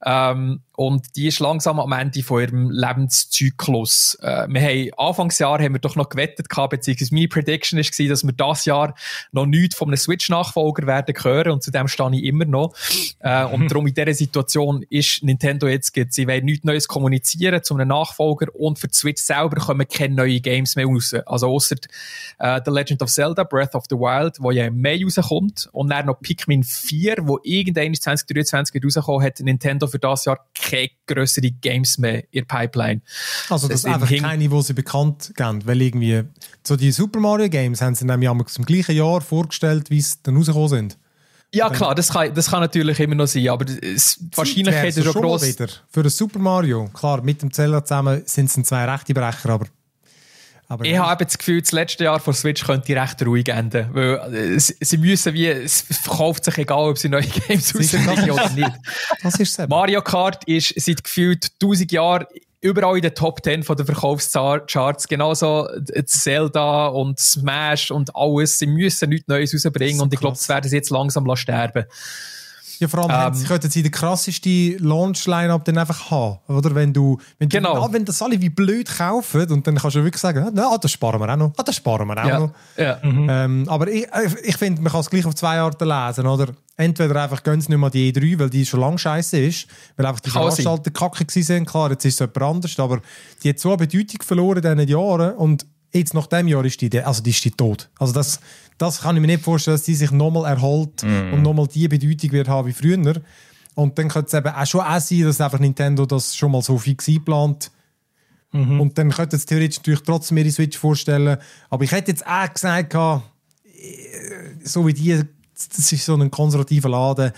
Ähm, 0.06 0.62
und 0.76 1.16
die 1.16 1.28
ist 1.28 1.40
langsam 1.40 1.80
am 1.80 1.92
Ende 1.92 2.24
von 2.24 2.42
ihrem 2.42 2.72
Lebenszyklus. 2.72 4.18
Äh, 4.22 4.48
wir 4.48 4.62
haben, 4.62 4.90
Anfangsjahr 4.98 5.60
haben 5.62 5.74
wir 5.74 5.80
doch 5.80 5.96
noch 5.96 6.10
gewettet 6.10 6.50
gehabt, 6.50 6.72
beziehungsweise 6.72 7.14
meine 7.14 7.28
Prediction 7.28 7.78
war, 7.78 8.08
dass 8.08 8.24
wir 8.24 8.34
das 8.34 8.66
Jahr 8.66 8.96
noch 9.32 9.46
nichts 9.46 9.76
von 9.76 9.90
einem 9.90 9.98
Switch-Nachfolger 9.98 10.88
werden 10.88 11.14
hören 11.22 11.52
und 11.52 11.64
zu 11.64 11.70
dem 11.70 11.88
stehe 11.88 12.10
ich 12.14 12.24
immer 12.24 12.46
noch. 12.46 12.74
Äh, 13.20 13.46
und 13.46 13.68
darum 13.72 13.86
in 13.86 13.94
dieser 13.94 14.14
Situation 14.16 14.84
ist 14.90 15.24
Nintendo 15.24 15.68
jetzt, 15.68 15.94
sie 16.10 16.28
wollen 16.28 16.46
nichts 16.46 16.66
Neues 16.66 16.88
kommunizieren 16.88 17.62
zu 17.64 17.76
einem 17.76 17.90
Nachfolger 17.90 18.48
und 18.56 18.80
für 18.80 18.88
die 18.88 18.96
Switch 18.96 19.22
selber 19.22 19.58
kommen 19.58 19.88
keine 19.88 20.16
neuen 20.16 20.42
Games 20.42 20.76
mehr 20.76 20.88
raus. 20.88 21.14
Also 21.26 21.50
außer 21.50 21.76
äh, 22.40 22.62
The 22.66 22.72
Legend 22.72 23.04
of 23.04 23.12
Zelda, 23.12 23.44
Breath 23.44 23.76
of 23.76 23.84
the 23.90 23.96
Wild, 23.96 24.38
wo 24.40 24.50
ja 24.50 24.66
im 24.66 24.82
Mai 24.82 25.00
rauskommt 25.04 25.70
und 25.72 25.90
dann 25.90 26.08
noch 26.08 26.20
Pikmin 26.20 26.64
4, 26.64 27.18
wo 27.28 27.40
irgendwann 27.44 27.94
2023 27.94 28.53
wird 28.54 28.86
rauskommen, 28.86 29.26
hat 29.26 29.40
Nintendo 29.40 29.88
für 29.88 30.00
das 30.00 30.26
Jahr 30.26 30.40
keine 30.54 30.90
grössere 31.08 31.52
Games 31.52 31.98
mehr 31.98 32.24
in 32.32 32.46
der 32.48 32.58
Pipeline. 32.58 33.02
Also 33.50 33.68
das, 33.68 33.76
Das 33.76 33.82
sind 33.84 33.94
einfach 33.94 34.10
hing- 34.10 34.24
keine, 34.24 34.48
die 34.48 34.62
sie 34.62 34.74
bekannt 34.74 35.34
geben, 35.36 35.66
weil 35.66 35.82
irgendwie 35.82 36.24
so 36.66 36.76
die 36.76 36.92
Super 36.92 37.20
Mario 37.20 37.50
Games 37.50 37.82
haben 37.82 37.96
sie 37.96 38.06
nämlich 38.06 38.30
zum 38.48 38.66
gleichen 38.66 38.96
Jahr 38.96 39.22
vorgestellt, 39.22 39.90
wie 39.90 40.02
sie 40.02 40.16
dann 40.24 40.38
rausgekommen 40.38 40.70
sind. 40.70 40.98
Ja 41.56 41.70
klar, 41.70 41.94
das 41.94 42.10
kann, 42.10 42.34
das 42.34 42.50
kann 42.50 42.62
natürlich 42.62 43.00
immer 43.00 43.14
noch 43.14 43.28
sein, 43.28 43.48
aber 43.50 43.66
es, 43.66 44.18
die 44.20 44.36
Wahrscheinlichkeit 44.38 44.88
ist 44.98 45.06
Wär's 45.06 45.14
schon 45.14 45.42
wieder. 45.42 45.68
Für 45.88 46.02
ein 46.02 46.10
Super 46.10 46.40
Mario, 46.40 46.90
klar, 46.92 47.22
mit 47.22 47.44
dem 47.44 47.54
Zelda 47.54 47.84
zusammen 47.86 48.24
sind 48.26 48.50
es 48.50 48.54
zwei 48.68 48.86
rechte 48.86 49.14
Brecher, 49.14 49.50
aber... 49.50 49.68
aber 50.74 50.86
Ich 50.86 50.98
habe 50.98 51.14
eben 51.14 51.28
das 51.28 51.38
Gefühl, 51.38 51.62
das 51.62 51.72
letzte 51.72 52.04
Jahr 52.06 52.20
von 52.20 52.34
Switch 52.34 52.64
könnte 52.64 52.96
recht 52.96 53.26
ruhig 53.26 53.48
enden. 53.48 53.88
Weil 53.94 54.34
äh, 54.34 54.60
sie, 54.60 54.98
müssen 54.98 55.34
wie, 55.34 55.48
es 55.48 55.82
verkauft 55.82 56.46
sich 56.46 56.58
egal, 56.58 56.90
ob 56.90 56.98
sie 56.98 57.10
neue 57.10 57.24
Games 57.48 57.76
rausbringen 57.76 58.32
oder 58.32 58.50
nicht. 58.50 58.72
das 59.24 59.40
ist 59.40 59.60
es. 59.60 59.68
Mario 59.68 60.02
Kart 60.02 60.44
ist 60.46 60.74
seit 60.78 61.04
gefühlt 61.04 61.52
1000 61.62 61.92
Jahren 61.92 62.26
überall 62.62 62.96
in 62.96 63.02
den 63.02 63.14
Top 63.14 63.44
10 63.44 63.64
von 63.64 63.76
den 63.76 63.86
Verkaufscharts. 63.86 65.08
Genauso 65.08 65.68
Zelda 66.06 66.88
und 66.88 67.20
Smash 67.20 67.92
und 67.92 68.16
alles. 68.16 68.58
Sie 68.58 68.68
müssen 68.68 69.10
nichts 69.10 69.28
Neues 69.28 69.54
rausbringen 69.54 70.02
und 70.02 70.14
ich 70.14 70.20
glaube, 70.20 70.38
das 70.38 70.48
werden 70.50 70.70
sie 70.70 70.78
jetzt 70.78 70.90
langsam 70.90 71.26
lassen 71.26 71.42
sterben. 71.42 71.86
Ja, 72.80 72.88
vor 72.88 73.00
allem 73.10 73.34
Ähm, 73.34 73.40
sie 73.40 73.46
könnten 73.46 73.70
sie 73.70 73.84
den 73.84 73.92
krassesten 73.92 74.78
Launch-Line-Up 74.80 75.64
dann 75.66 75.78
einfach 75.78 76.10
haben. 76.12 76.40
Oder 76.48 76.74
wenn 76.76 76.94
du, 76.94 77.18
wenn 77.40 77.50
du, 77.50 77.58
Genau. 77.58 77.84
ah, 77.84 77.90
wenn 77.92 78.06
das 78.06 78.22
alle 78.22 78.40
wie 78.42 78.50
blöd 78.50 78.90
kaufen 78.98 79.52
und 79.52 79.66
dann 79.68 79.76
kannst 79.78 79.96
du 79.96 80.04
wirklich 80.04 80.22
sagen, 80.22 80.58
ah, 80.58 80.62
ah, 80.74 80.78
das 80.78 80.92
sparen 80.92 81.20
wir 81.22 81.30
auch 81.32 81.38
noch, 81.38 81.54
ah, 81.58 81.64
das 81.64 81.76
sparen 81.76 82.08
wir 82.08 82.18
auch 82.22 82.28
Ja, 82.28 82.40
noch. 82.40 82.52
ja. 82.78 82.98
Ähm, 83.04 83.66
aber 83.68 83.88
ich, 83.88 84.08
ich 84.44 84.58
finde, 84.58 84.82
man 84.82 84.92
kann 84.92 85.02
es 85.02 85.10
gleich 85.10 85.26
auf 85.26 85.36
zwei 85.36 85.60
Arten 85.60 85.88
lesen, 85.88 86.26
oder? 86.28 86.48
Entweder 86.76 87.22
einfach 87.24 87.44
gehen 87.44 87.62
sie 87.62 87.72
nicht 87.72 87.84
an 87.84 87.92
die 87.92 88.12
E3, 88.12 88.40
weil 88.40 88.50
die 88.50 88.66
schon 88.66 88.80
lange 88.80 88.98
scheiße 88.98 89.38
ist, 89.38 89.68
weil 89.96 90.08
einfach 90.08 90.22
die 90.22 90.32
Kann 90.32 90.42
sein. 90.52 90.64
Veranstalter 90.64 90.90
kacke 90.92 91.24
gewesen 91.26 91.46
sind. 91.46 91.70
Klar, 91.70 91.92
jetzt 91.92 92.04
ist 92.06 92.16
es 92.16 92.20
jemand 92.20 92.42
anders, 92.42 92.80
aber 92.80 93.00
die 93.44 93.50
hat 93.50 93.60
so 93.60 93.70
eine 93.70 93.78
Bedeutung 93.78 94.22
verloren 94.24 94.64
in 94.64 94.78
diesen 94.78 94.90
Jahren 94.90 95.36
und 95.36 95.66
jetzt 95.94 96.14
nach 96.14 96.28
dem 96.28 96.48
Jahr 96.48 96.66
ist 96.66 96.82
die, 96.82 97.00
also 97.00 97.22
die 97.22 97.30
ist 97.30 97.46
die 97.46 97.52
tot. 97.52 97.90
Also 98.00 98.14
das, 98.14 98.40
das 98.78 99.02
kann 99.02 99.16
ich 99.16 99.22
mir 99.22 99.28
nicht 99.28 99.44
vorstellen, 99.44 99.76
dass 99.76 99.84
die 99.84 99.96
sich 99.96 100.12
nochmal 100.12 100.52
erholt 100.52 101.04
und 101.04 101.42
nochmal 101.42 101.68
die 101.68 101.88
Bedeutung 101.88 102.32
wird 102.32 102.48
haben 102.48 102.68
wie 102.68 102.74
früher. 102.74 103.22
Und 103.76 103.98
dann 103.98 104.08
könnte 104.08 104.28
es 104.28 104.34
eben 104.34 104.54
auch 104.54 104.66
schon 104.66 104.82
auch 104.82 105.00
sein, 105.00 105.22
dass 105.24 105.42
einfach 105.42 105.60
Nintendo 105.60 106.06
das 106.06 106.36
schon 106.36 106.52
mal 106.52 106.62
so 106.62 106.78
fix 106.78 107.08
einplant. 107.08 107.72
Und 108.52 108.98
dann 108.98 109.10
könnte 109.10 109.36
es 109.36 109.48
theoretisch 109.48 109.78
natürlich 109.78 110.04
trotzdem 110.04 110.38
ihre 110.38 110.52
Switch 110.52 110.78
vorstellen. 110.78 111.38
Aber 111.70 111.84
ich 111.84 111.92
hätte 111.92 112.12
jetzt 112.12 112.26
auch 112.28 112.54
gesagt, 112.54 112.92
gehabt, 112.92 113.24
so 114.64 114.86
wie 114.86 114.94
die, 114.94 115.22
das 115.76 115.92
ist 115.92 116.06
so 116.06 116.16
ein 116.16 116.30
konservativer 116.30 116.90
Laden, 116.90 117.32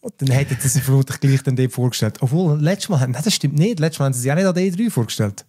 und 0.00 0.14
dann 0.16 0.30
hätten 0.30 0.56
sie 0.58 0.68
sich 0.68 0.82
vermutlich 0.82 1.20
gleich 1.20 1.42
dann 1.42 1.56
dort 1.56 1.72
vorgestellt. 1.72 2.16
Obwohl, 2.20 2.58
letztes 2.58 2.88
Mal, 2.88 3.06
nein, 3.06 3.22
das 3.22 3.34
stimmt 3.34 3.58
nicht, 3.58 3.80
letztes 3.80 3.98
Mal 3.98 4.06
haben 4.06 4.12
sie 4.14 4.20
sich 4.20 4.32
auch 4.32 4.36
nicht 4.36 4.46
an 4.46 4.54
der 4.54 4.64
E3 4.64 4.90
vorgestellt. 4.90 5.44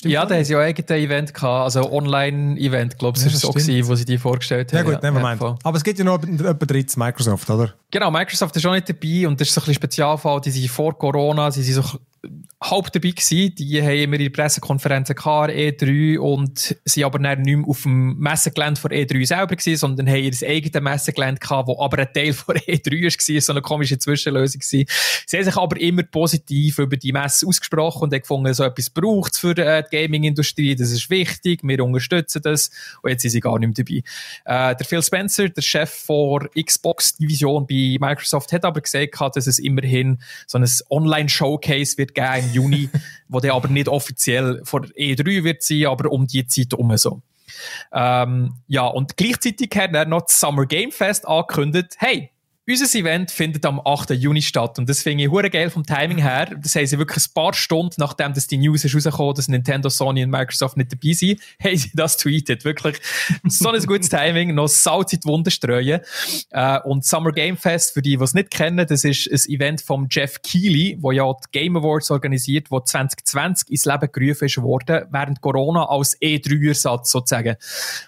Stimmt 0.00 0.14
Ja, 0.14 0.24
auch 0.24 0.28
da 0.28 0.34
haben 0.36 0.44
sie 0.44 0.54
ja 0.54 0.58
eigentlich 0.60 0.88
ein 0.90 0.96
Event 0.98 1.34
gehabt, 1.34 1.64
also 1.64 1.92
Online-Event, 1.92 2.98
glaube 2.98 3.18
ich, 3.18 3.22
Ja, 3.22 3.26
ist 3.28 3.34
das 3.34 3.42
so 3.42 3.50
gewesen, 3.52 3.86
wo 3.86 3.94
sie 3.94 4.06
die 4.06 4.16
vorgestellt 4.16 4.72
Ja 4.72 4.78
haben. 4.78 4.92
gut, 4.92 5.02
nevermind. 5.02 5.38
voll. 5.38 5.56
Aber 5.62 5.76
es 5.76 5.84
gibt 5.84 5.98
ja 5.98 6.04
noch 6.06 6.22
etwa 6.22 6.52
drittes 6.54 6.96
Microsoft, 6.96 7.50
oder? 7.50 7.74
Genau, 7.90 8.10
Microsoft 8.10 8.56
ist 8.56 8.64
auch 8.66 8.72
nicht 8.72 8.88
dabei 8.88 9.28
und 9.28 9.38
das 9.38 9.48
ist 9.48 9.54
so 9.54 9.60
ein 9.60 9.62
bisschen 9.62 9.74
Spezialfall. 9.74 10.40
Die 10.40 10.50
sind 10.50 10.68
vor 10.70 10.96
Corona, 10.96 11.50
sie 11.50 11.62
sind 11.62 11.84
so 11.84 11.98
halb 12.62 12.92
dabei 12.92 13.10
gewesen. 13.10 13.54
Die 13.54 13.80
haben 13.82 13.96
immer 13.96 14.20
ihre 14.20 14.30
Pressekonferenzen 14.30 15.14
gehabt, 15.14 15.52
E3, 15.52 16.18
und 16.18 16.76
sind 16.84 17.04
aber 17.04 17.18
nicht 17.18 17.56
mehr 17.56 17.66
auf 17.66 17.82
dem 17.82 18.18
Messegelände 18.18 18.80
von 18.80 18.90
E3 18.90 19.26
selber 19.26 19.56
gewesen, 19.56 19.76
sondern 19.76 20.08
haben 20.08 20.22
ihr 20.22 20.48
eigenes 20.48 20.82
Messegelände 20.82 21.40
gehabt, 21.40 21.68
wo 21.68 21.82
aber 21.82 21.98
ein 21.98 22.12
Teil 22.12 22.32
von 22.32 22.56
E3 22.56 23.34
war, 23.34 23.40
so 23.40 23.52
eine 23.52 23.62
komische 23.62 23.98
Zwischenlösung 23.98 24.60
gewesen. 24.60 24.86
Sie 25.26 25.36
haben 25.36 25.44
sich 25.44 25.56
aber 25.56 25.80
immer 25.80 26.02
positiv 26.02 26.78
über 26.78 26.96
die 26.96 27.12
Messe 27.12 27.46
ausgesprochen 27.46 28.04
und 28.04 28.12
haben 28.12 28.20
gefunden, 28.20 28.52
so 28.52 28.64
etwas 28.64 28.90
braucht 28.90 29.32
es 29.32 29.38
für 29.38 29.56
äh, 29.56 29.82
die 29.90 29.96
Gaming-Industrie, 29.96 30.76
das 30.76 30.90
ist 30.90 31.08
wichtig, 31.08 31.60
wir 31.62 31.82
unterstützen 31.82 32.42
das, 32.42 32.70
und 33.02 33.10
jetzt 33.10 33.22
sind 33.22 33.30
sie 33.30 33.40
gar 33.40 33.58
nicht 33.58 33.78
mehr 33.78 34.02
dabei. 34.44 34.72
Äh, 34.72 34.76
der 34.76 34.86
Phil 34.86 35.02
Spencer, 35.02 35.48
der 35.48 35.62
Chef 35.62 35.90
vor 35.90 36.48
Xbox-Division 36.50 37.66
bei 37.66 37.96
Microsoft, 37.98 38.52
hat 38.52 38.64
aber 38.64 38.82
gesagt, 38.82 39.36
dass 39.36 39.46
es 39.46 39.58
immerhin 39.58 40.18
so 40.46 40.58
ein 40.58 40.68
Online-Showcase 40.90 41.96
wird 41.96 42.09
geben 42.14 42.44
im 42.44 42.52
Juni, 42.52 42.90
wo 43.28 43.40
der 43.40 43.54
aber 43.54 43.68
nicht 43.68 43.88
offiziell 43.88 44.60
vor 44.64 44.80
E3 44.80 45.44
wird 45.44 45.62
sein, 45.62 45.86
aber 45.86 46.10
um 46.10 46.26
die 46.26 46.46
Zeit 46.46 46.74
um 46.74 46.96
so. 46.96 47.22
Ähm, 47.92 48.54
ja, 48.68 48.86
und 48.86 49.16
gleichzeitig 49.16 49.70
hat 49.76 49.94
er 49.94 50.04
noch 50.06 50.22
das 50.22 50.38
Summer 50.38 50.66
Game 50.66 50.92
Fest 50.92 51.26
angekündigt, 51.26 51.96
hey, 51.98 52.30
unser 52.70 52.98
Event 52.98 53.30
findet 53.30 53.64
am 53.66 53.80
8. 53.84 54.10
Juni 54.10 54.42
statt. 54.42 54.78
Und 54.78 54.88
das 54.88 55.02
finde 55.02 55.24
ich 55.24 55.30
hure 55.30 55.50
geil 55.50 55.70
vom 55.70 55.84
Timing 55.84 56.18
her. 56.18 56.56
Das 56.62 56.74
haben 56.76 56.86
sie 56.86 56.98
wirklich 56.98 57.26
ein 57.26 57.34
paar 57.34 57.54
Stunden, 57.54 57.94
nachdem 57.98 58.32
das 58.34 58.46
die 58.46 58.58
News 58.58 58.84
ist 58.84 58.94
rausgekommen, 58.94 59.34
dass 59.34 59.48
Nintendo, 59.48 59.88
Sony 59.88 60.24
und 60.24 60.30
Microsoft 60.30 60.76
nicht 60.76 60.92
dabei 60.92 61.12
sind, 61.12 61.40
haben 61.62 61.76
sie 61.76 61.90
das 61.94 62.16
tweetet. 62.16 62.64
Wirklich 62.64 63.00
so 63.44 63.70
ein 63.70 63.82
gutes 63.84 64.08
Timing, 64.08 64.54
noch 64.54 64.68
Salz 64.68 65.12
in 65.12 65.20
die 65.20 65.28
Wunde 65.28 65.50
streuen. 65.50 66.00
Äh, 66.50 66.80
und 66.80 67.04
Summer 67.04 67.32
Game 67.32 67.56
Fest, 67.56 67.92
für 67.92 68.02
die, 68.02 68.16
die 68.16 68.24
es 68.24 68.34
nicht 68.34 68.50
kennen, 68.50 68.86
das 68.86 69.04
ist 69.04 69.28
ein 69.30 69.52
Event 69.52 69.80
vom 69.80 70.06
Jeff 70.10 70.40
Keighley, 70.42 70.96
wo 71.00 71.12
ja 71.12 71.30
die 71.32 71.58
Game 71.58 71.76
Awards 71.76 72.10
organisiert, 72.10 72.70
wo 72.70 72.80
2020 72.80 73.70
ins 73.70 73.84
Leben 73.84 74.08
gerufen 74.12 74.44
ist 74.44 74.58
worden, 74.58 75.06
während 75.10 75.40
Corona 75.40 75.86
als 75.86 76.20
E3-Ersatz 76.20 77.10
sozusagen. 77.10 77.56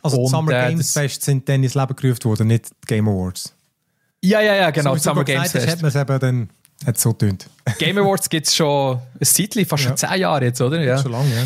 Also 0.02 0.18
Und, 0.18 0.28
Summer 0.28 0.52
äh, 0.52 0.68
Games 0.68 0.92
Fest 0.92 1.22
sind 1.22 1.48
dann 1.48 1.62
ins 1.62 1.74
Leben 1.74 1.96
gerufen 1.96 2.24
worden, 2.24 2.48
nicht 2.48 2.70
die 2.70 2.86
Game 2.86 3.08
Awards. 3.08 3.54
Ja, 4.24 4.40
ja, 4.40 4.54
ja, 4.54 4.70
genau, 4.70 4.94
so, 4.94 5.10
Summer 5.10 5.24
Games 5.24 5.52
gesagt 5.52 5.54
hast, 5.54 5.64
Fest. 5.64 5.76
hat 5.76 5.82
man 5.82 5.88
es 5.88 5.96
eben 5.96 6.20
dann 6.20 6.50
Hat 6.86 6.98
so 6.98 7.12
tönt. 7.12 7.46
Game 7.78 7.98
Awards 7.98 8.28
gibt 8.30 8.46
es 8.46 8.54
schon 8.54 8.98
ein 9.20 9.24
Zeitchen, 9.24 9.66
fast 9.66 9.82
schon 9.82 9.96
zehn 9.96 10.20
Jahre 10.20 10.44
jetzt, 10.44 10.60
oder? 10.60 10.80
Ja. 10.80 10.98
Schon 10.98 11.12
lange, 11.12 11.34
ja. 11.34 11.44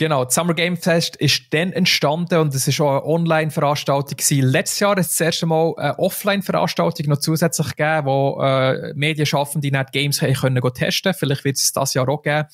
Genau, 0.00 0.24
das 0.24 0.34
Summer 0.34 0.54
Game 0.54 0.78
Fest 0.78 1.16
ist 1.16 1.52
dann 1.52 1.74
entstanden 1.74 2.38
und 2.38 2.54
es 2.54 2.66
ist 2.66 2.80
auch 2.80 2.92
eine 2.92 3.04
Online-Veranstaltung 3.04 4.16
gewesen. 4.16 4.48
Letztes 4.48 4.80
Jahr 4.80 4.96
ist 4.96 5.10
das 5.10 5.20
erste 5.20 5.44
Mal 5.44 5.74
eine 5.76 5.98
Offline-Veranstaltung 5.98 7.08
noch 7.08 7.18
zusätzlich 7.18 7.76
gegeben, 7.76 8.06
wo 8.06 8.42
äh, 8.42 8.94
Medienschaffende 8.94 9.70
nicht 9.70 9.92
Games 9.92 10.20
können 10.20 10.58
testen 10.72 11.12
Vielleicht 11.12 11.44
wird 11.44 11.58
es 11.58 11.74
das 11.74 11.92
Jahr 11.92 12.08
auch 12.08 12.22
geben. 12.22 12.48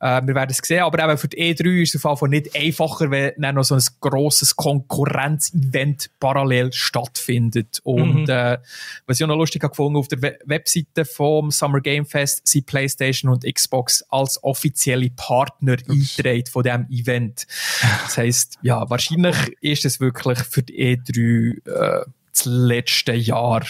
Äh, 0.00 0.22
wir 0.24 0.34
werden 0.34 0.50
es 0.50 0.58
sehen. 0.58 0.82
Aber 0.82 1.02
eben 1.02 1.18
für 1.18 1.28
die 1.28 1.54
E3 1.54 1.82
ist 1.82 1.94
es 1.94 2.04
auf 2.04 2.10
jeden 2.10 2.18
Fall 2.18 2.28
nicht 2.28 2.56
einfacher, 2.56 3.10
wenn 3.10 3.32
dann 3.38 3.54
noch 3.54 3.64
so 3.64 3.74
ein 3.74 3.82
grosses 4.00 4.56
Konkurrenz-Event 4.56 6.10
parallel 6.20 6.72
stattfindet. 6.72 7.80
Und 7.82 8.24
mhm. 8.24 8.30
äh, 8.30 8.58
was 9.06 9.18
ich 9.18 9.24
auch 9.24 9.28
noch 9.28 9.36
lustig 9.36 9.62
habe 9.62 9.70
gefunden, 9.70 9.96
auf 9.96 10.08
der 10.08 10.22
We 10.22 10.38
Webseite 10.44 11.04
vom 11.04 11.50
Summer 11.50 11.80
Game 11.80 12.06
Fest 12.06 12.46
sind 12.46 12.66
PlayStation 12.66 13.30
und 13.30 13.44
Xbox 13.44 14.04
als 14.08 14.42
offizielle 14.42 15.10
Partner 15.10 15.76
eingetragen 15.88 16.46
von 16.46 16.62
diesem 16.62 16.86
Event. 16.90 17.46
Das 18.04 18.18
heisst, 18.18 18.58
ja, 18.62 18.88
wahrscheinlich 18.88 19.36
ist 19.60 19.84
es 19.84 20.00
wirklich 20.00 20.38
für 20.38 20.62
die 20.62 20.96
E3 20.96 21.66
äh, 21.66 22.04
das 22.32 22.44
letzte 22.44 23.14
Jahr 23.14 23.62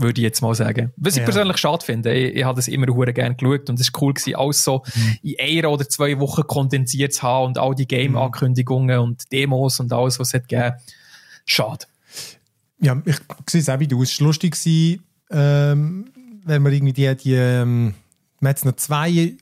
würde 0.00 0.20
ich 0.20 0.24
jetzt 0.24 0.40
mal 0.40 0.54
sagen. 0.54 0.92
Was 0.96 1.16
ich 1.16 1.24
persönlich 1.24 1.58
schade 1.58 1.84
finde, 1.84 2.12
ich, 2.12 2.36
ich 2.36 2.44
habe 2.44 2.56
das 2.56 2.68
immer 2.68 2.86
hure 2.88 3.12
gerne 3.12 3.34
geschaut 3.34 3.68
und 3.70 3.78
es 3.78 3.92
war 3.92 4.02
cool 4.02 4.14
gewesen, 4.14 4.36
alles 4.36 4.64
so 4.64 4.82
mhm. 4.94 5.18
in 5.22 5.36
einer 5.38 5.70
oder 5.70 5.88
zwei 5.88 6.18
Wochen 6.18 6.42
kondensiert 6.42 7.12
zu 7.12 7.22
haben 7.22 7.46
und 7.46 7.58
all 7.58 7.74
die 7.74 7.86
Game-Ankündigungen 7.86 8.98
und 8.98 9.30
Demos 9.32 9.80
und 9.80 9.92
alles, 9.92 10.18
was 10.18 10.28
es 10.28 10.34
hat 10.34 10.48
gegeben. 10.48 10.76
Schade. 11.44 11.86
Ja, 12.80 13.00
ich 13.04 13.16
sehe 13.48 13.60
es 13.60 13.68
auch 13.68 13.78
wie 13.78 13.88
du. 13.88 14.02
Es 14.02 14.18
war 14.20 14.28
lustig, 14.28 14.52
gewesen, 14.52 15.02
ähm, 15.30 16.10
wenn 16.44 16.62
man 16.62 16.72
irgendwie 16.72 16.92
die, 16.92 17.14
die 17.16 17.34
ähm, 17.34 17.94
man 18.40 18.50
jetzt 18.50 18.64
noch 18.64 18.76
zwei 18.76 19.34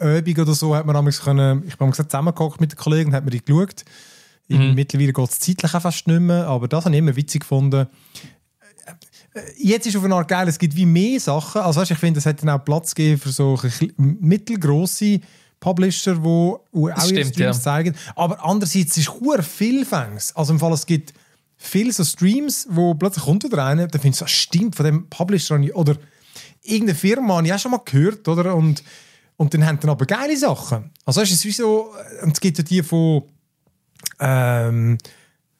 Übungen 0.00 0.40
oder 0.40 0.54
so, 0.54 0.74
hat 0.74 0.86
man 0.86 0.94
können, 1.10 1.64
ich 1.66 1.72
habe 1.72 1.90
gesagt, 1.90 2.10
zusammengekocht 2.10 2.60
mit 2.60 2.72
den 2.72 2.76
Kollegen 2.76 3.10
und 3.10 3.16
hat 3.16 3.24
man 3.24 3.32
die 3.32 3.44
geschaut. 3.44 3.84
Mhm. 4.48 4.74
Mittlerweile 4.74 5.12
geht 5.12 5.30
es 5.30 5.40
zeitlich 5.40 5.74
auch 5.74 5.82
fast 5.82 6.06
nicht 6.06 6.20
mehr, 6.20 6.46
aber 6.46 6.68
das 6.68 6.84
habe 6.84 6.94
ich 6.94 6.98
immer 6.98 7.16
witzig 7.16 7.40
gefunden 7.40 7.86
jetzt 9.56 9.86
ist 9.86 9.96
auf 9.96 10.04
eine 10.04 10.14
Art 10.14 10.28
geil, 10.28 10.48
es 10.48 10.58
gibt 10.58 10.76
wie 10.76 10.86
mehr 10.86 11.18
Sachen. 11.20 11.62
Also 11.62 11.80
weißt, 11.80 11.90
ich 11.90 11.98
finde, 11.98 12.18
es 12.18 12.26
hätte 12.26 12.46
dann 12.46 12.58
auch 12.58 12.64
Platz 12.64 12.94
gegeben 12.94 13.20
für 13.20 13.30
so 13.30 13.58
mittelgroße 13.96 15.20
Publisher, 15.60 16.16
die 16.16 16.28
auch 16.28 16.60
das 16.72 17.10
ihre 17.10 17.24
Streams 17.24 17.38
ja. 17.38 17.52
zeigen. 17.52 17.96
Aber 18.14 18.44
andererseits 18.44 18.96
ist 18.96 19.08
es 19.08 19.46
viel 19.46 19.84
Fangs. 19.84 20.34
Also 20.36 20.52
im 20.52 20.60
Fall, 20.60 20.72
es 20.72 20.86
gibt 20.86 21.14
viele 21.56 21.92
so 21.92 22.04
Streams, 22.04 22.66
wo 22.70 22.94
plötzlich 22.94 23.24
kommt 23.24 23.44
wieder 23.44 23.64
einer, 23.64 23.86
dann 23.86 24.00
findest 24.00 24.20
du, 24.20 24.24
das 24.24 24.32
stimmt, 24.32 24.76
von 24.76 24.84
dem 24.84 25.08
Publisher 25.08 25.58
oder 25.74 25.96
irgendeine 26.62 26.98
Firma 26.98 27.36
habe 27.36 27.46
ich 27.46 27.52
auch 27.52 27.58
schon 27.58 27.70
mal 27.70 27.80
gehört, 27.84 28.26
oder? 28.28 28.54
Und, 28.54 28.82
und 29.36 29.54
dann 29.54 29.66
haben 29.66 29.80
dann 29.80 29.90
aber 29.90 30.06
geile 30.06 30.36
Sachen. 30.36 30.90
Also 31.04 31.22
es 31.22 31.30
ist 31.30 31.44
wie 31.44 31.52
so, 31.52 31.92
und 32.22 32.32
es 32.32 32.40
gibt 32.40 32.58
ja 32.58 32.64
die 32.64 32.82
von 32.82 33.22
ähm, 34.20 34.98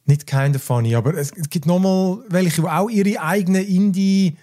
nicht 0.06 0.26
kinda 0.26 0.58
funny, 0.58 0.94
aber 0.94 1.14
es, 1.14 1.32
es 1.32 1.48
gibt 1.48 1.66
nochmal 1.66 2.18
welche, 2.28 2.62
die 2.62 2.68
auch 2.68 2.88
ihre 2.88 3.20
eigenen 3.20 3.64
Indie- 3.64 4.36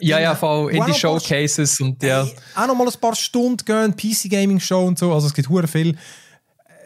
ja, 0.00 0.18
ja, 0.18 0.34
voll 0.34 0.72
Indie-Showcases 0.72 1.80
und 1.80 2.02
ja. 2.02 2.26
auch 2.56 2.66
nochmal 2.66 2.88
ein 2.88 3.00
paar 3.00 3.14
Stunden 3.14 3.64
gehen, 3.64 3.94
PC-Gaming-Show 3.96 4.84
und 4.84 4.98
so, 4.98 5.12
also 5.12 5.26
es 5.26 5.34
gibt 5.34 5.48
hure 5.48 5.68
viel. 5.68 5.96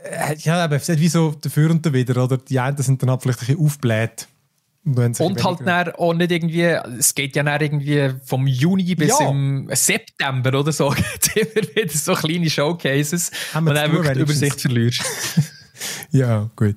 Äh, 0.05 0.37
ja, 0.39 0.63
aber 0.65 0.77
es 0.77 0.89
ist 0.89 1.01
wie 1.01 1.09
so 1.09 1.35
dafür 1.41 1.71
und 1.71 1.93
wieder, 1.93 2.23
oder? 2.23 2.37
Die 2.37 2.59
einen 2.59 2.77
sind 2.79 3.03
dann 3.03 3.11
halt 3.11 3.23
vielleicht 3.23 3.41
ein 3.41 3.47
bisschen 3.47 3.65
aufgebläht. 3.65 4.29
Und, 4.85 5.19
und 5.19 5.45
halt 5.45 5.59
dann 5.65 5.93
auch 5.95 6.15
nicht 6.15 6.31
irgendwie, 6.31 6.63
es 6.63 7.13
geht 7.13 7.35
ja 7.35 7.43
dann 7.43 7.61
irgendwie 7.61 8.15
vom 8.25 8.47
Juni 8.47 8.95
bis 8.95 9.19
ja. 9.19 9.29
im 9.29 9.69
September 9.73 10.61
oder 10.61 10.71
so, 10.71 10.91
gibt 11.23 11.37
immer 11.37 11.75
wieder 11.75 11.93
so 11.93 12.15
kleine 12.15 12.49
Showcases, 12.49 13.33
und 13.55 13.67
dann 13.67 13.93
wirklich 13.93 14.13
die 14.13 14.21
Übersicht 14.21 14.61
verlierst. 14.61 15.03
ja, 16.11 16.51
gut. 16.57 16.77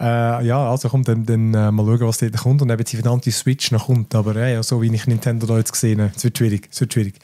Äh, 0.00 0.46
ja, 0.46 0.70
also 0.70 0.88
kommt 0.88 1.08
dann, 1.08 1.24
dann 1.26 1.54
äh, 1.54 1.70
mal 1.70 1.84
schauen, 1.84 2.08
was 2.08 2.18
da 2.18 2.28
kommt 2.28 2.62
und 2.62 2.70
eben 2.70 2.84
die 2.84 2.96
verdammte 2.96 3.30
Switch 3.30 3.70
noch 3.70 3.86
kommt. 3.86 4.14
Aber 4.14 4.36
äh, 4.36 4.54
ja, 4.54 4.62
so 4.62 4.80
wie 4.82 4.94
ich 4.94 5.06
Nintendo 5.06 5.46
da 5.46 5.58
jetzt 5.58 5.72
gesehen 5.72 6.00
habe, 6.00 6.12
es 6.14 6.24
wird 6.24 6.38
schwierig. 6.38 6.68
Es 6.70 6.80
wird 6.80 6.92
schwierig. 6.92 7.14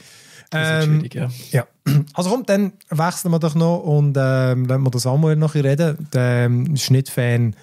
Ähm, 0.53 1.01
schwierig, 1.01 1.15
ja. 1.15 1.29
ja. 1.51 1.67
Also 2.15 2.31
kommt, 2.31 2.49
dann 2.49 2.73
wechseln 2.91 3.31
wir 3.31 3.39
doch 3.39 3.55
noch 3.55 3.79
und 3.79 4.17
ähm, 4.19 4.67
lassen 4.67 4.83
wir 4.83 4.91
das 4.91 5.03
Samuel 5.03 5.37
noch 5.37 5.55
reden. 5.55 6.09
Der 6.13 6.47
ähm, 6.47 6.77
Schnittfan 6.77 7.55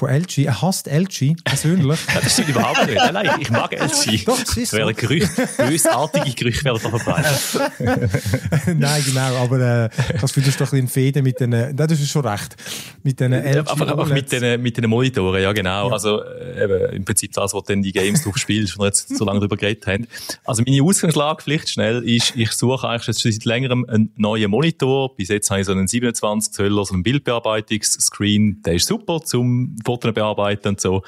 von 0.00 0.08
LG. 0.08 0.46
Er 0.46 0.62
hasst 0.62 0.88
LG 0.88 1.36
persönlich. 1.44 2.00
das 2.14 2.32
stimmt 2.32 2.48
überhaupt 2.48 2.86
nicht. 2.86 2.96
Nein, 2.96 3.12
nein, 3.12 3.30
ich 3.38 3.50
mag 3.50 3.72
LG. 3.72 4.24
Doch, 4.24 4.40
das 4.40 4.56
ist 4.56 4.70
so. 4.70 4.78
Gerüchte, 4.78 5.48
bösartige 5.58 6.34
Gerüchte 6.34 6.64
werden 6.64 6.80
da 6.82 6.88
verbreitet. 6.88 8.18
nein, 8.78 9.02
genau, 9.04 9.36
aber 9.36 9.84
äh, 9.84 9.90
das 10.18 10.32
findest 10.32 10.58
du 10.58 10.64
doch 10.64 10.72
ein 10.72 10.88
Fäden 10.88 11.22
mit 11.22 11.38
den, 11.38 11.50
nein, 11.50 11.76
das 11.76 11.92
ist 11.92 12.10
schon 12.10 12.26
recht, 12.26 12.56
mit 13.02 13.20
den 13.20 13.32
LG 13.32 13.54
ja, 13.54 13.62
Aber 13.66 13.98
auch 13.98 14.08
mit 14.08 14.32
den, 14.32 14.62
mit 14.62 14.76
den 14.78 14.88
Monitoren, 14.88 15.42
ja 15.42 15.52
genau. 15.52 15.88
Ja. 15.88 15.92
Also 15.92 16.22
äh, 16.22 16.64
eben, 16.64 16.94
im 16.94 17.04
Prinzip 17.04 17.32
das, 17.34 17.52
was 17.52 17.64
dann 17.64 17.82
die 17.82 17.92
Games 17.92 18.24
drauf 18.24 18.38
spielst, 18.38 18.78
wo 18.78 18.82
wir 18.82 18.86
jetzt 18.86 19.14
so 19.14 19.24
lange 19.26 19.40
darüber 19.40 19.56
geredet 19.56 19.86
haben. 19.86 20.06
Also 20.44 20.62
meine 20.66 20.82
Ausgangslage, 20.82 21.42
vielleicht 21.42 21.68
schnell, 21.68 22.02
ist, 22.08 22.34
ich 22.36 22.52
suche 22.52 22.88
eigentlich 22.88 23.06
jetzt 23.06 23.20
schon 23.20 23.32
seit 23.32 23.44
längerem 23.44 23.84
einen 23.86 24.12
neuen 24.16 24.50
Monitor. 24.50 25.14
Bis 25.14 25.28
jetzt 25.28 25.50
habe 25.50 25.60
ich 25.60 25.66
so 25.66 25.72
einen 25.72 25.86
27 25.86 26.52
Zöller, 26.52 26.84
so 26.86 26.94
einen 26.94 27.02
Bildbearbeitungsscreen. 27.02 28.62
Der 28.62 28.74
ist 28.74 28.86
super 28.86 29.20
zum 29.20 29.76
Fotos 29.90 30.14
bearbeiten 30.14 30.68
und 30.68 30.80
so. 30.80 31.02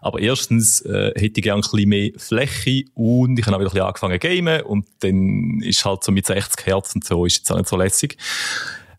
Aber 0.00 0.20
erstens 0.20 0.80
äh, 0.82 1.12
hätte 1.14 1.40
ich 1.40 1.42
gerne 1.42 1.62
ein 1.62 1.70
bisschen 1.70 1.88
mehr 1.88 2.10
Fläche 2.16 2.84
und 2.94 3.38
ich 3.38 3.46
habe 3.46 3.56
auch 3.56 3.60
wieder 3.60 3.70
ein 3.70 3.72
bisschen 3.72 3.86
angefangen 3.86 4.20
zu 4.20 4.28
gamen 4.28 4.62
und 4.62 4.86
dann 5.00 5.60
ist 5.62 5.84
halt 5.84 6.04
so 6.04 6.12
mit 6.12 6.26
60 6.26 6.66
Hertz 6.66 6.94
und 6.94 7.04
so 7.04 7.24
ist 7.24 7.38
jetzt 7.38 7.50
auch 7.50 7.56
nicht 7.56 7.68
so 7.68 7.76
lässig. 7.76 8.16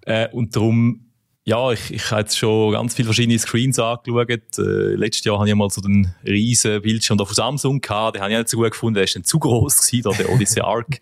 Äh, 0.05 0.29
und 0.29 0.55
darum 0.55 1.07
ja, 1.47 1.71
ich, 1.71 1.91
ich 1.91 2.11
habe 2.11 2.23
jetzt 2.23 2.37
schon 2.37 2.73
ganz 2.73 2.93
viele 2.93 3.05
verschiedene 3.05 3.39
Screens 3.39 3.79
angeschaut. 3.79 4.29
Äh, 4.57 4.95
letztes 4.95 5.23
Jahr 5.23 5.39
hatte 5.39 5.47
ich 5.47 5.55
mal 5.55 5.69
so 5.69 5.79
den 5.79 6.13
riesen 6.25 6.81
Bildschirm 6.81 7.17
da 7.17 7.23
von 7.23 7.35
Samsung 7.35 7.79
gehabt. 7.79 8.17
Den 8.17 8.21
habe 8.21 8.33
ich 8.33 8.37
nicht 8.37 8.49
so 8.49 8.57
gut 8.57 8.71
gefunden. 8.71 8.95
Der 8.95 9.05
ist 9.05 9.15
dann 9.15 9.23
zu 9.23 9.39
groß 9.39 9.77
gewesen, 9.87 10.03
da, 10.03 10.11
der 10.11 10.29
Odyssey 10.29 10.61
Arc. 10.61 10.99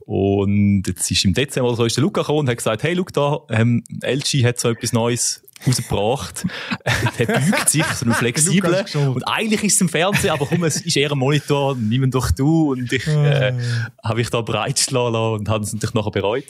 Und 0.00 0.82
jetzt 0.84 1.08
ist 1.10 1.24
im 1.24 1.32
Dezember 1.32 1.76
so 1.76 1.84
ist 1.84 1.96
der 1.96 2.02
Luca 2.02 2.22
gekommen 2.22 2.40
und 2.40 2.48
hat 2.48 2.56
gesagt, 2.56 2.82
hey, 2.82 2.96
schau 2.96 3.04
da, 3.48 3.54
ähm, 3.54 3.84
LG 4.02 4.44
hat 4.44 4.58
so 4.58 4.70
etwas 4.70 4.92
Neues 4.92 5.44
rausgebracht. 5.66 6.44
der 7.18 7.26
beugt 7.26 7.68
sich, 7.68 7.84
so 7.84 8.06
ein 8.06 8.14
flexibler. 8.14 8.84
und 8.94 9.22
eigentlich 9.24 9.64
ist 9.64 9.74
es 9.74 9.80
im 9.80 9.88
Fernsehen, 9.88 10.30
aber 10.30 10.46
komm, 10.46 10.64
es 10.64 10.80
ist 10.80 10.96
eher 10.96 11.12
ein 11.12 11.18
Monitor, 11.18 11.76
nimm 11.76 12.10
doch 12.10 12.30
du. 12.30 12.72
Und 12.72 12.92
ich, 12.92 13.06
äh, 13.06 13.52
ah. 14.02 14.08
habe 14.08 14.20
ich 14.20 14.30
da 14.30 14.40
breitschlagen 14.40 15.12
lassen 15.12 15.40
und 15.40 15.48
habe 15.48 15.64
es 15.64 15.72
natürlich 15.72 15.94
nachher 15.94 16.10
bereut. 16.10 16.44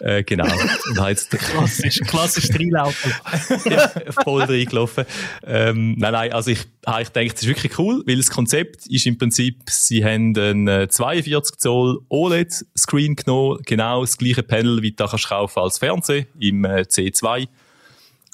Äh, 0.00 0.22
genau. 0.24 0.44
Und 0.44 0.98
habe 0.98 1.10
jetzt 1.10 1.30
klassisch, 1.30 2.00
klassisch 2.06 2.50
reinlaufen. 2.50 3.12
ja, 3.70 3.92
voll 4.22 4.42
reingelaufen. 4.42 5.04
Ähm, 5.44 5.94
nein, 5.98 6.12
nein, 6.12 6.32
also 6.32 6.50
ich, 6.50 6.66
habe 6.86 7.02
ich 7.02 7.08
denke, 7.08 7.34
das 7.34 7.42
ist 7.42 7.48
wirklich 7.48 7.78
cool, 7.78 8.02
weil 8.06 8.16
das 8.16 8.30
Konzept 8.30 8.86
ist 8.86 9.06
im 9.06 9.18
Prinzip, 9.18 9.62
sie 9.68 10.04
haben 10.04 10.36
einen 10.36 10.90
42 10.90 11.54
äh, 11.54 11.58
Zoll 11.58 12.00
OLED-Screen 12.08 13.16
genommen, 13.16 13.60
genau 13.64 14.02
das 14.02 14.16
gleiche 14.16 14.42
Panel, 14.42 14.82
wie 14.82 14.92
du 14.92 15.06
kannst 15.06 15.28
kaufen 15.28 15.60
als 15.60 15.78
Fernsehen 15.78 16.26
im 16.38 16.64
äh, 16.64 16.82
C2 16.82 17.48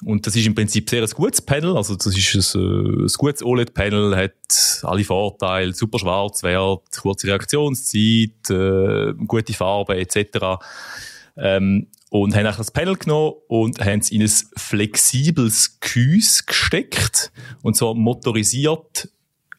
und 0.05 0.25
das 0.25 0.35
ist 0.35 0.45
im 0.45 0.55
Prinzip 0.55 0.89
sehr 0.89 1.03
ein 1.03 1.09
gutes 1.09 1.41
Panel. 1.41 1.75
Also 1.77 1.95
das 1.95 2.07
ist 2.07 2.55
ein, 2.55 2.61
äh, 2.61 3.03
ein 3.03 3.11
gutes 3.17 3.43
OLED-Panel, 3.43 4.15
hat 4.15 4.83
alle 4.83 5.03
Vorteile, 5.03 5.73
super 5.73 5.99
Schwarzwert, 5.99 6.83
kurze 6.99 7.27
Reaktionszeit, 7.27 8.49
äh, 8.49 9.13
gute 9.25 9.53
Farbe 9.53 9.97
etc. 9.97 10.63
Ähm, 11.37 11.87
und 12.09 12.35
haben 12.35 12.43
das 12.43 12.71
Panel 12.71 12.95
genommen 12.95 13.33
und 13.47 13.83
haben 13.83 13.99
es 13.99 14.11
in 14.11 14.21
ein 14.21 14.31
flexibles 14.55 15.79
Gehäuse 15.79 16.43
gesteckt. 16.45 17.31
Und 17.63 17.75
zwar 17.75 17.95
motorisiert 17.95 19.09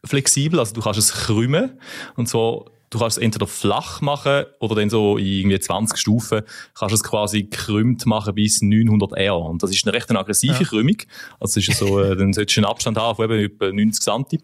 flexibel, 0.05 0.59
also 0.59 0.73
du 0.73 0.81
kannst 0.81 0.99
es 0.99 1.11
krümmen. 1.11 1.79
Und 2.15 2.29
zwar 2.29 2.65
du 2.95 2.99
kannst 2.99 3.17
es 3.17 3.23
entweder 3.23 3.45
flach 3.45 4.01
machen 4.01 4.45
oder 4.59 4.75
dann 4.75 4.89
so 4.89 5.17
in 5.17 5.25
irgendwie 5.25 5.59
20 5.59 5.97
Stufen 5.97 6.41
kannst 6.73 6.91
du 6.91 6.95
es 6.95 7.03
quasi 7.03 7.43
gekrümmt 7.43 8.05
machen 8.05 8.35
bis 8.35 8.61
900 8.61 9.13
R. 9.13 9.37
Und 9.37 9.61
das 9.61 9.71
ist 9.71 9.85
eine 9.85 9.93
recht 9.93 10.09
aggressive 10.09 10.53
ja. 10.53 10.63
Krümmung. 10.63 10.97
Also 11.39 11.59
ist 11.59 11.71
so, 11.73 11.99
äh, 11.99 12.15
dann 12.15 12.33
solltest 12.33 12.57
du 12.57 12.61
einen 12.61 12.69
Abstand 12.69 12.97
haben 12.97 13.15
von 13.15 13.29
eben 13.29 13.45
etwa 13.45 13.71
90 13.71 14.03
cm. 14.03 14.41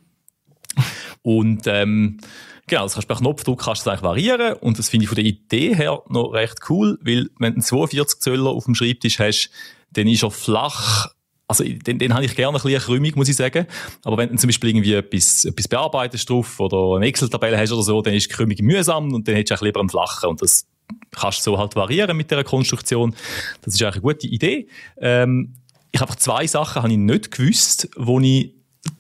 Und 1.22 1.68
ähm, 1.68 2.20
Genau, 2.68 2.84
das 2.84 2.94
kannst 2.94 3.10
du 3.10 3.14
per 3.14 3.18
Knopfdruck 3.18 3.60
kannst 3.60 3.82
du 3.82 3.90
das 3.90 3.94
eigentlich 3.94 4.04
variieren 4.04 4.54
und 4.62 4.80
das 4.80 4.88
finde 4.88 5.04
ich 5.04 5.10
von 5.10 5.18
der 5.18 5.26
Idee 5.26 5.76
her 5.76 6.04
noch 6.08 6.32
recht 6.32 6.60
cool, 6.70 6.98
weil 7.02 7.30
wenn 7.38 7.54
du 7.54 7.56
einen 7.56 7.62
42 7.62 8.22
Zöller 8.22 8.52
auf 8.52 8.64
dem 8.64 8.76
Schreibtisch 8.76 9.20
hast, 9.20 9.50
dann 9.92 10.08
ist 10.08 10.24
er 10.24 10.32
flach 10.32 11.10
also 11.52 11.64
den, 11.64 12.00
den 12.00 12.14
habe 12.14 12.26
ich 12.26 12.36
gerne 12.36 12.58
ein 12.58 12.62
bisschen 12.62 12.82
krümmig, 12.82 13.16
muss 13.16 13.30
ich 13.30 13.36
sagen. 13.36 13.68
Aber 14.04 14.18
wenn 14.18 14.30
du 14.30 14.36
zum 14.38 14.48
Beispiel 14.48 14.70
irgendwie 14.70 14.94
etwas, 14.94 15.46
etwas 15.46 15.68
bearbeitest 15.68 16.30
drauf 16.30 16.60
oder 16.60 16.96
eine 16.96 17.06
Excel-Tabelle 17.08 17.58
hast 17.58 17.72
oder 17.72 17.84
so, 17.84 18.02
dann 18.02 18.14
ist 18.14 18.30
krümmig 18.30 18.62
mühsam 18.62 19.14
und 19.14 19.28
dann 19.28 19.36
hättest 19.36 19.52
du 19.52 19.56
auch 19.56 19.66
lieber 19.66 19.80
einen 19.80 19.90
flachen. 19.90 20.30
Und 20.30 20.42
das 20.42 20.66
kannst 21.12 21.40
du 21.40 21.52
so 21.52 21.58
halt 21.58 21.76
variieren 21.76 22.16
mit 22.16 22.32
der 22.32 22.44
Konstruktion. 22.44 23.16
Das 23.62 23.76
ist 23.76 23.82
eigentlich 23.82 23.96
eine 23.96 24.02
gute 24.02 24.28
Idee. 24.28 24.68
Ähm, 25.00 25.56
ich 25.92 26.00
habe 26.00 26.16
zwei 26.16 26.48
Sachen 26.48 26.82
habe 26.82 26.92
ich 26.92 26.98
nicht 26.98 27.32
gewusst, 27.32 27.90
wo 27.98 28.20
ich 28.20 28.54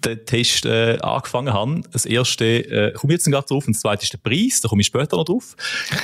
den 0.06 0.26
Test 0.26 0.66
äh, 0.66 0.98
angefangen 1.02 1.54
habe. 1.54 1.82
Das 1.92 2.06
erste 2.06 2.46
äh, 2.46 2.94
komme 2.94 3.14
jetzt 3.14 3.26
gerade 3.26 3.48
drauf 3.48 3.66
und 3.66 3.76
das 3.76 3.82
zweite 3.82 4.04
ist 4.04 4.14
der 4.14 4.20
Preis, 4.20 4.62
da 4.62 4.70
komme 4.70 4.82
ich 4.82 4.88
später 4.88 5.18
noch 5.18 5.26
drauf. 5.26 5.56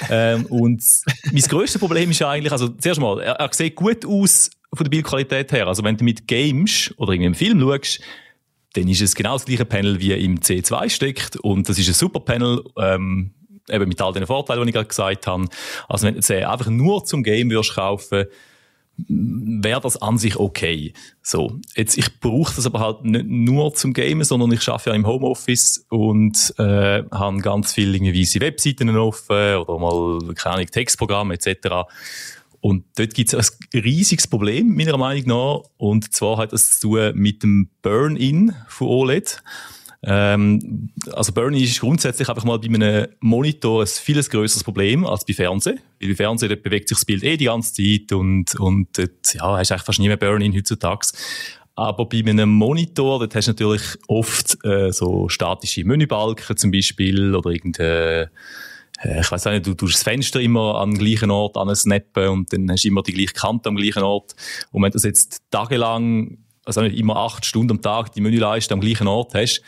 ähm, 0.09 0.45
und 0.47 0.83
mein 1.31 1.41
grösstes 1.43 1.79
Problem 1.79 2.09
ist 2.09 2.21
eigentlich, 2.21 2.51
also 2.51 2.69
zuerst 2.69 2.99
mal, 2.99 3.19
er, 3.19 3.33
er 3.33 3.53
sieht 3.53 3.75
gut 3.75 4.05
aus 4.05 4.49
von 4.74 4.84
der 4.84 4.89
Bildqualität 4.89 5.51
her. 5.51 5.68
Also 5.68 5.84
wenn 5.84 5.97
du 5.97 6.03
mit 6.03 6.28
Games 6.28 6.93
oder 6.97 7.13
irgendwie 7.13 7.26
einen 7.28 7.36
Film 7.36 7.59
schaust, 7.59 8.01
dann 8.74 8.88
ist 8.88 9.01
es 9.01 9.15
genau 9.15 9.34
das 9.34 9.45
gleiche 9.45 9.65
Panel 9.65 9.99
wie 9.99 10.13
im 10.13 10.39
C2 10.39 10.89
steckt 10.89 11.38
und 11.38 11.68
das 11.68 11.80
ist 11.80 11.88
ein 11.88 11.93
super 11.93 12.20
Panel, 12.20 12.63
ähm, 12.78 13.32
eben 13.70 13.88
mit 13.88 14.01
all 14.01 14.13
den 14.13 14.28
Vorteilen, 14.28 14.63
die 14.63 14.70
ich 14.70 14.76
gerade 14.76 14.88
gesagt 14.88 15.28
habe. 15.28 15.45
Also 15.89 16.05
wenn 16.05 16.13
du 16.13 16.20
jetzt 16.20 16.32
einfach 16.32 16.70
nur 16.70 17.03
zum 17.05 17.24
Game 17.24 17.49
würdest 17.49 17.76
kaufen, 17.76 18.26
wäre 19.07 19.82
das 19.82 20.01
an 20.01 20.18
sich 20.18 20.38
okay. 20.38 20.93
So. 21.22 21.59
Jetzt, 21.76 21.97
ich 21.97 22.20
brauche 22.20 22.55
das 22.55 22.65
aber 22.65 22.80
halt 22.80 23.03
nicht 23.03 23.28
nur 23.28 23.74
zum 23.74 23.93
Gamen, 23.93 24.24
sondern 24.24 24.51
ich 24.51 24.68
arbeite 24.68 24.89
ja 24.89 24.95
im 24.95 25.05
Homeoffice 25.05 25.86
und, 25.89 26.53
äh, 26.57 27.03
habe 27.11 27.38
ganz 27.39 27.74
viele 27.74 27.95
irgendwie 27.95 28.41
Webseiten 28.41 28.95
offen 28.97 29.57
oder 29.57 29.78
mal, 29.78 30.34
keine 30.34 30.55
Ahnung, 30.55 30.68
Textprogramme 30.68 31.36
etc. 31.36 31.86
Und 32.62 32.86
dort 32.97 33.14
gibt 33.14 33.34
es 33.34 33.51
ein 33.51 33.82
riesiges 33.82 34.28
Problem, 34.28 34.76
meiner 34.76 34.97
Meinung 34.97 35.28
nach. 35.28 35.70
Und 35.78 36.14
zwar 36.14 36.38
hat 36.38 36.53
das 36.53 36.80
zu 36.80 36.89
tun 36.89 37.12
mit 37.16 37.43
dem 37.43 37.70
Burn-In 37.82 38.53
von 38.68 38.88
OLED. 38.88 39.41
Ähm, 40.03 40.91
also 41.12 41.34
Burn-In 41.34 41.64
ist 41.64 41.80
grundsätzlich 41.80 42.30
einfach 42.30 42.43
mal 42.43 42.60
bei 42.60 42.68
einem 42.68 43.08
Monitor 43.20 43.82
ein 43.82 43.88
viel 43.88 44.22
größeres 44.22 44.64
Problem 44.64 45.05
als 45.05 45.26
bei 45.26 45.34
Fernsehen. 45.34 45.80
Weil 45.99 46.10
bei 46.10 46.16
Fernsehen 46.16 46.62
bewegt 46.62 46.89
sich 46.89 46.97
das 46.97 47.05
Bild 47.05 47.24
eh 47.24 47.38
die 47.38 47.45
ganze 47.45 47.74
Zeit 47.74 48.12
und, 48.12 48.55
und 48.60 48.97
dort, 48.97 49.34
ja, 49.34 49.58
hast 49.58 49.72
eigentlich 49.72 49.86
fast 49.86 49.99
nie 49.99 50.08
mehr 50.08 50.18
Burn-In 50.18 50.55
heutzutage. 50.55 51.08
Aber 51.76 52.05
bei 52.10 52.20
einem 52.20 52.49
Monitor, 52.49 53.20
dort 53.20 53.36
hast 53.36 53.47
du 53.47 53.51
natürlich 53.51 53.84
oft 54.08 54.58
äh, 54.66 54.91
so 54.91 55.30
statische 55.30 55.84
Menübalken 55.84 56.58
zum 56.58 56.72
Beispiel 56.72 57.36
oder 57.36 57.51
irgendeine 57.51 58.32
ich 59.03 59.31
weiß 59.31 59.45
nicht, 59.45 59.67
du 59.67 59.73
tust 59.73 59.95
das 59.95 60.03
Fenster 60.03 60.41
immer 60.41 60.75
am 60.75 60.93
gleichen 60.97 61.29
Ort 61.29 61.57
ansnappen 61.57 62.29
und 62.29 62.53
dann 62.53 62.71
hast 62.71 62.83
du 62.83 62.87
immer 62.87 63.03
die 63.03 63.13
gleiche 63.13 63.33
Kante 63.33 63.69
am 63.69 63.75
gleichen 63.75 64.03
Ort. 64.03 64.35
Und 64.71 64.81
wenn 64.81 64.91
du 64.91 64.95
das 64.95 65.03
jetzt 65.03 65.41
tagelang, 65.51 66.39
also 66.65 66.81
nicht 66.81 66.97
immer 66.97 67.17
acht 67.17 67.45
Stunden 67.45 67.71
am 67.71 67.81
Tag 67.81 68.11
die 68.13 68.21
Menüleiste 68.21 68.73
am 68.73 68.81
gleichen 68.81 69.07
Ort 69.07 69.33
hast, 69.35 69.61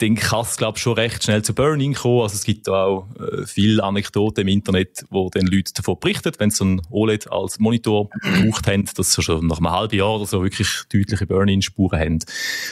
dann 0.00 0.14
kann 0.14 0.40
es, 0.40 0.56
glaube 0.56 0.78
ich, 0.78 0.82
schon 0.82 0.94
recht 0.94 1.22
schnell 1.22 1.42
zu 1.42 1.54
Burning 1.54 1.94
kommen. 1.94 2.22
Also 2.22 2.34
es 2.34 2.44
gibt 2.44 2.68
auch 2.68 3.06
äh, 3.18 3.44
viele 3.44 3.84
Anekdoten 3.84 4.42
im 4.42 4.48
Internet, 4.48 5.04
wo 5.10 5.28
dann 5.28 5.46
Leute 5.46 5.74
davon 5.74 5.98
berichten, 6.00 6.32
wenn 6.38 6.50
sie 6.50 6.56
so 6.56 6.64
ein 6.64 6.82
OLED 6.90 7.30
als 7.30 7.58
Monitor 7.58 8.08
gebraucht 8.22 8.66
haben, 8.66 8.86
dass 8.96 9.12
sie 9.12 9.22
schon 9.22 9.46
nach 9.46 9.58
einem 9.58 9.70
halben 9.70 9.96
Jahr 9.96 10.16
oder 10.16 10.26
so 10.26 10.42
wirklich 10.42 10.68
deutliche 10.90 11.26
Burn-In-Spuren 11.26 12.00
haben. 12.00 12.18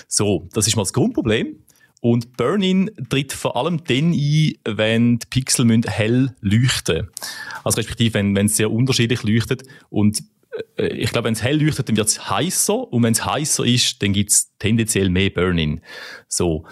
So, 0.07 0.49
das 0.55 0.67
ist 0.67 0.77
mal 0.77 0.83
das 0.83 0.95
Grundproblem. 0.95 1.57
Und 2.01 2.37
Burn-In 2.37 2.91
tritt 3.09 3.33
vor 3.33 3.57
allem 3.57 3.83
dann 3.85 4.13
ein, 4.13 4.53
wenn 4.65 5.19
die 5.19 5.27
Pixel 5.29 5.81
hell 5.87 6.35
leuchten 6.41 7.09
Also 7.65 7.77
respektive, 7.77 8.15
wenn, 8.15 8.37
wenn 8.37 8.47
es 8.47 8.57
sehr 8.57 8.71
unterschiedlich 8.71 9.23
leuchtet. 9.25 9.65
Und 9.91 10.23
äh, 10.77 10.89
ich 10.89 11.11
glaube, 11.11 11.27
wenn 11.27 11.35
es 11.35 11.43
hell 11.43 11.61
leuchtet, 11.61 11.89
dann 11.89 11.97
wird 11.97 12.09
es 12.09 12.31
heißer. 12.31 12.93
Und 12.93 13.03
wenn 13.03 13.13
es 13.13 13.25
heißer 13.25 13.65
ist, 13.65 14.03
dann 14.03 14.13
gibt 14.13 14.31
es 14.31 14.53
tendenziell 14.59 15.11
mehr 15.11 15.31
Burn-In. 15.31 15.81
So. 16.29 16.67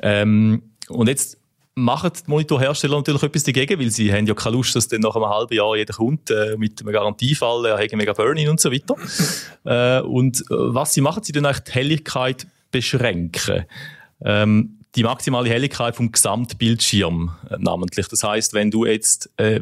Ähm, 0.00 0.62
und 0.88 1.08
jetzt 1.08 1.38
machen 1.74 2.10
die 2.14 2.30
Monitorhersteller 2.30 2.96
natürlich 2.96 3.22
etwas 3.22 3.44
dagegen, 3.44 3.80
weil 3.80 3.90
sie 3.90 4.12
haben 4.12 4.26
ja 4.26 4.34
keine 4.34 4.56
Lust, 4.56 4.76
dass 4.76 4.88
dann 4.88 5.00
nach 5.00 5.16
einem 5.16 5.28
halben 5.28 5.54
Jahr 5.54 5.74
jeder 5.74 5.94
Kunde 5.94 6.52
äh, 6.52 6.56
mit 6.56 6.80
einem 6.80 6.92
Garantiefall, 6.92 7.64
er 7.66 7.78
hat 7.82 7.92
mega 7.92 8.12
Burn-In 8.12 8.48
und 8.48 8.60
so 8.60 8.70
weiter. 8.70 8.94
äh, 9.64 10.02
und 10.02 10.40
äh, 10.42 10.44
was 10.50 10.94
sie 10.94 11.00
machen, 11.00 11.24
sie 11.24 11.32
dann 11.32 11.46
eigentlich 11.46 11.64
die 11.64 11.72
Helligkeit 11.72 12.46
beschränken 12.70 13.64
ähm, 14.24 14.78
die 14.94 15.02
maximale 15.02 15.48
Helligkeit 15.48 15.96
vom 15.96 16.12
Gesamtbildschirm 16.12 17.32
äh, 17.50 17.56
namentlich. 17.58 18.08
Das 18.08 18.22
heißt, 18.22 18.54
wenn 18.54 18.70
du 18.70 18.84
jetzt 18.84 19.30
äh, 19.36 19.60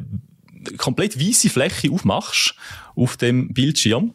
komplett 0.76 1.18
weiße 1.18 1.50
Fläche 1.50 1.90
aufmachst 1.90 2.54
auf 2.94 3.16
dem 3.16 3.52
Bildschirm, 3.52 4.14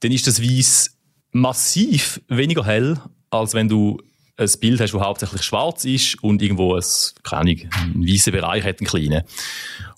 dann 0.00 0.12
ist 0.12 0.26
das 0.26 0.42
Weiß 0.42 0.96
massiv 1.32 2.20
weniger 2.28 2.64
hell, 2.64 2.98
als 3.30 3.54
wenn 3.54 3.68
du 3.68 4.00
ein 4.36 4.50
Bild 4.60 4.80
hast, 4.80 4.92
das 4.92 5.00
hauptsächlich 5.00 5.42
schwarz 5.42 5.84
ist 5.84 6.22
und 6.22 6.42
irgendwo 6.42 6.74
ein, 6.74 6.84
keine 7.22 7.40
Ahnung, 7.40 7.56
ein 7.94 8.06
weißer 8.06 8.30
Bereich 8.30 8.64
hat, 8.64 8.80
einen 8.80 8.86
kleinen. 8.86 9.22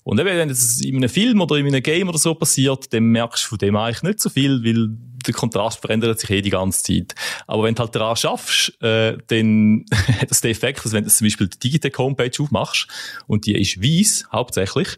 Und 0.03 0.19
eben, 0.19 0.29
wenn 0.29 0.49
das 0.49 0.81
in 0.81 0.97
einem 0.97 1.09
Film 1.09 1.41
oder 1.41 1.55
in 1.55 1.67
einem 1.67 1.81
Game 1.81 2.09
oder 2.09 2.17
so 2.17 2.35
passiert, 2.35 2.93
dann 2.93 3.05
merkst 3.05 3.45
du 3.45 3.49
von 3.49 3.57
dem 3.57 3.75
eigentlich 3.75 4.03
nicht 4.03 4.19
so 4.19 4.29
viel, 4.29 4.63
weil 4.63 4.97
der 5.27 5.33
Kontrast 5.33 5.79
verändert 5.79 6.19
sich 6.19 6.29
eh 6.29 6.41
die 6.41 6.49
ganze 6.49 6.83
Zeit. 6.83 7.15
Aber 7.47 7.63
wenn 7.63 7.75
du 7.75 7.81
halt 7.81 7.95
daran 7.95 8.15
schaffst, 8.15 8.81
äh, 8.81 9.17
dann 9.27 9.85
hat 10.19 10.29
das 10.29 10.41
den 10.41 10.51
Effekt, 10.51 10.83
dass 10.85 10.93
wenn 10.93 11.03
du 11.03 11.09
zum 11.09 11.25
Beispiel 11.25 11.47
die 11.47 11.59
Digitech 11.59 11.97
Homepage 11.97 12.31
aufmachst 12.39 12.87
und 13.27 13.45
die 13.45 13.59
ist 13.59 13.81
weiß, 13.81 14.25
hauptsächlich, 14.31 14.97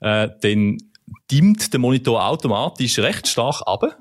äh, 0.00 0.28
dann 0.40 0.78
dimmt 1.30 1.72
der 1.72 1.80
Monitor 1.80 2.26
automatisch 2.26 2.98
recht 2.98 3.26
stark 3.26 3.62
ab 3.66 3.98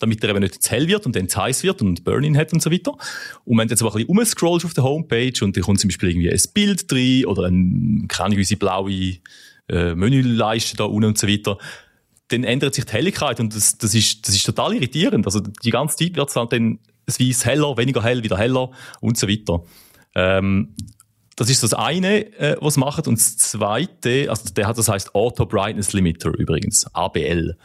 damit 0.00 0.24
er 0.24 0.30
eben 0.30 0.40
nicht 0.40 0.62
zu 0.62 0.70
hell 0.70 0.88
wird 0.88 1.06
und 1.06 1.14
dann 1.14 1.28
zu 1.28 1.40
heiß 1.40 1.62
wird 1.62 1.80
und 1.82 2.04
Burn-in 2.04 2.36
hat 2.36 2.52
und 2.52 2.62
so 2.62 2.72
weiter. 2.72 2.96
Und 3.44 3.58
wenn 3.58 3.68
du 3.68 3.72
jetzt 3.72 3.82
aber 3.82 3.92
ein 3.92 3.98
bisschen 3.98 4.08
umscrollst 4.08 4.66
auf 4.66 4.74
der 4.74 4.84
Homepage 4.84 5.44
und 5.44 5.56
dann 5.56 5.62
kommt 5.62 5.78
zum 5.78 5.88
Beispiel 5.88 6.10
irgendwie 6.10 6.30
ein 6.30 6.40
Bild 6.52 6.90
drin 6.90 7.26
oder 7.26 7.44
ein, 7.44 8.06
keine 8.08 8.34
Ahnung, 8.34 8.58
blaue 8.58 9.18
äh, 9.68 9.94
Menüleiste 9.94 10.76
da 10.76 10.84
unten 10.84 11.04
und 11.04 11.18
so 11.18 11.28
weiter, 11.28 11.58
dann 12.30 12.44
ändert 12.44 12.74
sich 12.74 12.84
die 12.84 12.92
Helligkeit 12.92 13.40
und 13.40 13.54
das, 13.54 13.78
das, 13.78 13.94
ist, 13.94 14.26
das 14.26 14.34
ist 14.34 14.44
total 14.44 14.74
irritierend. 14.74 15.26
Also 15.26 15.40
die 15.40 15.70
ganze 15.70 15.96
Zeit 15.96 16.16
wird 16.16 16.28
es 16.28 16.36
halt 16.36 16.52
dann 16.52 16.78
es 17.06 17.18
Weiß 17.18 17.44
heller, 17.44 17.76
weniger 17.76 18.02
hell, 18.02 18.22
wieder 18.22 18.38
heller 18.38 18.70
und 19.00 19.18
so 19.18 19.28
weiter. 19.28 19.64
Ähm, 20.14 20.74
das 21.36 21.48
ist 21.48 21.62
das 21.62 21.72
eine, 21.74 22.32
äh, 22.38 22.56
was 22.60 22.76
macht. 22.76 23.08
Und 23.08 23.18
das 23.18 23.36
zweite, 23.36 24.26
also 24.28 24.52
der 24.54 24.66
hat, 24.66 24.78
das 24.78 24.88
heißt 24.88 25.14
Auto 25.14 25.46
Brightness 25.46 25.92
Limiter 25.92 26.30
übrigens, 26.36 26.86
ABL. 26.94 27.56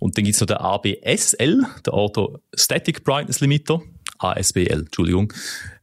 Und 0.00 0.16
dann 0.16 0.24
gibt's 0.24 0.40
noch 0.40 0.46
der 0.46 0.60
ABSL, 0.60 1.64
der 1.86 1.94
Auto 1.94 2.38
Static 2.54 3.04
Brightness 3.04 3.40
Limiter, 3.40 3.80
ASBL, 4.18 4.84
Entschuldigung. 4.84 5.32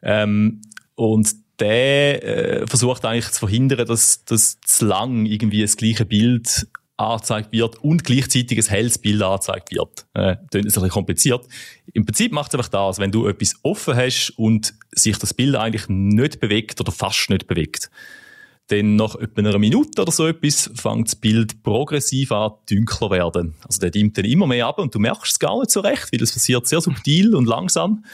Ähm, 0.01 0.61
und 0.95 1.33
der 1.59 2.23
äh, 2.61 2.67
versucht 2.67 3.03
eigentlich 3.03 3.31
zu 3.31 3.39
verhindern, 3.39 3.85
dass, 3.85 4.23
dass 4.25 4.61
zu 4.61 4.85
lang 4.85 5.25
irgendwie 5.25 5.61
das 5.61 5.75
gleiche 5.75 6.05
Bild 6.05 6.67
angezeigt 6.99 7.51
wird 7.51 7.77
und 7.83 8.03
gleichzeitig 8.03 8.57
ein 8.57 8.69
helles 8.69 8.97
Bild 8.97 9.21
angezeigt 9.21 9.71
wird. 9.71 10.05
Äh, 10.13 10.35
das 10.51 10.65
ist 10.65 10.77
ein 10.77 10.83
bisschen 10.83 10.89
kompliziert. 10.89 11.47
Im 11.93 12.05
Prinzip 12.05 12.31
macht 12.31 12.49
es 12.49 12.55
einfach 12.55 12.69
das, 12.69 12.99
wenn 12.99 13.11
du 13.11 13.27
etwas 13.27 13.55
offen 13.63 13.95
hast 13.95 14.31
und 14.37 14.73
sich 14.91 15.17
das 15.17 15.33
Bild 15.33 15.55
eigentlich 15.55 15.87
nicht 15.87 16.39
bewegt 16.39 16.79
oder 16.81 16.91
fast 16.91 17.29
nicht 17.29 17.47
bewegt, 17.47 17.89
dann 18.69 18.95
nach 18.95 19.15
etwa 19.15 19.41
einer 19.41 19.57
Minute 19.57 20.01
oder 20.01 20.11
so 20.11 20.27
etwas 20.27 20.69
fängt 20.75 21.07
das 21.07 21.15
Bild 21.15 21.63
progressiv 21.63 22.31
an 22.31 22.51
dunkler 22.69 23.09
werden. 23.09 23.55
Also 23.65 23.79
der 23.79 23.89
dimmt 23.89 24.17
dann 24.17 24.25
immer 24.25 24.45
mehr 24.45 24.67
ab 24.67 24.77
und 24.77 24.93
du 24.93 24.99
merkst 24.99 25.31
es 25.31 25.39
gar 25.39 25.59
nicht 25.59 25.71
so 25.71 25.79
recht, 25.79 26.11
weil 26.13 26.21
es 26.21 26.31
passiert 26.31 26.67
sehr 26.67 26.79
subtil 26.79 27.35
und 27.35 27.45
langsam. 27.45 28.05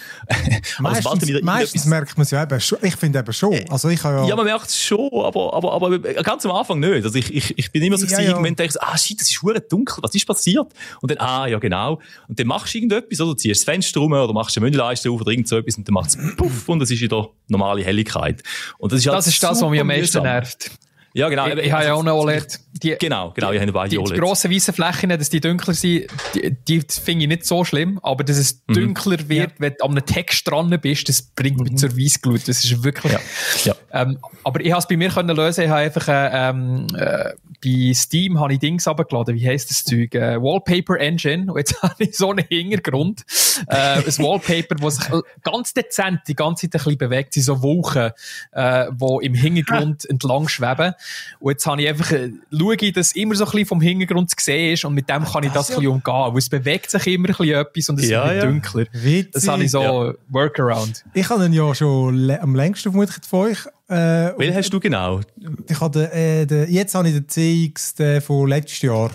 meistens, 0.79 1.05
also, 1.29 1.39
meistens 1.43 1.85
merkt 1.85 2.17
man 2.17 2.23
es 2.23 2.31
ja 2.31 2.43
eben 2.43 2.59
schon. 2.61 2.79
Ich 2.81 2.95
finde 2.95 3.19
eben 3.19 3.33
schon. 3.33 3.53
Also 3.69 3.89
ich 3.89 4.01
ja, 4.01 4.25
ja, 4.25 4.35
man 4.35 4.45
merkt 4.45 4.67
es 4.67 4.81
schon, 4.81 5.09
aber, 5.11 5.53
aber, 5.53 5.73
aber 5.73 5.99
ganz 5.99 6.45
am 6.45 6.51
Anfang 6.51 6.79
nicht. 6.79 7.03
Also 7.03 7.17
ich, 7.17 7.33
ich, 7.33 7.57
ich 7.57 7.71
bin 7.71 7.83
immer 7.83 7.97
so, 7.97 8.05
ja, 8.05 8.19
ja. 8.19 8.29
irgendwann 8.29 8.55
denke 8.55 8.73
ich, 8.75 8.81
ah 8.81 8.97
shit, 8.97 9.19
das 9.19 9.29
ist 9.29 9.41
hure 9.41 9.59
dunkel, 9.59 10.01
was 10.03 10.15
ist 10.15 10.25
passiert? 10.25 10.67
Und 11.01 11.11
dann, 11.11 11.17
ah 11.17 11.47
ja 11.47 11.59
genau. 11.59 11.99
Und 12.29 12.39
dann 12.39 12.47
machst 12.47 12.73
du 12.73 12.77
irgendetwas, 12.77 13.19
oder 13.19 13.35
ziehst 13.35 13.61
das 13.61 13.65
Fenster 13.65 13.99
rum 13.99 14.13
oder 14.13 14.31
machst 14.31 14.55
eine 14.57 14.65
Menüleiste 14.65 15.11
auf 15.11 15.19
oder 15.19 15.31
irgend 15.31 15.49
so 15.49 15.57
etwas 15.57 15.77
und 15.77 15.87
dann 15.87 15.93
macht 15.93 16.11
es 16.11 16.35
puff 16.37 16.69
und 16.69 16.81
es 16.81 16.91
ist 16.91 17.01
wieder 17.01 17.29
normale 17.47 17.83
Helligkeit. 17.83 18.41
Und 18.77 18.93
das 18.93 18.99
ist, 18.99 19.07
halt 19.07 19.17
das, 19.17 19.27
ist 19.27 19.43
das, 19.43 19.61
was 19.61 19.69
mich 19.69 19.81
am 19.81 19.87
meisten 19.87 20.23
nervt 20.23 20.44
nervt. 20.45 20.84
Ja, 21.15 21.29
genau. 21.29 21.47
Ich, 21.47 21.57
ich 21.57 21.71
habe 21.71 21.85
ja 21.85 21.93
auch 21.93 22.01
eine 22.01 22.13
OLED. 22.13 22.59
Die, 22.83 22.97
genau, 22.99 23.31
genau, 23.31 23.53
ich 23.53 23.61
habe 23.61 23.71
beide 23.71 23.89
die, 23.89 23.97
OLED. 23.97 24.17
Die 24.17 24.19
grossen 24.19 24.51
weißen 24.51 24.73
Flächen, 24.73 25.09
dass 25.09 25.29
die 25.29 25.39
dunkler 25.39 25.73
sind, 25.73 26.07
die, 26.33 26.53
die 26.67 26.81
finde 26.81 27.23
ich 27.23 27.29
nicht 27.29 27.45
so 27.45 27.63
schlimm, 27.63 28.01
aber 28.03 28.25
dass 28.25 28.37
es 28.37 28.61
mhm. 28.67 28.73
dunkler 28.73 29.29
wird, 29.29 29.51
ja. 29.51 29.55
wenn 29.59 29.75
du 29.79 29.85
an 29.85 29.91
einem 29.91 30.05
Text 30.05 30.45
dran 30.45 30.77
bist, 30.81 31.07
das 31.07 31.21
bringt 31.21 31.57
mich 31.61 31.71
mhm. 31.71 31.77
zur 31.77 31.97
Weissglut. 31.97 32.45
Das 32.49 32.65
ist 32.65 32.83
wirklich... 32.83 33.13
Ja. 33.13 33.19
ja. 33.63 33.75
Ähm, 33.93 34.17
aber 34.43 34.59
ich 34.59 34.71
habe 34.71 34.79
es 34.79 34.87
bei 34.89 34.97
mir 34.97 35.07
können 35.07 35.33
lösen, 35.33 35.63
ich 35.63 35.69
habe 35.69 35.79
einfach 35.79 36.07
äh, 36.09 36.49
ähm, 36.49 36.87
äh, 36.97 37.31
bei 37.65 37.93
Steam 37.93 38.39
habe 38.39 38.53
ich 38.53 38.59
Dings 38.59 38.87
abgeladen, 38.87 39.35
wie 39.35 39.47
heisst 39.47 39.69
das 39.69 39.83
Zeug? 39.83 40.13
Äh, 40.13 40.41
Wallpaper 40.41 40.99
Engine. 40.99 41.51
Und 41.51 41.57
jetzt 41.57 41.81
habe 41.81 42.03
ich 42.03 42.15
so 42.15 42.31
einen 42.31 42.45
Hintergrund. 42.47 43.25
Äh, 43.67 43.97
ein 43.97 44.05
Wallpaper, 44.05 44.75
das 44.75 44.95
sich 44.97 45.23
ganz 45.43 45.73
dezent 45.73 46.21
die 46.27 46.35
ganze 46.35 46.69
Zeit 46.69 46.81
ein 46.81 46.83
bisschen 46.83 46.97
bewegt, 46.97 47.33
sind 47.33 47.43
so 47.43 47.61
Wolken, 47.61 48.11
äh, 48.51 48.85
die 48.91 49.25
im 49.25 49.33
Hintergrund 49.33 50.05
entlang 50.09 50.47
schweben. 50.47 50.93
Und 51.39 51.51
jetzt 51.51 51.65
habe 51.65 51.81
ich 51.81 51.87
einfach, 51.87 52.11
äh, 52.11 52.31
schaue 52.51 52.75
ich, 52.79 52.93
dass 52.93 53.11
immer 53.13 53.35
so 53.35 53.45
ein 53.45 53.51
bisschen 53.51 53.65
vom 53.67 53.81
Hintergrund 53.81 54.29
zu 54.29 54.35
sehen 54.39 54.73
ist 54.73 54.85
und 54.85 54.93
mit 54.93 55.09
dem 55.09 55.23
kann 55.23 55.43
ich 55.43 55.51
das, 55.51 55.67
das 55.67 55.77
ein 55.77 55.81
bisschen 55.81 55.93
umgehen. 55.93 56.33
Weil 56.33 56.37
es 56.37 56.49
bewegt 56.49 56.91
sich 56.91 57.07
immer 57.07 57.29
ein 57.29 57.35
bisschen 57.35 57.55
etwas 57.55 57.89
und 57.89 57.99
es 57.99 58.09
ja, 58.09 58.25
wird 58.25 58.35
ja. 58.35 58.45
dunkler. 58.45 58.85
Witzig. 58.91 59.31
Das 59.33 59.47
habe 59.47 59.63
ich 59.63 59.71
so 59.71 59.81
ja. 59.81 60.13
Workaround. 60.29 61.03
Ich 61.13 61.29
habe 61.29 61.45
ihn 61.45 61.53
ja 61.53 61.73
schon 61.75 62.31
am 62.31 62.55
längsten 62.55 62.91
vermutlich 62.91 63.17
von 63.27 63.51
euch. 63.51 63.65
Äh, 63.87 64.37
Welchen 64.37 64.55
hast 64.55 64.69
du 64.71 64.79
genau? 64.79 65.21
Ich 65.67 65.79
habe 65.79 66.11
äh, 66.11 66.45
den, 66.45 66.71
jetzt 66.71 66.95
habe 66.95 67.07
ich 67.07 67.13
den 67.13 67.27
CX 67.73 67.95
den 67.95 68.21
von 68.21 68.47
letztes 68.47 68.81
Jahr. 68.81 69.11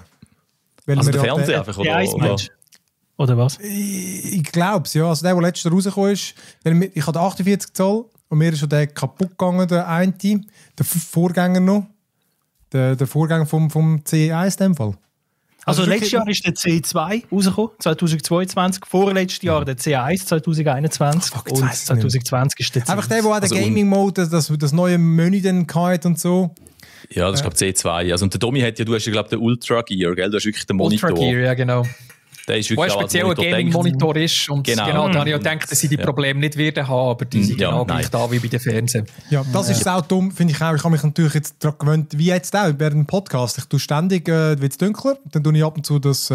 Weil 0.86 0.99
also 0.99 1.11
der 1.11 1.20
Fernseher 1.20 1.59
einfach, 1.61 1.78
oder? 1.78 2.14
oder? 2.14 2.36
Oder 3.20 3.36
was? 3.36 3.59
Ich, 3.59 4.36
ich 4.36 4.43
glaube 4.45 4.86
es, 4.86 4.95
ja. 4.95 5.07
Also 5.07 5.24
der, 5.24 5.34
der 5.34 5.43
letztes 5.43 5.70
rausgekommen 5.70 6.12
ist, 6.12 6.34
mir- 6.64 6.91
ich 6.95 7.07
hatte 7.07 7.20
48 7.20 7.74
Zoll 7.74 8.07
und 8.31 8.39
mir 8.39 8.53
ist 8.53 8.61
schon 8.61 8.68
der 8.68 8.87
kaputt 8.87 9.31
gegangen, 9.31 9.68
der 9.68 9.87
eine, 9.89 10.12
der 10.12 10.87
Vorgänger 10.87 11.61
noch. 11.61 11.87
Der, 12.72 12.95
der 12.95 13.07
Vorgänger 13.09 13.47
vom, 13.47 13.68
vom 13.68 13.97
C1 13.99 14.53
in 14.53 14.57
dem 14.57 14.76
Fall. 14.76 14.95
Also, 15.64 15.83
Also 15.83 15.91
letztes 15.91 16.12
Jahr 16.12 16.28
ist 16.28 16.47
der 16.47 16.55
C2 16.55 17.24
rausgekommen, 17.31 17.70
2022. 17.81 18.87
Vorletztes 18.87 19.43
Jahr 19.43 19.64
der 19.64 19.76
C1, 19.76 20.24
2021. 20.26 21.33
Fuck, 21.33 21.49
jetzt 21.49 21.61
und 21.61 21.68
weiss 21.68 21.83
ich's 21.83 21.91
nicht 21.91 22.03
mehr. 22.03 22.11
2020 22.11 22.61
ist 22.61 22.74
der 22.76 22.83
C2. 22.85 22.91
Einfach 22.91 23.07
der, 23.09 23.22
der 23.22 23.31
auch 23.31 23.35
Also 23.35 23.55
den 23.57 23.64
Gaming-Mode, 23.64 24.28
das, 24.28 24.53
das 24.57 24.72
neue 24.72 24.97
Menü 24.97 25.43
dann 25.43 25.66
hatte 25.66 26.07
und 26.09 26.18
so. 26.20 26.55
Ja, 27.11 27.28
das 27.28 27.41
ist, 27.41 27.43
glaube 27.43 27.57
ich, 27.59 27.76
C2. 27.76 28.12
Also, 28.12 28.24
und 28.24 28.33
der 28.33 28.39
Domi 28.39 28.61
hat 28.61 28.78
ja, 28.78 28.85
du 28.85 28.95
hast 28.95 29.05
ja, 29.07 29.12
glaube 29.12 29.26
ich, 29.26 29.31
den 29.31 29.41
Ultra 29.41 29.83
Gear, 29.83 30.14
gell? 30.14 30.31
Du 30.31 30.37
hast 30.37 30.45
wirklich 30.45 30.66
den 30.66 30.76
Monitor. 30.76 31.11
Ultra 31.11 31.24
Gear, 31.24 31.41
ja 31.41 31.55
genau. 31.55 31.85
Der 32.49 32.59
ist 32.59 32.70
Wo 32.70 32.76
wirklich 32.82 32.93
ein 32.93 32.99
auch 32.99 33.03
als 33.03 33.12
spezieller. 33.12 33.34
Gaming-Monitor 33.34 34.16
ist. 34.16 34.49
Und 34.51 34.66
Genau. 34.66 34.86
genau, 34.86 35.09
da 35.09 35.20
habe 35.20 35.28
ich 35.30 35.34
auch 35.34 35.38
gedacht, 35.38 35.70
dass 35.70 35.78
sie 35.78 35.88
die 35.88 35.97
Ja. 35.97 36.05
Probleme 36.05 36.41
nicht 36.41 36.57
werden 36.57 36.86
haben, 36.88 37.11
aber 37.11 37.24
die 37.24 37.43
sind 37.45 37.61
Ja, 37.61 37.70
genau 37.70 37.84
gleich 37.84 38.09
da 38.11 38.30
wie 38.30 38.38
bei 38.38 38.49
den 38.49 38.61
Fernsehen. 38.61 39.07
Ja, 39.30 39.45
das 39.53 39.68
ist 39.70 39.86
auch 39.88 40.01
dumm, 40.03 40.30
finde 40.32 40.53
ich 40.55 40.61
auch. 40.62 40.74
Ich 40.74 40.82
habe 40.82 40.91
mich 40.91 41.03
natürlich 41.03 41.34
jetzt 41.34 41.57
daran 41.61 41.78
gewöhnt, 41.78 42.18
wie 42.18 42.26
jetzt 42.26 42.55
auch, 42.57 42.72
während 42.78 42.97
dem 42.97 43.07
Podcast. 43.07 43.59
Ich 43.59 43.64
tue 43.66 43.78
ständig, 43.80 44.28
äh, 44.28 44.61
wird 44.61 44.72
es 44.72 44.78
dunkler, 44.78 45.16
dann 45.32 45.43
tue 45.45 45.57
ich 45.57 45.64
ab 45.64 45.76
und 45.76 45.84
zu 45.86 45.99
das, 45.99 46.30
äh, 46.30 46.34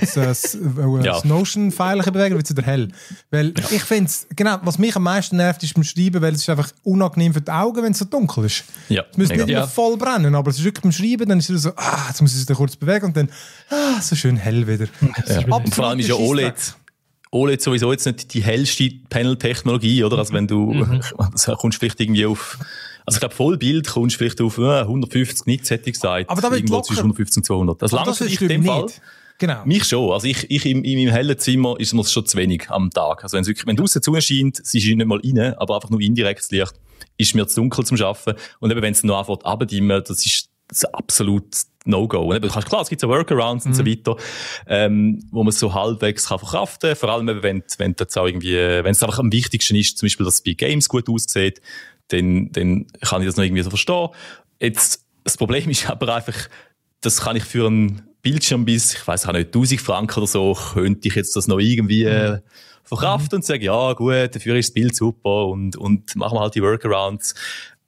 das, 0.00 0.16
äh, 0.16 0.24
das, 0.24 0.54
äh, 0.54 0.58
Ja. 1.04 1.12
das 1.14 1.24
Notion-File 1.24 2.02
bewegen, 2.02 2.36
wird 2.36 2.44
es 2.50 2.56
wieder 2.56 2.66
hell. 2.66 2.88
Weil 3.30 3.52
ich 3.70 3.82
finde 3.82 4.04
es, 4.06 4.26
genau, 4.34 4.56
was 4.62 4.78
mich 4.78 4.94
am 4.96 5.02
meisten 5.02 5.36
nervt, 5.36 5.62
ist 5.62 5.74
beim 5.74 5.84
Schreiben, 5.84 6.20
weil 6.22 6.34
es 6.34 6.42
ist 6.42 6.48
einfach 6.50 6.70
unangenehm 6.84 7.34
für 7.34 7.40
die 7.40 7.50
Augen, 7.50 7.82
wenn 7.82 7.92
es 7.92 7.98
so 7.98 8.04
dunkel 8.04 8.44
ist. 8.44 8.64
Ja, 8.88 9.04
Es 9.10 9.16
müsste 9.16 9.36
nicht 9.36 9.46
mehr 9.46 9.58
Ja. 9.60 9.66
voll 9.66 9.96
brennen, 9.96 10.34
aber 10.34 10.50
es 10.50 10.58
ist 10.58 10.64
wirklich 10.64 10.82
beim 10.82 10.92
Schreiben, 10.92 11.28
dann 11.28 11.38
ist 11.38 11.50
es 11.50 11.62
so, 11.62 11.70
ah, 11.76 12.06
jetzt 12.08 12.20
muss 12.22 12.34
ich 12.34 12.48
es 12.48 12.56
kurz 12.56 12.76
bewegen 12.76 13.06
und 13.06 13.16
dann, 13.16 13.28
ah, 13.70 14.00
so 14.00 14.16
schön 14.16 14.36
hell 14.36 14.66
wieder. 14.66 14.86
Ja. 15.28 15.54
Und 15.56 15.74
vor 15.74 15.86
allem 15.86 15.98
ist 16.00 16.08
ja 16.08 16.14
OLED, 16.14 16.54
OLED 17.30 17.60
sowieso 17.62 17.92
jetzt 17.92 18.06
nicht 18.06 18.32
die 18.34 18.42
hellste 18.42 18.90
Panel-Technologie, 19.10 20.04
oder? 20.04 20.18
Also 20.18 20.32
wenn 20.32 20.46
du, 20.46 20.72
Mhm. 20.72 21.00
also 21.18 21.54
kommst 21.56 21.78
vielleicht 21.78 22.00
irgendwie 22.00 22.26
auf, 22.26 22.58
also 23.06 23.16
ich 23.16 23.20
glaube 23.20 23.34
Vollbild 23.34 23.86
kommst 23.88 24.14
du 24.16 24.18
vielleicht 24.18 24.40
auf 24.40 24.58
äh, 24.58 24.80
150 24.80 25.46
Nits, 25.46 25.70
hätte 25.70 25.88
ich 25.90 25.94
gesagt. 25.94 26.28
Aber 26.30 26.40
da 26.40 26.48
wird 26.50 26.60
Irgendwo 26.60 26.74
locker- 26.76 26.86
zwischen 26.88 27.00
150 27.00 27.36
und 27.38 27.44
200. 27.44 27.82
Das 27.82 27.92
dich 28.26 28.40
in 28.42 28.48
dem 28.48 28.60
nicht. 28.62 28.70
Fall. 28.70 28.86
Genau. 29.40 29.64
Mich 29.66 29.84
schon. 29.84 30.10
Also 30.10 30.26
ich, 30.26 30.50
ich 30.50 30.66
in, 30.66 30.82
in 30.82 30.98
meinem 30.98 31.12
hellen 31.14 31.38
Zimmer 31.38 31.76
ist 31.78 31.94
mir 31.94 32.04
schon 32.04 32.26
zu 32.26 32.36
wenig 32.36 32.68
am 32.70 32.90
Tag. 32.90 33.22
Also 33.22 33.36
wenn 33.36 33.42
es 33.42 33.46
wirklich, 33.48 33.66
wenn 33.66 33.76
draußen 33.76 34.00
die 34.00 34.04
Sonne 34.04 34.20
scheint, 34.20 34.66
sie 34.66 34.80
scheint 34.80 34.96
nicht 34.98 35.06
mal 35.06 35.20
rein, 35.24 35.54
aber 35.58 35.76
einfach 35.76 35.90
nur 35.90 36.00
indirektes 36.00 36.50
Licht, 36.50 36.72
ist 37.18 37.34
mir 37.36 37.46
zu 37.46 37.60
dunkel 37.60 37.84
zum 37.84 38.00
Arbeiten. 38.02 38.34
Und 38.58 38.70
eben 38.72 38.82
wenn 38.82 38.92
es 38.92 39.04
noch 39.04 39.16
anfängt 39.44 39.72
ist 39.72 40.10
das 40.10 40.26
ist 40.26 40.47
absolut 40.92 41.44
No-Go. 41.84 42.28
Klar, 42.28 42.82
es 42.82 42.88
gibt 42.88 43.00
so 43.00 43.08
Workarounds 43.08 43.66
und 43.66 43.74
so 43.74 43.84
weiter, 43.86 44.16
ähm, 44.66 45.24
wo 45.30 45.42
man 45.42 45.52
so 45.52 45.72
halbwegs 45.72 46.28
kann 46.28 46.38
verkraften 46.38 46.90
kann. 46.90 46.96
Vor 46.96 47.08
allem 47.08 47.42
wenn, 47.42 47.62
wenn 47.78 47.96
das 47.96 48.16
auch 48.16 48.26
irgendwie, 48.26 48.54
wenn 48.54 48.92
es 48.92 49.02
einfach 49.02 49.18
am 49.18 49.32
wichtigsten 49.32 49.74
ist, 49.76 49.98
zum 49.98 50.06
Beispiel, 50.06 50.24
dass 50.24 50.34
es 50.34 50.42
bei 50.42 50.52
Games 50.52 50.88
gut 50.88 51.08
aussieht, 51.08 51.60
dann, 52.08 52.52
dann 52.52 52.86
kann 53.00 53.22
ich 53.22 53.28
das 53.28 53.36
noch 53.36 53.44
irgendwie 53.44 53.62
so 53.62 53.70
verstehen. 53.70 54.08
Jetzt, 54.60 55.04
das 55.24 55.36
Problem 55.36 55.68
ist 55.70 55.88
aber 55.88 56.14
einfach, 56.14 56.48
das 57.00 57.20
kann 57.20 57.36
ich 57.36 57.44
für 57.44 57.66
einen 57.66 58.02
Bildschirm 58.22 58.64
bis, 58.64 58.94
ich 58.94 59.06
weiß 59.06 59.26
auch 59.26 59.32
nicht, 59.32 59.46
1000 59.46 59.80
Franken 59.80 60.18
oder 60.18 60.26
so, 60.26 60.56
könnte 60.74 61.08
ich 61.08 61.14
jetzt 61.14 61.36
das 61.36 61.46
noch 61.46 61.58
irgendwie 61.58 62.04
äh, 62.04 62.40
verkraften 62.84 63.36
und 63.36 63.44
sagen, 63.44 63.62
ja 63.62 63.92
gut, 63.92 64.34
dafür 64.34 64.56
ist 64.56 64.70
das 64.70 64.74
Bild 64.74 64.96
super 64.96 65.46
und, 65.46 65.76
und 65.76 66.16
machen 66.16 66.36
wir 66.36 66.40
halt 66.40 66.54
die 66.54 66.62
Workarounds. 66.62 67.34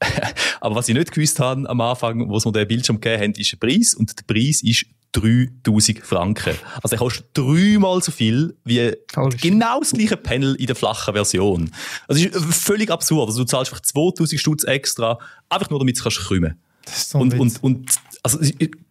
Aber 0.61 0.74
was 0.74 0.88
ich 0.88 0.94
nicht 0.94 1.12
gewusst 1.12 1.38
habe 1.40 1.68
am 1.68 1.80
Anfang, 1.80 2.28
wo 2.28 2.38
sie 2.38 2.48
mir 2.48 2.53
den 2.53 2.68
Bildschirm 2.68 3.01
gegeben 3.01 3.22
haben, 3.22 3.32
ist 3.32 3.53
ein 3.53 3.59
Preis 3.59 3.94
und 3.94 4.18
der 4.18 4.24
Preis 4.24 4.62
ist 4.62 4.86
3000 5.12 5.98
Franken. 6.01 6.55
Also 6.82 6.94
er 6.94 6.98
kostet 6.98 7.26
dreimal 7.34 8.01
so 8.03 8.12
viel 8.12 8.57
wie 8.64 8.78
shit. 8.78 9.40
genau 9.40 9.80
das 9.80 9.90
gleiche 9.90 10.16
Panel 10.16 10.55
in 10.55 10.66
der 10.66 10.76
flachen 10.76 11.14
Version. 11.14 11.72
Also 12.07 12.24
es 12.24 12.34
ist 12.36 12.55
völlig 12.55 12.90
absurd. 12.90 13.28
Also 13.28 13.40
du 13.40 13.44
zahlst 13.44 13.72
einfach 13.72 13.82
2000 13.82 14.40
Stutz 14.40 14.64
extra, 14.64 15.18
einfach 15.48 15.68
nur 15.70 15.80
damit 15.80 15.98
du 15.98 16.03
kannst 16.03 16.18
krümmen. 16.20 16.57
Das 16.84 16.96
ist 16.98 17.11
so 17.11 17.18
Und, 17.18 17.32
Witz. 17.32 17.40
und, 17.40 17.62
und, 17.62 17.90
also, 18.22 18.38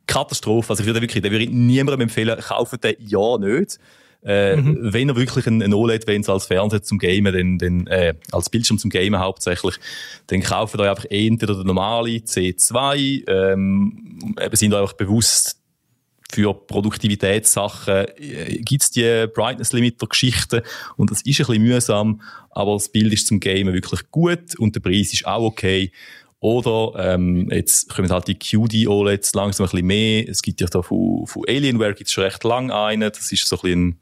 Katastrophe. 0.07 0.72
Also, 0.72 0.82
ich 0.82 0.88
würde 0.88 1.01
wirklich, 1.01 1.22
den 1.22 1.32
würde 1.32 1.45
ich 1.45 1.51
niemandem 1.51 2.01
empfehlen, 2.01 2.39
kauft 2.39 2.84
den 2.84 2.95
ja 2.99 3.38
nicht. 3.38 3.80
Äh, 4.24 4.57
Mhm. 4.57 4.78
Wenn 4.82 5.09
er 5.09 5.15
wirklich 5.15 5.47
ein, 5.47 5.61
ein 5.61 5.74
OLED 5.74 6.05
wenn 6.07 6.26
als 6.28 6.45
Fernseher 6.45 6.84
zum 6.84 6.99
Gamen, 6.99 7.34
dann, 7.34 7.57
dann, 7.57 7.88
äh, 7.88 8.13
als 8.32 8.49
Bildschirm 8.49 8.78
zum 8.78 8.89
Gamen 8.89 9.20
hauptsächlich, 9.20 9.76
dann 10.28 10.41
kauft 10.41 10.78
euch 10.78 10.89
einfach 10.89 11.05
entweder 11.09 11.55
den 11.55 11.67
normale 11.67 12.09
C2, 12.09 13.24
ähm, 13.28 14.36
eben 14.39 14.55
sind 14.55 14.74
euch 14.74 14.82
einfach 14.82 14.93
bewusst, 14.93 15.59
für 16.32 16.53
Produktivitätssachen 16.53 18.05
äh, 18.17 18.59
gibt's 18.61 18.91
die 18.91 19.26
Brightness 19.34 19.74
Limiter 19.74 20.05
Geschichten 20.05 20.61
und 20.95 21.09
das 21.09 21.22
ist 21.24 21.39
ein 21.39 21.47
bisschen 21.47 21.63
mühsam, 21.63 22.22
aber 22.51 22.74
das 22.74 22.89
Bild 22.89 23.11
ist 23.13 23.28
zum 23.28 23.39
Gamen 23.39 23.74
wirklich 23.74 24.11
gut 24.11 24.57
und 24.59 24.76
der 24.76 24.80
Preis 24.80 25.11
ist 25.11 25.26
auch 25.26 25.43
okay. 25.43 25.91
Oder 26.42 27.14
ähm, 27.14 27.50
jetzt 27.52 27.90
kommen 27.90 28.10
halt 28.10 28.28
die 28.28 28.40
QD 28.40 28.88
OLEDs 28.88 29.34
langsam 29.34 29.66
ein 29.66 29.72
bisschen 29.72 29.88
mehr. 29.88 30.30
Es 30.30 30.42
gibt 30.42 30.62
ja 30.62 30.68
da 30.68 30.82
von, 30.82 31.28
von 31.28 31.44
Alienware 31.48 31.94
gibt's 31.94 32.14
schon 32.14 32.24
recht 32.24 32.44
lang 32.46 32.72
einen. 32.72 33.12
Das 33.12 33.30
ist 33.32 33.48
so 33.48 33.58
ein 33.58 33.62
bisschen, 33.62 34.00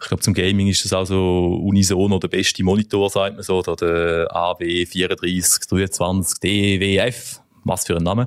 ich 0.00 0.08
glaube 0.08 0.22
zum 0.22 0.34
Gaming 0.34 0.68
ist 0.68 0.84
das 0.84 0.92
auch 0.92 1.06
so 1.06 1.58
unisono 1.62 2.18
der 2.18 2.28
beste 2.28 2.62
Monitor, 2.62 3.08
sagt 3.08 3.36
man 3.36 3.42
so, 3.42 3.62
da 3.62 3.74
der 3.76 4.30
AW3423 4.30 6.40
DWF 6.40 7.40
was 7.64 7.86
für 7.86 7.96
ein 7.96 8.02
Name. 8.02 8.26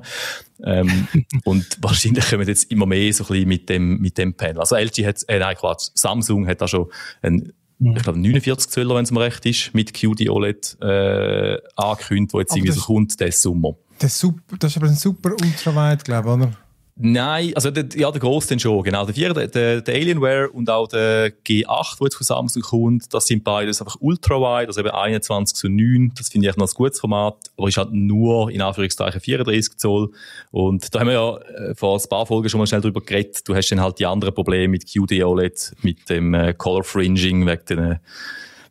Ähm, 0.64 1.08
und 1.44 1.78
wahrscheinlich 1.80 2.28
kommen 2.28 2.46
jetzt 2.46 2.70
immer 2.70 2.86
mehr 2.86 3.12
so 3.12 3.24
ein 3.24 3.28
bisschen 3.28 3.48
mit 3.48 3.68
dem, 3.68 3.98
mit 3.98 4.18
dem 4.18 4.34
Panel. 4.34 4.60
Also 4.60 4.76
LG 4.76 5.06
hat, 5.06 5.22
äh, 5.28 5.38
nein, 5.38 5.56
Quatsch, 5.56 5.90
Samsung 5.94 6.46
hat 6.46 6.60
da 6.60 6.68
schon 6.68 6.90
ein, 7.22 7.52
ich 7.80 8.02
glaube, 8.02 8.18
49 8.18 8.70
Zöller, 8.70 8.94
wenn 8.94 9.04
es 9.04 9.10
mir 9.10 9.20
recht 9.20 9.44
ist, 9.46 9.74
mit 9.74 9.92
QD 9.92 10.28
OLED, 10.28 10.76
äh, 10.80 11.58
angekündigt, 11.76 12.34
wo 12.34 12.40
jetzt 12.40 12.52
Aber 12.52 12.58
irgendwie 12.58 12.72
so 12.72 12.82
kommt, 12.82 13.18
der 13.20 13.32
Sommer. 13.32 13.76
Das, 13.98 14.12
ist 14.12 14.20
super, 14.20 14.56
das 14.58 14.72
ist 14.72 14.76
aber 14.76 14.86
ein 14.86 14.96
super 14.96 15.30
ultraweit, 15.30 16.04
glaube 16.04 16.28
ich, 16.28 16.34
oder? 16.34 16.52
Nein, 16.96 17.52
also 17.56 17.72
der, 17.72 17.86
ja, 17.96 18.12
der 18.12 18.20
grosse 18.20 18.50
dann 18.50 18.60
schon, 18.60 18.84
genau. 18.84 19.04
Der, 19.04 19.14
vier, 19.14 19.34
der, 19.34 19.80
der, 19.80 19.94
Alienware 19.94 20.48
und 20.50 20.70
auch 20.70 20.86
der 20.86 21.32
G8, 21.44 21.98
der 21.98 22.04
jetzt 22.04 22.14
von 22.14 22.24
Samsung 22.24 22.62
kommt, 22.62 23.12
das 23.12 23.26
sind 23.26 23.42
beides 23.42 23.80
einfach 23.80 23.96
ultra-wide, 23.98 24.68
also 24.68 24.80
eben 24.80 24.90
21 24.90 25.56
zu 25.56 25.68
9, 25.68 26.12
das 26.16 26.28
finde 26.28 26.46
ich 26.46 26.50
echt 26.50 26.58
noch 26.58 26.68
ein 26.68 26.74
gutes 26.74 27.00
Format, 27.00 27.34
aber 27.56 27.66
ist 27.66 27.78
halt 27.78 27.92
nur, 27.92 28.48
in 28.48 28.62
Anführungszeichen, 28.62 29.20
34 29.20 29.76
Zoll. 29.76 30.12
Und 30.52 30.94
da 30.94 31.00
haben 31.00 31.08
wir 31.08 31.14
ja 31.14 31.36
äh, 31.36 31.74
vor 31.74 31.98
ein 31.98 32.08
paar 32.08 32.26
Folgen 32.26 32.48
schon 32.48 32.58
mal 32.58 32.66
schnell 32.68 32.80
drüber 32.80 33.00
geredet, 33.00 33.40
du 33.48 33.56
hast 33.56 33.70
dann 33.70 33.80
halt 33.80 33.98
die 33.98 34.06
anderen 34.06 34.32
Probleme 34.32 34.68
mit 34.68 34.86
QD 34.86 35.24
OLED, 35.24 35.74
mit 35.82 36.08
dem 36.08 36.32
äh, 36.32 36.54
Color 36.54 36.84
Fringing, 36.84 37.44
wegen 37.44 37.64
den, 37.68 37.78
äh, 37.78 37.96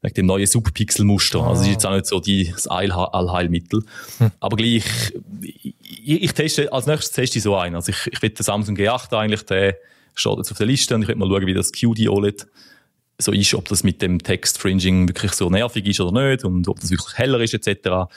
wegen 0.04 0.14
dem 0.14 0.26
neuen 0.28 0.46
Subpixel-Muster. 0.46 1.40
Also 1.42 1.62
das 1.62 1.62
ist 1.64 1.68
jetzt 1.74 1.86
auch 1.88 1.94
nicht 1.94 2.06
so 2.06 2.20
die, 2.20 2.52
das 2.52 2.68
Allheil- 2.68 3.10
Allheilmittel. 3.12 3.84
Aber 4.40 4.56
gleich, 4.58 4.84
ich, 5.42 6.24
ich 6.24 6.34
teste, 6.34 6.72
als 6.72 6.86
nächstes 6.86 7.12
teste 7.12 7.38
ich 7.40 7.44
so 7.44 7.56
einen. 7.56 7.76
Also 7.76 7.92
ich, 7.92 8.08
ich 8.12 8.22
will 8.22 8.30
den 8.30 8.44
Samsung 8.44 8.76
G8 8.76 9.14
eigentlich, 9.18 9.44
der 9.46 9.78
steht 10.14 10.38
jetzt 10.38 10.52
auf 10.52 10.58
der 10.58 10.68
Liste 10.68 10.94
und 10.94 11.02
ich 11.04 11.08
will 11.08 11.16
mal 11.16 11.28
schauen, 11.28 11.48
wie 11.48 11.54
das 11.56 11.72
QD 11.72 12.08
OLED 12.10 12.46
so 13.20 13.32
ist, 13.32 13.54
ob 13.54 13.68
das 13.70 13.84
mit 13.84 14.02
dem 14.02 14.22
Text-Fringing 14.22 15.08
wirklich 15.08 15.32
so 15.34 15.50
nervig 15.50 15.86
ist 15.88 16.00
oder 16.02 16.30
nicht 16.32 16.44
und 16.44 16.68
ob 16.68 16.80
das 16.80 16.92
wirklich 16.92 17.18
heller 17.18 17.40
ist 17.40 17.54
etc. 17.54 18.10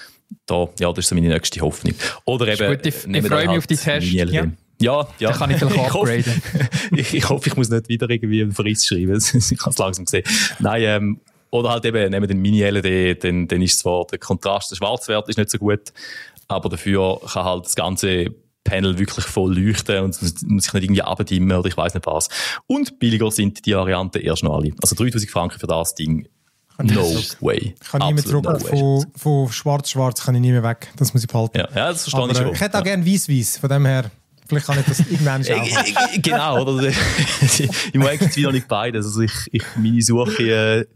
Da, 0.47 0.69
ja, 0.81 0.93
das 0.93 1.05
ist 1.05 1.09
so 1.09 1.15
meine 1.15 1.29
nächste 1.29 1.61
Hoffnung. 1.61 1.95
Oder 2.25 2.49
eben, 2.49 2.67
gut, 2.77 2.87
ich- 2.87 2.95
ich 3.07 3.27
freue 3.27 3.47
mich 3.49 3.59
auf 3.59 3.67
die 3.67 3.77
halt 3.77 4.01
Tests. 4.03 4.13
Ja. 4.33 4.47
Ja, 4.79 5.09
ja. 5.21 5.31
Dann 5.31 5.39
kann 5.39 5.51
ich 5.53 5.57
vielleicht 5.59 5.77
hoffe, 5.95 6.13
upgraden. 6.13 6.43
ich, 6.97 7.15
ich 7.15 7.29
hoffe, 7.29 7.49
ich 7.49 7.57
muss 7.57 7.69
nicht 7.71 7.89
wieder 7.89 8.11
irgendwie 8.11 8.43
einen 8.43 8.53
Verriss 8.53 8.85
schreiben. 8.85 9.17
ich 9.33 9.59
kann 9.59 9.71
es 9.73 9.79
langsam 9.79 10.07
sehen. 10.07 10.25
Nein, 10.59 10.83
ähm, 10.83 11.21
oder 11.51 11.71
halt 11.71 11.85
eben, 11.85 12.11
nehmen 12.11 12.29
den 12.29 12.41
Mini-LED, 12.41 13.25
dann, 13.25 13.49
dann 13.49 13.63
ist 13.63 13.79
zwar 13.79 14.07
der 14.07 14.19
Kontrast, 14.19 14.71
der 14.71 14.77
Schwarzwert 14.77 15.29
ist 15.29 15.39
nicht 15.39 15.51
so 15.51 15.59
gut, 15.59 15.93
aber 16.49 16.69
dafür 16.69 17.21
kann 17.33 17.45
halt 17.45 17.65
das 17.67 17.75
ganze 17.75 18.27
Panel 18.65 18.99
wirklich 18.99 19.25
voll 19.25 19.57
leuchten 19.57 19.99
und 20.05 20.21
muss 20.51 20.65
sich 20.65 20.73
nicht 20.73 20.85
irgendwie 20.85 21.03
abdimmen 21.03 21.57
oder 21.57 21.69
ich 21.69 21.77
weiß 21.77 21.95
nicht 21.95 22.07
was. 22.07 22.29
Und 22.67 22.99
billiger 22.99 23.31
sind 23.31 23.65
die 23.65 23.75
Varianten 23.75 24.19
erst 24.21 24.43
noch 24.43 24.57
alle. 24.57 24.73
Also 24.83 24.97
3000 24.97 25.31
Franken 25.31 25.59
für 25.59 25.67
das 25.67 25.95
Ding. 25.95 26.29
No 26.83 27.17
way. 27.41 27.75
Ich 27.81 27.89
kann 27.89 28.07
nie 28.07 28.13
mehr 28.13 28.25
zurück. 28.25 28.45
no 28.45 28.59
von, 28.59 29.07
von 29.17 29.51
schwarz-schwarz 29.51 30.23
kann 30.23 30.35
ich 30.35 30.43
nie 30.43 30.53
mehr 30.53 30.63
weg. 30.63 30.89
Das 30.97 31.15
muss 31.15 31.23
ich 31.23 31.29
behalten. 31.29 31.57
Ja, 31.59 31.69
ja, 31.75 31.89
das 31.93 32.03
verstehe 32.03 32.23
Aber, 32.23 32.33
ich 32.33 32.39
äh, 32.39 32.43
schon. 32.43 32.53
ich 32.55 32.61
hätte 32.61 32.75
auch 32.75 32.85
ja. 32.85 32.95
gerne 32.97 33.07
weiß-weiß. 33.07 33.59
Von 33.59 33.71
dem 33.71 33.87
her, 33.87 34.11
vielleicht 34.47 34.67
kann 34.67 34.79
ich 34.81 34.85
das 34.85 34.99
irgendwann 35.01 35.43
Äh, 35.45 35.57
machen. 35.57 35.97
äh, 36.13 36.19
genau, 36.19 36.61
oder? 36.63 36.89
ich 37.41 37.95
mag 37.95 38.21
jetzt 38.21 38.37
wieder 38.37 38.53
nicht 38.53 38.69
beides. 38.69 39.07
Also 39.07 39.23
ich, 39.23 39.33
ich, 39.53 39.63
meine 39.77 40.03
Suche 40.03 40.43
äh, 40.43 40.87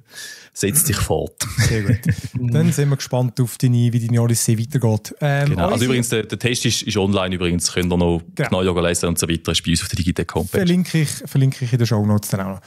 setzt 0.52 0.86
sich 0.86 0.96
fort. 0.96 1.46
Sehr 1.58 1.82
gut. 1.82 1.98
Dann 2.34 2.72
sind 2.72 2.88
wir 2.90 2.96
gespannt 2.96 3.40
auf 3.40 3.56
deine, 3.58 3.92
wie 3.92 4.06
deine 4.06 4.20
Odyssee 4.20 4.58
weitergeht. 4.58 5.14
Ähm, 5.20 5.50
Genau. 5.50 5.68
Also 5.68 5.84
übrigens, 5.84 6.08
der, 6.08 6.24
der 6.24 6.38
Test 6.38 6.64
ist, 6.66 6.82
ist 6.82 6.96
online 6.96 7.34
übrigens, 7.34 7.72
könnt 7.72 7.92
ihr 7.92 7.96
noch 7.96 8.22
Genau. 8.34 8.60
genau. 8.60 8.80
lesen 8.86 9.08
und 9.08 9.18
so 9.18 9.28
weiter, 9.28 9.52
ist 9.52 9.64
bei 9.64 9.70
uns 9.70 9.82
auf 9.82 9.88
der 9.88 9.96
Digitec 9.96 10.34
Homepage. 10.34 10.58
verlinke 10.58 11.02
ich, 11.02 11.08
verlinke 11.08 11.64
ich 11.64 11.72
in 11.72 11.78
den 11.78 11.86
Show 11.86 12.04
Notes 12.04 12.30
dann 12.30 12.40
auch 12.40 12.54
noch. 12.56 12.60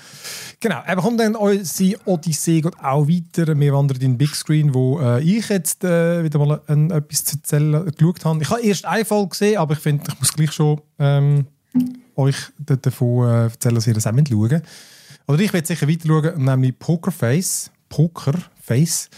Genau, 0.60 0.82
aber 0.86 1.02
kommt 1.02 1.20
dann 1.20 1.36
unsere 1.36 2.00
Odyssee 2.06 2.62
geht 2.62 2.80
auch 2.80 3.08
weiter. 3.08 3.60
Wir 3.60 3.74
wandern 3.74 3.98
in 3.98 4.12
den 4.14 4.18
Big 4.18 4.36
Screen, 4.36 4.74
wo 4.74 5.00
äh, 5.00 5.22
ich 5.22 5.50
jetzt 5.50 5.84
äh, 5.84 6.24
wieder 6.24 6.40
mal 6.40 6.62
ein, 6.68 6.90
etwas 6.90 7.26
zu 7.26 7.38
erzählen 7.38 7.86
geschaut 7.86 8.24
habe. 8.26 8.42
Ich 8.42 8.50
habe 8.50 8.62
erst 8.62 8.86
eine 8.86 9.06
Folge 9.06 9.30
gesehen, 9.30 9.58
aber 9.58 9.74
ich 9.74 9.80
finde, 9.80 10.06
ich 10.08 10.20
muss 10.20 10.34
gleich 10.34 10.52
schon 10.52 10.82
ähm, 11.00 11.48
euch 12.16 12.38
davon 12.58 13.28
äh, 13.28 13.44
erzählen, 13.44 13.76
dass 13.76 13.88
ihr 13.88 13.94
das 13.94 14.08
auch 14.08 14.14
schauen 14.14 14.62
oder 15.28 15.40
ich 15.40 15.54
werde 15.54 15.66
sicher 15.68 15.88
weiter 15.88 16.08
schauen, 16.08 16.44
nämlich 16.44 16.78
Pokerface. 16.78 17.72
Pokerface. 17.94 19.10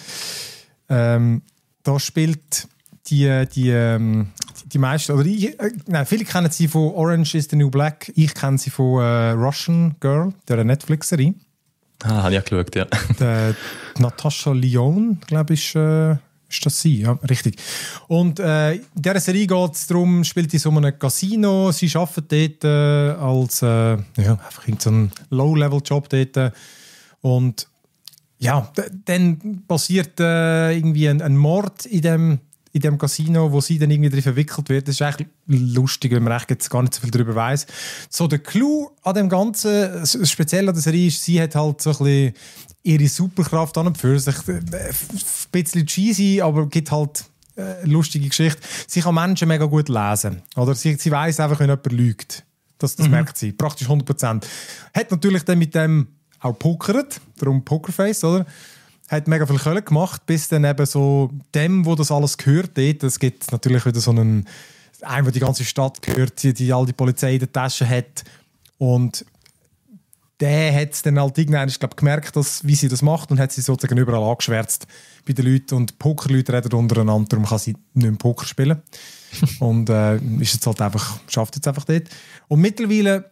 Ähm, 0.90 1.44
da 1.84 1.98
spielt 1.98 2.68
die, 3.08 3.46
die, 3.54 3.70
ähm, 3.70 4.28
die 4.66 4.78
meisten, 4.78 5.14
oder 5.14 5.26
ich, 5.26 5.58
äh, 5.60 5.72
nein, 5.88 6.06
viele 6.06 6.26
kennen 6.26 6.52
sie 6.52 6.68
von 6.68 6.92
Orange 6.94 7.36
is 7.36 7.48
the 7.50 7.56
New 7.56 7.70
Black. 7.70 8.12
Ich 8.16 8.34
kenne 8.34 8.58
sie 8.58 8.70
von 8.70 9.02
äh, 9.02 9.30
Russian 9.32 9.96
Girl, 10.02 10.34
der 10.50 10.64
Netflix-Serie. 10.64 11.36
Ah, 12.04 12.24
habe 12.24 12.34
ich 12.34 12.40
auch 12.40 12.44
geschaut, 12.44 12.76
ja. 12.76 12.86
Der, 13.20 13.56
Natascha 13.98 14.52
Lyon, 14.52 15.20
glaube 15.26 15.54
ich, 15.54 15.74
ist, 15.74 15.76
äh, 15.76 16.18
ist 16.50 16.66
das 16.66 16.82
sie, 16.82 17.02
ja, 17.02 17.14
richtig. 17.30 17.56
Und 18.10 18.42
äh, 18.42 18.74
in 18.74 18.82
dieser 18.98 19.22
Serie 19.22 19.48
geht 19.48 19.74
es 19.74 19.88
darum, 19.88 20.26
spielt 20.26 20.52
sie 20.52 20.58
so 20.58 20.70
einem 20.70 21.00
Casino, 21.00 21.72
sie 21.72 21.90
arbeitet 21.96 22.62
dort 22.62 22.64
äh, 22.66 23.22
als, 23.22 23.62
äh, 23.62 23.98
ja, 24.18 24.34
einfach 24.34 24.64
so 24.80 24.90
ein 24.90 25.12
Low-Level-Job 25.30 26.10
dort. 26.10 26.54
Und 27.22 27.68
ja, 28.40 28.72
dann 29.06 29.64
passiert 29.68 30.20
äh, 30.20 30.76
irgendwie 30.76 31.08
ein, 31.08 31.22
ein 31.22 31.38
Mord 31.38 31.86
in 31.86 32.02
dem 32.02 32.40
in 32.76 32.82
dem 32.82 32.98
Casino, 32.98 33.54
wo 33.54 33.62
sie 33.62 33.80
dann 33.80 33.90
irgendwie 33.90 34.10
drin 34.10 34.22
verwickelt 34.22 34.68
wird. 34.68 34.90
Das 34.90 34.96
ist 34.96 35.02
eigentlich 35.02 35.30
lustig, 35.48 36.12
wenn 36.12 36.24
man 36.24 36.34
echt 36.34 36.50
jetzt 36.50 36.70
gar 36.70 36.82
nicht 36.82 36.94
so 36.94 37.00
viel 37.00 37.10
darüber 37.10 37.34
weiß. 37.34 37.68
So 38.10 38.28
der 38.28 38.40
Clou 38.40 38.90
an 39.02 39.16
dem 39.16 39.30
Ganzen, 39.30 40.06
speziell 40.06 40.68
an 40.68 40.76
der 40.76 40.82
Serie 40.84 41.08
ist, 41.08 41.24
sie 41.24 41.42
hat 41.42 41.56
halt 41.56 41.82
so 41.82 41.92
ein 41.92 41.98
bisschen 42.00 42.34
ihre 42.84 43.08
Superkraft 43.08 43.78
an 43.78 43.88
und 43.88 43.98
für 43.98 44.20
sich. 44.20 44.36
Ein 44.46 44.94
bisschen 45.54 45.86
cheesy, 45.86 46.42
aber 46.42 46.68
gibt 46.68 46.92
halt 46.92 47.24
eine 47.56 47.86
lustige 47.86 48.28
Geschichte. 48.28 48.62
Sie 48.88 49.00
kann 49.00 49.16
Menschen 49.16 49.48
mega 49.48 49.64
gut 49.64 49.88
lesen. 49.88 50.42
Oder 50.58 50.76
sie, 50.76 50.96
sie 50.96 51.12
weiß 51.12 51.40
einfach, 51.40 51.62
wenn 51.62 51.70
jemand 51.70 51.92
lügt. 51.94 52.44
Das, 52.78 52.98
das 52.98 53.06
mhm. 53.06 53.14
merkt 53.14 53.38
sie. 53.38 53.54
Praktisch 53.54 53.88
100%. 53.88 54.44
Hat 54.94 55.12
natürlich 55.12 55.44
dann 55.44 55.60
mit 55.60 55.74
dem 55.74 56.08
auch 56.46 56.58
pokert, 56.58 57.20
darum 57.38 57.64
Pokerface, 57.64 58.24
oder? 58.24 58.46
hat 59.08 59.28
mega 59.28 59.46
viel 59.46 59.60
Köln 59.60 59.86
gemacht, 59.86 60.26
bis 60.26 60.48
dann 60.48 60.64
eben 60.64 60.86
so 60.86 61.30
dem, 61.54 61.86
wo 61.86 61.96
das 61.96 62.12
alles 62.12 62.38
gehört, 62.38 62.72
dort, 62.76 63.04
es 63.04 63.20
gibt 63.20 63.52
natürlich 63.52 63.86
wieder 63.86 64.00
so 64.00 64.12
einen, 64.12 64.48
einen, 65.02 65.26
der 65.26 65.32
die 65.32 65.40
ganze 65.40 65.64
Stadt 65.64 66.02
gehört, 66.02 66.42
die, 66.42 66.54
die 66.54 66.74
all 66.74 66.86
die 66.86 66.94
Polizei 66.94 67.34
in 67.34 67.40
der 67.40 67.52
Tasche 67.52 67.88
hat 67.88 68.24
und 68.78 69.26
der 70.40 70.74
hat 70.74 70.92
es 70.92 71.02
dann 71.02 71.20
halt 71.20 71.38
irgendwann, 71.38 71.70
ich 71.70 71.80
glaube, 71.80 71.96
gemerkt, 71.96 72.36
dass, 72.36 72.66
wie 72.66 72.76
sie 72.76 72.90
das 72.90 73.02
macht 73.02 73.32
und 73.32 73.40
hat 73.40 73.52
sie 73.52 73.62
sozusagen 73.62 73.98
überall 73.98 74.24
angeschwärzt 74.24 74.86
bei 75.26 75.34
den 75.34 75.46
Leuten 75.46 75.76
und 75.76 75.98
Pokerleute 75.98 76.52
reden 76.52 76.74
untereinander, 76.74 77.30
darum 77.30 77.46
kann 77.46 77.60
sie 77.60 77.76
nicht 77.94 78.10
mehr 78.10 78.18
Poker 78.18 78.46
spielen 78.46 78.82
und 79.60 79.90
äh, 79.90 80.18
ist 80.18 80.54
jetzt 80.54 80.68
halt 80.68 80.82
einfach, 80.82 81.20
schafft 81.28 81.56
jetzt 81.56 81.68
einfach 81.68 81.86
dort. 81.86 82.10
Und 82.48 82.60
mittlerweile 82.60 83.32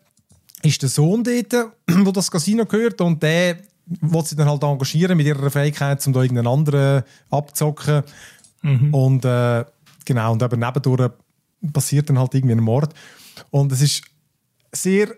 ist 0.64 0.82
der 0.82 0.90
Sohn 0.90 1.24
dort, 1.24 1.72
wo 1.88 2.12
das 2.12 2.32
Casino 2.32 2.66
gehört 2.66 3.02
und 3.02 3.22
der 3.22 3.58
will 3.86 4.26
sie 4.26 4.36
dann 4.36 4.48
halt 4.48 4.64
engagieren 4.64 5.18
mit 5.18 5.28
ihrer 5.28 5.52
Fähigkeit, 5.52 6.06
um 6.08 6.14
da 6.14 6.22
irgendeinen 6.22 6.48
anderen 6.48 7.04
abzocken. 7.30 8.04
Mhm. 8.62 8.94
Und 8.94 9.26
äh, 9.26 9.66
genau, 10.06 10.32
und 10.32 10.42
eben 10.42 10.60
nebendurch 10.60 11.12
passiert 11.72 12.10
dann 12.10 12.18
halt 12.18 12.34
irgendwie 12.34 12.56
ein 12.56 12.64
Mord. 12.64 12.94
Und 13.52 13.72
es 13.72 13.82
ist 13.82 14.04
sehr, 14.72 15.14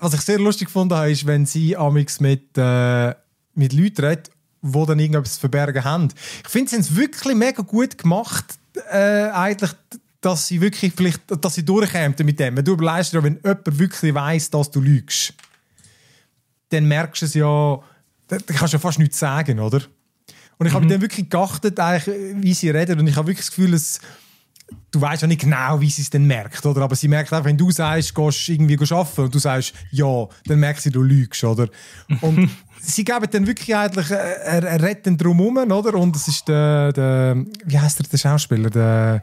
was 0.00 0.14
ich 0.14 0.20
sehr 0.20 0.38
lustig 0.38 0.68
gefunden 0.68 0.94
habe, 0.94 1.10
ist, 1.10 1.26
wenn 1.26 1.44
sie 1.44 1.76
amix 1.76 2.20
mit, 2.20 2.56
äh, 2.56 3.14
mit 3.54 3.72
Leuten 3.72 4.04
redet, 4.04 4.30
die 4.62 4.86
dann 4.86 4.98
irgendetwas 4.98 5.34
zu 5.34 5.40
verbergen 5.40 5.84
haben. 5.84 6.08
Ich 6.42 6.48
finde, 6.48 6.70
sie 6.70 6.76
haben 6.76 6.82
es 6.82 6.96
wirklich 6.96 7.34
mega 7.34 7.62
gut 7.62 7.98
gemacht, 7.98 8.58
äh, 8.90 9.28
eigentlich, 9.30 9.72
dass 10.24 10.46
sie 10.46 10.60
wirklich 10.60 10.92
vielleicht, 10.96 11.20
dass 11.28 11.54
sie 11.54 11.64
durchkämen 11.64 12.14
mit 12.24 12.40
dem. 12.40 12.56
Du 12.64 12.72
überlegst 12.72 13.12
wenn 13.14 13.40
jemand 13.44 13.78
wirklich 13.78 14.14
weiss, 14.14 14.48
dass 14.48 14.70
du 14.70 14.80
lügst, 14.80 15.34
dann 16.70 16.86
merkst 16.86 17.22
du 17.22 17.26
es 17.26 17.34
ja, 17.34 17.78
da, 18.28 18.38
da 18.38 18.54
kannst 18.54 18.72
du 18.72 18.76
ja 18.76 18.80
fast 18.80 18.98
nichts 18.98 19.18
sagen, 19.18 19.60
oder? 19.60 19.82
Und 20.56 20.66
ich 20.66 20.72
habe 20.72 20.84
mhm. 20.84 20.88
mit 20.88 20.98
dem 20.98 21.02
wirklich 21.02 21.28
geachtet, 21.28 21.78
wie 21.78 22.54
sie 22.54 22.70
reden. 22.70 23.00
Und 23.00 23.06
ich 23.06 23.16
habe 23.16 23.26
wirklich 23.26 23.44
das 23.44 23.54
Gefühl, 23.54 23.72
dass 23.72 24.00
du 24.90 25.00
weißt 25.00 25.22
ja 25.22 25.28
nicht 25.28 25.42
genau, 25.42 25.80
wie 25.80 25.90
sie 25.90 26.00
es 26.00 26.08
denn 26.08 26.24
merkt, 26.24 26.64
oder? 26.64 26.82
Aber 26.82 26.96
sie 26.96 27.08
merkt 27.08 27.30
einfach, 27.30 27.44
wenn 27.44 27.58
du 27.58 27.70
sagst, 27.70 28.14
gehst 28.14 28.48
irgendwie 28.48 28.78
arbeiten 28.78 29.20
und 29.20 29.34
du 29.34 29.38
sagst 29.38 29.74
ja, 29.90 30.26
dann 30.46 30.58
merkt 30.58 30.80
sie, 30.80 30.90
du 30.90 31.02
lügst, 31.02 31.44
oder? 31.44 31.68
Und 32.22 32.48
sie 32.80 33.04
geben 33.04 33.26
dann 33.30 33.46
wirklich 33.46 33.76
eigentlich, 33.76 34.10
äh, 34.10 34.14
er, 34.14 34.64
er 34.64 34.82
redet 34.82 35.06
dann 35.06 35.18
drum 35.18 35.38
herum, 35.38 35.70
oder? 35.70 35.94
Und 35.94 36.16
es 36.16 36.28
ist 36.28 36.48
der, 36.48 36.92
der 36.92 37.44
wie 37.66 37.78
heißt 37.78 37.98
der, 37.98 38.06
der 38.06 38.18
Schauspieler, 38.18 38.70
der, 38.70 39.22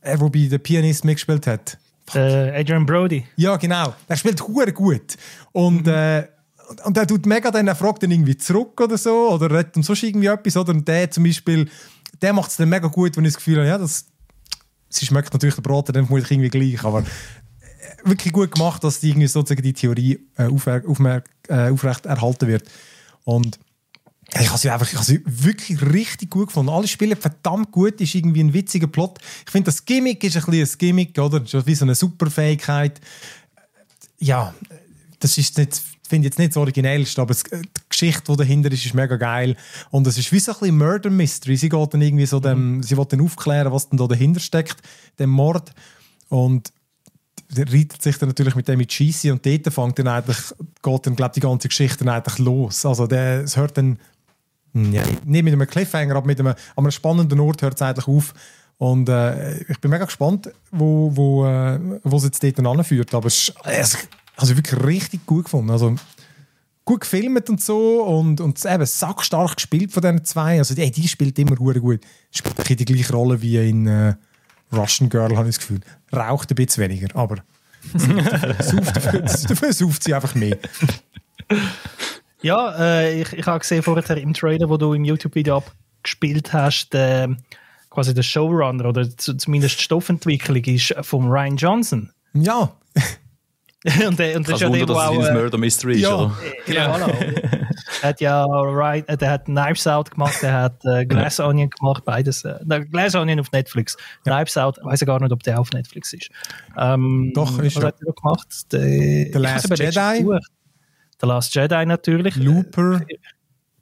er, 0.00 0.18
der 0.18 0.28
bei 0.28 0.46
der 0.46 0.58
Pianist 0.58 1.04
mitgespielt 1.04 1.46
hat. 1.46 1.78
Uh, 2.14 2.18
Adrian 2.18 2.86
Brody. 2.86 3.24
Ja, 3.36 3.56
genau. 3.56 3.94
Er 4.08 4.16
spielt 4.16 4.40
hure 4.46 4.72
gut. 4.72 5.16
Und 5.52 5.86
mhm. 5.86 5.92
äh, 5.92 6.24
und 6.84 6.96
der 6.96 7.06
tut 7.06 7.26
mega 7.26 7.50
dann, 7.50 7.66
er 7.66 7.74
fragt 7.74 8.02
dann 8.02 8.10
irgendwie 8.10 8.36
zurück 8.36 8.80
oder 8.80 8.96
so, 8.96 9.30
oder 9.32 9.50
redet 9.50 9.76
um 9.76 9.82
sonst 9.82 10.02
irgendwie 10.02 10.28
etwas, 10.28 10.56
oder? 10.56 10.72
Und 10.72 10.86
der 10.86 11.10
zum 11.10 11.24
Beispiel, 11.24 11.68
der 12.22 12.32
macht 12.32 12.50
es 12.50 12.56
dann 12.56 12.68
mega 12.68 12.88
gut, 12.88 13.16
wenn 13.16 13.24
ich 13.24 13.32
das 13.32 13.38
Gefühl 13.38 13.58
habe, 13.58 13.68
ja, 13.68 13.78
das, 13.78 14.06
sie 14.88 15.06
schmeckt 15.06 15.32
natürlich 15.32 15.56
der 15.56 15.62
Brot 15.62 15.94
dann 15.94 16.06
muss 16.08 16.22
ich 16.22 16.30
irgendwie 16.30 16.48
gleich, 16.48 16.84
aber 16.84 17.00
äh, 17.00 18.08
wirklich 18.08 18.32
gut 18.32 18.52
gemacht, 18.52 18.84
dass 18.84 19.00
die 19.00 19.10
irgendwie 19.10 19.26
sozusagen 19.26 19.62
die 19.62 19.72
Theorie 19.72 20.20
äh, 20.36 20.44
äh, 20.44 21.70
aufrecht 21.70 22.06
erhalten 22.06 22.48
wird. 22.48 22.64
Und 23.24 23.58
ich 24.38 24.48
habe 24.48 24.58
sie 24.58 24.70
einfach, 24.70 24.86
ich 24.86 24.94
habe 24.94 25.04
sie 25.04 25.22
wirklich 25.24 25.82
richtig 25.82 26.30
gut 26.30 26.48
gefunden. 26.48 26.70
Alle 26.70 26.86
spielen 26.86 27.16
verdammt 27.16 27.72
gut, 27.72 28.00
ist 28.00 28.14
irgendwie 28.14 28.40
ein 28.42 28.52
witziger 28.52 28.86
Plot. 28.86 29.18
Ich 29.44 29.50
finde, 29.50 29.66
das 29.66 29.84
Gimmick 29.84 30.22
ist 30.22 30.36
ein 30.36 30.44
bisschen 30.44 30.68
ein 30.74 30.78
Gimmick, 30.78 31.18
oder? 31.18 31.40
Das 31.40 31.52
ist 31.52 31.66
wie 31.66 31.74
so 31.74 31.84
eine 31.84 31.94
Superfähigkeit. 31.94 33.00
Ja, 34.18 34.54
das 35.18 35.36
ist 35.36 35.58
nicht 35.58 35.82
finde 36.10 36.26
jetzt 36.26 36.38
nicht 36.38 36.50
das 36.50 36.56
Originellste, 36.58 37.22
aber 37.22 37.34
die 37.34 37.68
Geschichte, 37.88 38.32
die 38.32 38.36
dahinter 38.36 38.70
ist, 38.70 38.84
ist 38.84 38.94
mega 38.94 39.16
geil. 39.16 39.56
Und 39.90 40.06
es 40.06 40.18
ist 40.18 40.30
wie 40.32 40.40
so 40.40 40.52
ein 40.52 40.58
bisschen 40.58 40.76
Murder 40.76 41.08
Mystery. 41.08 41.56
Sie 41.56 41.68
geht 41.68 41.94
dann 41.94 42.02
irgendwie 42.02 42.26
so 42.26 42.40
dem, 42.40 42.76
mhm. 42.76 42.82
sie 42.82 42.98
will 42.98 43.06
dann 43.06 43.22
aufklären, 43.22 43.72
was 43.72 43.88
denn 43.88 43.96
da 43.96 44.06
dahinter 44.06 44.40
steckt, 44.40 44.76
dem 45.18 45.30
Mord. 45.30 45.70
Und 46.28 46.72
reitet 47.56 48.02
sich 48.02 48.18
dann 48.18 48.28
natürlich 48.28 48.54
mit 48.54 48.68
dem 48.68 48.78
mit 48.78 48.92
Scheisse 48.92 49.32
und 49.32 49.44
dort 49.44 49.72
fängt 49.72 49.98
dann 49.98 50.08
eigentlich, 50.08 50.38
geht 50.82 51.06
dann, 51.06 51.16
glaube 51.16 51.34
die 51.34 51.40
ganze 51.40 51.68
Geschichte 51.68 52.04
dann 52.04 52.14
eigentlich 52.14 52.38
los. 52.38 52.84
Also 52.84 53.06
der, 53.06 53.42
es 53.44 53.56
hört 53.56 53.76
dann, 53.76 53.98
ja, 54.74 55.02
nicht 55.24 55.44
mit 55.44 55.52
einem 55.52 55.66
Cliffhanger, 55.66 56.16
aber 56.16 56.26
mit 56.26 56.38
einem, 56.40 56.48
an 56.48 56.56
einem 56.76 56.90
spannenden 56.90 57.40
Ort 57.40 57.62
hört 57.62 57.74
es 57.74 57.82
eigentlich 57.82 58.08
auf. 58.08 58.34
Und 58.78 59.08
äh, 59.08 59.60
ich 59.64 59.78
bin 59.80 59.90
mega 59.90 60.06
gespannt, 60.06 60.50
wo, 60.70 61.10
wo, 61.14 61.46
äh, 61.46 61.78
wo 62.02 62.16
es 62.16 62.24
jetzt 62.24 62.42
dort 62.42 62.66
anführt. 62.66 63.14
Aber 63.14 63.26
es, 63.26 63.52
es 63.64 63.98
also 64.36 64.56
wirklich 64.56 64.82
richtig 64.82 65.26
gut 65.26 65.44
gefunden. 65.44 65.70
Also 65.70 65.96
gut 66.84 67.02
gefilmt 67.02 67.50
und 67.50 67.60
so 67.62 68.02
und, 68.04 68.40
und 68.40 68.64
eben 68.64 68.86
sackstark 68.86 69.56
gespielt 69.56 69.92
von 69.92 70.00
diesen 70.00 70.24
zwei. 70.24 70.58
Also 70.58 70.74
ey, 70.74 70.90
die 70.90 71.06
spielt 71.08 71.38
immer 71.38 71.56
gut. 71.56 72.00
Spielt 72.30 72.80
die 72.80 72.84
gleiche 72.84 73.12
Rolle 73.12 73.42
wie 73.42 73.68
in 73.68 73.86
äh, 73.86 74.14
Russian 74.72 75.10
Girl, 75.10 75.36
habe 75.36 75.48
ich 75.48 75.56
das 75.56 75.66
Gefühl. 75.66 75.80
Raucht 76.14 76.50
ein 76.50 76.54
bisschen 76.54 76.84
weniger, 76.84 77.14
aber 77.16 77.36
dafür 77.92 79.72
sauft 79.72 80.04
sie 80.04 80.14
einfach 80.14 80.34
mehr. 80.34 80.58
Ja, 82.42 82.74
äh, 82.78 83.20
ich, 83.20 83.32
ich 83.32 83.46
habe 83.46 83.58
gesehen 83.58 83.82
vorher 83.82 84.16
im 84.16 84.34
Trailer, 84.34 84.68
wo 84.68 84.76
du 84.76 84.94
im 84.94 85.04
YouTube-Video 85.04 85.58
abgespielt 85.58 86.52
hast, 86.52 86.94
äh, 86.94 87.28
quasi 87.90 88.14
der 88.14 88.22
Showrunner 88.22 88.86
oder 88.86 89.08
zumindest 89.16 89.78
die 89.78 89.84
Stoffentwicklung 89.84 90.64
ist 90.64 90.94
von 91.02 91.28
Ryan 91.28 91.56
Johnson. 91.56 92.10
Ja. 92.32 92.72
und, 94.06 94.18
der, 94.18 94.36
und 94.36 94.48
das 94.48 94.54
ist 94.54 94.60
ja 94.60 94.70
der, 94.70 94.86
dass 94.86 95.10
es 95.10 95.32
Murder 95.32 95.58
Mystery 95.58 95.94
ist. 95.94 96.02
Ja, 96.02 96.32
genau. 96.66 96.98
Ja. 96.98 97.08
er 98.02 98.08
hat 98.08 98.20
ja 98.20 98.44
right, 98.44 99.08
äh, 99.08 99.16
der 99.16 99.30
hat 99.30 99.44
Knives 99.46 99.86
Out 99.86 100.10
gemacht, 100.10 100.42
der 100.42 100.52
hat 100.52 100.84
äh, 100.84 101.04
Glass 101.04 101.40
Onion 101.40 101.70
gemacht, 101.70 102.04
beides. 102.04 102.44
Äh, 102.44 102.58
Glass 102.90 103.14
Onion 103.14 103.40
auf 103.40 103.50
Netflix. 103.52 103.96
Ja. 104.24 104.36
Knives 104.36 104.56
Out, 104.56 104.78
weiß 104.82 105.02
ich 105.02 105.06
gar 105.06 105.20
nicht, 105.20 105.32
ob 105.32 105.42
der 105.42 105.58
auf 105.58 105.70
Netflix 105.72 106.12
ist. 106.12 106.30
Ähm, 106.78 107.32
Doch, 107.34 107.58
ist 107.58 107.76
was 107.76 107.82
er. 107.82 107.88
hat 107.88 107.96
er 108.06 108.12
gemacht? 108.12 108.48
The, 108.70 109.30
The 109.32 109.38
Last 109.38 109.78
Jedi. 109.78 110.24
The 111.20 111.26
Last 111.26 111.54
Jedi 111.54 111.86
natürlich. 111.86 112.36
Looper. 112.36 113.02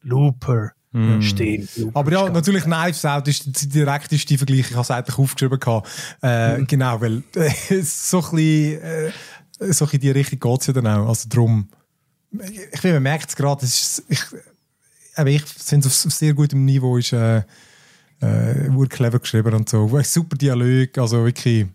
Looper. 0.03 0.73
Mm. 0.93 1.21
Stimmt. 1.21 1.69
Aber 1.95 2.11
ja, 2.13 2.29
natürlich 2.31 2.65
Knives 2.65 3.05
Out 3.05 3.29
ist 3.29 3.47
der 3.47 3.69
direkteste 3.85 4.39
Vergleich. 4.39 4.71
Ich 4.71 4.73
habe 4.73 4.83
es 4.83 4.91
eigentlich 4.91 5.19
aufgeschrieben. 5.19 5.61
Äh, 6.23 6.59
mm. 6.59 6.67
Genau, 6.67 7.01
weil 7.01 7.23
äh, 7.37 7.83
so 7.83 8.19
ein 8.19 8.31
bisschen... 8.31 8.83
Äh, 8.83 9.11
so 9.61 9.87
in 9.87 10.01
die 10.01 10.11
Richtung 10.11 10.39
geht 10.39 10.61
es 10.61 10.67
ja 10.69 10.73
dann 10.73 10.87
auch. 10.87 11.09
Also 11.09 11.29
darum, 11.29 11.69
ich 12.31 12.81
finde, 12.81 12.95
man 12.95 13.03
merkt 13.03 13.31
es 13.31 13.37
gerade, 13.37 13.65
ich, 13.65 14.03
ich 14.09 15.43
finde 15.43 15.89
es 15.89 16.07
auf 16.07 16.13
sehr 16.13 16.35
gutem 16.35 16.65
Niveau, 16.65 16.97
ist 16.97 17.13
äh, 17.13 17.43
äh, 18.21 18.87
clever 18.89 19.19
geschrieben 19.19 19.55
und 19.55 19.69
so. 19.69 20.01
Super 20.03 20.37
Dialog, 20.37 20.97
also 20.99 21.25
wirklich, 21.25 21.67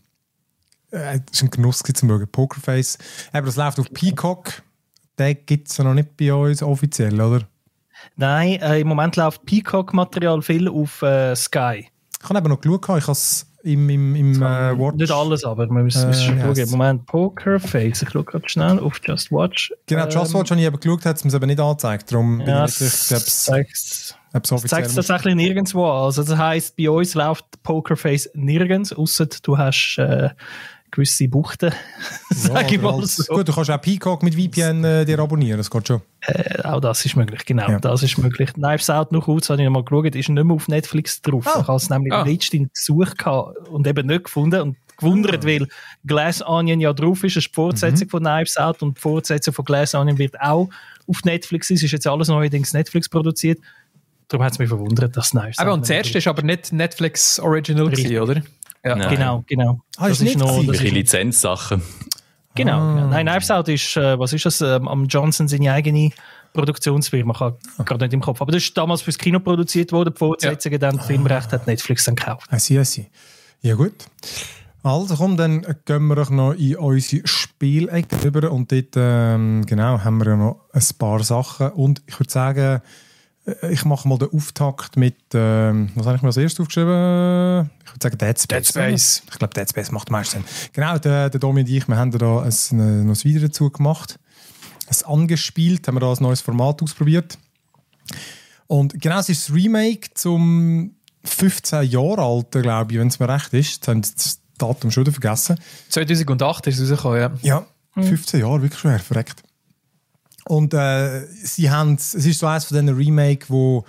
äh, 0.91 1.19
ist 1.31 1.43
ein 1.43 1.49
Genuss 1.49 1.79
zu 1.79 1.93
schauen. 1.95 2.27
Pokerface, 2.31 2.97
aber 3.31 3.47
das 3.47 3.55
läuft 3.55 3.79
auf 3.79 3.91
Peacock, 3.91 4.63
den 5.19 5.37
gibt 5.45 5.69
es 5.69 5.77
ja 5.77 5.83
noch 5.83 5.93
nicht 5.93 6.15
bei 6.17 6.33
uns 6.33 6.61
offiziell, 6.63 7.19
oder? 7.19 7.41
Nein, 8.15 8.59
äh, 8.61 8.79
im 8.81 8.87
Moment 8.87 9.15
läuft 9.15 9.45
Peacock-Material 9.45 10.41
viel 10.41 10.67
auf 10.67 11.01
äh, 11.01 11.35
Sky. 11.35 11.87
Ich 12.21 12.29
habe 12.29 12.39
eben 12.39 12.49
noch 12.49 12.59
geschaut, 12.61 12.97
ich 12.99 13.07
habe 13.07 13.17
im, 13.63 13.89
im, 13.89 14.15
im 14.15 14.33
äh, 14.41 14.77
Watch. 14.77 14.97
Nicht 14.97 15.11
alles, 15.11 15.43
aber 15.45 15.67
wir 15.67 15.83
müssen, 15.83 16.07
müssen 16.07 16.37
schauen. 16.39 16.49
heisst's? 16.49 16.71
Moment, 16.71 17.05
Pokerface. 17.05 18.01
Ich 18.01 18.09
schaue 18.09 18.23
gerade 18.25 18.49
schnell 18.49 18.79
auf 18.79 18.99
Just 19.05 19.31
Watch. 19.31 19.73
Genau, 19.87 20.05
Just 20.07 20.33
Watch 20.33 20.51
habe 20.51 20.59
ich 20.59 20.67
eben 20.67 20.79
geschaut, 20.79 21.05
hat 21.05 21.15
es 21.17 21.23
mir 21.23 21.33
aber 21.33 21.45
nicht 21.45 21.59
angezeigt. 21.59 22.11
Darum 22.11 22.39
bin 22.39 22.47
Ja, 22.47 22.65
ich 22.65 22.79
nicht 22.79 22.91
sicher, 22.91 23.17
ob 23.17 23.23
es- 23.23 23.43
zeigt 23.45 23.71
es 23.73 24.15
es 24.33 24.95
tatsächlich 24.95 25.35
nirgendwo 25.35 25.85
an. 25.85 26.05
Also 26.05 26.23
das 26.23 26.37
heisst, 26.37 26.75
bei 26.75 26.89
uns 26.89 27.13
läuft 27.13 27.45
Pokerface 27.63 28.31
nirgends, 28.33 28.91
außer 28.91 29.27
du 29.43 29.57
hast 29.57 29.97
äh, 29.97 30.29
gewisse 30.93 31.27
Buchten, 31.27 31.71
sag 32.29 32.71
ich 32.71 32.79
oder 32.79 32.91
mal 32.91 32.99
als- 33.01 33.15
so. 33.17 33.33
Gut, 33.33 33.47
du 33.47 33.53
kannst 33.53 33.69
auch 33.71 33.81
Peacock 33.81 34.23
mit 34.23 34.35
VPN 34.35 34.83
äh, 34.83 35.05
dir 35.05 35.19
abonnieren, 35.19 35.57
das 35.57 35.69
geht 35.69 35.87
schon. 35.87 36.01
Äh, 36.21 36.61
auch 36.63 36.79
das 36.79 37.03
ist 37.05 37.15
möglich, 37.15 37.43
genau. 37.45 37.69
Ja. 37.69 37.79
Das 37.79 38.03
ist 38.03 38.17
möglich. 38.17 38.53
Knives 38.53 38.89
Out 38.89 39.11
noch 39.11 39.25
kurz, 39.25 39.49
habe 39.49 39.61
ich 39.61 39.65
noch 39.65 39.73
mal 39.73 39.83
geschaut, 39.83 40.15
ist 40.15 40.29
nicht 40.29 40.43
mehr 40.43 40.55
auf 40.55 40.67
Netflix 40.67 41.21
drauf. 41.21 41.45
Ah. 41.47 41.59
Ich 41.61 41.67
habe 41.67 41.77
es 41.77 41.89
nämlich 41.89 42.13
Ah. 42.13 42.23
letztens 42.23 42.69
gesucht 42.73 43.17
gehabt 43.17 43.67
und 43.69 43.85
eben 43.87 44.07
nicht 44.07 44.23
gefunden 44.25 44.61
und 44.61 44.77
gewundert, 44.97 45.45
weil 45.45 45.67
Glass 46.05 46.41
Onion 46.45 46.79
ja 46.79 46.93
drauf 46.93 47.23
ist, 47.23 47.35
das 47.35 47.43
ist 47.45 47.49
die 47.49 47.55
Fortsetzung 47.55 48.09
von 48.09 48.23
Knives 48.23 48.57
Out 48.57 48.81
und 48.83 48.97
die 48.97 49.01
Fortsetzung 49.01 49.53
von 49.53 49.65
Glass 49.65 49.95
Onion 49.95 50.17
wird 50.17 50.39
auch 50.39 50.69
auf 51.07 51.23
Netflix 51.25 51.67
sein. 51.67 51.75
Es 51.77 51.83
ist 51.83 51.91
jetzt 51.91 52.07
alles 52.07 52.27
neuerdings 52.27 52.71
Netflix 52.73 53.09
produziert. 53.09 53.59
Darum 54.29 54.45
hat 54.45 54.53
es 54.53 54.59
mich 54.59 54.69
verwundert, 54.69 55.17
dass 55.17 55.31
Knives 55.31 55.57
Aber 55.59 55.71
Out 55.71 55.73
und 55.73 55.79
nicht 55.81 55.87
zuerst 55.87 56.09
drauf 56.11 56.15
ist 56.15 56.27
aber 56.27 56.41
nicht 56.43 56.71
Netflix 56.71 57.39
Original 57.39 57.89
gewesen, 57.89 58.19
oder? 58.19 58.41
Ja. 58.83 58.95
Nein. 58.95 59.09
Genau, 59.15 59.43
genau. 59.47 59.79
Ah, 59.97 60.07
ist 60.07 60.21
nicht 60.21 60.37
noch, 60.37 60.63
das 60.65 60.81
ist, 60.81 60.91
Lizenzsachen. 60.91 61.81
genau, 62.55 62.79
Ah. 62.79 62.93
genau. 62.95 63.07
Nein, 63.07 63.25
Knives 63.27 63.49
Out 63.51 63.69
ist, 63.69 63.95
äh, 63.97 64.19
was 64.19 64.33
ist 64.33 64.45
das, 64.45 64.61
ähm, 64.61 64.87
am 64.87 65.05
Johnson 65.05 65.47
seine 65.47 65.71
eigene 65.71 66.11
Produktionsfirma, 66.53 67.33
ich 67.33 67.39
habe 67.39 67.57
gerade 67.85 68.05
nicht 68.05 68.13
im 68.13 68.21
Kopf. 68.21 68.41
Aber 68.41 68.51
das 68.51 68.63
ist 68.63 68.77
damals 68.77 69.01
fürs 69.01 69.17
Kino 69.17 69.39
produziert 69.39 69.91
worden, 69.91 70.13
die 70.13 70.19
Fortsetzungen 70.19 70.79
dann, 70.79 70.97
das 70.97 71.07
Filmrecht 71.07 71.51
hat 71.51 71.65
Netflix 71.65 72.03
dann 72.03 72.15
gekauft. 72.15 72.47
I 72.53 72.59
see, 72.59 72.79
I 72.79 72.85
see. 72.85 73.09
Ja 73.61 73.75
gut. 73.75 73.93
Also 74.83 75.15
komm, 75.15 75.37
dann 75.37 75.65
gehen 75.85 76.07
wir 76.07 76.15
doch 76.15 76.29
noch 76.29 76.51
in 76.53 76.75
unsere 76.75 77.25
Spielecke 77.25 78.21
rüber 78.23 78.51
und 78.51 78.69
dort 78.71 78.89
ähm, 78.97 79.63
genau, 79.65 80.03
haben 80.03 80.17
wir 80.17 80.27
ja 80.31 80.35
noch 80.35 80.59
ein 80.73 80.83
paar 80.99 81.23
Sachen 81.23 81.69
und 81.71 82.01
ich 82.05 82.19
würde 82.19 82.31
sagen, 82.31 82.81
ich 83.69 83.83
mache 83.83 84.07
mal 84.07 84.17
den 84.17 84.29
Auftakt 84.33 84.95
mit, 84.95 85.17
ähm, 85.33 85.89
was 85.95 86.05
habe 86.05 86.15
ich 86.15 86.21
mir 86.21 86.29
als 86.29 86.37
erstes 86.37 86.61
aufgeschrieben? 86.61 87.69
Ich 87.83 87.91
würde 87.91 87.99
sagen 88.01 88.17
Dead 88.17 88.39
Space. 88.39 88.47
Dead 88.47 88.67
Space. 88.67 89.23
Ich 89.29 89.39
glaube 89.39 89.53
Dead 89.53 89.69
Space 89.69 89.91
macht 89.91 90.07
am 90.09 90.13
meisten 90.13 90.37
Sinn. 90.37 90.45
Genau, 90.71 90.97
der, 90.97 91.29
der 91.29 91.39
Domi 91.39 91.61
und 91.61 91.69
ich, 91.69 91.87
wir 91.87 91.97
haben 91.97 92.11
da 92.11 92.41
ein, 92.41 92.53
ein, 92.71 93.05
noch 93.05 93.15
ein 93.15 93.23
Video 93.23 93.41
dazu 93.41 93.69
gemacht, 93.69 94.17
es 94.87 95.03
angespielt, 95.03 95.87
haben 95.87 95.95
wir 95.95 96.01
da 96.01 96.11
ein 96.11 96.17
neues 96.21 96.41
Format 96.41 96.81
ausprobiert. 96.81 97.37
Und 98.67 98.99
genau, 99.01 99.19
es 99.19 99.29
ist 99.29 99.49
das 99.49 99.55
Remake 99.55 100.13
zum 100.13 100.95
15 101.25 101.83
Jahre 101.89 102.21
alten, 102.21 102.61
glaube 102.61 102.93
ich, 102.93 102.99
wenn 102.99 103.07
es 103.07 103.19
mir 103.19 103.27
recht 103.27 103.53
ist. 103.53 103.75
Jetzt 103.75 103.87
haben 103.87 104.01
das 104.01 104.39
Datum 104.57 104.89
schon 104.89 105.05
wieder 105.05 105.13
vergessen. 105.13 105.57
2008 105.89 106.67
ist 106.67 106.79
es 106.79 106.91
rausgekommen, 106.91 107.39
ja. 107.43 107.65
Ja, 107.95 108.01
15 108.01 108.39
Jahre, 108.39 108.61
wirklich 108.61 108.79
schwer, 108.79 108.99
verreckt. 108.99 109.43
Und 110.45 110.73
äh, 110.73 111.25
sie 111.27 111.69
haben, 111.69 111.95
es 111.95 112.13
ist 112.13 112.39
so 112.39 112.47
eines 112.47 112.65
von 112.65 112.77
diesen 112.77 112.95
Remake, 112.97 113.45
wo 113.49 113.85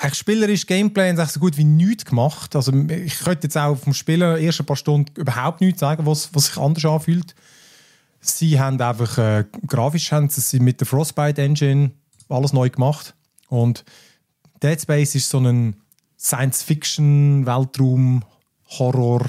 eigentlich 0.00 0.18
spielerisch 0.18 0.66
Gameplay 0.66 1.08
eigentlich 1.08 1.28
so 1.28 1.40
gut 1.40 1.56
wie 1.56 1.64
nichts 1.64 2.04
gemacht. 2.04 2.56
Also 2.56 2.72
ich 2.72 3.18
könnte 3.20 3.46
jetzt 3.46 3.56
auch 3.56 3.76
vom 3.76 3.94
Spielen 3.94 4.38
erst 4.38 4.60
ein 4.60 4.66
paar 4.66 4.76
Stunden 4.76 5.12
überhaupt 5.20 5.60
nichts 5.60 5.80
sagen, 5.80 6.04
was, 6.06 6.34
was 6.34 6.46
sich 6.46 6.56
anders 6.56 6.84
anfühlt. 6.84 7.34
Sie 8.20 8.58
haben 8.58 8.80
einfach 8.80 9.18
äh, 9.18 9.44
grafisch 9.66 10.10
haben 10.10 10.28
sie 10.28 10.60
mit 10.60 10.80
der 10.80 10.86
Frostbite 10.86 11.40
Engine 11.40 11.92
alles 12.28 12.52
neu 12.52 12.68
gemacht. 12.68 13.14
Und 13.48 13.84
Dead 14.62 14.80
Space 14.80 15.14
ist 15.14 15.30
so 15.30 15.38
ein 15.38 15.76
Science-Fiction, 16.18 17.46
Weltraum, 17.46 18.24
Horror, 18.78 19.24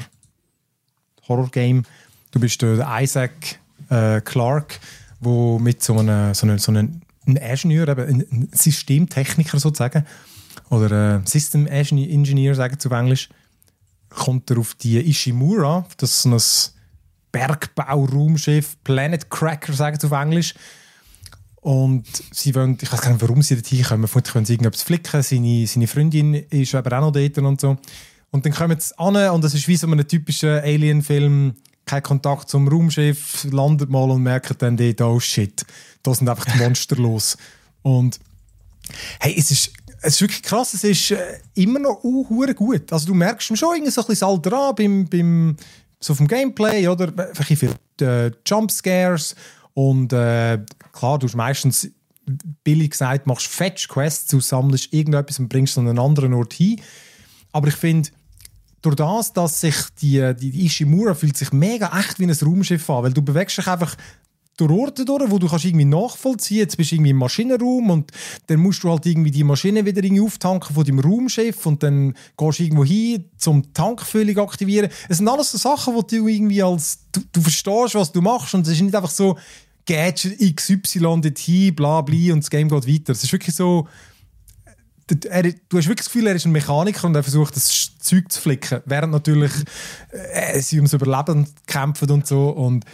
Horror-Game. 1.28 1.84
Du 2.32 2.39
bist 2.39 2.62
der 2.62 2.86
Isaac 3.00 3.60
äh, 3.89 4.22
Clarke, 4.22 4.76
wo 5.20 5.60
mit 5.60 5.84
so 5.84 5.98
einem, 5.98 6.34
so 6.34 6.46
einem, 6.46 6.60
so 6.60 6.72
einem 6.72 7.02
ein 7.28 7.36
Ingenieur, 7.36 7.88
eben 7.88 8.26
ein 8.32 8.50
Systemtechniker 8.52 9.60
sozusagen, 9.60 10.06
oder 10.70 11.18
äh, 11.18 11.22
System 11.26 11.68
Engineer, 11.68 12.56
sagen 12.56 12.78
sie 12.80 12.88
auf 12.88 12.98
Englisch, 12.98 13.30
kommt 14.10 14.50
er 14.50 14.60
auf 14.60 14.76
die 14.76 14.98
Ishimura, 14.98 15.86
das 15.98 16.12
ist 16.12 16.22
so 16.24 16.30
ein 16.30 16.74
Bergbau-Raumschiff, 17.32 18.78
Planet 18.84 19.30
Cracker, 19.30 19.74
sagen 19.74 20.00
sie 20.00 20.08
auf 20.08 20.14
Englisch. 20.14 20.54
Und 21.62 22.06
sie 22.32 22.56
wollen, 22.56 22.78
ich 22.82 22.92
weiß 22.92 23.02
gar 23.02 23.12
nicht, 23.12 23.22
warum 23.22 23.42
sie 23.42 23.56
dort 23.56 23.68
hinkommen. 23.68 24.08
Vermutlich 24.08 24.34
wollen 24.34 24.46
sie 24.46 24.54
irgendetwas 24.54 24.84
flicken. 24.84 25.22
Seine, 25.22 25.68
seine 25.68 25.88
Freundin 25.88 26.34
ist 26.34 26.74
aber 26.74 26.98
auch 26.98 27.02
noch 27.02 27.12
dort 27.12 27.38
und 27.38 27.60
so. 27.60 27.78
Und 28.32 28.46
dann 28.46 28.54
kommen 28.54 28.80
sie 28.80 28.98
an 28.98 29.16
und 29.32 29.44
das 29.44 29.54
ist 29.54 29.68
wie 29.68 29.76
so 29.76 29.88
ein 29.88 30.08
typischer 30.08 30.64
Alien-Film. 30.64 31.56
Kein 31.90 32.04
Kontakt 32.04 32.50
zum 32.50 32.68
Raumschiff, 32.68 33.48
landet 33.50 33.90
mal 33.90 34.12
und 34.12 34.22
merkt 34.22 34.62
dann 34.62 34.78
dort, 34.78 35.02
oh 35.02 35.20
shit, 35.20 35.66
da 36.04 36.14
sind 36.14 36.30
einfach 36.30 36.46
die 36.46 36.58
Monster 36.64 36.96
los. 36.98 37.36
Und 37.82 38.20
hey, 39.20 39.34
es 39.36 39.50
ist, 39.50 39.74
es 40.04 40.14
ist 40.14 40.22
wirklich 40.22 40.44
krass, 40.44 40.76
es 40.76 40.84
ist 40.84 41.10
äh, 41.10 41.40
immer 41.56 41.80
noch 41.80 42.04
uh, 42.04 42.24
gut. 42.54 42.94
Also 42.94 43.08
du 43.08 43.16
merkst 43.16 43.58
schon 43.58 43.74
irgendwie 43.74 43.90
so 43.90 44.02
ein 44.02 44.08
bisschen 44.08 44.28
Alter 44.28 44.54
an 44.54 44.76
beim, 44.76 45.10
beim, 45.10 45.58
so 46.00 46.14
vom 46.14 46.28
Gameplay, 46.28 46.88
oder? 46.88 47.12
Vielleicht 47.34 47.60
viel 47.60 47.74
äh, 48.02 48.32
Jumpscares 48.46 49.36
und 49.74 50.14
äh, 50.14 50.60
klar, 50.94 51.18
du 51.18 51.26
hast 51.26 51.36
meistens 51.36 51.90
billig 52.64 52.92
gesagt, 52.92 53.26
machst 53.26 53.48
Fetch-Quests, 53.48 54.28
du 54.28 54.40
sammelst 54.40 54.94
irgendetwas 54.94 55.40
und 55.40 55.50
bringst 55.50 55.74
es 55.74 55.80
an 55.80 55.88
einen 55.88 55.98
anderen 55.98 56.36
Ort 56.36 56.54
hin. 56.54 56.80
Aber 57.52 57.68
ich 57.68 57.76
finde, 57.76 58.10
durch 58.82 58.96
das, 58.96 59.34
dass 59.34 59.62
sich 59.62 59.76
die, 60.02 60.34
die, 60.40 60.66
Ishimura 60.66 61.14
fühlt 61.14 61.38
sich 61.38 61.52
mega 61.52 61.92
echt 62.00 62.20
wie 62.20 62.26
ein 62.26 62.32
Raumschiff 62.32 62.90
an, 62.90 63.04
weil 63.04 63.14
du 63.14 63.22
bewegst 63.22 63.58
dich 63.58 63.68
einfach 63.68 63.96
durch 64.60 64.72
Orte 64.72 65.06
durch, 65.06 65.32
wo 65.32 65.40
du 65.40 65.48
kannst 65.48 65.66
irgendwie 65.66 65.86
nachvollziehen, 65.86 66.58
jetzt 66.58 66.76
bist 66.76 66.92
du 66.92 66.96
irgendwie 66.96 67.12
im 67.12 67.18
Maschinenraum 67.18 67.90
und 67.90 68.12
dann 68.48 68.60
musst 68.60 68.84
du 68.84 68.90
halt 68.90 69.06
irgendwie 69.06 69.32
die 69.32 69.46
Maschine 69.46 69.86
wieder 69.86 70.04
irgendwie 70.04 70.22
auftanken 70.22 70.76
von 70.76 70.84
deinem 70.84 71.00
Raumschiff 71.00 71.66
und 71.66 71.82
dann 71.82 72.14
gehst 72.38 72.60
du 72.60 72.64
irgendwo 72.64 72.84
hin, 72.84 73.26
zum 73.38 73.74
Tankfüllung 73.74 74.38
aktivieren. 74.40 74.90
Es 75.08 75.18
sind 75.18 75.30
alles 75.30 75.52
so 75.52 75.58
Sachen, 75.58 75.96
wo 75.96 76.02
du 76.02 76.28
irgendwie 76.28 76.62
als, 76.62 77.00
du, 77.14 77.22
du 77.32 77.42
verstehst, 77.42 77.96
was 77.96 78.12
du 78.12 78.22
machst 78.22 78.54
und 78.54 78.68
es 78.68 78.74
ist 78.74 78.82
nicht 78.82 78.96
einfach 78.96 79.10
so, 79.10 79.38
Gadget 79.86 80.56
XY 80.56 81.22
dorthin, 81.22 81.74
bla 81.74 82.02
bla 82.02 82.34
und 82.34 82.44
das 82.44 82.50
Game 82.50 82.70
geht 82.70 82.88
weiter. 82.88 83.14
Es 83.14 83.24
ist 83.24 83.32
wirklich 83.32 83.56
so, 83.56 83.88
er, 85.30 85.43
du 85.43 85.78
hast 85.78 85.88
wirklich 85.88 85.97
das 85.97 86.05
Gefühl, 86.05 86.28
er 86.28 86.36
ist 86.36 86.45
ein 86.45 86.51
Mechaniker 86.51 87.07
und 87.07 87.16
er 87.16 87.24
versucht, 87.24 87.55
das 87.55 87.97
Zeug 87.99 88.32
zu 88.32 88.41
flicken, 88.41 88.82
während 88.86 89.12
natürlich 89.12 89.51
äh, 90.12 90.60
sie 90.62 90.78
ums 90.78 90.93
Überleben 90.93 91.47
kämpfen 91.68 92.10
und 92.12 92.28
so. 92.28 92.49
Und 92.49 92.86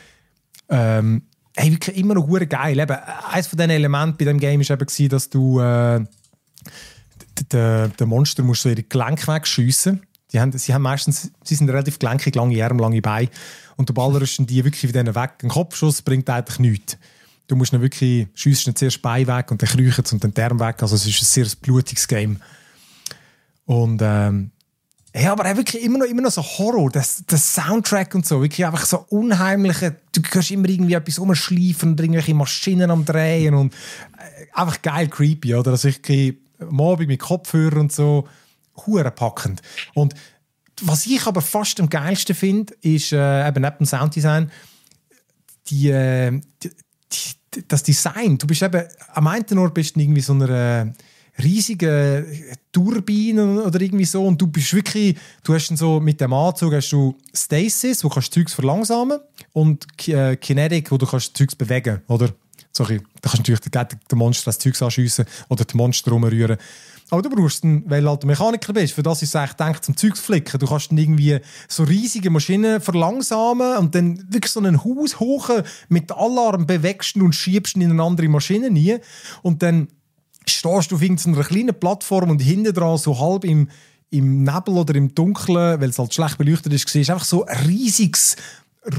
ähm, 0.69 1.23
hey, 1.55 1.71
wirklich 1.71 1.97
immer 1.97 2.15
noch 2.15 2.27
hure 2.27 2.47
geil. 2.47 2.79
Eben, 2.79 2.97
eines 3.31 3.47
von 3.47 3.57
diesen 3.57 3.71
Elementen 3.71 4.17
bei 4.17 4.25
dem 4.25 4.39
Game 4.39 4.61
war 4.61 4.73
eben, 4.75 4.85
gewesen, 4.85 5.09
dass 5.09 5.29
du 5.29 5.59
äh, 5.59 5.99
d- 5.99 7.43
d- 7.51 7.87
der 7.99 8.07
Monster 8.07 8.43
musst 8.43 8.63
so 8.63 8.69
ihre 8.69 8.83
Gelenke 8.83 9.27
wegschiessen. 9.27 10.01
Die 10.31 10.39
haben, 10.39 10.51
sie 10.57 10.73
haben 10.73 10.81
meistens, 10.81 11.31
sie 11.43 11.55
sind 11.55 11.69
relativ 11.69 11.99
gelenkig, 11.99 12.35
lange 12.35 12.63
Arme, 12.63 12.81
lange 12.81 13.01
Beine. 13.01 13.29
Und 13.77 13.89
du 13.89 13.93
ballerst 13.93 14.39
die 14.49 14.63
wirklich 14.63 14.83
wie 14.83 14.91
denen 14.91 15.15
weg. 15.15 15.31
Ein 15.43 15.49
Kopfschuss 15.49 16.01
bringt 16.01 16.29
eigentlich 16.29 16.59
nichts. 16.59 16.97
Du 17.47 17.55
musst 17.55 17.73
dann 17.73 17.81
wirklich, 17.81 18.27
schiessest 18.33 18.67
dann 18.67 18.75
zuerst 18.75 19.01
Bein 19.01 19.27
weg 19.27 19.51
und 19.51 19.61
dann 19.61 19.69
kriechen 19.69 20.03
und 20.11 20.23
dann 20.23 20.33
die 20.33 20.41
Arme 20.41 20.59
weg. 20.59 20.81
Also 20.81 20.95
es 20.95 21.05
ist 21.05 21.21
ein 21.21 21.25
sehr 21.25 21.47
blutiges 21.61 22.07
Game. 22.07 22.39
Und 23.65 24.01
ähm, 24.03 24.51
ja, 25.13 25.31
aber 25.31 25.45
wirklich 25.55 25.81
immer 25.81 25.99
noch, 25.99 26.05
immer 26.05 26.23
noch 26.23 26.31
so 26.31 26.43
Horror, 26.43 26.89
das, 26.89 27.23
das 27.25 27.53
Soundtrack 27.53 28.13
und 28.15 28.25
so, 28.25 28.41
wirklich 28.41 28.65
einfach 28.65 28.85
so 28.85 29.05
unheimliche, 29.09 29.95
du 30.11 30.21
kannst 30.21 30.51
immer 30.51 30.67
irgendwie 30.67 30.93
etwas 30.93 31.19
umschleifen 31.19 31.91
und 31.91 31.99
irgendwelche 31.99 32.33
Maschinen 32.33 32.91
am 32.91 33.05
Drehen 33.05 33.53
und 33.53 33.73
äh, 33.73 34.47
einfach 34.53 34.81
geil 34.81 35.07
creepy, 35.07 35.55
oder? 35.55 35.71
Also 35.71 35.87
ich 35.87 36.01
Abend 36.59 37.07
mit 37.07 37.19
Kopfhörer 37.21 37.77
und 37.77 37.93
so, 37.93 38.27
hure 38.85 39.09
packend. 39.11 39.61
Und 39.93 40.15
was 40.81 41.05
ich 41.05 41.25
aber 41.25 41.41
fast 41.41 41.79
am 41.79 41.89
geilsten 41.89 42.35
finde, 42.35 42.73
ist 42.81 43.13
äh, 43.13 43.47
eben 43.47 43.61
neben 43.61 43.77
dem 43.77 43.85
Sounddesign, 43.85 44.51
die, 45.67 45.89
äh, 45.89 46.41
die, 46.61 46.71
das 47.67 47.83
Design. 47.83 48.37
Du 48.37 48.47
bist 48.47 48.61
eben, 48.61 48.83
am 49.13 49.27
einen 49.27 49.57
Ort 49.57 49.73
bist 49.73 49.95
du 49.95 50.01
irgendwie 50.01 50.21
so 50.21 50.33
einer 50.33 50.93
riesigen 51.41 52.25
Turbine 52.71 53.63
oder 53.63 53.81
irgendwie 53.81 54.05
so 54.05 54.25
und 54.25 54.41
du 54.41 54.47
bist 54.47 54.73
wirklich, 54.73 55.17
du 55.43 55.53
hast 55.53 55.75
so 55.77 55.99
mit 55.99 56.21
dem 56.21 56.33
Anzug 56.33 56.73
hast 56.73 56.91
du 56.91 57.17
Stasis, 57.33 58.03
wo 58.03 58.09
kannst 58.09 58.35
du 58.35 58.39
Zeugs 58.39 58.53
verlangsamen 58.53 59.19
und 59.53 59.85
äh, 60.07 60.35
Kinetic, 60.37 60.91
wo 60.91 60.97
du 60.97 61.05
kannst 61.05 61.35
Zeugs 61.35 61.55
bewegen, 61.55 62.01
oder? 62.07 62.29
Sorry, 62.71 63.01
da 63.21 63.29
kannst 63.29 63.47
du 63.47 63.53
natürlich 63.53 63.59
den, 63.61 63.99
den 64.11 64.17
Monster 64.17 64.45
das 64.45 64.59
Zeugs 64.59 64.81
anschiessen 64.81 65.25
oder 65.49 65.63
die 65.63 65.77
Monster 65.77 66.11
rumrühren. 66.11 66.57
Aber 67.11 67.21
du 67.21 67.29
brauchst 67.29 67.63
dann, 67.63 67.83
weil 67.87 68.01
du 68.01 68.09
halt 68.09 68.25
Mechaniker 68.25 68.73
bist, 68.73 68.93
für 68.93 69.03
das 69.03 69.21
ist 69.21 69.29
es 69.29 69.35
eigentlich 69.35 69.51
gedacht, 69.51 69.85
zum 69.85 69.95
Zeugs 69.95 70.19
flicken. 70.19 70.59
Du 70.59 70.65
kannst 70.65 70.89
dann 70.89 70.97
irgendwie 70.97 71.39
so 71.67 71.83
riesige 71.83 72.31
Maschinen 72.31 72.81
verlangsamen 72.81 73.77
und 73.77 73.93
dann 73.93 74.17
wirklich 74.31 74.51
so 74.51 74.59
einen 74.59 74.83
Haus 74.83 75.19
hoch 75.19 75.49
mit 75.87 76.11
Alarm 76.11 76.65
bewegst 76.65 77.15
und 77.15 77.33
schiebst 77.33 77.75
ihn 77.75 77.83
in 77.83 77.91
eine 77.91 78.03
andere 78.03 78.27
Maschine 78.27 78.71
nie. 78.71 78.97
Und 79.43 79.61
dann 79.61 79.87
stehst 80.47 80.91
du 80.91 80.95
auf 80.95 81.01
irgendeiner 81.01 81.43
kleinen 81.43 81.79
Plattform 81.79 82.31
und 82.31 82.41
hinten 82.41 82.73
dran 82.73 82.97
so 82.97 83.19
halb 83.19 83.45
im, 83.45 83.69
im 84.09 84.43
Nebel 84.43 84.75
oder 84.75 84.95
im 84.95 85.13
Dunkeln, 85.13 85.79
weil 85.79 85.89
es 85.89 85.99
halt 85.99 86.13
schlecht 86.13 86.39
beleuchtet 86.39 86.73
ist, 86.73 86.89
siehst, 86.89 87.11
einfach 87.11 87.25
so 87.25 87.45
ein 87.45 87.65
riesiges 87.65 88.35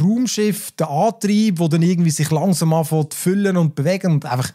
Raumschiff, 0.01 0.73
der 0.73 0.91
Antrieb, 0.91 1.59
wo 1.59 1.69
dann 1.69 1.83
irgendwie 1.83 2.11
sich 2.11 2.31
langsam 2.31 2.73
anfängt 2.73 3.13
zu 3.13 3.19
füllen 3.19 3.57
und 3.57 3.75
bewegen 3.75 4.13
und 4.13 4.27
einfach 4.27 4.53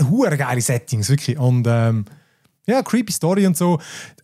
hure 0.00 0.36
geile 0.36 0.60
Settings, 0.60 1.08
wirklich. 1.08 1.38
Und 1.38 1.66
ähm, 1.68 2.04
ja, 2.66 2.82
creepy 2.82 3.12
Story 3.12 3.46
und 3.46 3.56
so. 3.56 3.78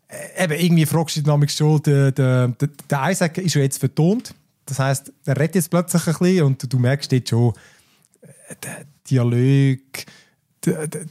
Äh, 0.09 0.45
eben, 0.45 0.53
irgendwie 0.53 0.87
fragst 0.87 1.17
du 1.17 1.21
dich 1.21 1.31
nämlich 1.31 1.53
schon, 1.53 1.83
der, 1.83 2.13
der, 2.13 2.49
der, 2.49 3.11
Isaac 3.11 3.39
ist 3.39 3.55
ja 3.55 3.63
jetzt 3.63 3.79
vertont. 3.79 4.35
Das 4.67 4.79
heißt, 4.79 5.13
er 5.25 5.37
redet 5.37 5.57
jetzt 5.57 5.71
plötzlich 5.71 6.07
ein 6.07 6.15
bisschen 6.19 6.43
und 6.45 6.73
du 6.73 6.79
merkst 6.79 7.13
jetzt 7.13 7.31
schon, 7.31 7.53
äh, 8.23 8.55
der 8.63 8.85
Dialog, 9.09 9.81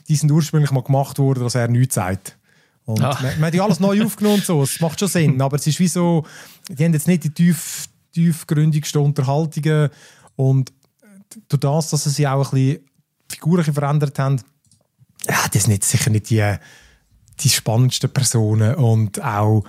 die, 0.07 0.15
sind 0.15 0.31
ursprünglich 0.31 0.71
mal 0.71 0.83
gemacht 0.83 1.17
worden, 1.19 1.43
dass 1.43 1.55
er 1.55 1.67
nichts 1.67 1.95
sagt. 1.95 2.37
Und 2.85 3.01
Ah. 3.03 3.17
man, 3.21 3.39
man 3.39 3.47
hat 3.47 3.53
ja 3.53 3.63
alles 3.63 3.79
neu 3.79 4.03
aufgenommen 4.05 4.35
und 4.35 4.45
so, 4.45 4.63
es 4.63 4.79
macht 4.79 4.99
schon 4.99 5.07
Sinn, 5.07 5.41
aber 5.41 5.57
es 5.57 5.67
ist 5.67 5.79
wie 5.79 5.87
so, 5.87 6.25
die 6.69 6.83
haben 6.83 6.93
jetzt 6.93 7.07
nicht 7.07 7.23
die 7.23 7.29
tief, 7.31 7.87
tiefgründigsten 8.13 9.01
Unterhaltungen 9.01 9.89
und 10.35 10.71
durch 11.47 11.59
das, 11.59 11.89
dass 11.89 12.03
sie 12.05 12.27
auch 12.27 12.53
ein 12.53 12.59
bisschen 12.59 12.85
Figuren 13.29 13.73
verändert 13.73 14.17
haben, 14.17 14.41
ja, 15.27 15.35
das 15.51 15.63
sind 15.63 15.73
jetzt 15.73 15.89
sicher 15.89 16.09
nicht 16.09 16.29
die, 16.29 16.55
die 17.39 17.49
spannendsten 17.49 18.11
Personen 18.11 18.75
und 18.75 19.23
auch, 19.23 19.63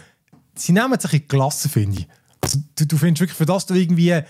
sie 0.54 0.72
nehmen 0.72 0.98
sich 0.98 1.12
in 1.12 1.18
die 1.20 1.28
Klasse, 1.28 1.68
finde 1.68 2.00
ich. 2.00 2.08
Also, 2.40 2.58
du, 2.76 2.86
du 2.86 2.96
findest 2.96 3.20
wirklich, 3.20 3.36
für 3.36 3.46
das 3.46 3.66
du 3.66 3.74
irgendwie 3.74 4.22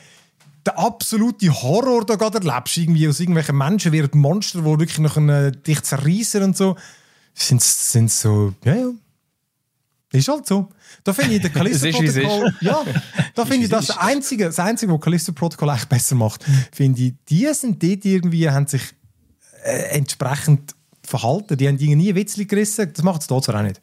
den 0.67 0.75
absoluten 0.75 1.53
Horror 1.63 2.05
da 2.05 2.17
gerade 2.17 2.47
erlebst, 2.47 2.77
irgendwie 2.77 3.09
aus 3.09 3.21
irgendwelchen 3.21 3.57
Menschen 3.57 3.93
werden 3.93 4.21
Monster, 4.21 4.61
die 4.61 4.65
wirklich 4.65 4.99
noch 4.99 5.17
äh, 5.17 5.53
dich 5.53 5.83
zerreißen 5.83 6.43
und 6.43 6.57
so, 6.57 6.77
sind, 7.35 7.63
sind 7.63 8.11
so, 8.11 8.55
ja, 8.65 8.75
ja. 8.75 8.91
Ist 10.13 10.27
halt 10.27 10.45
so. 10.45 10.69
Da 11.05 11.13
finde 11.13 11.37
ich 11.37 11.43
den 11.43 11.53
Callisto-Protokoll, 11.55 12.53
ja, 12.61 12.83
da 13.35 13.47
finde 13.47 13.65
ich 13.65 13.71
das 13.71 13.87
das 13.87 13.99
Einzige, 13.99 14.47
das 14.47 14.59
Einzige, 14.59 14.93
was 14.93 15.01
Callisto-Protokoll 15.01 15.71
eigentlich 15.71 15.89
besser 15.89 16.17
macht, 16.17 16.45
finde 16.73 17.01
ich, 17.01 17.15
die 17.29 17.47
sind 17.55 17.83
dort 17.83 18.05
irgendwie, 18.05 18.51
haben 18.51 18.67
sich 18.67 18.83
äh, 19.63 19.97
entsprechend 19.97 20.75
verhalten. 21.11 21.57
Die 21.57 21.69
haben 21.69 21.79
Dinge 21.79 21.97
nie 21.97 22.15
Witzli 22.15 22.47
gerissen. 22.47 22.91
Das 22.93 23.03
macht 23.03 23.21
es 23.23 23.27
dort 23.27 23.45
zwar 23.45 23.57
auch 23.57 23.63
nicht. 23.63 23.81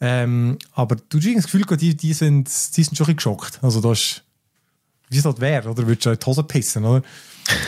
Ähm, 0.00 0.58
aber 0.72 0.96
du 0.96 1.18
hast 1.18 1.36
das 1.36 1.44
Gefühl, 1.44 1.64
die, 1.76 1.96
die, 1.96 2.12
sind, 2.12 2.48
die 2.76 2.82
sind 2.82 2.96
schon 2.96 3.04
ein 3.06 3.14
bisschen 3.14 3.16
geschockt. 3.16 3.58
Also 3.62 3.80
das 3.80 3.98
ist, 3.98 4.24
wie 5.08 5.18
es 5.18 5.24
halt 5.24 5.40
wäre, 5.40 5.70
oder? 5.70 5.86
Würdest 5.86 6.06
du 6.06 6.10
in 6.10 6.18
die 6.18 6.26
Hose 6.26 6.42
pissen, 6.42 6.84
oder? 6.84 7.02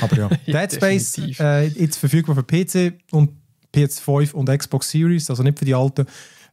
Aber 0.01 0.17
ja. 0.17 0.29
Dead 0.47 0.73
Space, 0.73 1.19
äh, 1.39 1.67
jetzt 1.69 1.97
verfügbar 1.97 2.35
für 2.35 2.43
PC 2.43 2.95
und 3.13 3.31
PS5 3.75 4.33
und 4.33 4.49
Xbox 4.49 4.91
Series, 4.91 5.31
also 5.31 5.43
nicht 5.43 5.59
für 5.59 5.65
die 5.65 5.75
alten. 5.75 6.07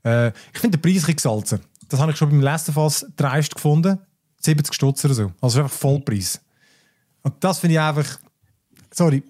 Äh, 0.04 0.30
ich 0.54 0.60
finde 0.60 0.78
den 0.78 0.82
Preis 0.82 1.04
ein 1.04 1.16
bisschen 1.16 1.16
gesalzen. 1.16 1.60
Das 1.89 1.99
habe 1.99 2.12
ich 2.12 2.18
schon 2.18 2.30
beim 2.30 2.41
letzten 2.41 2.74
Fass 2.74 3.06
dreist 3.16 3.56
gefunden. 3.56 3.99
70 4.41 4.74
Stutz 4.74 5.06
oder 5.06 5.14
so. 5.14 5.32
Also 5.41 5.62
einfach 5.62 5.76
Vollpreis. 5.76 6.39
Und 7.22 7.36
das 7.39 7.60
finde 7.60 7.76
ich 7.76 7.80
einfach, 7.80 8.20
sorry, 8.91 9.24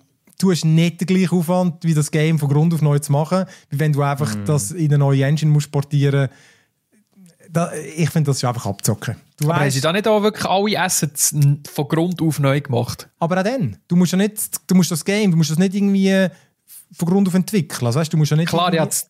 du 0.44 0.52
hast 0.52 0.66
nicht 0.66 1.00
den 1.02 1.08
gleichen 1.08 1.38
Aufwand, 1.38 1.84
wie 1.84 1.94
das 1.94 2.12
Game 2.12 2.38
von 2.38 2.50
Grund 2.50 2.74
auf 2.74 2.82
neu 2.82 3.00
zu 3.00 3.12
machen, 3.12 3.46
wie 3.70 3.80
wenn 3.80 3.94
du 3.94 4.02
einfach 4.02 4.36
das 4.46 4.72
in 4.72 4.86
eine 4.88 4.98
neue 4.98 5.24
Engine 5.24 5.52
musst 5.52 5.72
portieren 5.72 6.30
da, 7.50 7.72
Ich 7.96 8.10
finde, 8.10 8.30
das 8.32 8.38
ist 8.38 8.46
einfach 8.46 8.66
abzocken. 8.66 9.16
Du 9.38 9.46
Aber 9.46 9.56
haben 9.56 9.66
weißt, 9.66 9.76
sie 9.76 9.82
da 9.82 9.92
nicht 9.94 10.08
auch 10.08 10.22
wirklich 10.24 10.46
alle 10.46 10.80
Assets 10.80 11.36
von 11.72 11.88
Grund 11.88 12.22
auf 12.22 12.40
neu 12.40 12.60
gemacht? 12.62 13.08
aber 13.20 13.40
auch 13.40 13.44
dann, 13.44 13.78
du 13.88 13.96
musst 13.96 14.12
ja 14.12 14.18
nicht, 14.18 14.38
du 14.68 14.76
musst 14.76 14.92
das 14.92 15.06
Game, 15.06 15.32
du 15.32 15.38
musst 15.38 15.52
das 15.52 15.58
nicht 15.60 15.74
irgendwie 15.76 16.28
von 16.94 17.08
Grund 17.08 17.28
auf 17.28 17.34
entwickeln. 17.36 17.86
Also, 17.88 18.00
weißt, 18.00 18.12
du 18.12 18.18
musst 18.18 18.32
ja 18.32 18.38
nicht 18.38 18.50
Klar, 18.50 18.74
ja, 18.74 18.86
das 18.86 19.10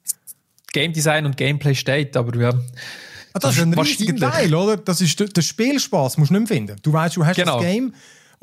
Game 0.71 0.91
Design 0.93 1.25
und 1.25 1.37
Gameplay 1.37 1.73
steht, 1.75 2.15
aber 2.17 2.37
ja. 2.39 2.49
Ah, 3.33 3.39
das 3.39 3.55
ist 3.55 3.61
ein 3.61 3.73
riesiger. 3.73 4.29
Teil, 4.31 4.53
oder? 4.53 4.77
Das 4.77 5.01
ist 5.01 5.19
der, 5.19 5.27
der 5.27 5.41
Spielspaß, 5.41 6.17
musst 6.17 6.29
du 6.31 6.35
nicht 6.37 6.49
mehr 6.49 6.57
finden. 6.57 6.75
Du 6.83 6.93
weißt, 6.93 7.15
du 7.15 7.25
hast 7.25 7.35
Genau. 7.37 7.57
das 7.57 7.65
Game 7.65 7.93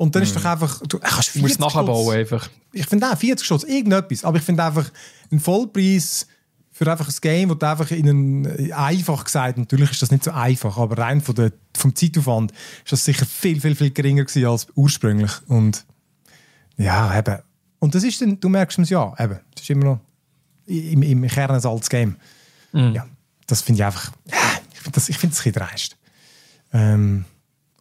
und 0.01 0.15
dann 0.15 0.23
ist 0.23 0.35
doch 0.35 0.45
einfach, 0.45 0.81
du 0.87 0.97
kannst 0.97 1.35
Du 1.35 1.41
musst 1.41 1.57
40 1.57 1.59
nachbauen 1.59 2.17
einfach. 2.17 2.49
ich 2.73 2.87
finde 2.87 3.07
auch 3.07 3.15
40 3.15 3.45
Stutz, 3.45 3.63
irgendetwas. 3.65 4.25
Aber 4.25 4.39
ich 4.39 4.43
finde 4.43 4.63
einfach 4.63 4.89
einen 5.29 5.39
Vollpreis 5.39 6.25
für 6.71 6.91
einfach 6.91 7.07
ein 7.07 7.15
Game, 7.21 7.51
wo 7.51 7.53
du 7.53 7.67
einfach 7.67 7.91
in 7.91 8.09
einen, 8.09 8.71
einfach 8.73 9.23
gesagt, 9.23 9.59
natürlich 9.59 9.91
ist 9.91 10.01
das 10.01 10.09
nicht 10.09 10.23
so 10.23 10.31
einfach, 10.31 10.75
aber 10.79 10.97
rein 10.97 11.21
von 11.21 11.35
der, 11.35 11.51
vom 11.77 11.93
Zeitaufwand 11.93 12.51
ist 12.83 12.91
das 12.91 13.05
sicher 13.05 13.27
viel, 13.27 13.61
viel, 13.61 13.75
viel 13.75 13.91
geringer 13.91 14.25
gewesen 14.25 14.47
als 14.47 14.65
ursprünglich. 14.73 15.33
Und 15.47 15.85
ja, 16.77 17.15
eben. 17.19 17.37
Und 17.77 17.93
das 17.93 18.03
ist 18.03 18.19
dann, 18.21 18.39
du 18.39 18.49
merkst 18.49 18.79
es 18.79 18.89
ja, 18.89 19.13
eben. 19.19 19.39
Das 19.53 19.61
ist 19.61 19.69
immer 19.69 19.85
noch 19.85 19.99
im, 20.65 21.03
im 21.03 21.27
Kern 21.27 21.51
ein 21.51 21.63
altes 21.63 21.91
Game. 21.91 22.15
Ja, 22.73 23.05
das 23.45 23.61
finde 23.61 23.81
ich 23.81 23.85
einfach, 23.85 24.11
ja, 24.25 24.37
ich 24.73 24.79
finde 24.79 24.95
das, 24.95 25.09
ich 25.09 25.17
finde 25.19 25.35
das 25.35 25.45
ein 25.45 25.51
bisschen 25.51 25.67
dreist. 25.67 25.97
Ähm, 26.73 27.25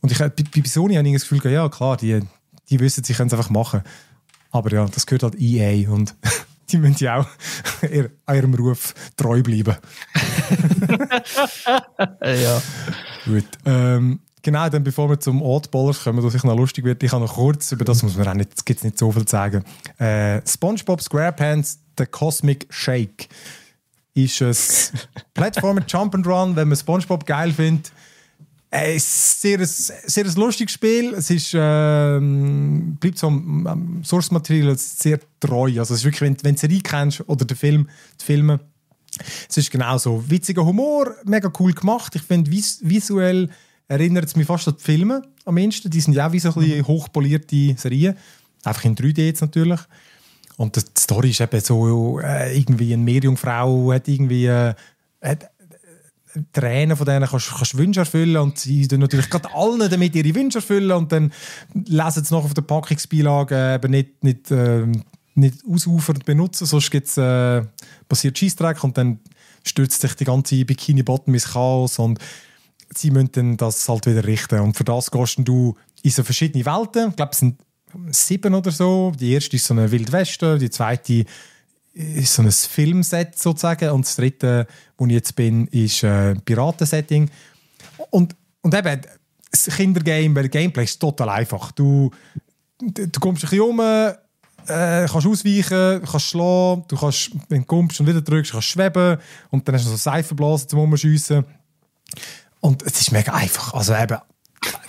und 0.00 0.12
ich, 0.12 0.18
bei, 0.18 0.30
bei 0.30 0.68
Sony 0.68 0.94
habe 0.94 1.06
ich 1.08 1.14
das 1.14 1.28
Gefühl, 1.28 1.52
ja 1.52 1.68
klar, 1.68 1.96
die, 1.96 2.20
die 2.68 2.80
wissen, 2.80 3.04
sie 3.04 3.14
können 3.14 3.28
es 3.28 3.34
einfach 3.34 3.50
machen. 3.50 3.82
Aber 4.50 4.72
ja, 4.72 4.86
das 4.86 5.06
gehört 5.06 5.22
halt 5.22 5.40
EA 5.40 5.90
und 5.90 6.14
die 6.70 6.78
müssen 6.78 7.04
ja 7.04 7.20
auch 7.20 7.26
ihr, 7.82 8.10
ihrem 8.28 8.54
Ruf 8.54 8.94
treu 9.16 9.42
bleiben. 9.42 9.76
ja. 12.22 12.62
Gut. 13.24 13.44
Ähm, 13.64 14.20
genau, 14.42 14.68
dann 14.68 14.82
bevor 14.82 15.10
wir 15.10 15.20
zum 15.20 15.42
Oddballers 15.42 16.02
kommen, 16.04 16.22
was 16.22 16.34
ich 16.34 16.44
noch 16.44 16.56
lustig 16.56 16.84
wird, 16.84 17.02
ich 17.02 17.12
habe 17.12 17.24
noch 17.24 17.34
kurz, 17.34 17.72
über 17.72 17.84
das 17.84 18.02
muss 18.02 18.16
man 18.16 18.28
auch 18.28 18.34
nicht, 18.34 18.50
es 18.56 18.64
gibt 18.64 18.82
nicht 18.82 18.98
so 18.98 19.12
viel 19.12 19.24
zu 19.24 19.32
sagen. 19.32 19.64
Äh, 19.98 20.40
SpongeBob 20.46 21.02
SquarePants, 21.02 21.80
The 21.98 22.06
Cosmic 22.06 22.66
Shake, 22.70 23.28
ist 24.14 24.42
ein 24.42 24.54
Plattformer 25.34 25.82
Jump 25.86 26.14
and 26.14 26.26
Run, 26.26 26.56
wenn 26.56 26.68
man 26.68 26.76
SpongeBob 26.76 27.26
geil 27.26 27.52
findet. 27.52 27.92
Äh, 28.70 28.94
Es 28.94 29.04
ist 29.04 29.42
sehr, 29.42 29.58
ein 29.58 29.66
sehr 29.66 30.24
ein 30.24 30.34
lustiges 30.34 30.74
Spiel. 30.74 31.14
Es 31.14 31.30
ist, 31.30 31.52
ähm, 31.54 32.96
bleibt 33.00 33.18
so 33.18 33.26
am, 33.26 33.66
am 33.66 34.04
Source-Material 34.04 34.76
sehr 34.78 35.20
treu. 35.40 35.78
Also 35.78 35.94
es 35.94 36.00
ist 36.00 36.04
wirklich, 36.04 36.22
wenn, 36.22 36.36
wenn 36.42 36.54
du 36.54 36.60
die 36.60 36.66
Serie 36.66 36.80
kennst 36.80 37.28
oder 37.28 37.44
den 37.44 37.56
Film, 37.56 37.88
die 38.20 38.24
Filme, 38.24 38.60
es 39.48 39.56
ist 39.56 39.70
genau 39.70 39.98
so. 39.98 40.22
Witziger 40.28 40.64
Humor, 40.64 41.14
mega 41.24 41.50
cool 41.58 41.72
gemacht. 41.72 42.14
Ich 42.14 42.22
finde, 42.22 42.50
vis 42.50 42.78
visuell 42.82 43.50
erinnert 43.88 44.26
es 44.26 44.36
mich 44.36 44.46
fast 44.46 44.68
an 44.68 44.76
die 44.78 44.84
Filme 44.84 45.22
am 45.44 45.56
ehesten. 45.56 45.90
Die 45.90 46.00
sind 46.00 46.14
ja 46.14 46.28
auch 46.28 46.32
wie 46.32 46.38
so 46.38 46.50
ein 46.50 46.54
bisschen 46.54 46.86
hochpolierte 46.86 47.74
Serien. 47.76 48.16
Einfach 48.62 48.84
in 48.84 48.94
3D 48.94 49.26
jetzt 49.26 49.40
natürlich. 49.40 49.80
Und 50.56 50.76
die 50.76 50.82
Story 50.96 51.30
ist 51.30 51.40
eben 51.40 51.60
so, 51.60 52.20
äh, 52.20 52.56
irgendwie 52.56 52.92
eine 52.92 53.02
Meerjungfrau 53.02 53.92
hat 53.92 54.06
irgendwie 54.06 54.46
äh, 54.46 54.74
hat, 55.22 55.49
Tränen 56.52 56.96
von 56.96 57.06
denen 57.06 57.28
kannst, 57.28 57.50
kannst 57.50 57.76
Wünsche 57.76 58.00
erfüllen 58.00 58.36
und 58.36 58.58
sie 58.58 58.86
tun 58.86 59.00
natürlich 59.00 59.30
gerade 59.30 59.52
allen 59.54 59.90
damit 59.90 60.14
ihre 60.14 60.34
Wünsche 60.34 60.58
erfüllen 60.58 60.92
und 60.92 61.12
dann 61.12 61.32
lesen 61.74 62.24
sie 62.24 62.34
noch 62.34 62.44
auf 62.44 62.54
der 62.54 62.62
Packungsbeilage 62.62 63.54
äh, 63.54 63.74
eben 63.74 63.90
nicht, 63.90 64.24
nicht, 64.24 64.50
ähm, 64.50 65.04
nicht 65.34 65.56
ausufernd 65.68 66.24
benutzen, 66.24 66.66
sonst 66.66 66.90
gibt's, 66.90 67.16
äh, 67.16 67.62
passiert 68.08 68.38
Scheissdreck 68.38 68.82
und 68.84 68.96
dann 68.96 69.20
stürzt 69.64 70.00
sich 70.00 70.14
die 70.14 70.24
ganze 70.24 70.64
Bikini-Bottom 70.64 71.34
ins 71.34 71.52
Chaos 71.52 71.98
und 71.98 72.18
sie 72.94 73.10
müssen 73.10 73.32
dann 73.32 73.56
das 73.56 73.88
halt 73.88 74.06
wieder 74.06 74.24
richten 74.24 74.60
und 74.60 74.76
für 74.76 74.84
das 74.84 75.10
gehst 75.10 75.36
du 75.38 75.76
in 76.02 76.10
so 76.10 76.22
verschiedene 76.22 76.64
Welten, 76.64 77.10
ich 77.10 77.16
glaube 77.16 77.32
es 77.32 77.38
sind 77.38 77.60
sieben 78.10 78.54
oder 78.54 78.70
so, 78.70 79.12
die 79.18 79.32
erste 79.32 79.56
ist 79.56 79.66
so 79.66 79.74
eine 79.74 79.90
Wildweste, 79.90 80.58
die 80.58 80.70
zweite 80.70 81.24
ist 82.00 82.34
so 82.34 82.42
ein 82.42 82.50
Filmset 82.50 83.38
sozusagen 83.38 83.90
und 83.90 84.06
das 84.06 84.16
dritte, 84.16 84.66
wo 84.96 85.06
ich 85.06 85.12
jetzt 85.12 85.36
bin, 85.36 85.66
ist 85.68 86.02
äh, 86.02 86.32
ein 86.32 86.40
Piratensetting. 86.42 87.30
Und, 88.10 88.34
und 88.62 88.74
eben, 88.74 89.00
das 89.50 89.66
Kindergame, 89.76 90.34
weil 90.34 90.48
Gameplay 90.48 90.84
ist 90.84 90.98
total 90.98 91.28
einfach. 91.30 91.72
Du, 91.72 92.10
du 92.80 93.20
kommst 93.20 93.44
ein 93.44 93.50
bisschen 93.50 93.64
um, 93.64 93.80
äh, 93.80 95.06
kannst 95.06 95.26
ausweichen, 95.26 96.02
kannst 96.04 96.26
schlagen, 96.26 96.84
du 96.88 96.96
kannst, 96.96 97.30
wenn 97.48 97.62
du 97.62 97.66
kommst 97.66 98.00
und 98.00 98.06
wieder 98.06 98.20
drückst, 98.20 98.52
kannst 98.52 98.68
schweben 98.68 99.18
und 99.50 99.66
dann 99.66 99.74
hast 99.74 99.86
du 99.86 99.90
so 99.90 99.96
Seifenblasen 99.96 100.68
zum 100.68 100.80
Umschiessen. 100.80 101.44
Und 102.60 102.82
es 102.82 103.00
ist 103.00 103.12
mega 103.12 103.32
einfach. 103.32 103.74
Also 103.74 103.94
eben, 103.94 104.18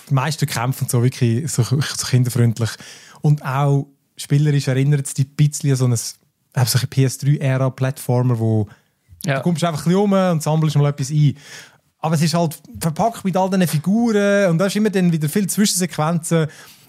die 0.09 0.14
meisten 0.14 0.45
Kämpfe 0.45 0.84
und 0.84 0.91
so 0.91 1.01
wirklich 1.01 1.49
so, 1.51 1.64
so 1.64 2.07
kinderfreundlich. 2.07 2.70
Und 3.22 3.43
auch 3.45 3.88
spielerisch 4.18 4.68
erinnert 4.68 5.07
es 5.07 5.14
dich 5.14 5.28
ein 5.28 5.36
bisschen 5.36 5.72
an 5.72 5.78
so 5.78 5.86
ein, 5.88 5.99
ein 6.54 6.66
PS3-Ära-Plattformer, 6.66 8.39
wo 8.39 8.68
Ja. 9.26 9.38
du 9.38 9.43
kommst 9.43 9.64
einfach 9.64 9.82
ein 9.82 9.84
bisschen 9.86 9.99
um 10.02 10.14
und 10.14 10.43
sammelst 10.43 10.76
mal 10.78 10.89
etwas 10.89 11.12
ein. 11.12 11.36
Aber 11.99 12.16
es 12.16 12.22
ist 12.24 12.34
halt 12.34 12.60
verpackt 12.80 13.24
mit 13.24 13.38
all 13.38 13.49
diesen 13.49 13.68
Figuren 13.68 14.49
und 14.49 14.58
da 14.58 14.66
ist 14.66 14.76
immer 14.76 14.89
dann 14.89 15.12
wieder 15.12 15.30
viel 15.30 15.47
Zwischensequenzen. 15.47 16.47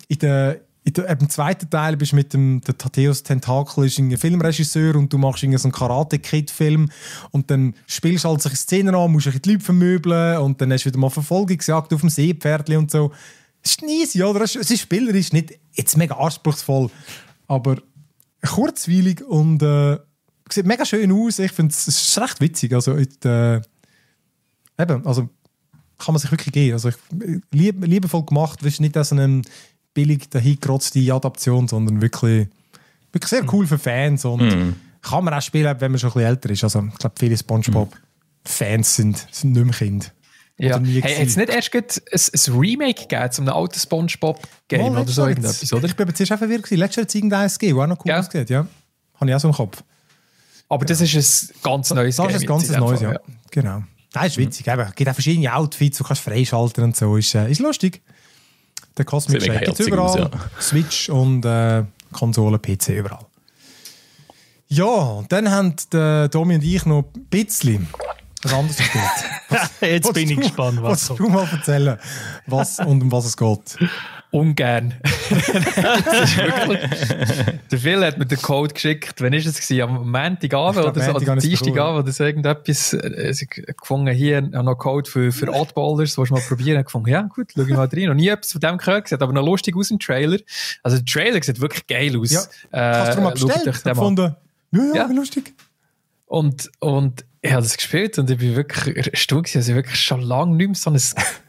In 0.08 0.18
der, 0.18 0.60
in 0.84 0.94
der, 0.94 1.08
im 1.10 1.28
zweiten 1.28 1.68
Teil 1.68 1.96
bist 1.98 2.12
du 2.12 2.16
mit 2.16 2.32
dem 2.32 2.62
der 2.62 2.76
Thaddeus 2.78 3.22
Tentakel, 3.22 3.84
ist 3.84 3.98
ein 3.98 4.16
Filmregisseur 4.16 4.96
und 4.96 5.12
du 5.12 5.18
machst 5.18 5.42
irgendwie 5.42 5.58
so 5.58 5.68
einen 5.68 5.72
Karate-Kid-Film 5.72 6.88
und 7.30 7.50
dann 7.50 7.74
spielst 7.86 8.24
du 8.24 8.30
halt 8.30 8.40
solche 8.40 8.56
Szenen 8.56 8.94
an, 8.94 9.12
musst 9.12 9.26
die 9.44 9.50
Leute 9.52 9.62
vermöbeln 9.64 10.38
und 10.38 10.60
dann 10.62 10.72
hast 10.72 10.84
du 10.84 10.88
wieder 10.88 10.98
mal 10.98 11.10
Verfolgungsjagd 11.10 11.92
auf 11.92 12.00
dem 12.00 12.08
Seepferdli 12.10 12.76
und 12.76 12.90
so. 12.90 13.12
Es 13.62 13.72
ist 13.72 13.82
easy, 13.82 14.22
oder? 14.22 14.40
Es 14.40 14.56
ist- 14.56 14.62
Es 14.62 14.70
ist 14.70 14.80
spielerisch 14.80 15.32
nicht 15.32 15.52
jetzt 15.74 15.96
mega 15.98 16.16
anspruchsvoll, 16.16 16.90
aber 17.46 17.76
kurzweilig 18.46 19.22
und 19.24 19.62
äh, 19.62 19.98
sieht 20.50 20.66
mega 20.66 20.84
schön 20.84 21.12
aus. 21.12 21.38
Ich 21.38 21.52
finde 21.52 21.72
es 21.72 22.18
recht 22.20 22.40
witzig. 22.40 22.72
Also, 22.74 22.96
it, 22.96 23.24
äh, 23.24 23.60
eben, 24.78 25.06
also 25.06 25.28
kann 25.98 26.14
man 26.14 26.18
sich 26.20 26.30
wirklich 26.30 26.52
geben. 26.52 26.72
Also 26.74 26.88
ich, 26.88 26.96
lieb, 27.52 27.84
liebevoll 27.84 28.24
gemacht, 28.24 28.62
ist 28.62 28.80
nicht 28.80 28.96
so 29.04 29.14
eine 29.14 29.42
billig 29.94 30.28
dahingerotzte 30.30 31.12
Adaption, 31.14 31.68
sondern 31.68 32.00
wirklich, 32.02 32.48
wirklich 33.12 33.30
sehr 33.30 33.44
cool 33.52 33.66
für 33.66 33.78
Fans 33.78 34.24
und 34.24 34.40
Mhm. 34.42 34.76
kann 35.00 35.24
man 35.24 35.34
auch 35.34 35.42
spielen, 35.42 35.76
wenn 35.78 35.92
man 35.92 35.98
schon 36.00 36.10
ein 36.10 36.14
bisschen 36.14 36.28
älter 36.28 36.50
ist. 36.50 36.64
Also 36.64 36.82
ich 36.92 36.98
glaube, 36.98 37.14
viele 37.18 37.36
Spongebob-Fans 37.36 38.96
sind, 38.96 39.28
sind 39.30 39.52
nicht 39.52 39.64
mehr 39.64 39.74
Kinder. 39.74 40.06
Ja. 40.68 40.80
Hey, 40.80 41.16
hat 41.16 41.26
es 41.26 41.36
nicht 41.36 41.48
erst 41.48 41.74
ein, 41.74 41.82
ein 42.54 42.58
Remake 42.60 43.02
gegeben 43.08 43.32
zu 43.32 43.42
einem 43.42 43.52
alten 43.52 43.78
Spongebob-Game 43.80 44.92
oder 44.96 45.08
so 45.08 45.26
irgendetwas, 45.26 45.72
oder? 45.72 45.86
Ich 45.86 45.96
bin 45.96 46.06
aber 46.06 46.14
zuerst 46.14 46.32
auch 46.32 46.38
verwirrt 46.38 46.62
gewesen. 46.62 46.78
Letztes 46.78 46.96
Jahr 46.96 47.02
hat 47.02 47.08
es 47.08 47.14
irgendeines 47.16 47.58
gegeben, 47.58 47.78
das 47.78 47.84
auch 47.84 47.88
noch 47.88 48.04
cool 48.04 48.10
Ja. 48.10 48.18
ausgeht, 48.20 48.50
ja. 48.50 48.66
Habe 49.18 49.30
ich 49.30 49.34
auch 49.34 49.40
so 49.40 49.48
im 49.48 49.54
Kopf. 49.54 49.82
Aber 50.68 50.84
das 50.84 51.00
ist 51.00 51.14
ein 51.52 51.54
ganz 51.62 51.90
neues 51.90 52.16
Das 52.16 52.26
Game. 52.26 52.36
ist 52.36 52.42
ein 52.42 52.46
ganz 52.46 52.68
neues, 52.70 53.00
Fall, 53.00 53.12
ja. 53.14 53.20
Genau. 53.50 53.82
Das 54.12 54.26
ist 54.26 54.38
witzig. 54.38 54.66
Eben. 54.68 54.80
Es 54.82 54.94
gibt 54.94 55.10
auch 55.10 55.14
verschiedene 55.14 55.52
Outfits, 55.54 55.98
du 55.98 56.04
kannst 56.04 56.22
freischalten 56.22 56.84
und 56.84 56.96
so. 56.96 57.16
Ist, 57.16 57.34
äh, 57.34 57.50
ist 57.50 57.60
lustig. 57.60 58.00
Der 58.96 59.04
Cosmic 59.04 59.42
Shake 59.42 59.64
gibt 59.64 59.72
es 59.72 59.78
herzig 59.86 59.94
aus, 59.98 60.16
überall. 60.16 60.30
Switch 60.60 61.08
und 61.08 61.44
äh, 61.44 61.82
Konsole, 62.12 62.58
PC 62.58 62.90
überall. 62.90 63.26
Ja, 64.68 64.84
und 64.84 65.32
dann 65.32 65.50
haben 65.50 65.74
der 65.92 66.28
Domi 66.28 66.54
und 66.54 66.62
ich 66.64 66.86
noch 66.86 67.04
ein 67.14 67.24
bisschen 67.26 67.88
was 68.42 68.52
anderes 68.52 68.76
gespielt. 68.76 69.04
Jetzt 69.80 69.80
Willst 69.80 70.14
bin 70.14 70.30
ich 70.30 70.36
du- 70.36 70.42
gespannt, 70.42 70.82
was 70.82 71.08
kommt. 71.08 71.20
du 71.20 71.28
mal 71.28 71.48
erzählen, 71.50 71.98
was 72.46 72.78
und 72.78 73.02
um 73.02 73.12
was 73.12 73.24
es 73.26 73.36
geht? 73.36 73.78
Ungern. 74.30 74.94
der 77.70 77.78
Phil 77.78 78.04
hat 78.04 78.18
mir 78.18 78.26
den 78.26 78.40
Code 78.40 78.72
geschickt. 78.72 79.20
Wann 79.20 79.32
ist 79.34 79.46
es 79.46 79.60
gewesen? 79.60 79.82
Am 79.82 80.10
Montagabend 80.10 80.84
oder 80.86 81.00
so? 81.02 81.12
Oder 81.14 81.36
Dienstagabend 81.36 82.04
oder 82.04 82.12
so 82.12 82.24
irgendetwas. 82.24 82.94
Äh, 82.94 83.30
ich 83.30 83.48
habe 83.58 83.74
gefunden, 83.74 84.10
hier 84.14 84.40
noch 84.40 84.74
Code 84.76 85.10
für, 85.10 85.32
für 85.32 85.52
Oddballers. 85.52 86.14
Du 86.14 86.22
mal 86.30 86.40
probieren? 86.40 86.78
Ich 86.80 86.86
gefunden, 86.86 87.08
ja 87.10 87.22
gut, 87.22 87.50
schau 87.54 87.62
ich 87.62 87.68
mal 87.68 87.86
rein. 87.92 88.06
Noch 88.06 88.14
nie 88.14 88.28
etwas 88.28 88.52
von 88.52 88.60
dem 88.62 88.78
gehört. 88.78 89.08
Sieht 89.08 89.20
aber 89.22 89.32
noch 89.32 89.44
lustig 89.44 89.76
aus 89.76 89.90
im 89.90 89.98
Trailer. 89.98 90.38
Also 90.82 90.96
der 90.98 91.04
Trailer 91.06 91.42
sieht 91.42 91.60
wirklich 91.60 91.86
geil 91.86 92.18
aus. 92.18 92.30
Ja. 92.32 92.40
Hast 92.72 93.18
du 93.18 93.22
mal 93.22 93.30
Äh, 93.30 93.32
bestellt? 93.32 93.84
gefunden, 93.84 94.34
ja, 94.72 94.80
ja, 94.80 94.94
Ja. 94.94 95.10
wie 95.10 95.14
lustig. 95.14 95.54
Und, 96.26 96.70
und 96.80 97.24
ich 97.44 97.50
habe 97.50 97.62
das 97.62 97.76
gespielt 97.76 98.18
und 98.20 98.30
ich 98.30 98.38
bin 98.38 98.54
wirklich 98.54 99.08
erstaunt 99.08 99.46
gewesen. 99.46 99.58
Also 99.58 99.74
wirklich 99.74 100.00
schon 100.00 100.20
lange 100.20 100.54
nicht 100.54 100.68
mehr 100.68 100.76
so 100.76 100.90
ein 100.90 101.00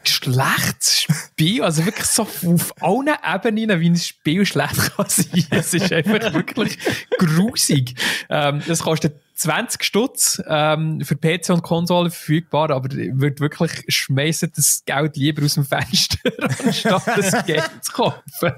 schlechtes 0.02 1.02
Spiel. 1.02 1.62
Also 1.62 1.86
wirklich 1.86 2.06
so 2.06 2.22
auf 2.22 2.82
allen 2.82 3.14
Ebenen, 3.24 3.80
wie 3.80 3.90
ein 3.90 3.96
Spiel 3.96 4.44
schlecht 4.44 4.96
kann 4.96 5.08
sein. 5.08 5.46
Es 5.50 5.72
ist 5.72 5.92
einfach 5.92 6.34
wirklich 6.34 6.78
grusig. 7.16 7.94
Ähm, 8.28 8.60
das 8.66 8.80
kostet 8.80 9.14
20 9.34 9.82
Stutz 9.82 10.42
ähm, 10.46 11.00
für 11.00 11.16
PC 11.16 11.50
und 11.50 11.62
Konsole 11.62 12.10
verfügbar, 12.10 12.70
aber 12.70 12.88
würde 12.90 13.40
wirklich 13.40 13.84
schmeißen 13.88 14.52
das 14.54 14.84
Geld 14.84 15.16
lieber 15.16 15.44
aus 15.44 15.54
dem 15.54 15.64
Fenster, 15.64 16.18
anstatt 16.64 17.06
das 17.06 17.44
Geld 17.44 17.70
zu 17.82 17.92
kaufen. 17.92 18.52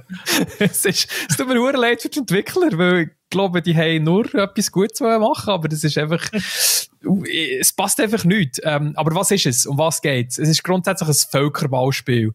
es, 0.58 0.84
ist, 0.84 1.08
es 1.30 1.36
tut 1.36 1.48
mir 1.48 1.54
nur 1.54 1.72
leid 1.72 2.02
für 2.02 2.10
die 2.10 2.18
Entwickler, 2.18 2.68
weil 2.76 3.02
ich 3.02 3.30
glaube, 3.30 3.62
die 3.62 3.76
haben 3.76 4.04
nur 4.04 4.32
etwas 4.34 4.70
Gutes 4.70 5.00
machen, 5.00 5.50
aber 5.50 5.68
das 5.68 5.82
ist 5.82 5.98
einfach, 5.98 6.22
es 6.32 7.72
passt 7.72 7.98
einfach 8.00 8.24
nicht. 8.24 8.60
Ähm, 8.62 8.92
aber 8.96 9.14
was 9.14 9.30
ist 9.30 9.46
es? 9.46 9.66
Um 9.66 9.78
was 9.78 10.00
geht's? 10.00 10.38
Es 10.38 10.48
ist 10.48 10.62
grundsätzlich 10.62 11.08
ein 11.08 11.30
Völkerballspiel. 11.30 12.32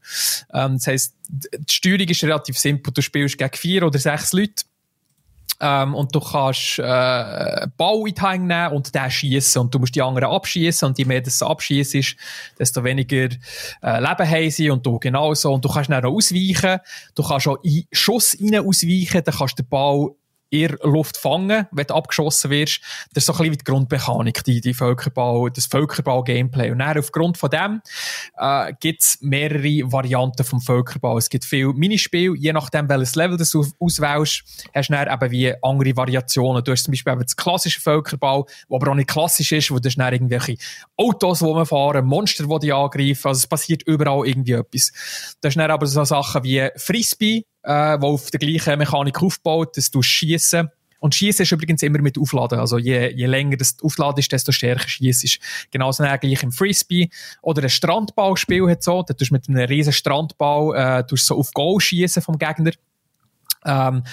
Ähm, 0.54 0.74
das 0.74 0.88
heisst, 0.88 1.16
die 1.30 1.74
Steuerung 1.74 2.08
ist 2.08 2.24
relativ 2.24 2.58
simpel. 2.58 2.92
Du 2.94 3.02
spielst 3.02 3.38
gegen 3.38 3.56
vier 3.56 3.84
oder 3.84 4.00
sechs 4.00 4.34
Leute. 4.34 4.64
Ähm, 5.62 5.94
und 5.94 6.14
du 6.16 6.20
kannst 6.20 6.80
äh, 6.80 7.68
Ball 7.78 8.08
in 8.08 8.16
die 8.16 8.22
Hänge 8.22 8.46
nehmen 8.48 8.74
und 8.74 8.96
den 8.96 9.12
schießen 9.12 9.62
und 9.62 9.74
du 9.74 9.78
musst 9.78 9.96
die 9.96 10.02
anderen 10.02 10.30
abschießen 10.32 10.88
und 10.88 10.98
je 10.98 11.06
mehr 11.06 11.22
das 11.22 11.44
abschießt, 11.44 12.16
desto 12.58 12.84
weniger 12.84 13.30
äh, 13.84 14.00
Leben 14.00 14.30
haben 14.30 14.50
sie 14.50 14.72
und 14.72 14.84
du 14.84 14.98
genauso. 14.98 15.54
Und 15.54 15.64
du 15.64 15.70
kannst 15.70 15.92
dann 15.92 16.04
auch 16.04 16.16
ausweichen, 16.16 16.80
du 17.14 17.24
kannst 17.24 17.48
auch 17.48 17.64
in 17.64 17.86
Schuss 17.92 18.36
rein 18.42 18.66
ausweichen, 18.66 19.24
dann 19.24 19.36
kannst 19.36 19.60
du 19.60 19.64
den 19.64 19.70
Ball 19.70 20.10
in 20.52 20.68
der 20.68 20.78
Luft 20.84 21.18
fangen, 21.18 21.66
wenn 21.72 21.88
du 21.88 21.96
abgeschossen 21.96 22.52
wirst. 22.52 22.82
Das 23.14 23.24
ist 23.24 23.26
so 23.26 23.34
ein 23.34 23.38
bisschen 23.38 23.54
wie 23.54 23.58
die 23.58 23.64
Grundmechanik, 23.64 24.44
die, 24.44 24.60
die 24.60 24.74
Völkerball, 24.74 25.50
das 25.50 25.66
Völkerball-Gameplay. 25.66 26.72
Und 26.72 26.80
dann 26.80 26.98
aufgrund 26.98 27.38
von 27.38 27.50
dem 27.50 27.82
äh, 28.38 28.74
gibt 28.80 29.02
es 29.02 29.18
mehrere 29.22 29.92
Varianten 29.92 30.44
vom 30.44 30.60
Völkerball. 30.60 31.18
Es 31.18 31.30
gibt 31.30 31.46
viele 31.46 31.74
Minispiele, 31.74 32.36
je 32.38 32.52
nachdem, 32.52 32.90
welches 32.90 33.16
Level 33.16 33.38
du 33.38 33.44
aus- 33.44 33.74
auswählst, 33.80 34.44
hast 34.76 34.90
du 34.90 34.94
dann 34.94 35.12
eben 35.12 35.32
wie 35.32 35.54
andere 35.64 35.96
Variationen. 35.96 36.64
Du 36.64 36.74
hast 36.74 36.84
zum 36.84 36.92
Beispiel 36.92 37.16
das 37.16 37.36
klassische 37.36 37.80
Völkerball, 37.80 38.44
wo 38.68 38.76
aber 38.76 38.92
auch 38.92 38.96
nicht 38.96 39.10
klassisch 39.10 39.54
ist, 39.54 39.72
wo 39.72 39.80
du 39.80 39.88
hast 39.88 39.96
dann 39.96 40.12
irgendwelche 40.14 40.58
Autos, 40.98 41.40
die 41.40 41.46
rumfahren, 41.46 42.06
Monster, 42.06 42.46
die 42.46 42.60
dich 42.60 42.74
angreifen. 42.74 43.28
Also 43.28 43.40
es 43.40 43.48
passiert 43.48 43.84
überall 43.84 44.28
irgendwie 44.28 44.52
etwas. 44.54 44.92
Du 45.42 45.48
hast 45.48 45.56
dann 45.56 45.72
aber 45.72 45.88
so 45.88 46.04
Sachen 46.04 46.44
wie 46.44 46.68
Frisbee, 46.76 47.46
äh, 47.64 47.98
wo 48.00 48.14
auf 48.14 48.32
der 48.32 48.40
gleichen 48.40 48.78
Mechanik 48.78 49.22
aufbaut, 49.22 49.78
dass 49.78 49.92
du 49.92 50.02
schießen 50.02 50.70
und 51.02 51.16
Schießen 51.16 51.44
ist 51.44 51.52
übrigens 51.52 51.82
immer 51.82 52.00
mit 52.00 52.20
Aufladen. 52.20 52.60
Also 52.60 52.78
je, 52.78 53.10
je 53.10 53.26
länger 53.26 53.58
das 53.58 53.76
Aufladen 53.82 54.20
ist, 54.20 54.32
desto 54.32 54.52
stärker 54.52 54.88
schießt. 54.88 55.40
Genauso 55.72 56.04
dann 56.04 56.20
gleich 56.20 56.44
im 56.44 56.52
Frisbee. 56.52 57.10
Oder 57.42 57.64
ein 57.64 57.70
Strandballspiel 57.70 58.70
hat 58.70 58.84
so. 58.84 59.02
Da 59.02 59.16
tust 59.16 59.32
du 59.32 59.34
mit 59.34 59.50
einem 59.50 59.66
riesen 59.66 59.94
Strandball, 59.94 61.00
äh, 61.00 61.04
tust 61.04 61.26
so 61.26 61.38
auf 61.38 61.52
Goal 61.54 61.82
schießen 61.82 62.22
vom 62.22 62.38
Gegner. 62.38 62.72
Ähm, 63.66 64.04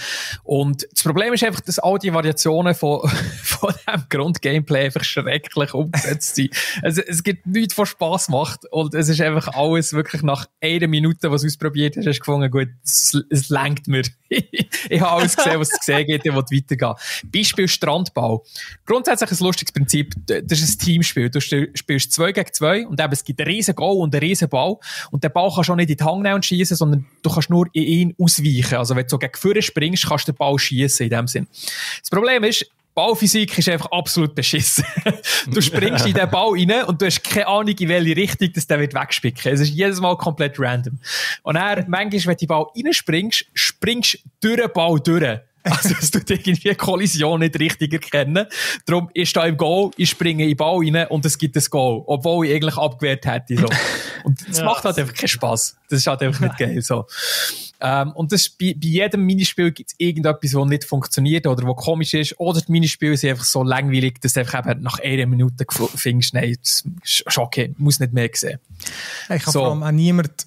und 0.42 0.86
das 0.92 1.02
Problem 1.02 1.32
ist 1.32 1.42
einfach, 1.42 1.60
dass 1.60 1.78
all 1.78 1.98
die 1.98 2.12
Variationen 2.12 2.74
von, 2.74 3.08
von 3.42 3.72
dem 3.86 4.04
Grundgameplay 4.08 4.86
einfach 4.86 5.04
schrecklich 5.04 5.74
umgesetzt 5.74 6.34
sind. 6.36 6.54
Also, 6.82 7.02
es 7.02 7.22
gibt 7.22 7.46
nichts, 7.46 7.76
was 7.78 7.88
Spass 7.90 8.28
macht. 8.28 8.60
Und 8.70 8.94
es 8.94 9.08
ist 9.08 9.20
einfach 9.20 9.48
alles 9.54 9.92
wirklich 9.92 10.22
nach 10.22 10.46
einer 10.60 10.86
Minute, 10.86 11.30
was 11.30 11.44
ausprobiert 11.44 11.96
hast, 11.96 12.06
hast 12.06 12.16
du 12.16 12.20
gefunden, 12.20 12.50
gut, 12.50 12.68
es, 12.84 13.16
es 13.30 13.48
lenkt 13.48 13.88
mir. 13.88 14.02
ich 14.28 15.00
habe 15.00 15.12
alles 15.12 15.36
gesehen, 15.36 15.58
was 15.58 15.72
es 15.72 15.78
gesehen 15.78 16.06
geht, 16.06 16.24
ich 16.24 16.32
will 16.32 16.42
weitergehen. 16.42 16.94
Beispiel 17.32 17.68
Strandbau. 17.68 18.44
Grundsätzlich 18.84 19.30
ein 19.30 19.44
lustiges 19.44 19.72
Prinzip. 19.72 20.14
Das 20.26 20.60
ist 20.60 20.74
ein 20.74 20.84
Teamspiel. 20.84 21.30
Du 21.30 21.38
st- 21.38 21.76
spielst 21.76 22.12
zwei 22.12 22.32
gegen 22.32 22.52
zwei 22.52 22.86
und 22.86 23.00
eben, 23.00 23.12
es 23.12 23.24
gibt 23.24 23.40
einen 23.40 23.48
riesen 23.50 23.74
Goal 23.74 24.02
und 24.02 24.14
einen 24.14 24.22
riesen 24.22 24.48
Ball. 24.48 24.76
Und 25.10 25.24
den 25.24 25.32
Ball 25.32 25.50
kannst 25.54 25.68
du 25.68 25.72
auch 25.72 25.76
nicht 25.76 25.90
in 25.90 25.96
die 25.96 26.04
Hand 26.04 26.22
nehmen 26.22 26.34
und 26.34 26.44
schießen, 26.44 26.76
sondern 26.76 27.06
du 27.22 27.30
kannst 27.30 27.48
nur 27.50 27.66
in 27.72 27.82
ihn 27.82 28.14
ausweichen. 28.18 28.76
Also, 28.76 28.94
wenn 28.94 29.04
du 29.04 29.08
so 29.10 29.18
gegen 29.18 29.32
vorne 29.38 29.62
springst, 29.62 30.06
kannst 30.06 30.28
du 30.28 30.32
den 30.32 30.38
Ball 30.38 30.58
schießen 30.58 31.04
in 31.04 31.10
dem 31.10 31.26
Sinn. 31.26 31.46
Das 32.00 32.10
Problem 32.10 32.44
ist, 32.44 32.66
Ballphysik 32.94 33.56
ist 33.56 33.68
einfach 33.68 33.92
absolut 33.92 34.34
beschissen. 34.34 34.84
du 35.46 35.60
springst 35.60 36.04
in 36.04 36.14
den 36.14 36.28
Ball 36.28 36.50
rein 36.50 36.84
und 36.86 37.00
du 37.00 37.06
hast 37.06 37.22
keine 37.22 37.46
Ahnung, 37.46 37.68
in 37.78 37.88
welche 37.88 38.16
Richtung 38.16 38.52
das 38.52 38.66
der 38.66 38.80
wird 38.80 38.92
wegspicken. 38.92 39.52
Es 39.52 39.60
ist 39.60 39.68
jedes 39.68 40.00
Mal 40.00 40.16
komplett 40.16 40.58
random. 40.58 40.98
Und 41.44 41.54
dann, 41.54 41.84
manchmal, 41.88 42.10
wenn 42.12 42.34
du 42.34 42.36
den 42.36 42.48
Ball 42.48 42.66
reinspringst, 42.74 43.44
springst 43.54 44.18
du 44.40 44.56
durch 44.56 44.60
den 44.62 44.72
Ball 44.72 44.98
durch. 44.98 45.38
Also, 45.62 45.94
es 46.00 46.10
tut 46.10 46.28
irgendwie 46.30 46.74
Kollision 46.74 47.40
nicht 47.40 47.58
richtig 47.60 47.92
erkennen. 47.92 48.46
Darum 48.86 49.10
ist 49.14 49.36
da 49.36 49.44
im 49.44 49.56
Goal, 49.56 49.90
ich 49.96 50.10
springe 50.10 50.42
in 50.42 50.48
den 50.50 50.56
Ball 50.56 50.78
rein 50.78 51.06
und 51.08 51.24
es 51.24 51.38
gibt 51.38 51.56
ein 51.56 51.64
Goal. 51.70 52.02
Obwohl 52.06 52.46
ich 52.46 52.54
eigentlich 52.54 52.76
abgewehrt 52.76 53.26
hätte, 53.26 53.58
so. 53.58 53.68
Und 54.24 54.48
das 54.48 54.58
Ja. 54.58 54.64
macht 54.64 54.84
halt 54.84 54.98
einfach 54.98 55.14
keinen 55.14 55.28
Spass. 55.28 55.76
Das 55.88 56.00
ist 56.00 56.06
halt 56.08 56.22
einfach 56.22 56.40
nicht 56.40 56.58
geil, 56.58 56.82
so. 56.82 57.06
Ähm, 57.80 58.12
und 58.12 58.32
das, 58.32 58.48
bei, 58.48 58.74
bei 58.74 58.88
jedem 58.88 59.24
Minispiel 59.24 59.70
gibt 59.70 59.90
es 59.90 59.96
irgendetwas, 59.98 60.50
das 60.50 60.64
nicht 60.66 60.84
funktioniert 60.84 61.46
oder 61.46 61.66
was 61.66 61.76
komisch 61.76 62.14
ist. 62.14 62.38
Oder 62.38 62.60
die 62.60 62.72
Minispiele 62.72 63.16
sind 63.16 63.30
einfach 63.30 63.44
so 63.44 63.62
langweilig, 63.62 64.20
dass 64.20 64.32
du 64.32 64.40
einfach 64.40 64.68
eben 64.68 64.82
nach 64.82 64.98
einer 64.98 65.26
Minute 65.26 65.64
findest, 65.94 66.34
nein, 66.34 66.56
das 66.60 66.84
ist 67.04 67.38
okay, 67.38 67.74
muss 67.78 68.00
nicht 68.00 68.12
mehr 68.12 68.28
sehen. 68.32 68.58
Ich 69.24 69.42
habe 69.42 69.50
So. 69.52 69.60
vor 69.60 69.70
allem 69.70 69.82
auch 69.82 69.90
niemand, 69.92 70.46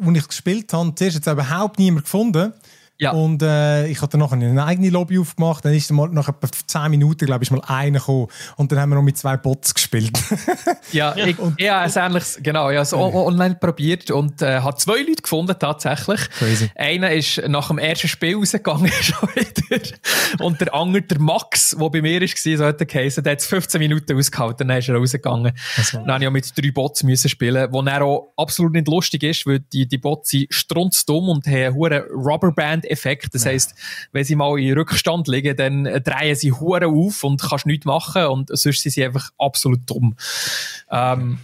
als 0.00 0.16
ich 0.16 0.28
gespielt 0.28 0.72
habe, 0.72 0.94
zuerst 0.94 1.16
jetzt 1.16 1.26
überhaupt 1.26 1.78
niemand 1.78 2.04
gefunden. 2.04 2.52
Ja. 3.00 3.12
Und 3.12 3.42
äh, 3.42 3.86
ich 3.86 4.02
habe 4.02 4.10
dann 4.10 4.20
nachher 4.20 4.34
eine 4.34 4.64
eigene 4.64 4.90
Lobby 4.90 5.18
aufgemacht. 5.18 5.64
Dann 5.64 5.72
ist 5.74 5.90
mal 5.90 6.08
nach 6.10 6.28
etwa 6.28 6.48
10 6.66 6.90
Minuten, 6.90 7.24
glaube 7.26 7.42
ich, 7.42 7.50
mal 7.50 7.62
einer 7.66 7.98
gekommen. 7.98 8.26
Und 8.56 8.70
dann 8.70 8.78
haben 8.78 8.90
wir 8.90 8.96
noch 8.96 9.02
mit 9.02 9.16
zwei 9.16 9.36
Bots 9.36 9.74
gespielt. 9.74 10.12
Ja, 10.92 11.14
ich, 11.16 11.36
ich 11.56 11.70
habe 11.70 11.86
es 11.86 11.94
ähnlich, 11.96 12.24
genau, 12.42 12.68
ich 12.68 12.74
habe 12.76 12.82
es 12.82 12.92
o- 12.92 13.26
online 13.26 13.54
probiert 13.54 14.10
und 14.10 14.42
äh, 14.42 14.58
habe 14.60 14.76
zwei 14.76 14.98
Leute 15.02 15.22
gefunden, 15.22 15.54
tatsächlich. 15.56 16.28
Crazy. 16.30 16.68
Einer 16.74 17.12
ist 17.12 17.40
nach 17.46 17.68
dem 17.68 17.78
ersten 17.78 18.08
Spiel 18.08 18.34
rausgegangen, 18.36 18.90
schon 19.00 19.28
wieder. 19.36 19.80
Und 20.40 20.60
der 20.60 20.74
andere, 20.74 21.02
der 21.02 21.20
Max, 21.20 21.76
der 21.78 21.88
bei 21.90 22.02
mir 22.02 22.20
war, 22.20 22.28
so 22.56 22.64
hat 22.64 22.80
er 22.80 22.86
geheißen, 22.86 23.22
der 23.22 23.32
hat 23.32 23.38
es 23.40 23.46
15 23.46 23.78
Minuten 23.78 24.16
ausgehalten, 24.18 24.66
dann 24.66 24.78
ist 24.78 24.88
er 24.88 24.96
rausgegangen. 24.96 25.52
Dann 25.92 26.10
habe 26.10 26.24
ich 26.24 26.28
auch 26.28 26.32
mit 26.32 26.58
drei 26.58 26.70
Bots 26.72 27.02
müssen 27.04 27.28
spielen, 27.28 27.68
wo 27.72 27.82
dann 27.82 28.02
auch 28.02 28.32
absolut 28.36 28.72
nicht 28.72 28.88
lustig 28.88 29.22
ist, 29.22 29.46
weil 29.46 29.60
die, 29.60 29.86
die 29.86 29.98
Bots 29.98 30.30
sind 30.30 30.52
strunzdumm 30.52 31.28
und 31.28 31.46
haben 31.46 31.54
einen 31.54 31.74
hohen 31.74 32.54
Rubberband-Effekt. 32.90 33.34
Das 33.34 33.46
heisst, 33.46 33.74
wenn 34.12 34.24
sie 34.24 34.36
mal 34.36 34.58
in 34.58 34.74
Rückstand 34.74 35.28
liegen, 35.28 35.56
dann 35.56 35.84
drehen 35.84 36.34
sie 36.34 36.52
hure 36.52 36.86
auf 36.86 37.24
und 37.24 37.40
kannst 37.40 37.66
nichts 37.66 37.86
machen 37.86 38.24
und 38.26 38.48
sonst 38.56 38.82
sind 38.82 38.92
sie 38.92 39.04
einfach 39.04 39.30
absolut 39.38 39.88
dumm. 39.88 40.16
Ähm, 40.90 41.38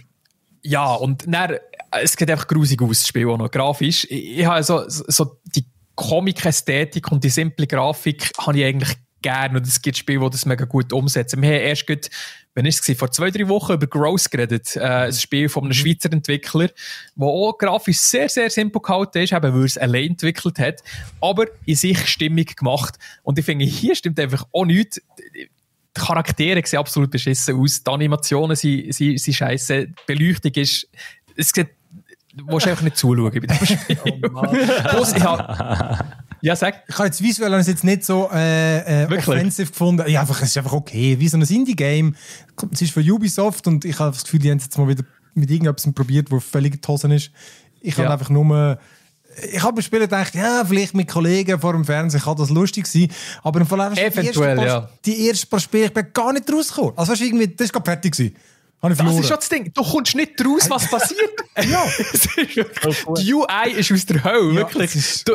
ja, 0.61 0.93
und 0.93 1.23
dann, 1.27 1.57
es 1.91 2.17
geht 2.17 2.29
einfach 2.29 2.47
grusig 2.47 2.81
aus, 2.81 2.99
das 2.99 3.07
Spiel 3.07 3.29
auch 3.29 3.37
noch, 3.37 3.49
grafisch. 3.49 4.05
Ich, 4.09 4.39
ich 4.39 4.45
habe 4.45 4.63
so, 4.63 4.83
so 4.87 5.39
die 5.55 5.65
Comic-Ästhetik 5.95 7.11
und 7.11 7.23
die 7.23 7.29
simple 7.29 7.65
Grafik 7.65 8.31
habe 8.37 8.59
ich 8.59 8.65
eigentlich 8.65 8.97
gerne 9.21 9.57
und 9.57 9.67
es 9.67 9.81
gibt 9.81 9.97
Spiele, 9.97 10.19
die 10.19 10.29
das 10.29 10.45
mega 10.45 10.65
gut 10.65 10.93
umsetzen. 10.93 11.41
Wir 11.41 11.49
haben 11.49 11.61
erst 11.61 11.87
gut, 11.87 12.09
wenn 12.57 12.65
ist 12.65 12.89
es 12.89 12.97
vor 12.97 13.11
zwei, 13.11 13.29
drei 13.29 13.47
Wochen 13.49 13.73
über 13.73 13.85
Gross 13.85 14.31
geredet, 14.31 14.75
äh, 14.77 14.79
ein 14.79 15.13
Spiel 15.13 15.47
von 15.47 15.65
einem 15.65 15.69
mhm. 15.69 15.73
Schweizer 15.73 16.11
Entwickler, 16.11 16.71
wo 17.15 17.49
auch 17.49 17.55
grafisch 17.55 17.99
sehr, 17.99 18.29
sehr 18.29 18.49
simpel 18.49 18.81
gehalten 18.81 19.19
ist, 19.19 19.31
eben 19.31 19.53
weil 19.53 19.61
er 19.61 19.65
es 19.65 19.77
allein 19.77 20.07
entwickelt 20.07 20.57
hat, 20.57 20.81
aber 21.21 21.45
in 21.67 21.75
sich 21.75 22.07
stimmig 22.07 22.55
gemacht. 22.57 22.95
Und 23.21 23.37
ich 23.37 23.45
finde, 23.45 23.63
hier 23.65 23.93
stimmt 23.95 24.19
einfach 24.19 24.47
auch 24.51 24.65
nichts. 24.65 24.99
Die 25.35 25.47
Charaktere 25.93 26.65
sehen 26.65 26.79
absolut 26.79 27.11
beschissen 27.11 27.59
aus, 27.59 27.83
die 27.83 27.91
Animationen 27.91 28.55
sind, 28.55 28.91
sind, 28.91 29.19
sind 29.19 29.33
scheiße, 29.35 29.89
die 29.89 29.93
Beleuchtung 30.07 30.53
ist, 30.53 30.89
es 31.35 31.49
sieht, 31.49 31.69
du 32.37 32.45
musst 32.45 32.67
einfach 32.67 32.83
nicht 32.83 32.97
zuschauen 32.97 33.31
bei 33.31 33.39
dem 33.39 33.65
Spiel. 33.65 33.97
Oh 34.33 35.05
ich 35.15 35.23
habe 35.23 36.05
ja, 36.41 36.55
sag. 36.55 36.83
Ich 36.87 36.95
habe 36.95 37.07
jetzt 37.07 37.21
visuell 37.21 37.51
jetzt 37.59 37.83
nicht 37.83 38.05
so 38.05 38.29
äh, 38.31 39.03
äh, 39.03 39.17
offensiv 39.17 39.71
gefunden. 39.71 40.07
Ja, 40.07 40.21
einfach, 40.21 40.41
es 40.41 40.49
ist 40.49 40.57
einfach 40.57 40.73
okay. 40.73 41.19
Wie 41.19 41.27
so 41.27 41.37
ein 41.37 41.41
Indie-Game. 41.41 42.15
Es 42.71 42.81
ist 42.81 42.93
von 42.93 43.09
Ubisoft 43.09 43.67
und 43.67 43.85
ich 43.85 43.97
habe 43.99 44.11
das 44.11 44.23
Gefühl, 44.23 44.39
die 44.39 44.51
haben 44.51 44.57
es 44.57 44.65
jetzt 44.65 44.77
mal 44.77 44.87
wieder 44.87 45.03
mit 45.33 45.49
irgendetwas 45.49 45.91
probiert, 45.93 46.31
wo 46.31 46.39
völlig 46.39 46.79
Hose 46.87 47.13
ist. 47.13 47.31
Ich 47.81 47.97
ja. 47.97 48.03
habe 48.03 48.13
einfach 48.13 48.29
nur 48.29 48.79
ich 49.51 49.61
habe 49.61 49.73
beim 49.73 49.83
Spielen 49.83 50.03
gedacht, 50.03 50.33
ja, 50.33 50.63
vielleicht 50.65 50.95
mit 50.95 51.07
Kollegen 51.07 51.59
vor 51.59 51.73
dem 51.73 51.85
Fernsehen 51.85 52.21
kann 52.21 52.37
das 52.37 52.49
lustig 52.49 52.87
sein. 52.87 53.07
Aber 53.43 53.59
im 53.59 53.67
Fall 53.67 53.91
Eventuell, 53.95 54.55
die, 54.55 54.61
ersten 54.61 54.61
ja. 54.61 54.79
paar, 54.79 54.89
die 55.05 55.29
ersten 55.29 55.49
paar 55.49 55.59
Spiele, 55.59 55.85
ich 55.85 55.93
bin 55.93 56.07
gar 56.11 56.33
nicht 56.33 56.51
rausgekommen. 56.51 56.93
Also, 56.95 57.11
weißt 57.11 57.21
du, 57.21 57.25
irgendwie, 57.25 57.47
das 57.47 57.67
war 57.67 57.81
gerade 57.81 57.91
fertig. 57.91 58.13
Gewesen. 58.13 58.35
Das 58.81 58.91
ist 58.91 59.27
schon 59.27 59.37
das 59.37 59.49
Ding. 59.49 59.71
Du 59.73 59.83
kommst 59.83 60.15
nicht 60.15 60.33
raus, 60.45 60.69
was 60.69 60.89
passiert. 60.89 61.31
ja. 61.65 61.85
die 63.17 63.33
UI 63.33 63.71
ist 63.71 63.91
aus 63.91 64.05
der 64.05 64.23
Hölle, 64.23 64.55
wirklich. 64.55 64.93
Ja, 64.93 65.01
du, 65.25 65.33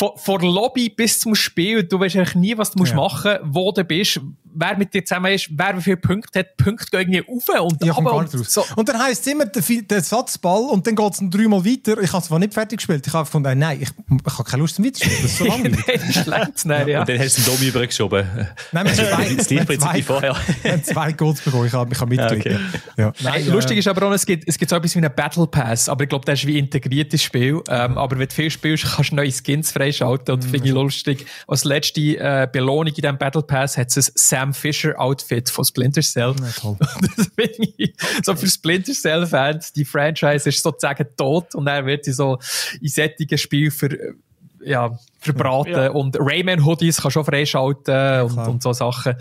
von, 0.00 0.12
von 0.16 0.40
Lobby 0.40 0.88
bis 0.88 1.20
zum 1.20 1.34
Spiel, 1.34 1.84
du 1.84 2.00
weißt 2.00 2.16
eigentlich 2.16 2.34
nie, 2.34 2.56
was 2.56 2.70
du 2.70 2.78
musst 2.78 2.92
ja. 2.92 2.96
machen 2.96 3.38
wo 3.42 3.70
du 3.70 3.84
bist, 3.84 4.18
wer 4.54 4.76
mit 4.76 4.94
dir 4.94 5.04
zusammen 5.04 5.32
ist, 5.32 5.48
wer 5.52 5.76
wie 5.76 5.82
viele 5.82 5.96
Punkte 5.96 6.40
hat, 6.40 6.56
Punkte 6.56 6.86
gehen 6.90 7.12
irgendwie 7.12 7.20
rauf 7.20 7.70
und 7.70 7.84
ja, 7.84 7.92
runter. 7.92 8.38
Und, 8.38 8.50
so. 8.50 8.64
und 8.76 8.88
dann 8.88 8.98
heisst 8.98 9.26
es 9.26 9.32
immer 9.32 9.46
der, 9.46 9.62
der 9.82 10.00
Satzball 10.00 10.64
und 10.70 10.86
dann 10.86 10.96
geht 10.96 11.12
es 11.12 11.20
dreimal 11.22 11.64
weiter. 11.64 12.00
Ich 12.00 12.12
habe 12.12 12.24
es 12.24 12.30
nicht 12.30 12.54
fertig 12.54 12.78
gespielt. 12.78 13.06
Ich 13.06 13.12
habe 13.12 13.24
gefunden, 13.24 13.58
nein, 13.58 13.78
ich, 13.80 13.90
ich 13.90 14.38
habe 14.38 14.44
keine 14.48 14.62
Lust 14.62 14.76
zum 14.76 14.84
Weiterspielen. 14.84 15.22
Das 15.22 15.30
ist 15.30 15.38
so 15.38 15.44
langweilig. 15.46 16.12
schlecht, 16.12 16.64
nein, 16.64 16.88
ja. 16.88 17.00
Und 17.00 17.08
dann 17.08 17.18
hast 17.18 17.38
du 17.38 17.42
den 17.42 17.54
Domi 17.54 17.68
übergeschoben. 17.68 18.26
Nein, 18.72 18.86
wir 18.86 19.16
haben 19.16 19.38
zwei, 19.38 19.76
zwei, 19.76 20.02
vorher. 20.02 20.36
zwei 20.82 21.12
Goals 21.12 21.40
bekommen. 21.42 21.66
Ich 21.66 21.72
habe 21.72 21.88
mich 21.88 22.00
mitgekriegt. 22.00 22.46
Okay. 22.46 22.58
Ja. 22.96 23.12
Nein, 23.20 23.46
äh, 23.46 23.50
lustig 23.50 23.78
ist 23.78 23.88
aber 23.88 24.06
auch, 24.06 24.12
es 24.12 24.26
gibt, 24.26 24.48
es 24.48 24.58
gibt 24.58 24.70
so 24.70 24.76
etwas 24.76 24.94
wie 24.94 24.98
einen 24.98 25.14
Battle 25.14 25.46
Pass, 25.46 25.88
aber 25.88 26.04
ich 26.04 26.08
glaube, 26.08 26.24
das 26.24 26.40
ist 26.40 26.46
wie 26.46 26.58
integriertes 26.58 27.22
Spiel. 27.22 27.62
Ähm, 27.68 27.98
aber 27.98 28.18
wenn 28.18 28.28
du 28.28 28.34
viel 28.34 28.50
spielst, 28.50 28.84
kannst 28.84 29.12
du 29.12 29.16
neue 29.16 29.30
Skins 29.30 29.70
freischalten 29.90 30.34
und 30.34 30.44
mhm. 30.44 30.48
finde 30.48 30.68
ich 30.68 30.74
lustig. 30.74 31.26
Als 31.46 31.64
letzte 31.64 32.00
äh, 32.00 32.48
Belohnung 32.50 32.88
in 32.88 32.94
diesem 32.94 33.18
Battle 33.18 33.42
Pass 33.42 33.76
hat 33.76 33.96
es 33.96 34.08
ein 34.08 34.12
Sam 34.14 34.54
Fisher 34.54 34.98
Outfit 34.98 35.50
von 35.50 35.64
Splinter 35.64 36.02
Cell. 36.02 36.34
Ja, 36.38 36.76
das 37.16 37.30
finde 37.34 37.72
ich, 37.76 37.94
so 38.22 38.34
für 38.34 38.46
Splinter 38.46 38.92
Cell 38.92 39.26
Fans, 39.26 39.72
die 39.72 39.84
Franchise 39.84 40.48
ist 40.48 40.62
sozusagen 40.62 41.06
tot 41.16 41.54
und 41.54 41.66
er 41.66 41.84
wird 41.86 42.04
sie 42.04 42.12
so 42.12 42.38
in 42.80 42.88
sättigen 42.88 43.38
Spiel 43.38 43.70
für 43.70 44.14
ja, 44.62 44.98
verbraten. 45.20 45.72
Ja. 45.72 45.90
Und 45.90 46.16
Rayman 46.18 46.64
Hoodies 46.64 47.00
kann 47.00 47.10
schon 47.10 47.24
freischalten 47.24 47.94
ja, 47.94 48.22
und, 48.22 48.38
und 48.38 48.62
so 48.62 48.72
Sachen. 48.72 49.14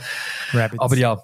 Rabbits. 0.53 0.79
Aber 0.79 0.97
ja, 0.97 1.23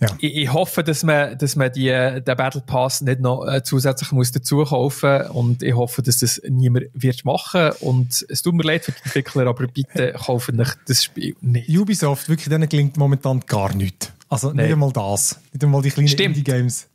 ja. 0.00 0.08
Ich, 0.18 0.34
ich, 0.34 0.52
hoffe, 0.52 0.82
dass 0.82 1.02
man, 1.02 1.36
dass 1.36 1.56
man 1.56 1.70
die, 1.72 1.88
den 1.88 2.36
Battle 2.36 2.62
Pass 2.64 3.02
nicht 3.02 3.20
noch 3.20 3.46
äh, 3.46 3.62
zusätzlich 3.62 4.12
muss 4.12 4.32
dazu 4.32 4.64
kaufen 4.64 5.26
und 5.28 5.62
ich 5.62 5.74
hoffe, 5.74 6.02
dass 6.02 6.18
das 6.18 6.40
niemand 6.48 6.86
wird 6.94 7.24
machen 7.24 7.72
und 7.80 8.24
es 8.28 8.42
tut 8.42 8.54
mir 8.54 8.62
leid 8.62 8.84
für 8.84 8.92
die 8.92 9.02
Entwickler, 9.04 9.46
aber 9.46 9.66
bitte 9.66 10.12
kaufen 10.12 10.56
nicht 10.56 10.78
das 10.86 11.04
Spiel 11.04 11.36
nicht. 11.40 11.68
Ubisoft, 11.68 12.28
wirklich, 12.28 12.48
denen 12.48 12.68
klingt 12.68 12.96
momentan 12.96 13.40
gar 13.46 13.74
nichts. 13.74 14.10
Also 14.30 14.52
nicht 14.52 14.72
einmal 14.72 14.92
das. 14.92 15.38
Nicht 15.52 15.64
einmal 15.64 15.82
die 15.82 15.90
kleinen 15.90 16.08
Indie-Games. 16.08 16.86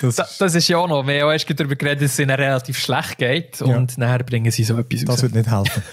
Das, 0.00 0.16
das, 0.16 0.38
das, 0.38 0.54
ist 0.54 0.68
ja 0.68 0.78
auch 0.78 0.88
noch. 0.88 1.06
Wir 1.06 1.22
haben 1.22 1.30
erst 1.30 1.48
darüber 1.48 1.76
geredet, 1.76 2.02
dass 2.02 2.12
es 2.12 2.18
ihnen 2.18 2.30
relativ 2.30 2.78
schlecht 2.78 3.18
geht 3.18 3.62
und 3.62 3.92
ja. 3.92 3.98
nachher 3.98 4.24
bringen 4.24 4.50
sie 4.50 4.64
so 4.64 4.76
etwas 4.76 5.00
Das 5.00 5.08
raus. 5.08 5.22
wird 5.22 5.34
nicht 5.34 5.50
helfen. 5.50 5.82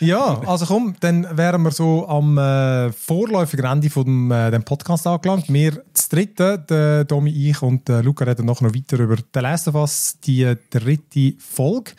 Ja, 0.00 0.40
also 0.46 0.66
komm, 0.66 0.94
dann 1.00 1.26
wären 1.36 1.62
wir 1.62 1.70
so 1.70 2.08
am 2.08 2.38
äh, 2.38 2.92
vorläufigen 2.92 3.66
Ende 3.66 3.90
von 3.90 4.04
dem, 4.04 4.30
äh, 4.30 4.50
dem 4.50 4.64
Podcast 4.64 5.06
angelangt. 5.06 5.52
Wir 5.52 5.82
das 5.92 6.08
dritte, 6.08 6.58
der 6.58 7.04
Domi, 7.04 7.30
ich 7.30 7.62
und 7.62 7.88
äh, 7.88 8.00
Luca 8.00 8.24
reden 8.24 8.46
noch 8.46 8.62
weiter 8.62 8.98
über 8.98 9.16
«The 9.16 9.40
Last 9.40 9.68
of 9.68 9.74
Us», 9.74 10.18
die 10.24 10.54
dritte 10.70 11.34
Folge. 11.38 11.92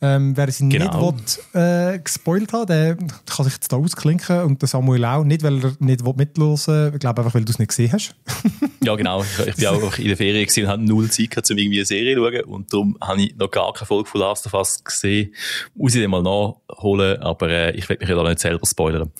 Ähm, 0.00 0.36
wer 0.36 0.50
sie 0.52 0.68
genau. 0.68 1.10
nicht 1.10 1.40
will, 1.52 1.60
äh, 1.60 1.98
gespoilt 1.98 2.52
hat, 2.52 2.68
der 2.68 2.96
kann 2.96 3.44
sich 3.44 3.54
jetzt 3.54 3.72
da 3.72 3.76
ausklinken 3.76 4.42
und 4.42 4.62
der 4.62 4.68
Samuel 4.68 5.04
auch. 5.04 5.24
Nicht, 5.24 5.42
weil 5.42 5.64
er 5.64 5.72
nicht 5.80 6.04
mitlosen 6.16 6.74
will, 6.74 6.90
ich 6.94 7.00
glaube 7.00 7.20
einfach, 7.20 7.34
weil 7.34 7.44
du 7.44 7.50
es 7.50 7.58
nicht 7.58 7.68
gesehen 7.68 7.92
hast. 7.92 8.14
ja, 8.80 8.94
genau. 8.94 9.22
Ich, 9.22 9.46
ich 9.48 9.56
bin 9.56 9.66
auch 9.66 9.98
in 9.98 10.06
der 10.06 10.16
Ferien 10.16 10.46
und 10.46 10.68
hatte 10.68 10.82
null 10.82 11.10
Zeit 11.10 11.30
gehabt, 11.30 11.50
um 11.50 11.58
irgendwie 11.58 11.78
eine 11.78 11.84
Serie 11.86 12.14
zu 12.14 12.22
schauen. 12.22 12.44
Und 12.44 12.72
darum 12.72 12.96
habe 13.00 13.22
ich 13.22 13.36
noch 13.36 13.50
gar 13.50 13.72
keine 13.72 13.86
Folge 13.86 14.08
von 14.08 14.20
Last 14.20 14.46
of 14.46 14.54
Us 14.54 14.84
gesehen. 14.84 15.34
Muss 15.74 15.96
ich 15.96 16.00
den 16.00 16.10
mal 16.10 16.22
nachholen, 16.22 17.20
aber 17.20 17.48
äh, 17.50 17.76
ich 17.76 17.88
will 17.88 17.96
mich 17.98 18.08
ja 18.08 18.14
da 18.14 18.22
nicht 18.22 18.38
selber 18.38 18.66
spoilern. 18.66 19.10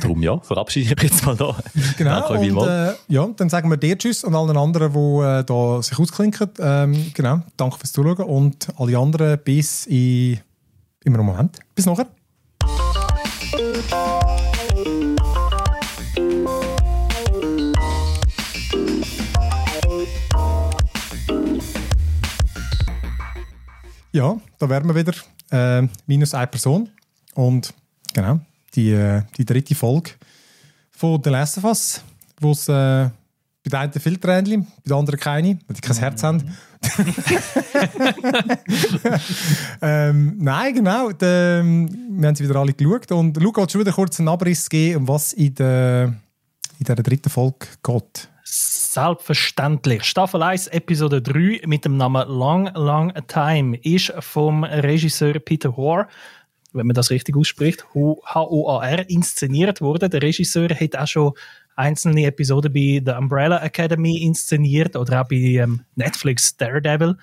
darum 0.00 0.22
ja, 0.22 0.38
verabschiede 0.38 0.86
ich 0.86 1.02
mich 1.02 1.10
jetzt 1.10 1.26
mal 1.26 1.36
da. 1.36 1.56
Genau. 1.98 2.30
und, 2.30 2.68
äh, 2.68 2.94
ja, 3.08 3.28
dann 3.36 3.50
sagen 3.50 3.68
wir 3.68 3.76
dir 3.76 3.98
Tschüss 3.98 4.24
und 4.24 4.34
allen 4.34 4.56
anderen, 4.56 4.92
die 4.92 5.22
äh, 5.22 5.44
da 5.44 5.82
sich 5.82 5.98
ausklinken. 5.98 6.48
Ähm, 6.58 7.12
genau, 7.12 7.42
danke 7.56 7.78
fürs 7.78 7.92
Zuschauen 7.92 8.26
und 8.26 8.68
alle 8.78 8.96
anderen 8.96 9.38
bis 9.44 9.86
in 9.86 10.21
Immer 11.04 11.18
noch 11.18 11.24
Moment. 11.24 11.58
Bis 11.74 11.86
nachher. 11.86 12.06
Ja, 24.12 24.38
da 24.58 24.68
wären 24.68 24.86
wir 24.86 24.94
wieder. 24.94 25.14
Äh, 25.50 25.88
minus 26.06 26.34
eine 26.34 26.46
Person. 26.46 26.88
Und 27.34 27.72
genau, 28.12 28.40
die, 28.74 28.90
äh, 28.90 29.22
die 29.36 29.44
dritte 29.44 29.74
Folge 29.74 30.12
von 30.90 31.20
The 31.24 31.30
Last 31.30 31.58
of 31.58 31.64
Us, 31.64 32.02
wo 32.40 32.52
es 32.52 32.68
äh, 32.68 32.72
bei 32.72 33.10
den 33.64 33.74
einen 33.74 33.92
viel 33.92 34.18
bei 34.18 34.42
den 34.42 34.66
anderen 34.92 35.18
keine, 35.18 35.58
weil 35.66 35.76
die 35.76 35.80
kein 35.80 35.96
Herz 35.96 36.22
haben. 36.22 36.54
ähm, 39.82 40.34
nein, 40.38 40.74
genau. 40.74 41.12
De, 41.12 41.62
wir 41.62 42.28
haben 42.28 42.34
sie 42.34 42.44
wieder 42.44 42.56
alle 42.56 42.72
geschaut. 42.72 43.12
Und 43.12 43.36
Luca 43.36 43.62
hat 43.62 43.72
schon 43.72 43.80
wieder 43.80 43.92
kurz 43.92 44.18
einen 44.18 44.28
Abriss 44.28 44.68
geben, 44.68 45.02
um 45.02 45.08
was 45.08 45.32
in 45.32 45.54
der, 45.54 46.14
in 46.78 46.84
der 46.84 46.96
dritten 46.96 47.30
Folge 47.30 47.66
geht. 47.82 48.28
Selbstverständlich. 48.44 50.04
Staffel 50.04 50.42
1, 50.42 50.68
Episode 50.68 51.22
3 51.22 51.62
mit 51.66 51.84
dem 51.84 51.96
Namen 51.96 52.28
Long, 52.28 52.70
Long 52.74 53.12
Time 53.26 53.76
ist 53.78 54.12
vom 54.20 54.64
Regisseur 54.64 55.38
Peter 55.38 55.76
Hoare 55.76 56.08
wenn 56.72 56.86
man 56.86 56.94
das 56.94 57.10
richtig 57.10 57.36
ausspricht, 57.36 57.84
H-O-A-R, 57.94 59.10
inszeniert 59.10 59.80
worden. 59.80 60.10
Der 60.10 60.22
Regisseur 60.22 60.68
hat 60.68 60.96
auch 60.96 61.06
schon 61.06 61.32
einzelne 61.82 62.26
Episoden 62.26 62.72
bei 62.72 63.02
The 63.04 63.12
Umbrella 63.12 63.62
Academy 63.62 64.22
inszeniert 64.22 64.96
oder 64.96 65.22
auch 65.22 65.28
bei 65.28 65.36
ähm, 65.36 65.82
Netflix 65.96 66.56
Daredevil. 66.56 67.16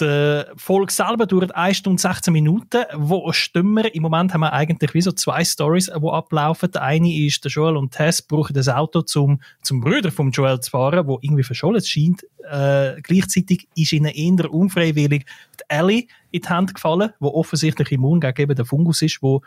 Die 0.00 0.42
Folge 0.56 0.92
selber 0.92 1.24
dauert 1.24 1.54
1 1.54 1.76
Stunde 1.76 2.02
16 2.02 2.32
Minuten. 2.32 2.84
Wo 2.96 3.30
stimmen 3.32 3.76
wir? 3.84 3.94
Im 3.94 4.02
Moment 4.02 4.34
haben 4.34 4.40
wir 4.40 4.52
eigentlich 4.52 4.92
wie 4.92 5.00
so 5.00 5.12
zwei 5.12 5.44
Stories, 5.44 5.86
die 5.86 6.08
ablaufen. 6.08 6.72
Die 6.72 6.80
eine 6.80 7.14
ist, 7.14 7.44
der 7.44 7.52
Joel 7.52 7.76
und 7.76 7.92
Tess 7.92 8.20
brauchen 8.20 8.54
das 8.54 8.68
Auto 8.68 9.02
zum, 9.02 9.40
zum 9.62 9.80
Brüder 9.80 10.10
vom 10.10 10.32
Joel 10.32 10.58
zu 10.58 10.72
fahren, 10.72 11.06
wo 11.06 11.20
irgendwie 11.22 11.44
verschollen 11.44 11.84
scheint. 11.84 12.24
Äh, 12.50 13.00
gleichzeitig 13.02 13.68
ist 13.76 13.92
ihnen 13.92 14.10
eher 14.10 14.52
unfreiwillig 14.52 15.26
die 15.60 15.64
Ellie 15.68 16.08
in 16.32 16.42
die 16.42 16.48
Hand 16.48 16.74
gefallen, 16.74 17.12
wo 17.20 17.28
offensichtlich 17.28 17.92
immun 17.92 18.18
gegen 18.18 18.52
den 18.52 18.64
Fungus 18.64 19.00
ist, 19.00 19.22
wo 19.22 19.42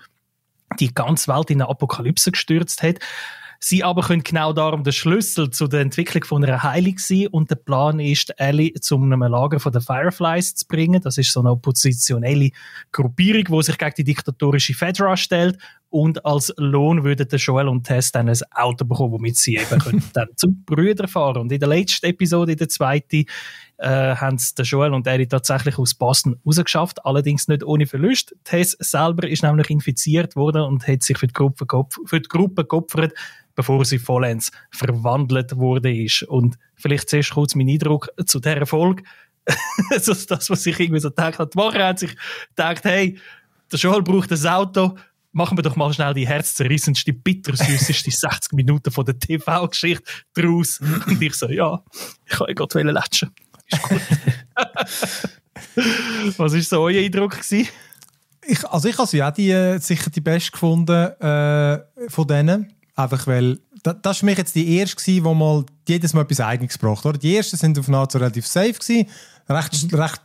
die 0.79 0.93
ganze 0.93 1.33
Welt 1.33 1.49
in 1.49 1.61
eine 1.61 1.69
Apokalypse 1.69 2.31
gestürzt 2.31 2.83
hat. 2.83 2.99
Sie 3.59 3.83
aber 3.83 4.01
können 4.01 4.23
genau 4.23 4.53
darum 4.53 4.83
der 4.83 4.91
Schlüssel 4.91 5.49
zu 5.49 5.67
der 5.67 5.81
Entwicklung 5.81 6.23
von 6.23 6.43
einer 6.43 6.63
Heilung 6.63 6.97
sein 6.97 7.27
und 7.27 7.49
der 7.49 7.55
Plan 7.55 7.99
ist, 7.99 8.33
Ellie 8.37 8.73
zu 8.73 8.95
einem 8.95 9.21
Lager 9.21 9.59
von 9.59 9.71
den 9.71 9.81
Fireflies 9.81 10.55
zu 10.55 10.67
bringen. 10.67 11.01
Das 11.01 11.17
ist 11.17 11.31
so 11.31 11.39
eine 11.39 11.51
oppositionelle 11.51 12.51
Gruppierung, 12.91 13.43
die 13.45 13.63
sich 13.63 13.77
gegen 13.77 13.95
die 13.97 14.03
diktatorische 14.03 14.73
Fedra 14.73 15.17
stellt 15.17 15.57
und 15.89 16.25
als 16.25 16.53
Lohn 16.57 17.03
würden 17.03 17.27
der 17.27 17.39
Joel 17.39 17.69
und 17.69 17.85
Tess 17.85 18.11
dann 18.11 18.27
ein 18.27 18.37
Auto 18.51 18.83
bekommen, 18.83 19.13
womit 19.13 19.37
sie 19.37 19.55
eben 19.55 19.79
können 19.79 20.03
dann 20.13 20.27
zum 20.35 20.63
Brüder 20.65 21.07
fahren. 21.07 21.37
Und 21.37 21.51
in 21.51 21.59
der 21.59 21.69
letzten 21.69 22.07
Episode, 22.07 22.53
in 22.53 22.57
der 22.57 22.67
zweiten, 22.67 23.25
äh, 23.77 24.15
haben 24.15 24.35
es 24.35 24.53
der 24.53 24.65
Joel 24.65 24.93
und 24.93 25.07
Ellie 25.07 25.27
tatsächlich 25.27 25.77
aus 25.77 25.93
Boston 25.93 26.39
rausgeschafft, 26.45 27.05
allerdings 27.05 27.47
nicht 27.47 27.63
ohne 27.63 27.85
Verlust. 27.85 28.35
Tess 28.43 28.75
selber 28.79 29.27
ist 29.27 29.43
nämlich 29.43 29.69
infiziert 29.69 30.35
worden 30.35 30.63
und 30.63 30.87
hat 30.87 31.03
sich 31.03 31.17
für 31.17 31.27
die 31.27 31.33
Gruppe, 31.33 31.65
für 32.05 32.19
die 32.19 32.27
Gruppe 32.27 32.65
geopfert, 32.65 33.13
bevor 33.57 33.83
sie 33.83 33.97
vollends 33.99 34.51
verwandelt 34.71 35.57
wurde 35.57 35.91
ist. 35.91 36.23
Und 36.23 36.57
vielleicht 36.75 37.09
zuerst 37.09 37.31
kurz 37.31 37.55
mein 37.55 37.67
Eindruck 37.67 38.09
zu 38.25 38.39
dieser 38.39 38.65
Folge. 38.65 39.03
also 39.89 40.13
das, 40.13 40.49
was 40.49 40.65
ich 40.65 40.79
irgendwie 40.79 41.01
so 41.01 41.09
gedacht 41.09 41.39
habe. 41.39 41.49
Die 41.49 41.57
Woche 41.57 41.83
hat 41.83 41.99
sich 41.99 42.15
gedacht, 42.49 42.83
hey, 42.85 43.19
der 43.71 43.79
Joel 43.79 44.03
braucht 44.03 44.31
ein 44.31 44.47
Auto, 44.47 44.95
machen 45.31 45.57
wir 45.57 45.63
doch 45.63 45.75
mal 45.75 45.91
schnell 45.91 46.13
die 46.13 46.27
herzzerrissendste, 46.27 47.13
bittersüßeste 47.13 48.11
60 48.15 48.53
Minuten 48.53 48.91
von 48.91 49.05
der 49.05 49.17
TV-Geschichte 49.17 50.03
draus. 50.33 50.79
Und 51.07 51.21
ich 51.21 51.33
so, 51.33 51.49
ja, 51.49 51.83
ich 52.25 52.37
kann 52.37 52.47
ja 52.47 52.53
gerade 52.53 52.83
latschen. 52.83 53.31
Ist 53.65 53.81
gut. 53.81 54.01
Was 56.37 56.53
war 56.53 56.61
so 56.61 56.81
euer 56.81 57.01
Eindruck? 57.01 57.31
Gewesen? 57.31 57.67
Ich, 58.45 58.65
also 58.69 58.87
ich 58.87 58.97
habe 58.97 59.07
sie 59.07 59.23
auch 59.23 59.33
die, 59.33 59.49
äh, 59.49 59.79
sicher 59.79 60.11
die 60.11 60.21
beste 60.21 60.51
gefunden 60.51 61.11
äh, 61.19 61.79
von 62.07 62.27
denen. 62.27 62.76
Einfach 62.97 63.27
weil, 63.27 63.59
das, 63.83 63.95
das 64.01 64.17
für 64.17 64.25
mich 64.25 64.39
jetzt 64.39 64.55
die 64.55 64.75
erste 64.75 64.95
gewesen, 64.95 65.23
wo 65.23 65.33
mal 65.35 65.63
jedes 65.87 66.13
Mal 66.13 66.21
etwas 66.21 66.39
Eigenes 66.39 66.79
gebracht 66.79 67.05
oder? 67.05 67.19
Die 67.19 67.37
ersten 67.37 67.55
sind 67.55 67.77
auf 67.77 67.85
so 67.85 68.17
relativ 68.17 68.47
safe 68.47 68.73
gewesen, 68.73 69.07
recht, 69.47 69.91
mhm. 69.91 69.99
recht 69.99 70.21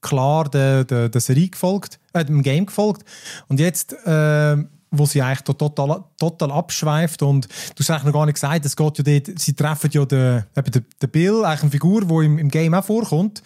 klar 0.00 0.50
der, 0.50 0.84
der, 0.84 1.08
der 1.08 1.20
Serie 1.20 1.48
gefolgt, 1.48 2.00
äh, 2.12 2.24
dem 2.24 2.42
Game 2.42 2.66
gefolgt. 2.66 3.04
Und 3.46 3.60
jetzt, 3.60 3.92
äh, 4.04 4.56
wo 4.90 5.06
sie 5.06 5.22
eigentlich 5.22 5.42
total, 5.42 6.02
total 6.18 6.50
abschweift 6.50 7.22
und 7.22 7.46
du 7.46 7.78
hast 7.78 7.90
eigentlich 7.90 8.04
noch 8.04 8.12
gar 8.12 8.26
nicht 8.26 8.34
gesagt, 8.34 8.66
es 8.66 8.74
geht 8.74 8.98
ja 8.98 9.04
dort, 9.04 9.38
sie 9.38 9.54
treffen 9.54 9.90
ja 9.92 10.04
den, 10.04 10.44
eben 10.56 10.70
den, 10.72 10.86
den 11.00 11.10
Bill, 11.10 11.44
eigentlich 11.44 11.62
eine 11.62 11.70
Figur, 11.70 12.04
die 12.04 12.26
im, 12.26 12.38
im 12.38 12.48
Game 12.48 12.74
auch 12.74 12.84
vorkommt. 12.84 13.44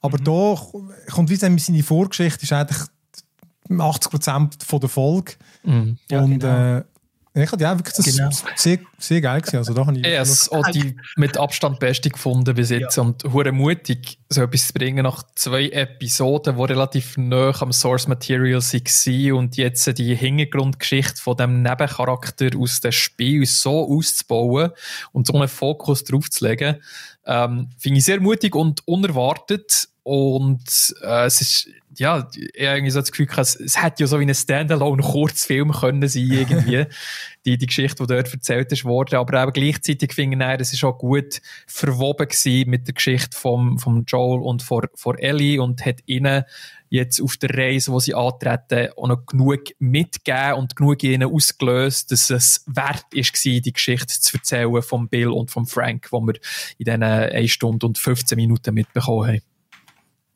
Aber 0.00 0.18
mhm. 0.18 0.24
da 0.24 1.12
kommt 1.12 1.30
wie 1.30 1.36
seine 1.36 1.82
Vorgeschichte, 1.84 2.42
ist 2.42 2.52
eigentlich 2.52 2.80
80% 3.70 4.80
der 4.80 4.88
Folge. 4.88 5.34
Mhm. 5.62 5.98
Ja, 6.10 6.20
und 6.20 6.40
genau. 6.40 6.78
äh, 6.78 6.84
ich 7.34 7.50
hatte 7.50 7.64
ja 7.64 7.78
wirklich 7.78 7.96
das 7.96 8.04
genau. 8.04 8.30
sehr, 8.56 8.78
sehr 8.98 9.20
geil 9.22 9.40
gesehen. 9.40 9.58
Also, 9.58 9.72
da 9.72 9.86
habe 9.86 9.98
ich 9.98 10.04
ja, 10.04 10.20
es 10.20 10.50
auch 10.50 10.68
die 10.68 10.96
mit 11.16 11.38
Abstand 11.38 11.78
beste 11.78 12.10
gefunden 12.10 12.54
bis 12.54 12.68
jetzt 12.68 12.96
ja. 12.96 13.02
und 13.02 13.24
hure 13.24 13.52
mutig, 13.52 14.18
so 14.28 14.42
etwas 14.42 14.66
zu 14.66 14.74
bringen 14.74 15.04
nach 15.04 15.22
zwei 15.34 15.70
Episoden, 15.70 16.56
die 16.56 16.62
relativ 16.62 17.16
nah 17.16 17.54
am 17.58 17.72
Source 17.72 18.06
Material 18.06 18.60
waren 18.60 19.32
und 19.32 19.56
jetzt 19.56 19.98
die 19.98 20.14
Hintergrundgeschichte 20.14 21.22
von 21.22 21.38
dem 21.38 21.62
Nebencharakter 21.62 22.50
aus 22.58 22.80
dem 22.80 22.92
Spiel 22.92 23.46
so 23.46 23.88
auszubauen 23.88 24.72
und 25.12 25.26
so 25.26 25.32
einen 25.32 25.48
Fokus 25.48 26.04
drauf 26.04 26.28
zu 26.28 26.46
legen, 26.46 26.82
ähm, 27.24 27.70
finde 27.78 27.98
ich 27.98 28.04
sehr 28.04 28.20
mutig 28.20 28.54
und 28.54 28.86
unerwartet 28.86 29.88
und 30.02 30.94
äh, 31.02 31.26
es 31.26 31.40
ist 31.40 31.68
ja, 31.98 32.28
ich 32.34 32.50
irgendwie 32.56 32.90
so 32.90 33.00
das 33.00 33.10
Gefühl 33.12 33.28
es, 33.36 33.54
es 33.56 33.82
hätte 33.82 34.02
ja 34.02 34.06
so 34.06 34.18
wie 34.18 34.24
ein 34.24 34.34
Standalone-Kurzfilm 34.34 35.72
können 35.72 36.08
sein, 36.08 36.22
irgendwie, 36.30 36.86
die, 37.44 37.58
die 37.58 37.66
Geschichte, 37.66 38.02
die 38.02 38.14
dort 38.14 38.32
erzählt 38.32 38.72
ist 38.72 38.84
worden. 38.84 39.16
Aber 39.16 39.42
eben 39.42 39.52
gleichzeitig 39.52 40.12
finde 40.12 40.44
ich, 40.54 40.60
es 40.60 40.72
ist 40.72 40.84
auch 40.84 40.98
gut 40.98 41.40
verwoben 41.66 42.28
gewesen 42.28 42.70
mit 42.70 42.86
der 42.86 42.94
Geschichte 42.94 43.36
vom, 43.36 43.78
vom 43.78 44.04
Joel 44.06 44.40
und 44.40 44.62
von, 44.62 44.86
von 44.94 45.18
Ellie 45.18 45.60
und 45.60 45.84
hat 45.84 46.00
ihnen 46.06 46.44
jetzt 46.88 47.22
auf 47.22 47.38
der 47.38 47.56
Reise, 47.56 47.90
wo 47.90 48.00
sie 48.00 48.14
antreten, 48.14 48.92
auch 48.96 49.08
noch 49.08 49.24
genug 49.24 49.62
mitgegeben 49.78 50.54
und 50.54 50.76
genug 50.76 51.02
ihnen 51.02 51.32
ausgelöst, 51.32 52.12
dass 52.12 52.28
es 52.28 52.64
wert 52.66 53.06
ist, 53.12 53.44
die 53.44 53.72
Geschichte 53.72 54.20
zu 54.20 54.36
erzählen 54.36 54.82
von 54.82 55.08
Bill 55.08 55.28
und 55.28 55.50
von 55.50 55.64
Frank, 55.66 56.08
wo 56.10 56.20
wir 56.20 56.34
in 56.78 56.84
diesen 56.84 57.02
1 57.02 57.50
Stunde 57.50 57.86
und 57.86 57.96
15 57.96 58.36
Minuten 58.36 58.74
mitbekommen 58.74 59.28
haben. 59.28 59.51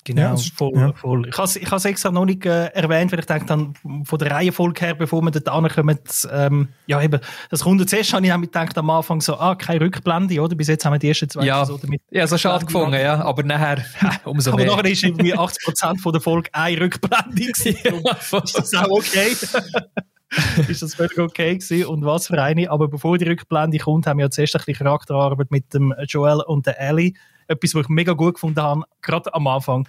Genau, 0.06 0.20
ja, 0.20 0.36
voll, 0.36 0.72
ja. 0.76 0.92
voll. 0.92 1.26
Ich 1.28 1.36
habe 1.36 1.50
ich 1.52 1.72
es 1.72 1.84
extra 1.84 2.12
noch 2.12 2.24
nicht 2.24 2.46
äh, 2.46 2.66
erwähnt, 2.66 3.10
weil 3.10 3.18
ich 3.18 3.26
denke 3.26 3.46
dann 3.46 3.74
von 4.04 4.18
der 4.20 4.30
Reihenfolge 4.30 4.80
her, 4.80 4.94
bevor 4.94 5.20
wir 5.20 5.32
dort 5.32 5.48
ankommen, 5.48 5.98
ähm, 6.30 6.68
ja 6.86 7.02
eben, 7.02 7.20
das 7.50 7.64
kommt 7.64 7.80
und 7.80 7.90
zuerst 7.90 8.12
habe 8.12 8.24
ich 8.24 8.32
gedacht 8.32 8.78
am 8.78 8.88
Anfang 8.88 9.20
so, 9.20 9.36
ah, 9.36 9.56
keine 9.56 9.80
Rückblende, 9.80 10.40
oder? 10.40 10.54
Bis 10.54 10.68
jetzt 10.68 10.84
haben 10.84 10.92
wir 10.92 11.00
die 11.00 11.08
ersten 11.08 11.28
zwei 11.28 11.44
ja. 11.44 11.58
Episoden 11.58 11.90
mit 11.90 12.02
Ja, 12.12 12.24
so 12.28 12.38
schade 12.38 12.66
gefunden, 12.66 13.00
ja, 13.00 13.20
aber 13.20 13.42
nachher 13.42 13.84
umso 14.24 14.52
aber 14.52 14.58
mehr. 14.62 14.72
Aber 14.72 14.82
nachher 14.82 14.92
ist 14.92 15.02
irgendwie 15.02 15.34
80% 15.34 15.98
von 15.98 16.12
der 16.12 16.20
Folge 16.20 16.50
eine 16.52 16.80
Rückblende 16.80 17.52
gewesen. 17.52 17.76
ja, 17.84 18.38
ist 18.38 18.56
das 18.56 18.74
auch 18.74 18.88
okay? 18.88 19.32
ist 20.68 20.82
das 20.82 20.94
völlig 20.94 21.18
okay 21.18 21.58
gewesen 21.58 21.86
und 21.86 22.04
was 22.04 22.28
für 22.28 22.40
eine. 22.40 22.70
Aber 22.70 22.86
bevor 22.86 23.18
die 23.18 23.24
Rückblende 23.24 23.78
kommt, 23.78 24.06
haben 24.06 24.18
wir 24.18 24.26
ja 24.26 24.30
zuerst 24.30 24.54
ein 24.54 24.58
bisschen 24.64 24.86
Charakterarbeit 24.86 25.50
mit 25.50 25.74
dem 25.74 25.92
Joel 26.06 26.42
und 26.42 26.66
der 26.66 26.80
Ellie 26.80 27.14
etwas, 27.48 27.74
was 27.74 27.82
ich 27.82 27.88
mega 27.88 28.12
gut 28.12 28.34
gefunden 28.34 28.60
habe, 28.60 28.82
gerade 29.02 29.32
am 29.34 29.46
Anfang 29.46 29.88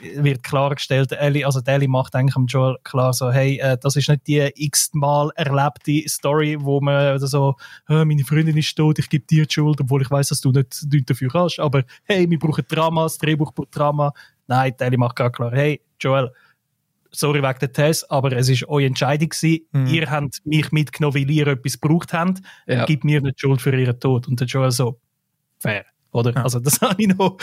wird 0.00 0.42
klargestellt, 0.42 1.12
Ellie, 1.12 1.44
also 1.44 1.60
Ellie 1.64 1.88
macht 1.88 2.14
eigentlich 2.16 2.36
am 2.36 2.46
Joel 2.46 2.76
klar 2.82 3.12
so, 3.12 3.30
hey, 3.30 3.58
äh, 3.58 3.78
das 3.80 3.94
ist 3.94 4.08
nicht 4.08 4.26
die 4.26 4.50
x-mal 4.56 5.30
erlebte 5.36 6.02
Story, 6.08 6.56
wo 6.58 6.80
man 6.80 7.18
so, 7.20 7.54
äh, 7.88 8.04
meine 8.04 8.24
Freundin 8.24 8.56
ist 8.56 8.74
tot, 8.74 8.98
ich 8.98 9.08
gebe 9.08 9.24
dir 9.26 9.46
die 9.46 9.52
Schuld, 9.52 9.80
obwohl 9.80 10.02
ich 10.02 10.10
weiß, 10.10 10.30
dass 10.30 10.40
du 10.40 10.50
nicht, 10.50 10.84
nicht 10.90 11.08
dafür 11.08 11.30
kannst, 11.30 11.60
aber 11.60 11.84
hey, 12.04 12.28
wir 12.28 12.38
brauchen 12.38 12.64
Drama, 12.68 13.04
das 13.04 13.18
Drehbuch 13.18 13.52
braucht 13.52 13.76
Drama. 13.76 14.12
Nein, 14.48 14.74
Ellie 14.78 14.98
macht 14.98 15.16
gar 15.16 15.30
klar, 15.30 15.52
hey, 15.52 15.80
Joel, 16.00 16.32
sorry 17.10 17.42
wegen 17.42 17.58
der 17.58 17.72
Test, 17.72 18.10
aber 18.10 18.32
es 18.32 18.48
ist 18.48 18.68
eure 18.68 18.86
Entscheidung 18.86 19.28
gewesen. 19.28 19.66
Mhm. 19.72 19.86
Ihr 19.86 20.10
habt 20.10 20.40
mich 20.44 20.70
mitgenommen, 20.72 21.14
weil 21.14 21.30
ihr 21.30 21.46
etwas 21.46 21.80
gebraucht 21.80 22.12
habt. 22.12 22.40
Ja. 22.66 22.84
Gib 22.84 23.04
mir 23.04 23.20
nicht 23.20 23.40
Schuld 23.40 23.60
für 23.60 23.76
ihren 23.76 23.98
Tod. 23.98 24.28
Und 24.28 24.38
der 24.38 24.46
Joel 24.46 24.70
so, 24.70 25.00
fair. 25.58 25.86
Oder? 26.16 26.34
Ja. 26.34 26.42
Also, 26.42 26.60
das 26.60 26.80
habe 26.80 26.94
ich 26.98 27.08
noch. 27.08 27.36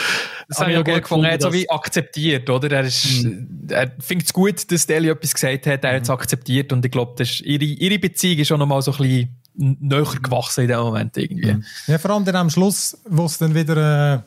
Das 0.48 0.60
habe 0.60 0.72
ich 0.72 0.78
noch 0.78 0.84
gut 0.84 1.02
gefunden. 1.02 1.26
Er 1.26 1.34
hat 1.34 1.42
so 1.42 1.54
wie 1.54 1.70
akzeptiert, 1.70 2.50
oder? 2.50 2.72
Er, 2.72 2.84
ist, 2.84 3.24
mhm. 3.24 3.68
er 3.70 3.92
findet 4.00 4.28
es 4.28 4.34
gut, 4.34 4.72
dass 4.72 4.86
Deli 4.86 5.10
etwas 5.10 5.34
gesagt 5.34 5.68
hat. 5.68 5.84
Er 5.84 5.92
mhm. 5.92 5.96
hat 5.96 6.04
es 6.04 6.10
akzeptiert. 6.10 6.74
Und 6.74 6.84
ich 6.86 6.92
glaube, 6.92 7.24
ihre, 7.44 7.64
ihre 7.64 8.00
Beziehung 8.00 8.40
ist 8.40 8.48
schon 8.48 8.60
noch 8.60 8.68
mal 8.68 8.82
so 8.82 8.92
ein 8.92 8.98
bisschen 8.98 9.30
näher 9.56 10.06
gewachsen 10.22 10.62
in 10.62 10.68
dem 10.68 10.80
Moment 10.80 11.16
irgendwie. 11.18 11.54
Mhm. 11.54 11.64
Ja, 11.88 11.98
vor 11.98 12.12
allem 12.12 12.26
dann 12.26 12.36
am 12.36 12.50
Schluss, 12.50 12.98
wo 13.08 13.26
es 13.26 13.38
dann 13.38 13.54
wieder, 13.54 14.16
äh, 14.16 14.20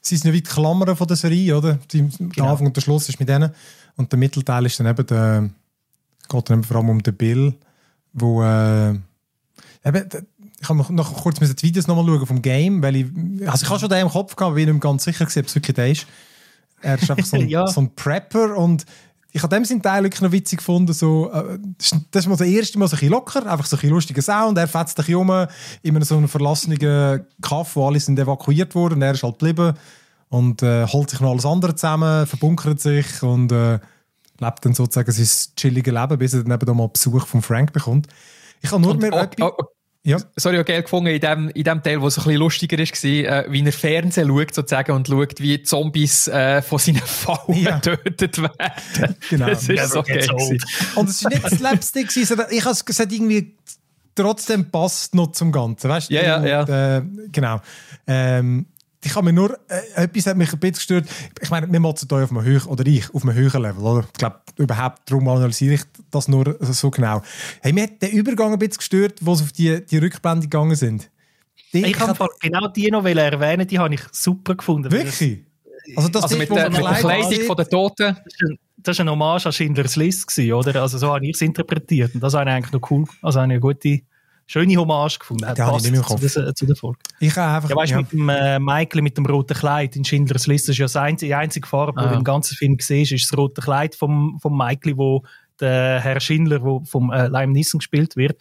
sie 0.00 0.16
sind 0.16 0.28
ja 0.28 0.34
wie 0.34 0.42
die 0.42 0.50
Klammern 0.50 0.96
von 0.96 1.06
der 1.06 1.16
Serie, 1.16 1.56
oder? 1.56 1.78
Die, 1.92 2.08
genau. 2.08 2.30
Der 2.36 2.44
Anfang 2.44 2.66
und 2.66 2.76
der 2.76 2.80
Schluss 2.80 3.08
ist 3.08 3.20
mit 3.20 3.28
denen. 3.28 3.50
Und 3.96 4.10
der 4.10 4.18
Mittelteil 4.18 4.66
ist 4.66 4.80
dann 4.80 4.86
eben 4.86 5.06
der, 5.06 5.50
geht 6.28 6.50
dann 6.50 6.64
vor 6.64 6.76
allem 6.78 6.90
um 6.90 7.02
den 7.02 7.14
Bill, 7.14 7.54
wo, 8.12 8.42
äh, 8.42 8.90
eben, 9.84 10.08
ich 10.62 10.68
habe 10.68 10.94
noch 10.94 11.22
kurz 11.22 11.40
die 11.40 11.62
Videos 11.62 11.88
nochmal 11.88 12.06
schauen 12.06 12.26
vom 12.26 12.40
Game, 12.40 12.82
weil 12.82 12.96
ich, 12.96 13.06
also 13.48 13.64
ich 13.64 13.70
habe 13.70 13.80
schon 13.80 13.88
den 13.88 14.02
im 14.02 14.08
Kopf 14.08 14.36
gehabt, 14.36 14.52
aber 14.52 14.58
ich 14.58 14.66
bin 14.66 14.74
nicht 14.74 14.82
ganz 14.82 15.02
sicher, 15.02 15.24
ob 15.24 15.28
es 15.28 15.54
wirklich 15.54 15.74
der 15.74 15.90
ist. 15.90 16.06
Er 16.80 16.94
ist 16.94 17.10
einfach 17.10 17.26
so 17.26 17.36
ein, 17.40 17.48
ja. 17.48 17.66
so 17.66 17.80
ein 17.80 17.92
Prepper 17.96 18.56
und 18.56 18.86
ich 19.32 19.42
habe 19.42 19.54
dem 19.54 19.64
seinen 19.64 19.82
Teil 19.82 20.04
wirklich 20.04 20.20
noch 20.20 20.30
witzig 20.30 20.58
gefunden. 20.58 20.92
So, 20.92 21.32
äh, 21.32 21.58
das 22.10 22.24
ist 22.24 22.28
mal 22.28 22.36
das 22.36 22.46
erste 22.46 22.78
Mal 22.78 22.86
so 22.86 22.94
ein 22.94 23.00
bisschen 23.00 23.12
locker, 23.12 23.50
einfach 23.50 23.66
so 23.66 23.76
ein 23.76 23.80
bisschen 23.80 23.90
lustiger 23.90 24.22
Sound. 24.22 24.56
Er 24.56 24.68
fetzt 24.68 24.98
sich 24.98 25.14
um 25.16 25.30
in 25.82 25.96
einem 25.96 26.02
so 26.04 26.16
einem 26.16 26.28
verlassenen 26.28 27.26
Kaff, 27.40 27.74
wo 27.74 27.88
alle 27.88 27.98
sind 27.98 28.18
evakuiert 28.18 28.76
wurden 28.76 28.94
und 28.94 29.02
er 29.02 29.12
ist 29.12 29.24
halt 29.24 29.40
geblieben 29.40 29.74
und 30.28 30.62
äh, 30.62 30.86
holt 30.86 31.10
sich 31.10 31.18
noch 31.20 31.30
alles 31.30 31.46
andere 31.46 31.74
zusammen, 31.74 32.26
verbunkert 32.26 32.80
sich 32.80 33.22
und 33.22 33.50
äh, 33.50 33.80
lebt 34.38 34.64
dann 34.64 34.74
sozusagen 34.74 35.10
sein 35.10 35.54
chilliges 35.56 35.92
Leben, 35.92 36.18
bis 36.18 36.34
er 36.34 36.44
dann 36.44 36.60
eben 36.60 36.76
mal 36.76 36.88
Besuch 36.88 37.26
von 37.26 37.42
Frank 37.42 37.72
bekommt. 37.72 38.06
Ich 38.60 38.70
habe 38.70 38.80
nur 38.80 38.92
und, 38.92 39.02
mehr... 39.02 39.28
Oh, 39.40 39.50
oh, 39.58 39.64
ja. 40.04 40.16
Sorry, 40.36 40.58
auch 40.58 40.64
geil 40.64 40.82
gefunden 40.82 41.08
in 41.08 41.20
dem, 41.20 41.48
in 41.50 41.62
dem 41.62 41.82
Teil, 41.82 42.00
wo 42.00 42.08
es 42.08 42.18
ein 42.18 42.24
bisschen 42.24 42.40
lustiger 42.40 42.78
ist, 42.78 43.04
war, 43.04 43.10
äh, 43.10 43.44
wie 43.50 43.64
er 43.64 43.72
Fernsehen 43.72 44.28
schaut, 44.28 44.54
sozusagen, 44.54 44.92
und 44.92 45.06
schaut, 45.06 45.40
wie 45.40 45.62
Zombies 45.62 46.26
äh, 46.26 46.60
von 46.60 46.78
seinen 46.78 46.96
Fallen 46.96 47.62
ja. 47.62 47.78
getötet 47.78 48.38
werden. 48.38 49.16
Genau. 49.30 49.46
Das 49.46 49.68
ist 49.68 49.90
so 49.90 50.02
geil. 50.02 50.26
Und 50.96 51.08
es 51.08 51.22
ist 51.22 51.28
nicht 51.28 51.48
Slapstick, 51.48 52.10
sondern 52.10 52.48
ich 52.50 52.64
habe 52.64 52.76
gesagt, 52.84 53.12
irgendwie 53.12 53.56
trotzdem 54.14 54.70
passt 54.70 55.14
noch 55.14 55.32
zum 55.32 55.52
Ganzen, 55.52 55.88
weißt 55.88 56.10
du? 56.10 56.14
Ja, 56.14 56.22
ja, 56.22 56.64
ja. 56.64 56.96
Äh, 56.96 57.02
genau. 57.30 57.60
Ähm, 58.06 58.66
ich 59.04 59.16
habe 59.16 59.26
mir 59.26 59.32
nur, 59.32 59.58
äh, 59.68 60.04
etwas 60.04 60.26
hat 60.26 60.36
mich 60.36 60.52
ein 60.52 60.58
bisschen 60.58 60.74
gestört. 60.74 61.06
Ich 61.40 61.50
meine, 61.50 61.70
wir 61.70 61.80
motzen 61.80 62.08
hier 62.08 62.24
auf 62.24 62.30
einem 62.30 62.44
höheren, 62.44 62.68
oder 62.68 62.86
ich, 62.86 63.12
auf 63.12 63.22
einem 63.22 63.34
höheren 63.34 63.62
Level, 63.62 63.82
oder? 63.82 64.06
Ich 64.06 64.18
glaube, 64.18 64.40
überhaupt, 64.56 65.10
darum 65.10 65.28
analysiere 65.28 65.74
ich 65.74 65.82
das 66.10 66.28
nur 66.28 66.56
so 66.60 66.90
genau. 66.90 67.22
Hey, 67.60 67.72
mir 67.72 67.84
hat 67.84 68.02
der 68.02 68.12
Übergang 68.12 68.52
ein 68.52 68.58
bisschen 68.58 68.78
gestört, 68.78 69.14
wo 69.20 69.34
sie 69.34 69.44
auf 69.44 69.52
die, 69.52 69.84
die 69.84 69.98
Rückblende 69.98 70.42
gegangen 70.42 70.76
sind. 70.76 71.10
Die, 71.72 71.84
ich 71.84 71.98
habe 71.98 72.28
genau 72.40 72.68
die 72.68 72.90
noch 72.90 73.04
erwähnen, 73.04 73.66
die 73.66 73.78
habe 73.78 73.94
ich 73.94 74.02
super 74.12 74.54
gefunden. 74.54 74.90
Wirklich? 74.90 75.44
Also, 75.96 76.08
das 76.08 76.24
also 76.24 76.36
mit, 76.36 76.50
der, 76.50 76.70
mit 76.70 76.80
der 76.80 76.94
Kleidung 76.94 77.46
von 77.46 77.56
den 77.56 77.66
Toten? 77.66 78.16
Das 78.76 78.98
war 78.98 79.04
ein 79.04 79.10
Hommage 79.10 79.46
an 79.46 79.52
Schindlers 79.52 79.96
List, 79.96 80.38
oder? 80.38 80.82
Also 80.82 80.98
so 80.98 81.12
habe 81.12 81.24
ich 81.24 81.34
es 81.34 81.40
interpretiert. 81.40 82.14
Und 82.14 82.20
das 82.20 82.34
habe 82.34 82.48
ich 82.50 82.54
eigentlich 82.54 82.72
noch 82.72 82.90
cool. 82.90 83.06
Also 83.22 83.38
eine 83.38 83.58
gute 83.58 84.02
schöne 84.52 84.76
Hommage 84.76 85.18
gefunden. 85.18 85.44
Ja, 85.44 85.54
passt 85.54 85.86
ich 85.86 86.02
zu, 86.02 86.16
der, 86.16 86.54
zu 86.54 86.66
der 86.66 86.76
Folge. 86.76 86.98
Ich 87.20 87.34
habe 87.36 87.56
einfach... 87.56 87.70
Ja, 87.70 87.76
weißt, 87.76 87.92
ja. 87.92 87.98
mit 87.98 88.12
dem 88.12 88.28
äh, 88.28 88.58
Michael 88.58 89.02
mit 89.02 89.16
dem 89.16 89.24
roten 89.24 89.56
Kleid 89.56 89.96
in 89.96 90.04
Schindlers 90.04 90.46
Liste, 90.46 90.72
ist 90.72 90.78
ja 90.78 90.86
einzige, 91.00 91.30
die 91.30 91.34
einzige 91.34 91.66
Farbe, 91.66 91.98
ah. 92.00 92.04
die 92.04 92.10
du 92.10 92.18
im 92.18 92.24
ganzen 92.24 92.54
Film 92.56 92.76
siehst, 92.78 93.12
ist 93.12 93.30
das 93.30 93.38
rote 93.38 93.62
Kleid 93.62 93.94
vom, 93.94 94.38
vom 94.40 94.56
Michael, 94.56 94.98
wo 94.98 95.22
der 95.58 96.00
Herr 96.00 96.20
Schindler, 96.20 96.62
wo 96.62 96.84
vom 96.84 97.10
äh, 97.10 97.28
Lime 97.28 97.52
Nissen 97.52 97.78
gespielt 97.78 98.16
wird, 98.16 98.36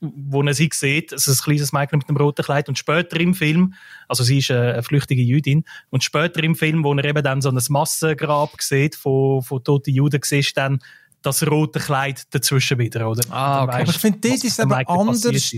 wo 0.00 0.42
er 0.42 0.54
sie 0.54 0.70
sieht, 0.72 1.12
es 1.12 1.28
ist 1.28 1.40
ein 1.40 1.44
kleines 1.44 1.72
Michael 1.72 1.98
mit 1.98 2.08
dem 2.08 2.16
roten 2.16 2.44
Kleid 2.44 2.68
und 2.68 2.78
später 2.78 3.20
im 3.20 3.34
Film, 3.34 3.74
also 4.08 4.24
sie 4.24 4.38
ist 4.38 4.50
äh, 4.50 4.54
eine 4.54 4.82
flüchtige 4.82 5.22
Jüdin, 5.22 5.64
und 5.90 6.02
später 6.02 6.42
im 6.42 6.54
Film, 6.54 6.82
wo 6.82 6.94
er 6.94 7.04
eben 7.04 7.22
dann 7.22 7.42
so 7.42 7.50
ein 7.50 7.58
Massengrab 7.68 8.60
sieht 8.60 8.96
von, 8.96 9.42
von 9.42 9.62
toten 9.62 9.92
Juden, 9.92 10.20
siehst 10.24 10.56
dann 10.56 10.78
das 11.22 11.46
rote 11.46 11.78
Kleid 11.80 12.22
dazwischen 12.30 12.78
wieder, 12.78 13.08
oder? 13.08 13.22
Ah, 13.30 13.64
okay. 13.64 13.72
Weißt, 13.72 13.82
aber 13.82 13.90
ich 13.90 13.98
finde, 13.98 14.28
das 14.28 14.44
ist 14.44 14.58
eben 14.58 14.72
anders. 14.72 15.52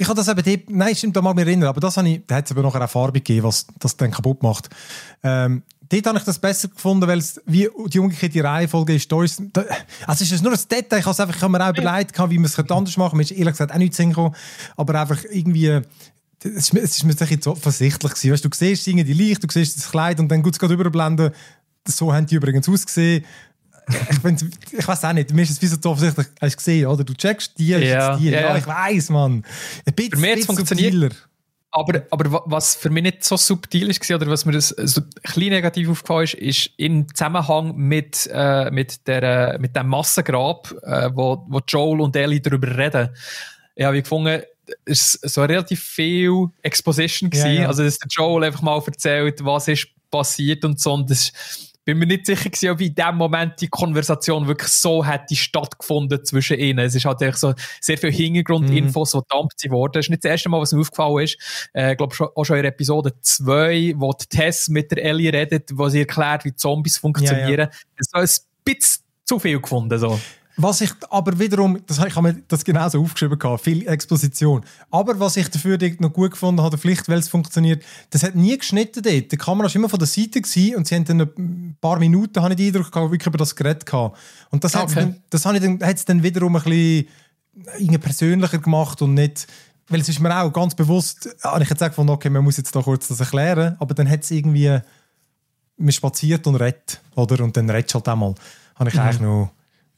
Ich 0.00 0.06
habe 0.06 0.14
das 0.14 0.28
eben 0.28 0.42
dort, 0.44 0.70
nein, 0.70 0.94
stimmt, 0.94 1.16
da 1.16 1.22
mag 1.22 1.34
mich 1.34 1.44
erinnern, 1.44 1.68
aber 1.68 1.80
das 1.80 1.96
habe 1.96 2.08
ich, 2.08 2.22
da 2.24 2.36
hat 2.36 2.46
es 2.46 2.52
aber 2.52 2.62
noch 2.62 2.74
eine 2.74 2.86
Farbe 2.86 3.18
gegeben, 3.18 3.42
was 3.42 3.66
das 3.80 3.96
dann 3.96 4.12
kaputt 4.12 4.44
macht. 4.44 4.68
Ähm, 5.24 5.64
dort 5.88 6.06
habe 6.06 6.18
ich 6.18 6.24
das 6.24 6.38
besser 6.38 6.68
gefunden, 6.68 7.08
weil 7.08 7.18
es 7.18 7.40
wie 7.46 7.68
die 7.86 7.98
umgekehrte 7.98 8.44
Reihenfolge 8.44 8.94
ist. 8.94 9.10
Da 9.10 9.24
ist 9.24 9.42
da, 9.52 9.64
also 10.06 10.24
es 10.24 10.30
ist 10.30 10.42
nur 10.42 10.52
ein 10.52 10.60
Detail, 10.70 10.98
ich 11.00 11.06
habe, 11.06 11.22
einfach, 11.22 11.36
ich 11.36 11.42
habe 11.42 11.52
mir 11.52 11.64
auch 11.64 11.70
überlegt, 11.70 12.18
wie 12.30 12.38
man 12.38 12.44
es 12.44 12.58
anders 12.58 12.96
machen 12.96 13.10
könnte. 13.10 13.16
Mir 13.16 13.22
ist 13.22 13.30
ehrlich 13.32 13.54
gesagt 13.54 13.72
auch 13.72 13.78
nichts 13.78 13.96
hingekommen. 13.96 14.34
Aber 14.76 15.00
einfach 15.00 15.24
irgendwie, 15.30 15.80
es 16.44 16.70
ist, 16.70 16.74
es 16.74 16.96
ist 16.98 17.04
mir 17.04 17.14
jetzt 17.14 17.44
so 17.44 17.52
offensichtlich 17.52 18.12
gewesen. 18.12 18.32
Weißt, 18.32 18.44
du 18.44 18.50
siehst 18.52 18.86
die 18.86 18.92
Licht, 19.02 19.42
du 19.42 19.48
siehst 19.50 19.76
das 19.76 19.90
Kleid 19.90 20.20
und 20.20 20.28
dann 20.28 20.42
gut 20.42 20.52
es 20.52 20.58
gerade 20.58 20.74
überblenden. 20.74 21.32
So 21.86 22.12
haben 22.12 22.26
die 22.26 22.36
übrigens 22.36 22.68
ausgesehen. 22.68 23.24
Ich, 24.10 24.18
find, 24.18 24.44
ich 24.72 24.86
weiß 24.86 25.04
auch 25.04 25.12
nicht, 25.12 25.32
mir 25.32 25.42
ist 25.42 25.50
es 25.50 25.62
wie 25.62 25.66
so 25.66 25.76
offensichtlich, 25.90 26.26
hast 26.40 26.52
du 26.52 26.56
gesehen, 26.56 26.86
oder? 26.86 27.04
Du 27.04 27.14
checkst 27.14 27.58
die, 27.58 27.68
ja, 27.68 28.16
die. 28.16 28.30
Ja, 28.30 28.40
ja, 28.40 28.56
ich 28.56 28.66
weiß, 28.66 29.10
Mann. 29.10 29.44
Ein 29.86 29.94
bisschen, 29.94 30.12
Für 30.12 30.18
mich 30.18 30.40
es 30.40 30.46
funktioniert. 30.46 31.16
Aber, 31.70 32.02
aber 32.10 32.42
was 32.46 32.76
für 32.76 32.88
mich 32.88 33.02
nicht 33.02 33.24
so 33.24 33.36
subtil 33.36 33.90
ist, 33.90 34.10
oder 34.10 34.26
was 34.26 34.46
mir 34.46 34.52
das 34.52 34.68
so 34.68 35.02
ein 35.02 35.10
bisschen 35.22 35.50
negativ 35.50 35.90
aufgefallen 35.90 36.24
ist, 36.24 36.34
ist 36.34 36.70
im 36.78 37.06
Zusammenhang 37.14 37.76
mit, 37.76 38.28
äh, 38.32 38.70
mit, 38.70 39.06
der, 39.06 39.58
mit 39.58 39.76
dem 39.76 39.88
Massengrab, 39.88 40.72
äh, 40.82 41.10
wo, 41.12 41.44
wo 41.46 41.60
Joel 41.68 42.00
und 42.00 42.16
Ellie 42.16 42.40
darüber 42.40 42.74
reden. 42.76 43.10
Ich 43.74 43.84
habe 43.84 44.00
gefunden, 44.00 44.42
es 44.86 45.14
ist 45.14 45.34
so 45.34 45.42
relativ 45.42 45.82
viel 45.82 46.46
Exposition 46.62 47.28
gewesen. 47.28 47.52
Ja, 47.52 47.62
ja. 47.62 47.68
Also, 47.68 47.84
dass 47.84 47.98
der 47.98 48.08
Joel 48.10 48.44
einfach 48.44 48.62
mal 48.62 48.82
erzählt, 48.84 49.44
was 49.44 49.68
ist 49.68 49.88
passiert 50.10 50.64
und 50.64 50.80
so. 50.80 50.94
Und 50.94 51.10
das 51.10 51.32
bin 51.88 51.96
mir 51.96 52.06
nicht 52.06 52.26
sicher 52.26 52.50
gewesen, 52.50 52.68
ob 52.68 52.82
in 52.82 52.94
dem 52.94 53.16
Moment 53.16 53.62
die 53.62 53.68
Konversation 53.68 54.46
wirklich 54.46 54.68
so 54.68 55.02
hätte 55.06 55.34
stattgefunden 55.34 56.22
zwischen 56.22 56.58
ihnen. 56.58 56.80
Es 56.80 56.94
ist 56.94 57.06
halt 57.06 57.22
echt 57.22 57.38
so 57.38 57.54
sehr 57.80 57.96
viel 57.96 58.12
Hintergrundinfos, 58.12 59.14
mhm. 59.14 59.20
die 59.20 59.24
dampft 59.30 59.70
worden. 59.70 59.92
Das 59.94 60.04
ist 60.04 60.10
nicht 60.10 60.22
das 60.22 60.32
erste 60.32 60.50
Mal, 60.50 60.60
was 60.60 60.72
mir 60.74 60.80
aufgefallen 60.80 61.24
ist. 61.24 61.70
Äh, 61.72 61.92
ich 61.92 61.96
glaube 61.96 62.14
auch 62.34 62.44
schon 62.44 62.58
in 62.58 62.66
Episode 62.66 63.14
2, 63.18 63.94
wo 63.96 64.12
die 64.12 64.26
Tess 64.26 64.68
mit 64.68 64.90
der 64.90 65.02
Ellie 65.02 65.32
redet, 65.32 65.70
wo 65.78 65.88
sie 65.88 66.00
erklärt, 66.00 66.44
wie 66.44 66.54
Zombies 66.54 66.98
funktionieren. 66.98 67.50
Ja, 67.52 67.64
ja. 67.64 67.70
Das 67.96 68.22
ist 68.22 68.46
ein 68.46 68.74
bisschen 68.74 69.04
zu 69.24 69.38
viel 69.38 69.58
gefunden, 69.58 69.98
so. 69.98 70.20
Was 70.60 70.80
ich 70.80 70.90
aber 71.10 71.38
wiederum, 71.38 71.78
das, 71.86 72.04
ich 72.04 72.16
habe 72.16 72.32
mir 72.32 72.42
das 72.48 72.64
genauso 72.64 73.00
aufgeschrieben, 73.00 73.38
gehabt, 73.38 73.62
viel 73.62 73.86
Exposition. 73.86 74.64
Aber 74.90 75.18
was 75.20 75.36
ich 75.36 75.48
dafür 75.48 75.78
noch 76.00 76.12
gut 76.12 76.32
gefunden 76.32 76.60
habe, 76.60 76.76
vielleicht 76.76 77.08
weil 77.08 77.20
es 77.20 77.28
funktioniert, 77.28 77.84
das 78.10 78.24
hat 78.24 78.34
nie 78.34 78.58
geschnitten 78.58 79.04
dort. 79.04 79.30
Die 79.30 79.36
Kamera 79.36 79.68
war 79.68 79.76
immer 79.76 79.88
von 79.88 80.00
der 80.00 80.08
Seite 80.08 80.40
gewesen 80.40 80.74
und 80.74 80.88
sie 80.88 80.96
haben 80.96 81.04
dann 81.04 81.20
ein 81.20 81.76
paar 81.80 82.00
Minuten, 82.00 82.42
habe 82.42 82.54
ich 82.54 82.56
den 82.56 82.74
Eindruck 82.74 82.90
gehabt, 82.90 83.12
wirklich 83.12 83.28
über 83.28 83.38
das 83.38 83.54
Gerät 83.54 83.86
gehabt. 83.86 84.18
Und 84.50 84.64
das, 84.64 84.74
okay. 84.74 84.94
dann, 84.96 85.22
das 85.30 85.46
habe 85.46 85.58
ich 85.58 85.62
dann, 85.62 85.80
hat 85.80 85.96
es 85.96 86.04
dann 86.04 86.24
wiederum 86.24 86.56
ein 86.56 86.62
bisschen 86.64 88.00
persönlicher 88.00 88.58
gemacht 88.58 89.00
und 89.00 89.14
nicht, 89.14 89.46
weil 89.86 90.00
es 90.00 90.08
ist 90.08 90.18
mir 90.18 90.36
auch 90.36 90.52
ganz 90.52 90.74
bewusst, 90.74 91.28
habe 91.44 91.62
ich 91.62 91.70
jetzt 91.70 91.84
auch 91.84 91.88
gefunden, 91.88 92.10
okay, 92.10 92.30
man 92.30 92.42
muss 92.42 92.56
jetzt 92.56 92.74
da 92.74 92.82
kurz 92.82 93.06
das 93.06 93.20
erklären, 93.20 93.76
aber 93.78 93.94
dann 93.94 94.10
hat 94.10 94.24
es 94.24 94.32
irgendwie, 94.32 94.76
man 95.76 95.92
spaziert 95.92 96.48
und 96.48 96.56
redet, 96.56 97.00
oder? 97.14 97.44
Und 97.44 97.56
dann 97.56 97.70
redest 97.70 97.94
halt 97.94 98.08
einmal. 98.08 98.34
Habe 98.74 98.90
ich 98.90 98.96
mhm. 98.96 99.00
eigentlich 99.00 99.20
noch 99.20 99.52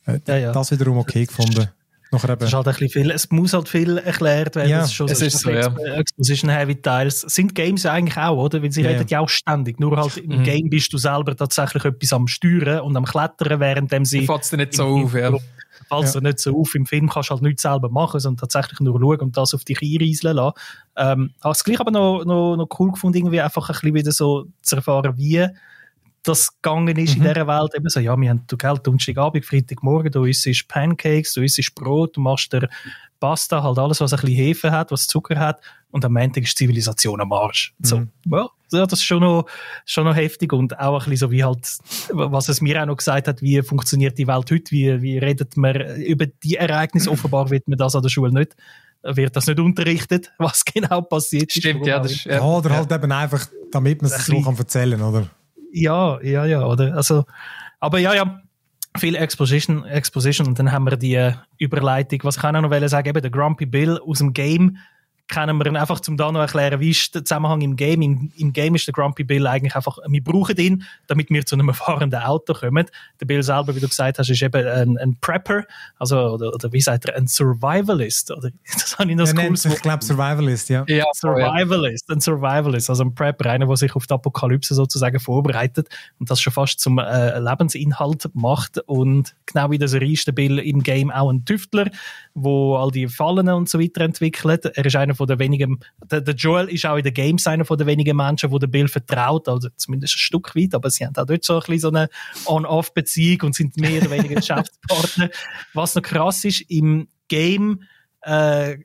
äh, 0.07 0.21
ja, 0.27 0.37
ja. 0.37 0.53
Das 0.53 0.71
wiederum 0.71 0.99
okay 0.99 1.27
gefunden. 1.27 1.69
Nachher 2.13 2.31
eben. 2.31 2.43
Es, 2.43 2.49
ist 2.49 2.55
halt 2.55 2.67
ein 2.67 2.89
viel, 2.89 3.11
es 3.11 3.31
muss 3.31 3.53
halt 3.53 3.69
viel 3.69 3.99
erklärt 3.99 4.57
werden. 4.57 4.69
Ja, 4.69 4.81
es 4.81 4.87
ist 4.87 4.95
schon 4.95 5.09
es 5.09 5.23
ist 5.23 5.39
so, 5.39 5.51
ja. 5.51 5.73
Exposition 5.97 6.51
Heavy 6.51 6.75
Teils. 6.75 7.21
Sind 7.21 7.55
Games 7.55 7.85
ja 7.85 7.93
eigentlich 7.93 8.17
auch, 8.17 8.37
oder? 8.37 8.63
Weil 8.63 8.73
sie 8.73 8.83
ja, 8.83 8.91
reden 8.91 9.07
ja 9.09 9.21
auch 9.21 9.29
ständig. 9.29 9.79
Nur 9.79 9.97
halt 9.97 10.17
im 10.17 10.39
mhm. 10.39 10.43
Game 10.43 10.71
bist 10.71 10.93
du 10.93 10.99
selber 10.99 11.37
tatsächlich 11.37 11.85
etwas 11.85 12.13
am 12.13 12.27
Steuern 12.27 12.81
und 12.81 12.97
am 12.97 13.05
Klettern, 13.05 13.61
während 13.61 13.93
sie. 14.09 14.27
Fällt 14.27 14.43
es 14.43 14.51
dir 14.51 14.57
nicht 14.57 14.75
so 14.75 14.87
auf, 14.87 15.15
ja. 15.15 15.31
Fällt 15.89 16.05
es 16.05 16.13
dir 16.13 16.21
nicht 16.21 16.41
so 16.41 16.59
auf. 16.59 16.75
Im 16.75 16.87
Film 16.87 17.09
kannst 17.09 17.31
du 17.31 17.35
halt 17.35 17.43
nichts 17.43 17.63
selber 17.63 17.89
machen, 17.89 18.19
sondern 18.19 18.49
tatsächlich 18.49 18.81
nur 18.81 18.99
schauen 18.99 19.21
und 19.21 19.37
das 19.37 19.55
auf 19.55 19.65
dich 19.65 19.81
einreiseln 19.81 20.37
lassen. 20.37 20.55
Ähm, 20.97 21.31
habe 21.43 21.53
es 21.53 21.63
gleich 21.63 21.79
aber 21.79 21.93
noch, 21.93 22.25
noch, 22.25 22.57
noch 22.57 22.69
cool 22.81 22.91
gefunden, 22.91 23.19
irgendwie 23.19 23.41
einfach 23.41 23.69
ein 23.69 23.73
bisschen 23.75 23.95
wieder 23.95 24.13
so 24.13 24.47
zu 24.63 24.77
erfahren, 24.77 25.17
wie 25.17 25.47
das 26.23 26.61
gegangen 26.61 26.97
ist 26.97 27.17
mhm. 27.17 27.23
in 27.23 27.29
dieser 27.29 27.47
Welt. 27.47 27.73
Eben 27.75 27.89
so, 27.89 28.01
ja, 28.01 28.17
wir 28.17 28.31
haben, 28.31 28.45
du 28.47 28.57
Geld, 28.57 28.87
Donnerstagabend, 28.87 29.45
Freitagmorgen, 29.45 30.13
du 30.13 30.25
isst 30.25 30.69
Pancakes, 30.69 31.35
du 31.35 31.43
isst 31.43 31.75
Brot, 31.75 32.17
du 32.17 32.21
machst 32.21 32.53
dir 32.53 32.69
Pasta, 33.19 33.63
halt 33.63 33.79
alles, 33.79 34.01
was 34.01 34.13
ein 34.13 34.21
bisschen 34.21 34.37
Hefe 34.37 34.71
hat, 34.71 34.91
was 34.91 35.07
Zucker 35.07 35.39
hat. 35.39 35.61
Und 35.91 36.05
am 36.05 36.17
Ende 36.17 36.41
ist 36.41 36.57
Zivilisation 36.57 37.21
am 37.21 37.33
Arsch. 37.33 37.75
Mhm. 37.79 37.85
So, 37.85 38.03
well, 38.25 38.47
ja, 38.73 38.87
das 38.87 39.01
ist 39.01 39.05
schon 39.05 39.21
noch, 39.21 39.47
schon 39.85 40.05
noch 40.05 40.15
heftig 40.15 40.53
und 40.53 40.79
auch 40.79 41.05
ein 41.05 41.11
bisschen 41.11 41.29
so 41.29 41.31
wie 41.31 41.45
halt, 41.45 41.67
was 42.13 42.49
es 42.49 42.61
mir 42.61 42.81
auch 42.81 42.87
noch 42.87 42.97
gesagt 42.97 43.29
hat, 43.29 43.43
wie 43.43 43.61
funktioniert 43.63 44.17
die 44.17 44.27
Welt 44.27 44.51
heute, 44.51 44.71
wie, 44.71 45.03
wie 45.03 45.19
redet 45.19 45.57
man 45.57 45.97
über 45.99 46.27
die 46.27 46.57
Ereignisse. 46.57 47.11
Offenbar 47.11 47.51
wird 47.51 47.69
man 47.69 47.79
das 47.79 47.95
an 47.95 48.03
der 48.03 48.11
Schule 48.11 48.33
nicht 48.33 48.57
wird 49.03 49.35
das 49.35 49.47
nicht 49.47 49.59
unterrichtet, 49.59 50.31
was 50.37 50.63
genau 50.75 51.01
passiert 51.01 51.51
Stimmt, 51.51 51.81
ist. 51.81 51.87
ja, 51.87 51.99
das 52.01 52.13
ist, 52.13 52.25
ja. 52.25 52.35
ja, 52.35 52.43
oder 52.43 52.77
halt 52.77 52.93
eben 52.93 53.11
einfach, 53.11 53.47
damit 53.71 54.03
man 54.03 54.11
es 54.11 54.27
so 54.27 54.41
kann 54.43 54.57
erzählen, 54.57 55.01
oder? 55.01 55.27
Ja, 55.73 56.21
ja, 56.23 56.45
ja, 56.45 56.65
oder? 56.65 56.95
Also, 56.95 57.25
aber 57.79 57.99
ja, 57.99 58.15
ja, 58.15 58.43
viel 58.99 59.15
Exposition, 59.15 59.85
Exposition 59.85 60.49
und 60.49 60.59
dann 60.59 60.73
haben 60.73 60.85
wir 60.85 60.97
die 60.97 61.15
äh, 61.15 61.33
Überleitung, 61.59 62.21
was 62.25 62.39
kann 62.39 62.57
ich 62.57 62.63
noch 62.63 62.89
sagen, 62.89 63.09
eben 63.09 63.23
der 63.23 63.31
Grumpy 63.31 63.67
Bill 63.67 63.99
aus 63.99 64.19
dem 64.19 64.33
Game 64.33 64.79
können 65.31 65.57
wir 65.59 65.81
einfach 65.81 66.01
zum 66.01 66.17
da 66.17 66.31
noch 66.31 66.41
erklären, 66.41 66.81
wie 66.81 66.91
ist 66.91 67.15
der 67.15 67.25
Zusammenhang 67.25 67.61
im 67.63 67.77
Game. 67.77 68.03
Im, 68.03 68.33
Im, 68.37 68.53
Game 68.53 68.75
ist 68.75 68.87
der 68.87 68.93
Grumpy 68.93 69.25
Bill 69.25 69.47
eigentlich 69.47 69.77
einfach, 69.77 69.99
wir 70.07 70.23
brauchen 70.23 70.57
ihn, 70.57 70.83
damit 71.07 71.31
wir 71.31 71.47
zu 71.47 71.55
einem 71.55 71.73
fahrenden 71.73 72.21
Auto 72.21 72.53
kommen. 72.53 72.87
Der 73.21 73.27
Bill 73.27 73.43
selber, 73.43 73.75
wie 73.75 73.81
du 73.81 73.89
gesagt 73.89 74.19
hast, 74.19 74.29
ist 74.29 74.43
eben 74.43 74.67
ein, 74.67 74.99
ein 74.99 75.17
Prepper, 75.21 75.65
also, 75.99 76.19
oder, 76.19 76.53
oder, 76.53 76.73
wie 76.73 76.81
sagt 76.81 77.07
er, 77.07 77.17
ein 77.17 77.27
Survivalist, 77.27 78.31
oder? 78.31 78.51
Das 78.73 78.99
habe 78.99 79.11
ich 79.11 79.17
noch 79.17 79.27
ja, 79.27 79.35
cooles 79.35 79.65
Ich 79.65 79.83
glaube 79.83 80.05
Survivalist, 80.05 80.69
ja. 80.69 80.85
Ja, 80.89 81.05
Survivalist, 81.15 82.11
ein 82.11 82.21
Survivalist, 82.21 82.91
also 82.91 83.05
ein 83.05 83.15
Prepper, 83.15 83.51
einer, 83.51 83.67
der 83.67 83.77
sich 83.77 83.95
auf 83.95 84.07
die 84.07 84.15
Apokalypse 84.15 84.75
sozusagen 84.75 85.21
vorbereitet 85.21 85.89
und 86.19 86.31
das 86.31 86.41
schon 86.41 86.53
fast 86.53 86.81
zum 86.81 86.99
äh, 86.99 87.39
Lebensinhalt 87.39 88.29
macht 88.35 88.79
und 88.87 89.35
genau 89.47 89.71
wie 89.71 89.79
der 89.79 89.89
Serie 89.89 90.13
ist 90.13 90.27
der 90.27 90.33
Bill 90.33 90.59
im 90.59 90.83
Game 90.83 91.11
auch 91.11 91.31
ein 91.31 91.45
Tüftler, 91.45 91.91
wo 92.35 92.77
all 92.77 92.91
die 92.91 93.07
Fallen 93.07 93.49
und 93.49 93.69
so 93.69 93.79
weiter 93.79 94.01
entwickelt. 94.03 94.65
Er 94.65 94.85
ist 94.85 94.97
einer 94.97 95.15
von 95.21 95.27
der 95.27 95.39
wenigen, 95.39 95.81
der, 96.11 96.23
der, 96.23 96.35
Joel 96.35 96.71
ist 96.71 96.87
auch 96.87 96.97
in 96.97 97.05
den 97.05 97.13
Games 97.13 97.47
einer 97.47 97.67
von 97.67 97.77
den 97.77 97.87
wenigen 97.87 98.17
Menschen, 98.17 98.51
wo 98.51 98.59
der 98.59 98.69
Bill 98.69 98.89
vertraut, 98.89 99.49
also 99.49 99.69
zumindest 99.77 100.15
ein 100.15 100.19
Stück 100.19 100.57
weit, 100.57 100.75
aber 100.75 100.89
sie 100.89 101.05
haben 101.05 101.15
auch 101.15 101.27
dort 101.27 101.45
so 101.45 101.57
ein 101.57 101.61
bisschen 101.61 101.79
so 101.79 101.89
eine 101.89 102.09
On-Off-Beziehung 102.47 103.43
und 103.43 103.55
sind 103.55 103.77
mehr 103.77 104.01
oder 104.01 104.11
weniger 104.11 104.35
Geschäftspartner. 104.41 105.29
Was 105.75 105.95
noch 105.95 106.01
krass 106.01 106.43
ist, 106.47 106.63
im 106.71 107.09
Game, 107.29 107.83
äh, 108.23 108.79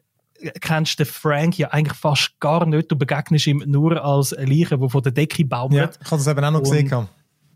kennst 0.60 0.99
du 0.99 1.06
Frank 1.06 1.57
ja 1.57 1.70
eigentlich 1.70 1.98
fast 1.98 2.38
gar 2.41 2.66
nicht. 2.66 2.91
Du 2.91 2.98
begegnest 2.98 3.48
ihm 3.48 3.64
nur 3.66 4.03
als 4.03 4.32
Leiche, 4.32 4.78
der 4.78 4.90
von 4.90 5.03
der 5.03 5.14
Decke 5.14 5.45
baumelt. 5.45 5.95
Ja, 5.95 6.02
ich 6.02 6.12
habe 6.12 6.18
das 6.18 6.28
eben 6.28 6.44
auch 6.44 6.52
noch 6.52 6.64
gesehen. 6.64 7.07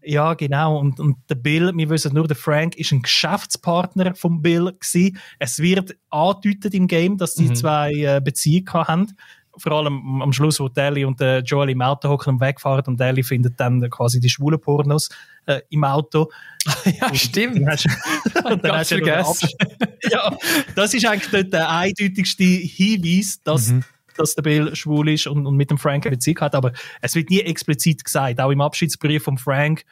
Ja, 0.10 0.34
genau. 0.34 0.80
Und, 0.80 1.00
und 1.00 1.18
der 1.30 1.36
Bill, 1.36 1.72
wir 1.76 1.90
wissen 1.92 2.16
nur, 2.16 2.28
der 2.28 2.36
Frank 2.36 2.76
ist 2.78 2.92
ein 2.92 3.04
Geschäftspartner 3.04 4.16
von 4.16 4.42
Bill 4.42 4.74
gewesen. 4.74 5.20
Es 5.38 5.60
wird 5.60 5.96
angedeutet 6.10 6.74
im 6.74 6.88
Game, 6.88 7.18
dass 7.20 7.36
die 7.36 7.50
mhm. 7.50 7.56
zwei 7.56 7.94
äh, 7.94 8.20
Beziehungen 8.20 8.74
haben. 8.74 9.18
Vor 9.56 9.72
allem 9.74 10.24
am 10.24 10.34
Schluss, 10.34 10.60
wo 10.60 10.68
Deli 10.68 11.06
und 11.06 11.22
äh, 11.22 11.40
Joel 11.40 11.70
im 11.70 11.84
Auto 11.84 12.10
hocken 12.10 12.36
und 12.36 12.42
wegfahren 12.42 12.86
und 12.88 13.00
Deli 13.00 13.22
findet 13.22 13.60
dann 13.60 13.88
quasi 13.92 14.20
die 14.20 14.30
schwulen 14.30 14.60
Pornos 14.60 15.10
äh, 15.46 15.62
im 15.70 15.84
Auto. 15.84 16.32
ja, 16.86 17.08
und 17.08 17.18
stimmt. 17.18 17.58
Dann 17.58 17.70
hast, 17.70 17.86
und 18.46 18.64
dann 18.64 18.78
hast 18.78 18.88
vergessen. 18.88 19.50
ja, 20.10 20.36
das 20.76 20.96
ist 20.96 21.06
eigentlich 21.06 21.52
der 21.52 21.70
eindeutigste 21.70 22.44
Hinweis, 22.44 23.42
dass 23.44 23.68
mhm 23.68 23.84
dass 24.20 24.36
der 24.36 24.42
Bill 24.42 24.76
schwul 24.76 25.10
ist 25.10 25.28
und, 25.28 25.48
und 25.48 25.56
mit 25.56 25.72
dem 25.72 25.78
Frank 25.78 26.06
eine 26.06 26.18
Beziehung 26.18 26.42
hat, 26.42 26.54
aber 26.54 26.74
es 27.02 27.16
wird 27.16 27.30
nie 27.30 27.40
explizit 27.40 28.04
gesagt. 28.04 28.42
Auch 28.42 28.52
im 28.52 28.60
Abschiedsbrief 28.60 29.24
von 29.24 29.38
Frank 29.38 29.86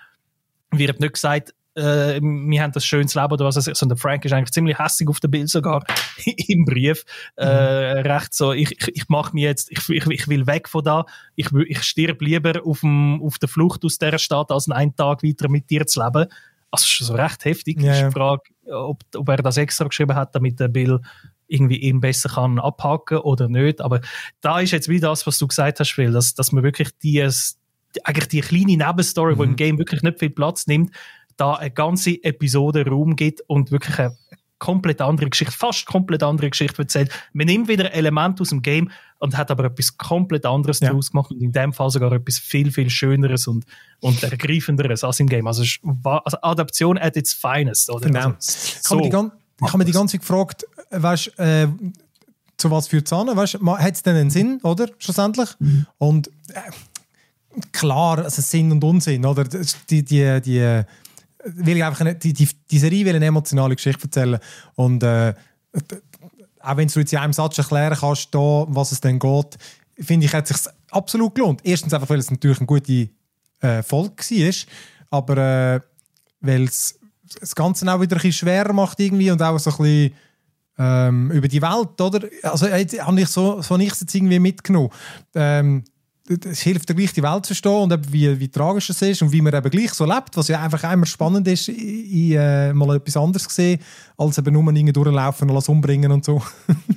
wird 0.71 0.99
nicht 0.99 1.13
gesagt, 1.13 1.53
äh, 1.77 2.19
wir 2.21 2.63
haben 2.63 2.71
das 2.71 2.85
schönes 2.85 3.13
Leben 3.13 3.31
oder 3.31 3.45
was 3.45 3.55
weiß 3.55 3.67
ich, 3.67 3.75
sondern 3.75 3.97
Frank 3.97 4.25
ist 4.25 4.33
eigentlich 4.33 4.51
ziemlich 4.51 4.79
hässig 4.79 5.07
auf 5.07 5.19
dem 5.19 5.31
Bild 5.31 5.49
sogar 5.49 5.83
im 6.25 6.65
Brief. 6.65 7.05
Äh, 7.37 8.01
mhm. 8.01 8.11
recht 8.11 8.33
so, 8.33 8.51
ich, 8.51 8.71
ich, 8.71 8.87
ich 8.95 9.09
mache 9.09 9.33
mir 9.33 9.47
jetzt, 9.47 9.71
ich, 9.71 9.87
ich, 9.89 10.07
ich 10.07 10.27
will 10.27 10.47
weg 10.47 10.67
von 10.67 10.83
da, 10.83 11.05
ich, 11.35 11.51
ich 11.51 11.83
stirb 11.83 12.21
lieber 12.21 12.65
auf, 12.65 12.81
dem, 12.81 13.21
auf 13.21 13.37
der 13.37 13.47
Flucht 13.47 13.85
aus 13.85 13.99
dieser 13.99 14.17
Stadt, 14.17 14.51
als 14.51 14.69
einen 14.69 14.95
Tag 14.95 15.23
weiter 15.23 15.49
mit 15.49 15.69
dir 15.69 15.85
zu 15.85 16.03
leben. 16.03 16.25
Also, 16.69 16.83
das 16.83 16.99
ist 16.99 17.07
so 17.07 17.13
recht 17.13 17.45
heftig. 17.45 17.81
Ja, 17.81 17.93
ist 17.93 18.05
die 18.07 18.11
Frage, 18.11 18.41
ob, 18.65 19.03
ob 19.15 19.29
er 19.29 19.37
das 19.37 19.57
extra 19.57 19.87
geschrieben 19.87 20.15
hat, 20.15 20.35
damit 20.35 20.59
der 20.59 20.67
Bill 20.67 20.99
irgendwie 21.47 21.77
ihn 21.77 22.01
besser 22.01 22.29
kann 22.29 22.59
abhaken 22.59 23.19
oder 23.19 23.47
nicht. 23.47 23.81
Aber 23.81 24.01
da 24.41 24.59
ist 24.59 24.71
jetzt 24.71 24.89
wie 24.89 24.99
das, 24.99 25.25
was 25.25 25.37
du 25.37 25.47
gesagt 25.47 25.79
hast, 25.79 25.91
Phil, 25.91 26.11
dass, 26.11 26.33
dass 26.33 26.51
man 26.51 26.63
wirklich 26.63 26.89
die, 27.01 27.25
eigentlich 28.05 28.27
die 28.27 28.41
kleine 28.41 28.77
Nebenstory, 28.77 29.35
mhm. 29.35 29.37
die 29.37 29.43
im 29.45 29.55
Game 29.55 29.77
wirklich 29.77 30.01
nicht 30.01 30.19
viel 30.19 30.29
Platz 30.29 30.67
nimmt, 30.67 30.91
da 31.37 31.53
eine 31.53 31.71
ganze 31.71 32.23
Episode 32.23 32.85
Raum 32.87 33.15
gibt 33.15 33.41
und 33.47 33.71
wirklich 33.71 33.99
eine 33.99 34.17
komplett 34.59 35.01
andere 35.01 35.29
Geschichte, 35.29 35.53
fast 35.53 35.85
komplett 35.85 36.23
andere 36.23 36.49
Geschichte 36.49 36.81
erzählt. 36.81 37.11
Man 37.33 37.45
nimmt 37.45 37.67
wieder 37.67 37.93
Elemente 37.93 38.41
aus 38.41 38.49
dem 38.49 38.61
Game 38.61 38.89
und 39.19 39.37
hat 39.37 39.51
aber 39.51 39.65
etwas 39.65 39.97
komplett 39.97 40.45
anderes 40.45 40.79
ja. 40.79 40.89
daraus 40.89 41.11
gemacht 41.11 41.31
und 41.31 41.41
in 41.41 41.51
dem 41.51 41.73
Fall 41.73 41.89
sogar 41.89 42.11
etwas 42.11 42.39
viel, 42.39 42.71
viel 42.71 42.89
Schöneres 42.89 43.47
und, 43.47 43.65
und 43.99 44.23
ergreifenderes 44.23 45.03
als 45.03 45.19
im 45.19 45.27
Game. 45.27 45.47
Also, 45.47 45.63
also 46.03 46.37
Adaption 46.41 46.97
at 46.97 47.15
its 47.15 47.33
finest. 47.33 47.89
Oder? 47.89 48.07
Genau. 48.07 48.33
Also, 48.33 48.99
so. 48.99 49.31
Ich 49.59 49.67
habe 49.67 49.77
mir 49.77 49.85
die 49.85 49.91
ganze 49.91 50.13
Zeit 50.13 50.21
gefragt, 50.21 50.65
weißt, 50.91 51.39
äh, 51.39 51.67
zu 52.57 52.71
was 52.71 52.87
führt 52.87 53.05
es 53.05 53.13
an? 53.13 53.29
Hat 53.35 53.93
es 53.93 54.01
denn 54.01 54.15
einen 54.15 54.29
Sinn, 54.29 54.59
oder? 54.63 54.87
Schlussendlich. 54.97 55.49
Mhm. 55.59 55.85
Und 55.99 56.27
äh, 56.49 56.61
klar, 57.71 58.19
also 58.19 58.41
Sinn 58.41 58.71
und 58.71 58.83
Unsinn, 58.83 59.25
oder? 59.25 59.43
Die, 59.43 60.03
die, 60.03 60.41
die, 60.41 60.83
will 61.43 61.77
ich 61.77 61.83
einfach 61.83 62.01
eine, 62.01 62.15
die, 62.15 62.33
die, 62.33 62.47
die 62.69 62.79
Serie 62.79 63.05
will 63.05 63.15
eine 63.15 63.25
emotionale 63.25 63.75
Geschichte 63.75 64.03
erzählen 64.03 64.39
und 64.75 65.03
äh, 65.03 65.33
auch 66.59 66.77
wenn 66.77 66.87
du 66.87 66.99
jetzt 66.99 67.13
in 67.13 67.19
einem 67.19 67.33
Satz 67.33 67.57
erklären 67.57 67.97
kannst, 67.97 68.33
da, 68.33 68.65
was 68.67 68.91
es 68.91 68.99
denn 68.99 69.19
geht, 69.19 69.57
finde 69.99 70.25
ich, 70.25 70.33
hat 70.33 70.49
es 70.49 70.63
sich 70.63 70.73
absolut 70.91 71.35
gelohnt. 71.35 71.61
Erstens 71.63 71.93
einfach, 71.93 72.09
weil 72.09 72.19
es 72.19 72.29
natürlich 72.29 72.57
eine 72.57 72.67
gute 72.67 73.09
äh, 73.61 73.83
war, 73.89 74.53
aber 75.09 75.37
äh, 75.37 75.79
weil 76.41 76.63
es 76.63 76.99
das 77.39 77.55
Ganze 77.55 77.91
auch 77.91 78.01
wieder 78.01 78.15
ein 78.15 78.21
bisschen 78.21 78.33
schwerer 78.33 78.73
macht 78.73 78.99
irgendwie 78.99 79.31
und 79.31 79.41
auch 79.41 79.57
so 79.59 79.71
ein 79.71 79.77
bisschen 79.77 80.13
ähm, 80.77 81.31
über 81.31 81.47
die 81.47 81.61
Welt, 81.61 81.99
oder? 81.99 82.27
Also 82.43 82.67
jetzt 82.67 82.99
habe 82.99 83.21
ich 83.21 83.27
so, 83.27 83.61
so 83.61 83.77
nichts 83.77 84.01
jetzt 84.01 84.13
irgendwie 84.13 84.39
mitgenommen. 84.39 84.89
Ähm, 85.35 85.83
es 86.29 86.61
hilft 86.61 86.89
dir 86.89 86.95
gleich, 86.95 87.13
die 87.13 87.23
Welt 87.23 87.45
zu 87.45 87.49
verstehen 87.49 87.83
und 87.83 87.93
eben 87.93 88.11
wie, 88.11 88.39
wie 88.39 88.49
tragisch 88.49 88.89
es 88.89 89.01
ist 89.01 89.21
und 89.21 89.31
wie 89.31 89.41
man 89.41 89.53
eben 89.53 89.69
gleich 89.69 89.93
so 89.93 90.05
lebt, 90.05 90.35
was 90.35 90.47
ja 90.47 90.61
einfach 90.61 90.91
immer 90.91 91.05
spannend 91.05 91.47
ist, 91.47 91.69
ich, 91.69 92.33
äh, 92.33 92.73
mal 92.73 92.95
etwas 92.95 93.17
anderes 93.17 93.47
gesehen, 93.47 93.79
als 94.17 94.37
eben 94.37 94.53
nur 94.53 94.63
irgendwie 94.63 94.93
durchlaufen 94.93 95.49
und 95.49 95.55
alles 95.55 95.69
umbringen 95.69 96.11
und 96.11 96.25
so. 96.25 96.41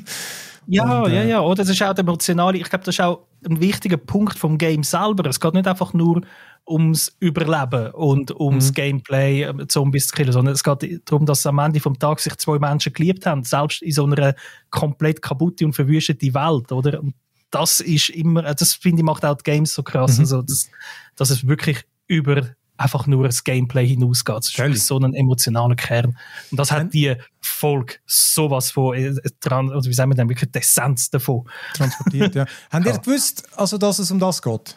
ja, 0.66 1.02
und, 1.02 1.10
äh, 1.10 1.14
ja, 1.14 1.24
ja, 1.24 1.40
oder? 1.40 1.56
Das 1.56 1.68
ist 1.68 1.82
auch 1.82 1.94
der 1.94 2.02
emotionale, 2.02 2.58
ich 2.58 2.68
glaube, 2.68 2.84
das 2.84 2.96
ist 2.96 3.00
auch 3.00 3.26
ein 3.46 3.60
wichtiger 3.60 3.96
Punkt 3.96 4.38
vom 4.38 4.58
Game 4.58 4.82
selber. 4.82 5.28
Es 5.28 5.40
geht 5.40 5.54
nicht 5.54 5.68
einfach 5.68 5.92
nur 5.92 6.22
ums 6.68 7.16
Überleben 7.20 7.90
und 7.92 8.38
ums 8.38 8.70
mhm. 8.70 8.74
Gameplay, 8.74 9.42
äh, 9.42 9.66
Zombies 9.68 10.08
zu 10.08 10.16
killen, 10.16 10.32
sondern 10.32 10.54
es 10.54 10.64
geht 10.64 11.02
darum, 11.08 11.26
dass 11.26 11.46
am 11.46 11.58
Ende 11.58 11.80
vom 11.80 11.98
Tag 11.98 12.20
sich 12.20 12.36
zwei 12.36 12.58
Menschen 12.58 12.92
geliebt 12.92 13.26
haben, 13.26 13.44
selbst 13.44 13.82
in 13.82 13.92
so 13.92 14.04
einer 14.04 14.34
komplett 14.70 15.22
kaputte 15.22 15.64
und 15.66 15.72
verwüstete 15.72 16.34
Welt, 16.34 16.72
oder? 16.72 17.00
Und 17.00 17.14
das 17.50 17.80
ist 17.80 18.10
immer, 18.10 18.44
äh, 18.44 18.54
das 18.54 18.74
finde 18.74 19.00
ich 19.00 19.04
macht 19.04 19.24
auch 19.24 19.36
die 19.36 19.44
Games 19.44 19.74
so 19.74 19.82
krass, 19.82 20.14
mhm. 20.14 20.20
also 20.20 20.42
dass, 20.42 20.68
dass 21.16 21.30
es 21.30 21.46
wirklich 21.46 21.84
über 22.06 22.54
einfach 22.80 23.06
nur 23.06 23.26
das 23.26 23.44
Gameplay 23.44 23.86
hinausgeht. 23.86 24.36
Das 24.56 24.58
ist 24.58 24.86
so 24.86 24.98
ein 24.98 25.12
emotionaler 25.12 25.76
Kern. 25.76 26.16
Und 26.50 26.58
das 26.58 26.72
hat 26.72 26.94
die 26.94 27.14
Folge 27.40 27.96
sowas 28.06 28.70
von 28.70 28.96
äh, 28.96 29.14
dran, 29.40 29.68
oder 29.68 29.84
wie 29.84 29.92
sagen 29.92 30.10
wir 30.10 30.16
denn, 30.16 30.30
wirklich 30.30 30.50
die 30.50 30.58
Essenz 30.58 31.10
davon. 31.10 31.44
Transportiert, 31.74 32.34
ja. 32.34 32.46
Habt 32.70 32.86
ihr 32.86 32.98
gewusst, 32.98 33.46
also, 33.54 33.76
dass 33.76 33.98
es 33.98 34.10
um 34.10 34.18
das 34.18 34.40
geht? 34.40 34.76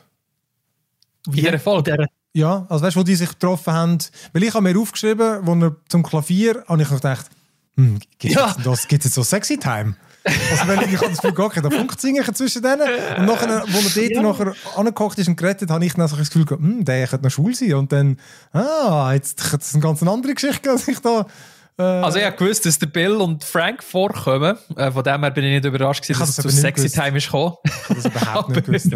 Wie? 1.29 1.39
In 1.39 1.45
dieser 1.45 1.59
Folge? 1.59 2.07
Ja, 2.33 2.65
also 2.67 2.83
weißt 2.83 2.95
du, 2.95 2.99
wo 2.99 3.03
die 3.03 3.15
sich 3.15 3.29
getroffen 3.29 3.73
haben? 3.73 3.97
Weil 4.33 4.43
ich 4.43 4.53
habe 4.53 4.63
mir 4.63 4.77
aufgeschrieben, 4.77 5.39
wo 5.43 5.53
er 5.53 5.75
zum 5.87 6.03
Klavier, 6.03 6.63
habe 6.67 6.81
ich 6.81 6.89
gedacht, 6.89 7.27
hm, 7.77 7.99
gibt 8.19 8.35
ja. 8.35 8.55
es 8.71 8.87
jetzt 8.89 9.13
so 9.13 9.23
Sexy 9.23 9.57
Time? 9.57 9.95
Also 10.25 10.67
wenn 10.67 10.79
ich, 10.81 10.95
habe 10.95 11.09
das 11.09 11.21
Gefühl, 11.21 11.39
okay, 11.41 11.61
da 11.61 11.69
funkt 11.69 11.99
singen 11.99 12.23
zwischen 12.33 12.61
denen. 12.61 12.81
Und 13.17 13.25
nachher, 13.25 13.63
wo 13.67 13.77
er 13.77 13.91
dort 13.93 14.11
ja. 14.11 14.21
nachher 14.21 14.53
angekocht 14.77 15.19
ist 15.19 15.27
und 15.27 15.35
gerettet, 15.35 15.69
habe 15.69 15.85
ich 15.85 15.93
dann 15.93 16.07
so 16.07 16.15
das 16.15 16.29
Gefühl, 16.29 16.45
hm, 16.49 16.85
der 16.85 17.07
könnte 17.07 17.25
noch 17.25 17.31
schwul 17.31 17.53
sein. 17.53 17.73
Und 17.73 17.91
dann, 17.91 18.17
ah, 18.53 19.11
jetzt 19.13 19.51
hat 19.51 19.61
es 19.61 19.73
eine 19.73 19.83
ganz 19.83 20.01
andere 20.01 20.33
Geschichte, 20.33 20.71
als 20.71 20.87
ich 20.87 20.99
da 20.99 21.25
äh, 21.77 21.81
also 21.81 22.19
ich 22.19 22.25
habe 22.25 22.35
gewusst, 22.35 22.65
dass 22.65 22.77
der 22.77 22.87
Bill 22.87 23.13
und 23.13 23.43
Frank 23.43 23.83
vorkommen. 23.83 24.57
Äh, 24.75 24.91
von 24.91 25.03
dem 25.03 25.21
her 25.21 25.31
bin 25.31 25.43
ich 25.45 25.51
nicht 25.51 25.65
überrascht, 25.65 26.09
dass 26.09 26.29
es 26.29 26.35
zu 26.35 26.49
Sexy 26.49 26.83
gewusst. 26.83 26.95
Time 26.95 27.17
ist 27.17 27.25
gekommen. 27.25 27.55
Ich 27.63 27.89
habe 27.89 27.95
das 27.95 28.05
überhaupt 28.05 28.49
nicht 28.55 28.65
gewusst. 28.65 28.93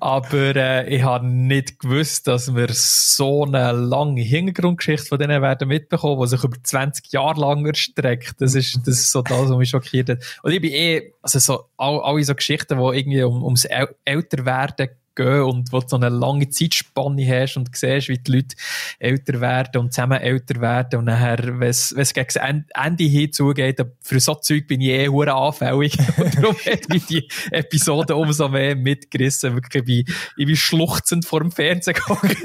aber 0.00 0.56
äh, 0.56 0.94
ich 0.94 1.02
habe 1.02 1.26
nicht 1.26 1.80
gewusst, 1.80 2.26
dass 2.28 2.54
wir 2.54 2.68
so 2.70 3.44
eine 3.44 3.72
lange 3.72 4.22
Hintergrundgeschichte 4.22 5.06
von 5.06 5.18
denen 5.18 5.42
werden 5.42 5.68
mitbekommen, 5.68 6.20
die 6.22 6.28
sich 6.28 6.44
über 6.44 6.56
20 6.62 7.12
Jahre 7.12 7.40
lang 7.40 7.66
erstreckt. 7.66 8.40
Das 8.40 8.54
ist, 8.54 8.78
das 8.84 8.94
ist 9.00 9.10
so 9.10 9.22
das, 9.22 9.48
was 9.48 9.56
mich 9.56 9.70
schockiert 9.70 10.08
hat. 10.08 10.18
Und 10.42 10.52
ich 10.52 10.60
bin 10.60 10.72
eh, 10.72 11.12
also 11.22 11.38
so, 11.38 11.64
all, 11.76 12.00
alle 12.00 12.22
so 12.22 12.34
Geschichten, 12.34 12.78
die 12.78 12.98
irgendwie 12.98 13.22
um, 13.22 13.42
ums 13.42 13.66
Älterwerden 14.04 14.90
gehen 15.14 15.42
und 15.42 15.72
wo 15.72 15.80
du 15.80 15.88
so 15.88 15.96
eine 15.96 16.08
lange 16.08 16.48
Zeitspanne 16.48 17.26
hast 17.26 17.56
und 17.56 17.74
siehst, 17.76 18.08
wie 18.08 18.18
die 18.18 18.32
Leute 18.32 18.56
älter 18.98 19.40
werden 19.40 19.80
und 19.80 19.92
zusammen 19.92 20.20
älter 20.20 20.60
werden 20.60 20.98
und 20.98 21.04
nachher, 21.06 21.60
wenn 21.60 21.68
es 21.68 21.94
gegen 21.94 22.26
das 22.26 22.36
Ende 22.36 23.04
hinzugeht, 23.04 23.80
für 24.00 24.20
so 24.20 24.34
Zeug 24.34 24.66
bin 24.66 24.80
ich 24.80 24.88
eh 24.88 25.08
hure 25.08 25.34
anfällig 25.34 25.96
und 26.16 26.36
darum 26.36 26.56
hat 26.56 26.88
mich 26.88 27.06
die 27.06 27.28
Episode 27.50 28.16
umso 28.16 28.48
mehr 28.48 28.76
mitgerissen. 28.76 29.54
Wirklich, 29.54 29.82
ich 29.82 30.06
bin, 30.06 30.16
ich 30.36 30.46
bin 30.46 30.56
schluchzend 30.56 31.24
vor 31.24 31.40
dem 31.40 31.50
Fernsehen 31.50 31.94
gegangen. 31.94 32.36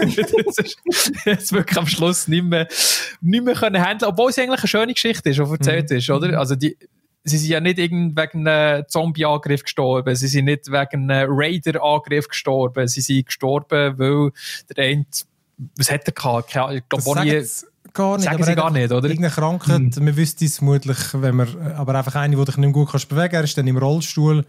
das 0.45 0.57
ist 0.57 0.77
jetzt 1.25 1.53
wirklich 1.53 1.77
am 1.77 1.87
Schluss 1.87 2.27
nicht 2.27 2.45
mehr, 2.45 2.67
nicht 3.21 3.43
mehr 3.43 3.55
können 3.55 3.83
handeln, 3.83 4.11
obwohl 4.11 4.29
es 4.29 4.39
eigentlich 4.39 4.61
eine 4.61 4.67
schöne 4.67 4.93
Geschichte 4.93 5.29
ist, 5.29 5.37
die 5.37 5.41
erzählt 5.41 5.89
mhm. 5.89 5.97
ist, 5.97 6.09
oder? 6.09 6.39
Also 6.39 6.55
die, 6.55 6.77
sie 7.29 7.37
sind 7.37 7.49
ja 7.49 7.59
nicht 7.59 7.77
wegen 7.77 8.15
einem 8.17 8.85
Zombie-Angriff 8.87 9.63
gestorben, 9.63 10.15
sie 10.15 10.27
sind 10.27 10.45
nicht 10.45 10.67
wegen 10.67 11.09
einem 11.09 11.29
Raider-Angriff 11.31 12.27
gestorben, 12.27 12.87
sie 12.87 13.01
sind 13.01 13.27
gestorben, 13.27 13.97
weil 13.97 14.31
der 14.75 14.85
eine, 14.85 15.05
was 15.77 15.91
hat 15.91 16.05
er 16.05 16.13
gehabt? 16.13 16.49
Ich 16.73 16.89
glaube, 16.89 17.23
nie, 17.23 17.43
gar 17.93 18.17
nicht. 18.17 18.25
Sagen 18.25 18.43
sie 18.43 18.55
gar 18.55 18.71
nicht, 18.71 18.91
oder? 18.91 19.07
Irgendeine 19.07 19.33
Krankheit, 19.33 19.95
hm. 19.95 20.05
man 20.05 20.15
wüsste 20.15 20.45
es 20.45 20.57
vermutlich, 20.57 20.97
wenn 21.13 21.35
man, 21.35 21.73
aber 21.75 21.95
einfach 21.95 22.15
eine, 22.15 22.35
die 22.35 22.45
dich 22.45 22.57
nicht 22.57 22.65
mehr 22.65 22.71
gut 22.71 22.91
kannst 22.91 23.09
bewegen, 23.09 23.35
er 23.35 23.43
ist 23.43 23.57
dann 23.57 23.67
im 23.67 23.77
Rollstuhl. 23.77 24.45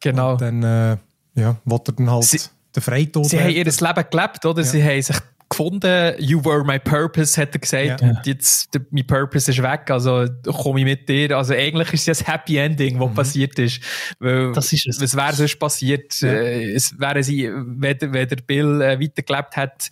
Genau. 0.00 0.32
Und 0.32 0.40
dann, 0.40 0.62
äh, 0.62 0.96
ja, 1.34 1.56
wird 1.64 1.88
er 1.88 1.92
dann 1.92 2.10
halt 2.10 2.24
sie, 2.24 2.40
den 2.74 2.82
Freitod. 2.82 3.26
Sie 3.26 3.38
haben 3.38 3.50
ihr 3.50 3.64
Leben 3.64 4.04
gelebt, 4.10 4.44
oder? 4.44 4.62
Ja. 4.62 4.68
Sie 4.68 4.82
haben 4.82 5.02
sich 5.02 5.16
gefunden. 5.50 6.14
You 6.18 6.42
were 6.44 6.64
my 6.64 6.78
purpose, 6.78 7.40
hat 7.40 7.54
er 7.54 7.58
gesagt. 7.58 8.00
Ja. 8.00 8.08
Und 8.08 8.26
jetzt, 8.26 8.72
der, 8.72 8.82
mein 8.90 9.06
Purpose 9.06 9.50
ist 9.50 9.62
weg. 9.62 9.90
Also, 9.90 10.26
komme 10.62 10.80
ich 10.80 10.86
mit 10.86 11.08
dir. 11.08 11.36
Also, 11.36 11.54
eigentlich 11.54 11.92
ist 11.92 12.08
es 12.08 12.24
ein 12.24 12.32
Happy 12.32 12.56
Ending, 12.56 12.98
was 12.98 13.10
mhm. 13.10 13.14
passiert 13.14 13.58
ist. 13.58 13.80
Weil, 14.18 14.52
das 14.52 14.72
ist 14.72 14.86
es. 14.86 15.00
Was 15.00 15.16
wäre 15.16 15.32
sonst 15.32 15.58
passiert? 15.58 16.20
Ja. 16.20 16.28
Äh, 16.28 16.72
es 16.72 16.98
wäre 16.98 17.22
sie, 17.22 17.50
wenn, 17.52 17.98
wenn 18.00 18.28
der 18.28 18.36
Bill 18.36 18.80
äh, 18.80 19.00
weitergelebt 19.00 19.56
hat, 19.56 19.90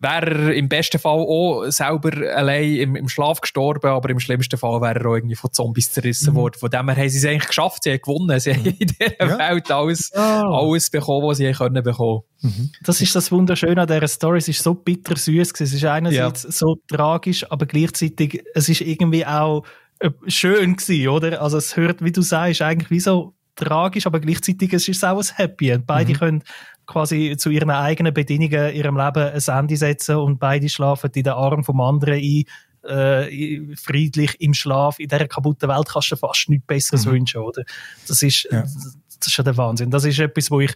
wäre 0.00 0.26
er 0.26 0.54
im 0.54 0.68
besten 0.68 0.98
Fall 0.98 1.20
auch 1.20 1.64
selber 1.68 2.10
allein 2.34 2.74
im, 2.76 2.96
im 2.96 3.08
Schlaf 3.08 3.40
gestorben, 3.40 3.88
aber 3.88 4.10
im 4.10 4.20
schlimmsten 4.20 4.58
Fall 4.58 4.80
wäre 4.80 5.00
er 5.00 5.06
auch 5.06 5.14
irgendwie 5.14 5.36
von 5.36 5.52
Zombies 5.52 5.92
zerrissen 5.92 6.32
mhm. 6.32 6.38
worden. 6.38 6.58
Von 6.58 6.70
dem 6.70 6.88
her 6.88 6.96
haben 6.96 7.08
sie 7.08 7.18
es 7.18 7.24
eigentlich 7.24 7.48
geschafft. 7.48 7.84
Sie 7.84 7.92
haben 7.92 8.00
gewonnen. 8.02 8.40
Sie 8.40 8.52
haben 8.52 8.62
mhm. 8.62 8.74
in 8.78 8.88
dieser 8.88 9.14
ja. 9.20 9.38
Welt 9.38 9.70
alles, 9.70 10.10
oh. 10.14 10.18
alles 10.18 10.90
bekommen, 10.90 11.28
was 11.28 11.38
sie 11.38 11.50
können 11.52 11.82
bekommen. 11.82 12.22
Mhm. 12.42 12.70
Das 12.82 13.00
ist 13.00 13.14
das 13.14 13.32
Wunderschöne 13.32 13.80
an 13.80 13.86
dieser 13.86 14.08
Story. 14.08 14.38
Es 14.38 14.48
ist 14.48 14.62
so 14.62 14.74
bitter 14.74 15.16
süß. 15.16 15.52
Es 15.58 15.72
ist 15.72 15.84
einerseits 15.84 16.42
ja. 16.42 16.50
so 16.50 16.76
tragisch, 16.88 17.50
aber 17.50 17.66
gleichzeitig 17.66 18.42
es 18.54 18.68
ist 18.68 18.80
irgendwie 18.80 19.24
auch 19.26 19.64
äh, 20.00 20.10
schön 20.26 20.76
gewesen, 20.76 21.08
oder? 21.08 21.40
Also 21.40 21.58
es 21.58 21.76
hört, 21.76 22.04
wie 22.04 22.12
du 22.12 22.22
sagst, 22.22 22.62
eigentlich 22.62 22.90
wie 22.90 23.00
so 23.00 23.34
tragisch, 23.54 24.06
aber 24.06 24.20
gleichzeitig 24.20 24.72
es 24.72 24.86
ist 24.88 25.04
auch 25.04 25.18
ein 25.18 25.36
Happy. 25.36 25.72
Und 25.72 25.86
beide 25.86 26.12
mhm. 26.12 26.16
können 26.16 26.42
quasi 26.86 27.36
zu 27.36 27.50
ihren 27.50 27.70
eigenen 27.70 28.14
Bedingungen 28.14 28.74
ihrem 28.74 28.96
Leben 28.96 29.32
ein 29.32 29.58
Ende 29.58 29.76
setzen 29.76 30.16
und 30.16 30.38
beide 30.38 30.68
schlafen 30.68 31.10
in 31.14 31.22
den 31.24 31.32
Arm 31.32 31.64
vom 31.64 31.80
anderen 31.80 32.20
ein. 32.20 32.44
Äh, 32.82 33.74
friedlich 33.74 34.40
im 34.40 34.54
Schlaf 34.54 35.00
in 35.00 35.08
dieser 35.08 35.26
kaputten 35.26 35.68
Welt 35.68 35.88
kannst 35.88 36.12
du 36.12 36.16
fast 36.16 36.48
nichts 36.48 36.68
Besseres 36.68 37.04
mhm. 37.04 37.10
wünschen, 37.10 37.40
oder? 37.40 37.64
Das 38.06 38.22
ist, 38.22 38.46
ja 38.48 38.60
das 38.62 38.96
ist 39.24 39.32
schon 39.32 39.44
der 39.44 39.56
Wahnsinn. 39.56 39.90
Das 39.90 40.04
ist 40.04 40.18
etwas, 40.18 40.50
wo 40.50 40.60
ich, 40.60 40.74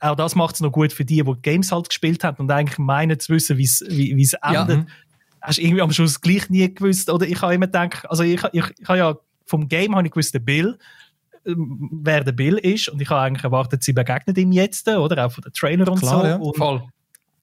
auch 0.00 0.16
das 0.16 0.34
macht 0.34 0.54
es 0.54 0.60
noch 0.60 0.72
gut 0.72 0.92
für 0.92 1.04
die, 1.04 1.22
die 1.22 1.34
Games 1.42 1.72
halt 1.72 1.88
gespielt 1.88 2.24
haben 2.24 2.38
und 2.38 2.50
eigentlich 2.50 2.78
meinen 2.78 3.18
zu 3.18 3.34
wissen, 3.34 3.58
wie's, 3.58 3.84
wie 3.88 4.22
es 4.22 4.34
endet. 4.34 4.68
Ja. 4.68 4.76
Mhm. 4.76 4.86
Hast 5.42 5.58
du 5.58 5.62
irgendwie 5.62 5.82
am 5.82 5.92
Schluss 5.92 6.20
gleich 6.20 6.48
nie 6.50 6.72
gewusst, 6.72 7.10
oder 7.10 7.26
ich 7.26 7.40
habe 7.42 7.54
immer 7.54 7.66
gedacht, 7.66 8.08
also 8.08 8.22
ich, 8.22 8.42
ich, 8.52 8.64
ich 8.78 8.88
habe 8.88 8.98
ja 8.98 9.16
vom 9.44 9.68
Game 9.68 9.94
habe 9.94 10.06
ich 10.06 10.12
gewusst, 10.12 10.34
der 10.34 10.40
Bill, 10.40 10.78
ähm, 11.46 11.88
wer 12.02 12.24
der 12.24 12.32
Bill 12.32 12.58
ist 12.58 12.88
und 12.88 13.00
ich 13.00 13.08
habe 13.10 13.20
eigentlich 13.20 13.44
erwartet, 13.44 13.82
sie 13.82 13.92
begegnet 13.92 14.36
ihm 14.38 14.52
jetzt, 14.52 14.88
oder 14.88 15.26
auch 15.26 15.32
von 15.32 15.42
den 15.42 15.52
Trailer 15.52 15.90
und 15.90 16.00
Klar, 16.00 16.20
so. 16.20 16.26
Ja. 16.26 16.36
Und, 16.36 16.56
Voll. 16.56 16.82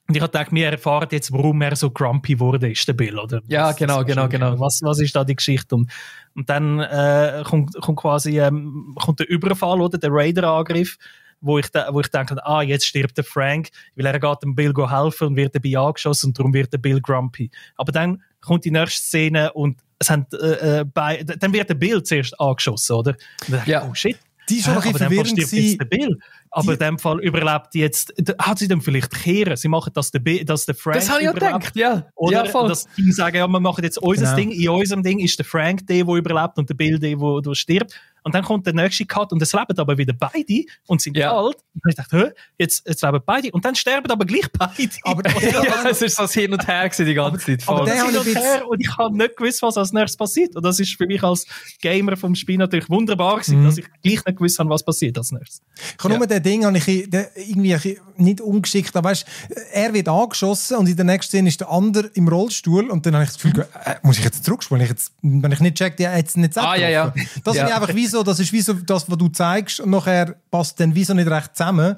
Und 0.08 0.16
ich 0.16 0.22
habe 0.22 0.32
gedacht, 0.32 0.52
wir 0.52 0.70
erfahren 0.70 1.08
jetzt, 1.12 1.32
warum 1.32 1.62
er 1.62 1.76
so 1.78 1.90
grumpy 1.90 2.38
wurde, 2.38 2.70
ist 2.70 2.86
der 2.88 2.94
Bill, 2.94 3.18
oder? 3.18 3.42
Ja, 3.48 3.70
was, 3.70 3.78
genau, 3.78 4.04
genau, 4.04 4.28
genau. 4.28 4.60
Was, 4.60 4.82
was 4.84 5.00
ist 5.00 5.16
da 5.16 5.24
die 5.24 5.36
Geschichte? 5.36 5.76
Und, 5.76 5.90
und 6.36 6.50
dann 6.50 6.80
äh, 6.80 7.44
kommt, 7.46 7.74
kommt 7.80 8.00
quasi 8.00 8.40
ähm, 8.40 8.96
kommt 9.00 9.20
der 9.20 9.30
Überfall, 9.30 9.80
oder? 9.80 9.98
Der 9.98 10.12
Raider-Angriff, 10.12 10.98
wo 11.40 11.58
ich, 11.58 11.68
wo 11.92 12.02
ich 12.02 12.08
denke, 12.08 12.36
ah, 12.46 12.62
jetzt 12.62 12.86
stirbt 12.86 13.18
der 13.18 13.24
Frank, 13.24 13.70
weil 13.96 14.06
er 14.06 14.20
geht 14.20 14.44
dem 14.44 14.56
Bill 14.56 14.74
helfen 14.76 15.28
und 15.28 15.36
wird 15.38 15.56
dabei 15.56 15.78
angeschossen 15.78 16.28
und 16.28 16.40
darum 16.40 16.54
wird 16.54 16.74
der 16.74 16.80
Bill 16.80 17.00
grumpy. 17.00 17.50
Aber 17.78 17.94
dann 17.94 18.22
kommt 18.42 18.66
die 18.66 18.72
nächste 18.72 19.02
Szene 19.02 19.54
und 19.54 19.80
es 20.00 20.10
haben, 20.10 20.26
äh, 20.34 20.80
äh 20.80 20.86
bei, 20.86 21.24
dann 21.24 21.54
wird 21.54 21.70
der 21.70 21.76
Bill 21.76 22.04
zuerst 22.04 22.38
angeschossen, 22.42 22.94
oder? 22.94 23.16
Dann, 23.48 23.62
ja. 23.66 23.88
oh 23.90 23.94
shit. 23.94 24.18
Die 24.50 24.58
ist 24.58 24.66
schon 24.66 24.76
äh, 24.76 24.80
ein 24.80 25.10
bisschen 25.10 25.78
verwirrend. 25.78 26.22
Aber 26.56 26.74
in 26.74 26.80
dem 26.80 27.00
Fall 27.00 27.20
überlebt 27.20 27.74
jetzt, 27.74 28.14
hat 28.40 28.60
sie 28.60 28.68
dann 28.68 28.80
vielleicht 28.80 29.12
kehren? 29.12 29.58
Sie 29.58 29.68
machen 29.68 29.92
das 29.94 30.12
der, 30.12 30.22
dass 30.46 30.66
der 30.66 30.76
Frank 30.76 30.98
Das 30.98 31.10
habe 31.10 31.24
ich 31.24 31.30
auch 31.30 31.34
gedacht, 31.34 31.76
ja. 31.76 32.06
Oder 32.16 32.46
ja, 32.46 32.52
voll. 32.52 32.70
dass 32.70 32.86
die 32.96 33.12
sagen, 33.12 33.38
ja, 33.38 33.48
wir 33.48 33.60
machen 33.60 33.84
jetzt 33.84 33.98
unser 33.98 34.36
genau. 34.36 34.36
Ding. 34.36 34.52
In 34.52 34.70
unserem 34.70 35.02
Ding 35.02 35.20
ist 35.20 35.38
der 35.40 35.46
Frank 35.46 35.88
der, 35.88 36.06
der 36.06 36.16
überlebt 36.16 36.58
und 36.58 36.70
der 36.70 36.76
Bill 36.76 37.00
der, 37.00 37.16
der, 37.16 37.42
der 37.42 37.56
stirbt. 37.56 38.00
Und 38.24 38.34
dann 38.34 38.44
kommt 38.44 38.66
der 38.66 38.74
nächste 38.74 39.06
Cut 39.06 39.32
und 39.34 39.42
es 39.42 39.52
leben 39.54 39.78
aber 39.78 39.98
wieder 39.98 40.14
beide 40.14 40.64
und 40.88 41.02
sind 41.02 41.18
ja. 41.18 41.36
alt. 41.36 41.58
Und 41.74 41.90
ich 41.90 41.96
dachte, 41.96 42.18
hä, 42.18 42.32
jetzt, 42.58 42.88
jetzt 42.88 43.04
leben 43.04 43.20
beide. 43.26 43.52
Und 43.52 43.66
dann 43.66 43.76
sterben 43.76 44.10
aber 44.10 44.26
gleich 44.26 44.48
beide. 44.58 44.90
Aber 45.04 45.30
ja, 45.42 45.90
es 45.90 46.02
ist 46.02 46.16
so 46.16 46.28
Hin 46.28 46.54
und 46.54 46.66
Her 46.66 46.90
die 46.90 47.14
ganze 47.14 47.58
Zeit. 47.58 47.68
Aber 47.68 47.86
der 47.86 48.06
hin 48.06 48.18
und 48.18 48.26
her 48.26 48.68
und 48.68 48.80
ich 48.80 48.98
habe 48.98 49.18
nicht 49.18 49.36
gewusst, 49.36 49.62
was 49.62 49.78
als 49.78 49.92
nächstes 49.92 50.18
passiert. 50.18 50.56
Und 50.56 50.64
das 50.64 50.80
ist 50.80 50.96
für 50.96 51.06
mich 51.06 51.22
als 51.22 51.46
Gamer 51.82 52.16
vom 52.16 52.34
Spiel 52.36 52.58
natürlich 52.58 52.90
wunderbar 52.90 53.36
gewesen, 53.36 53.62
mhm. 53.62 53.66
dass 53.66 53.78
ich 53.78 53.86
gleich 54.02 54.26
nicht 54.26 54.38
gewusst 54.38 54.60
habe, 54.60 54.70
was 54.70 54.84
passiert 54.84 55.18
als 55.18 55.32
nächstes. 55.32 55.62
Ich 55.76 56.04
habe 56.04 56.14
ja. 56.14 56.20
nur 56.20 56.28
den 56.28 56.43
Ding 56.44 56.66
habe 56.66 56.78
ich 56.78 56.88
irgendwie 56.88 58.00
nicht 58.18 58.42
ungeschickt, 58.42 58.96
aber 58.96 59.10
weißt, 59.10 59.26
er 59.72 59.94
wird 59.94 60.08
angeschossen 60.08 60.78
und 60.78 60.88
in 60.88 60.96
der 60.96 61.06
nächsten 61.06 61.30
Szene 61.30 61.50
ist 61.50 61.60
der 61.60 61.70
andere 61.72 62.08
im 62.14 62.28
Rollstuhl 62.28 62.90
und 62.90 63.06
dann 63.06 63.16
habe 63.16 63.24
ich 63.24 63.32
das 63.32 63.42
Gefühl, 63.42 63.66
äh, 63.86 63.96
muss 64.04 64.20
ich 64.20 64.24
jetzt 64.26 64.44
zurückspulen? 64.46 64.84
Ich 64.84 64.90
jetzt, 64.90 65.14
wenn 65.22 65.52
ich 65.52 65.60
nicht 65.60 65.76
checkt, 65.76 66.00
ja, 66.00 66.16
jetzt 66.16 66.38
nicht 66.38 66.58
Ah, 66.58 66.76
ja, 66.76 66.90
ja. 66.90 67.14
Das 67.44 67.56
ja. 67.56 67.66
ist 67.66 67.74
einfach 67.74 67.96
wie 67.96 68.08
so, 68.08 68.24
das 68.24 68.40
ist 68.40 68.54
wie 68.54 68.62
so 68.62 68.74
das, 68.74 69.10
was 69.10 69.18
du 69.18 69.30
zeigst 69.30 69.80
und 69.80 69.90
nachher 69.90 70.36
passt 70.52 70.80
dann 70.80 70.94
wie 70.94 71.04
so 71.04 71.14
nicht 71.14 71.30
recht 71.30 71.56
zusammen. 71.56 71.96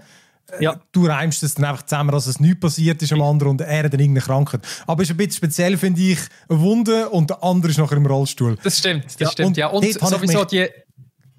Ja. 0.59 0.79
Du 0.91 1.07
reimst 1.07 1.41
es 1.41 1.55
dann 1.55 1.65
einfach 1.65 1.83
zusammen, 1.83 2.11
dass 2.11 2.27
es 2.27 2.39
nichts 2.39 2.59
passiert 2.59 3.01
ist 3.01 3.11
am 3.11 3.21
anderen 3.21 3.51
und 3.53 3.61
er 3.61 3.83
hat 3.83 3.93
dann 3.93 3.99
irgendeine 3.99 4.25
Krankheit. 4.25 4.61
Aber 4.85 5.01
es 5.01 5.09
ist 5.09 5.15
ein 5.15 5.17
bisschen 5.17 5.33
speziell, 5.33 5.75
finde 5.77 6.01
ich, 6.01 6.19
eine 6.47 6.59
Wunde 6.59 7.09
und 7.09 7.31
der 7.31 7.43
andere 7.43 7.71
ist 7.71 7.79
nachher 7.79 7.97
im 7.97 8.05
Rollstuhl. 8.05 8.55
Das 8.63 8.77
stimmt, 8.77 9.05
das 9.05 9.15
Ja, 9.19 9.31
stimmt, 9.31 9.47
und 9.47 9.57
ja. 9.57 9.67
Und 9.67 9.83
sowieso 9.99 10.45
die, 10.45 10.67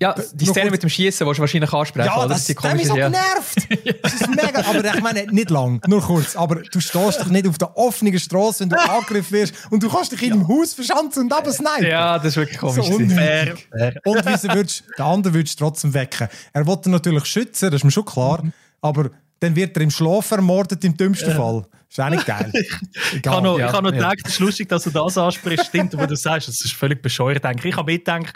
ja, 0.00 0.14
die 0.34 0.44
Szene 0.46 0.70
mit 0.70 0.82
dem 0.82 0.90
Schießen, 0.90 1.26
die 1.26 1.32
du 1.34 1.38
wahrscheinlich 1.40 1.72
ansprechen 1.72 2.06
Ja, 2.14 2.26
das, 2.26 2.44
die 2.44 2.54
das 2.54 2.64
hat 2.64 2.76
mich 2.76 2.86
so 2.86 2.94
komische- 2.94 3.00
ja. 3.00 3.08
genervt. 3.08 3.96
Das 4.02 4.14
ist 4.14 4.28
mega. 4.28 4.60
Aber 4.64 4.84
ich 4.94 5.00
meine, 5.02 5.26
nicht 5.32 5.50
lang, 5.50 5.80
nur 5.86 6.02
kurz. 6.02 6.36
Aber 6.36 6.56
du 6.56 6.80
stehst 6.80 7.20
doch 7.20 7.26
nicht 7.28 7.46
auf 7.48 7.56
der 7.58 7.76
offenen 7.76 8.18
Straße, 8.18 8.60
wenn 8.60 8.68
du 8.68 8.76
angegriffen 8.76 9.32
wirst 9.32 9.54
und 9.70 9.82
du 9.82 9.88
kannst 9.88 10.12
dich 10.12 10.22
in 10.22 10.32
einem 10.34 10.48
Haus 10.48 10.74
verschanzen 10.74 11.24
und 11.24 11.32
aber 11.32 11.50
snipen. 11.52 11.86
Ja, 11.86 12.18
das 12.18 12.28
ist 12.28 12.36
wirklich 12.36 12.60
so 12.60 12.66
komisch. 12.68 12.86
gewesen. 12.90 13.18
unnötig. 13.18 13.68
Und 14.04 14.22
wieso 14.26 14.48
würdest, 14.54 14.84
der 14.98 15.04
andere 15.06 15.34
würdest 15.34 15.58
du 15.60 15.64
trotzdem 15.64 15.94
wecken. 15.94 16.28
Er 16.52 16.66
wollte 16.66 16.90
natürlich 16.90 17.24
schützen, 17.24 17.70
das 17.70 17.80
ist 17.80 17.84
mir 17.84 17.90
schon 17.90 18.04
klar. 18.04 18.42
Aber 18.82 19.10
dann 19.40 19.56
wird 19.56 19.76
er 19.76 19.82
im 19.82 19.90
Schlaf 19.90 20.30
ermordet, 20.30 20.84
im 20.84 20.96
dümmsten 20.96 21.34
Fall. 21.34 21.64
Ist 21.96 22.04
auch 22.04 22.10
nicht 22.10 22.26
geil. 22.26 22.52
Ich 23.22 23.26
habe 23.26 23.42
noch, 23.42 23.58
Ja, 23.58 23.68
ich 23.68 23.72
habe 23.72 23.86
noch 23.86 23.92
gedacht, 23.92 24.16
es 24.24 24.32
ist 24.32 24.38
lustig, 24.40 24.68
dass 24.68 24.84
du 24.84 24.90
das 24.90 25.16
ansprichst. 25.16 25.66
Stimmt, 25.66 25.96
wo 25.98 26.04
du 26.04 26.14
sagst, 26.16 26.48
es 26.48 26.62
ist 26.64 26.74
völlig 26.74 27.00
bescheuert. 27.00 27.44
Eigentlich. 27.44 27.72
Ich 27.72 27.76
habe 27.76 27.90
mitgedacht, 27.92 28.34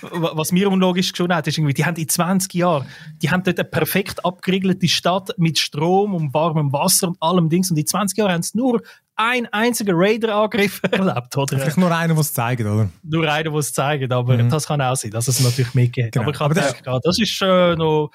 was 0.00 0.52
mir 0.52 0.70
unlogisch 0.70 1.12
geschonen 1.12 1.36
hat, 1.36 1.46
ist 1.46 1.58
irgendwie, 1.58 1.74
die 1.74 1.84
haben 1.84 1.96
in 1.96 2.08
20 2.08 2.54
Jahren, 2.54 2.86
die 3.20 3.30
haben 3.30 3.42
dort 3.42 3.58
eine 3.58 3.68
perfekt 3.68 4.24
abgeriegelte 4.24 4.88
Stadt 4.88 5.30
mit 5.36 5.58
Strom 5.58 6.14
und 6.14 6.32
warmem 6.32 6.72
Wasser 6.72 7.08
und 7.08 7.16
allem 7.20 7.48
Dings. 7.48 7.70
Und 7.70 7.76
in 7.76 7.86
20 7.86 8.16
Jahren 8.18 8.32
haben 8.32 8.42
sie 8.42 8.56
nur 8.56 8.82
ein 9.16 9.46
einziger 9.52 9.92
Raider-Angriff 9.94 10.80
erlebt, 10.90 11.36
oder? 11.36 11.58
Vielleicht 11.58 11.76
nur 11.76 11.94
einer, 11.94 12.14
der 12.14 12.20
es 12.20 12.32
zeigt, 12.32 12.62
oder? 12.62 12.88
Nur 13.02 13.30
einer, 13.30 13.50
der 13.50 13.58
es 13.58 13.72
zeigt, 13.72 14.10
aber 14.10 14.36
das 14.38 14.66
kann 14.66 14.80
auch 14.80 14.96
sein, 14.96 15.10
dass 15.10 15.28
es 15.28 15.38
natürlich 15.40 15.74
mitgeht. 15.74 16.12
Genau. 16.12 16.22
Aber 16.24 16.32
ich 16.32 16.40
habe 16.40 16.52
Aber 16.52 16.54
das- 16.54 16.76
gedacht, 16.76 16.86
ja, 16.86 16.98
das 17.02 17.18
ist 17.18 17.42
äh, 17.42 17.76
noch. 17.76 18.10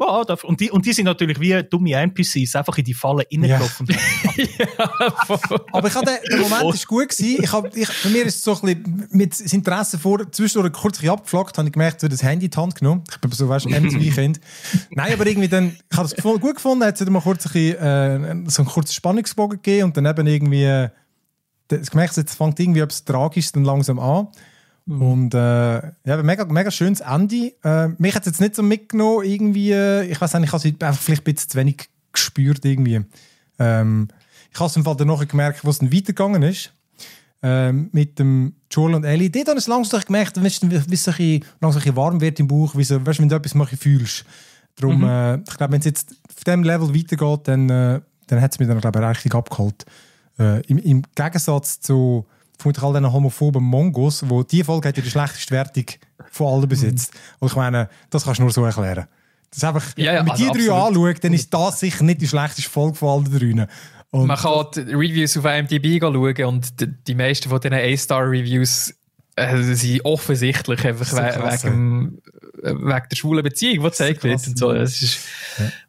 Ja, 0.00 0.24
da- 0.24 0.36
und, 0.42 0.60
die, 0.60 0.70
und 0.70 0.84
die 0.84 0.92
sind 0.92 1.04
natürlich 1.04 1.38
wie 1.38 1.62
dumme 1.62 1.92
NPCs, 1.92 2.56
einfach 2.56 2.76
in 2.78 2.84
die 2.84 2.94
Falle 2.94 3.24
reingelaufen. 3.30 3.86
Aber 5.72 5.88
ich 5.88 5.94
habe 5.94 6.06
den, 6.06 6.16
der 6.28 6.38
Moment 6.38 6.74
ist 6.74 6.86
gut 6.86 7.08
gewesen. 7.08 7.42
Ich 7.42 7.52
hab, 7.52 7.76
ich, 7.76 7.88
bei 8.02 8.10
mir 8.10 8.24
ist 8.24 8.36
es 8.36 8.42
so 8.42 8.54
ein 8.54 8.60
bisschen 8.60 9.08
mit 9.12 9.32
das 9.32 9.52
Interesse 9.52 9.98
vor, 9.98 10.30
zwischendurch 10.32 10.72
kurz 10.72 11.04
abgeflackt, 11.04 11.58
habe 11.58 11.68
ich 11.68 11.72
gemerkt, 11.72 12.02
wird 12.02 12.12
das 12.12 12.22
Handy 12.22 12.46
in 12.46 12.50
die 12.50 12.56
Hand 12.56 12.74
genommen. 12.74 13.04
Ich 13.10 13.18
bin 13.18 13.30
so, 13.30 13.48
weißt 13.48 13.66
du, 13.66 13.68
MTV-Kind. 13.80 14.40
Nein, 14.90 15.12
aber 15.12 15.26
irgendwie 15.26 15.48
dann, 15.48 15.76
ich 15.90 15.96
habe 15.96 16.08
es 16.08 16.22
gut 16.22 16.56
gefunden, 16.56 16.84
hat 16.84 17.00
es 17.00 17.08
mal 17.08 17.20
kurz 17.20 17.46
ein 17.46 17.52
bisschen, 17.52 18.44
äh, 18.46 18.50
so 18.50 18.62
einen 18.62 18.70
kurzen 18.70 18.92
Spannungsbogen 18.92 19.62
gegeben 19.62 19.84
und 19.84 19.96
dann 19.96 20.06
eben 20.06 20.26
irgendwie, 20.26 20.64
äh, 20.64 20.88
das 21.68 21.90
gemerkt, 21.90 22.16
jetzt 22.16 22.36
fängt 22.36 22.58
irgendwie 22.58 22.80
etwas 22.80 23.04
Tragisches 23.04 23.52
dann 23.52 23.64
langsam 23.64 23.98
an. 23.98 24.28
Und 24.88 25.34
äh, 25.34 25.82
ja, 26.04 26.22
mega, 26.22 26.44
mega 26.44 26.70
schönes 26.70 27.00
Ende. 27.00 27.52
Äh, 27.64 27.88
mich 27.98 28.14
hat 28.14 28.22
es 28.22 28.26
jetzt 28.26 28.40
nicht 28.40 28.54
so 28.54 28.62
mitgenommen, 28.62 29.24
irgendwie, 29.24 29.72
äh, 29.72 30.04
ich 30.04 30.20
weiß 30.20 30.34
nicht, 30.34 30.44
ich 30.44 30.52
habe 30.52 30.68
es 30.68 30.82
einfach 30.82 31.02
vielleicht 31.02 31.26
ein 31.26 31.34
bisschen 31.34 31.50
zu 31.50 31.58
wenig 31.58 31.88
gespürt 32.12 32.64
irgendwie. 32.64 33.00
Ähm, 33.58 34.08
ich 34.52 34.60
habe 34.60 34.68
es 34.68 34.76
im 34.76 34.84
Fall 34.84 34.96
dann 34.96 35.08
nachher 35.08 35.26
gemerkt, 35.26 35.64
wo 35.64 35.70
es 35.70 35.78
dann 35.78 35.92
weitergegangen 35.92 36.42
ist. 36.42 36.72
Ähm, 37.42 37.90
mit 37.92 38.18
dem 38.18 38.54
Joel 38.70 38.94
und 38.94 39.04
Ellie. 39.04 39.28
Dort 39.28 39.48
habe 39.48 39.58
ich 39.58 39.64
es 39.64 39.68
langsam 39.68 40.00
gemerkt, 40.00 40.42
wie 40.42 40.94
es 40.94 41.06
langsam 41.60 41.96
warm 41.96 42.20
wird 42.20 42.40
im 42.40 42.48
Bauch, 42.48 42.74
wie 42.74 42.84
so, 42.84 43.04
weißt, 43.04 43.18
du, 43.18 43.22
wenn 43.22 43.28
du 43.28 43.36
etwas 43.36 43.54
mal 43.54 43.66
fühlst. 43.66 44.24
Darum, 44.76 45.04
äh, 45.04 45.36
ich 45.36 45.56
glaube, 45.56 45.72
wenn 45.72 45.80
es 45.80 45.86
jetzt 45.86 46.14
auf 46.28 46.44
diesem 46.44 46.62
Level 46.62 46.94
weitergeht, 46.94 47.40
dann, 47.48 47.68
äh, 47.68 48.00
dann 48.26 48.40
hat 48.40 48.52
es 48.52 48.58
mich 48.58 48.68
dann, 48.68 48.80
glaube 48.80 48.98
ich, 49.00 49.06
richtig 49.06 49.34
abgeholt. 49.34 49.84
Äh, 50.38 50.62
im, 50.66 50.78
Im 50.78 51.02
Gegensatz 51.14 51.80
zu 51.80 52.26
vermutlich 52.58 52.84
all 52.84 52.92
diesen 52.92 53.12
homophoben 53.12 53.62
Mongos, 53.62 54.28
wo 54.28 54.42
die 54.42 54.64
Folge 54.64 54.88
hat 54.88 54.96
ja 54.96 55.02
die 55.02 55.10
schlechteste 55.10 55.50
Wertung 55.52 55.84
von 56.30 56.54
allen 56.54 56.68
besitzt. 56.68 57.12
Und 57.38 57.48
ich 57.48 57.56
meine, 57.56 57.88
das 58.10 58.24
kannst 58.24 58.38
du 58.38 58.42
nur 58.44 58.52
so 58.52 58.64
erklären. 58.64 59.06
Das 59.52 59.64
einfach, 59.64 59.84
Ja, 59.96 60.12
ja, 60.12 60.18
wenn 60.18 60.26
man 60.26 60.32
also 60.32 60.44
die 60.52 60.66
drei 60.66 60.72
absolut. 60.72 61.08
anschaut, 61.08 61.24
dann 61.24 61.32
ist 61.32 61.52
das 61.54 61.80
sicher 61.80 62.04
nicht 62.04 62.20
die 62.20 62.28
schlechteste 62.28 62.70
Folge 62.70 62.96
von 62.96 63.08
allen 63.24 63.38
drei. 63.56 63.66
Und 64.10 64.26
Man 64.26 64.36
kann 64.36 64.66
die 64.74 64.80
Reviews 64.92 65.36
auf 65.36 65.44
IMDb 65.44 66.00
schauen 66.00 66.44
und 66.44 66.80
die, 66.80 66.86
die 67.06 67.14
meisten 67.14 67.48
von 67.48 67.60
diesen 67.60 67.74
A-Star-Reviews 67.74 68.94
äh, 69.36 69.62
sind 69.74 70.04
offensichtlich 70.04 70.84
einfach 70.84 71.06
So 71.06 71.16
we 71.18 71.22
wegen, 71.22 72.22
äh, 72.62 72.70
wegen 72.72 73.08
der 73.10 73.16
schwulen 73.16 73.44
Beziehung, 73.44 73.84
die 73.84 73.90
gezeigt 73.90 74.24
wird. 74.24 74.46
Und 74.46 74.58
so. 74.58 74.72
Das 74.72 75.02
ist, 75.02 75.18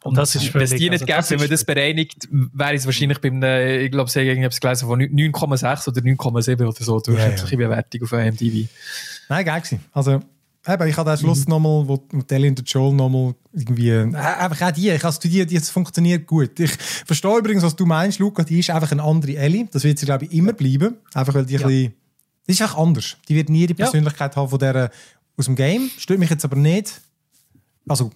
Und 0.04 0.16
das 0.16 0.34
ist 0.34 0.54
wenn 0.54 0.62
es 0.62 0.70
die 0.70 0.90
nicht 0.90 1.02
also 1.02 1.06
gäbe, 1.06 1.30
wenn 1.30 1.38
man 1.38 1.48
das 1.48 1.64
bereinigt, 1.64 2.28
wäre 2.30 2.74
es 2.74 2.84
wahrscheinlich 2.84 3.20
bei 3.20 3.28
einem, 3.28 3.84
ich 3.84 3.90
glaube, 3.90 4.10
sie 4.10 4.20
haben 4.20 4.26
irgendetwas 4.26 4.60
gelesen 4.60 4.86
von 4.86 5.00
9,6 5.00 5.88
oder 5.88 6.00
9,7 6.02 6.66
oder 6.66 6.84
so, 6.84 7.00
durchschnittliche 7.00 7.56
Bewertung 7.56 8.02
auf 8.02 8.12
IMDb. 8.12 8.68
Nein, 9.30 9.44
geil 9.44 9.60
gewesen. 9.60 9.80
Also, 9.92 10.20
eben, 10.66 10.88
ich 10.88 10.96
habe 10.96 11.10
den 11.10 11.18
Schluss 11.18 11.48
nochmal, 11.48 11.88
wo 11.88 12.06
Ellie 12.28 12.50
und 12.50 12.62
Joel 12.70 12.94
nochmal 12.94 13.34
irgendwie, 13.54 13.88
äh, 13.88 14.14
einfach 14.14 14.68
auch 14.68 14.72
die, 14.72 14.90
ich 14.90 15.02
habe 15.02 15.14
studiert, 15.14 15.50
die, 15.50 15.58
das 15.58 15.70
funktioniert 15.70 16.26
gut. 16.26 16.60
Ich 16.60 16.72
verstehe 17.06 17.38
übrigens, 17.38 17.62
was 17.62 17.74
du 17.76 17.86
meinst, 17.86 18.18
Luca, 18.18 18.44
die 18.44 18.60
ist 18.60 18.68
einfach 18.68 18.92
eine 18.92 19.02
andere 19.02 19.36
Ellie. 19.36 19.66
Das 19.72 19.84
wird 19.84 19.98
sie, 19.98 20.06
glaube 20.06 20.26
ich, 20.26 20.32
immer 20.32 20.52
bleiben. 20.52 20.96
Einfach, 21.14 21.34
weil 21.34 21.46
die 21.46 21.56
ein 21.56 21.62
bisschen, 21.62 21.94
die 22.48 22.52
ist 22.52 22.62
einfach 22.62 22.78
anders. 22.78 23.16
Die 23.28 23.34
wird 23.34 23.48
nie 23.50 23.66
die 23.66 23.74
Ja. 23.74 23.84
Persönlichkeit 23.84 24.34
haben 24.36 24.48
von 24.48 24.58
der 24.58 24.90
aus 25.36 25.44
dem 25.44 25.54
Game. 25.54 25.90
Stört 25.98 26.18
mich 26.18 26.30
jetzt 26.30 26.44
aber 26.44 26.56
nicht. 26.56 27.00
Also, 27.88 28.10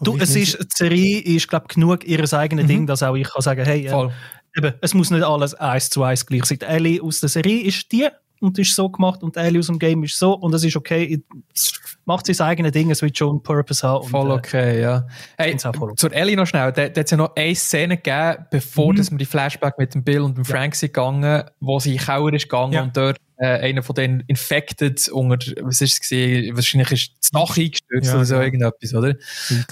Du, 0.00 0.16
es 0.16 0.36
ich 0.36 0.54
ist, 0.54 0.62
die 0.62 0.66
Serie 0.76 1.20
ist, 1.22 1.48
glaube 1.48 1.66
genug 1.68 2.04
ihres 2.06 2.32
eigenen 2.32 2.68
Ding, 2.68 2.86
dass 2.86 3.02
auch 3.02 3.16
ich 3.16 3.28
kann 3.28 3.42
sagen, 3.42 3.64
hey, 3.64 3.84
äh, 3.84 4.08
eben, 4.56 4.74
es 4.80 4.94
muss 4.94 5.10
nicht 5.10 5.24
alles 5.24 5.54
eins 5.54 5.90
zu 5.90 6.04
eins 6.04 6.24
gleich 6.24 6.44
sein. 6.44 6.60
Die 6.60 6.66
Ellie 6.66 7.02
aus 7.02 7.18
der 7.18 7.28
Serie 7.28 7.62
ist 7.64 7.90
die 7.90 8.06
und 8.40 8.56
ist 8.60 8.76
so 8.76 8.88
gemacht 8.88 9.24
und 9.24 9.34
die 9.34 9.40
Ellie 9.40 9.58
aus 9.58 9.66
dem 9.66 9.80
Game 9.80 10.04
ist 10.04 10.16
so 10.16 10.34
und 10.34 10.54
es 10.54 10.62
ist 10.62 10.76
okay. 10.76 11.20
Es 11.52 11.72
macht 12.04 12.26
sein 12.26 12.46
eigenes 12.46 12.70
Ding, 12.70 12.92
es 12.92 13.02
wird 13.02 13.18
schon 13.18 13.30
einen 13.30 13.42
Purpose 13.42 13.84
haben. 13.84 14.04
Und, 14.04 14.10
Voll 14.10 14.30
äh, 14.30 14.34
okay, 14.34 14.80
ja. 14.80 15.04
Hey, 15.36 15.56
zur 15.56 16.12
Ellie 16.12 16.36
noch 16.36 16.46
schnell. 16.46 16.70
Da, 16.70 16.88
da 16.88 17.00
hat 17.00 17.04
es 17.06 17.10
ja 17.10 17.16
noch 17.16 17.34
eine 17.34 17.54
Szene 17.56 17.96
gegeben, 17.96 18.46
bevor 18.52 18.94
dass 18.94 19.10
wir 19.10 19.18
die 19.18 19.26
Flashback 19.26 19.76
mit 19.78 19.94
dem 19.94 20.04
Bill 20.04 20.20
und 20.20 20.36
dem 20.36 20.44
Frank 20.44 20.76
sind 20.76 20.94
gegangen, 20.94 21.42
wo 21.58 21.80
sie 21.80 21.90
in 21.94 21.98
den 21.98 22.04
Keller 22.06 22.32
ist 22.34 22.44
gegangen 22.44 22.72
Ja. 22.72 22.82
und 22.84 22.96
dort 22.96 23.16
äh, 23.38 23.46
einer 23.46 23.82
von 23.82 23.94
den 23.94 24.20
Infected 24.26 25.08
unter, 25.08 25.38
was 25.62 25.80
ist 25.80 25.92
es 25.94 26.00
gewesen? 26.00 26.56
Wahrscheinlich 26.56 26.90
ist 26.90 27.12
das 27.20 27.30
Dach 27.30 27.56
eingestürzt 27.56 28.08
Ja, 28.08 28.14
oder 28.14 28.24
so 28.24 28.34
ja. 28.34 28.42
irgendetwas, 28.42 28.94
oder? 28.94 29.14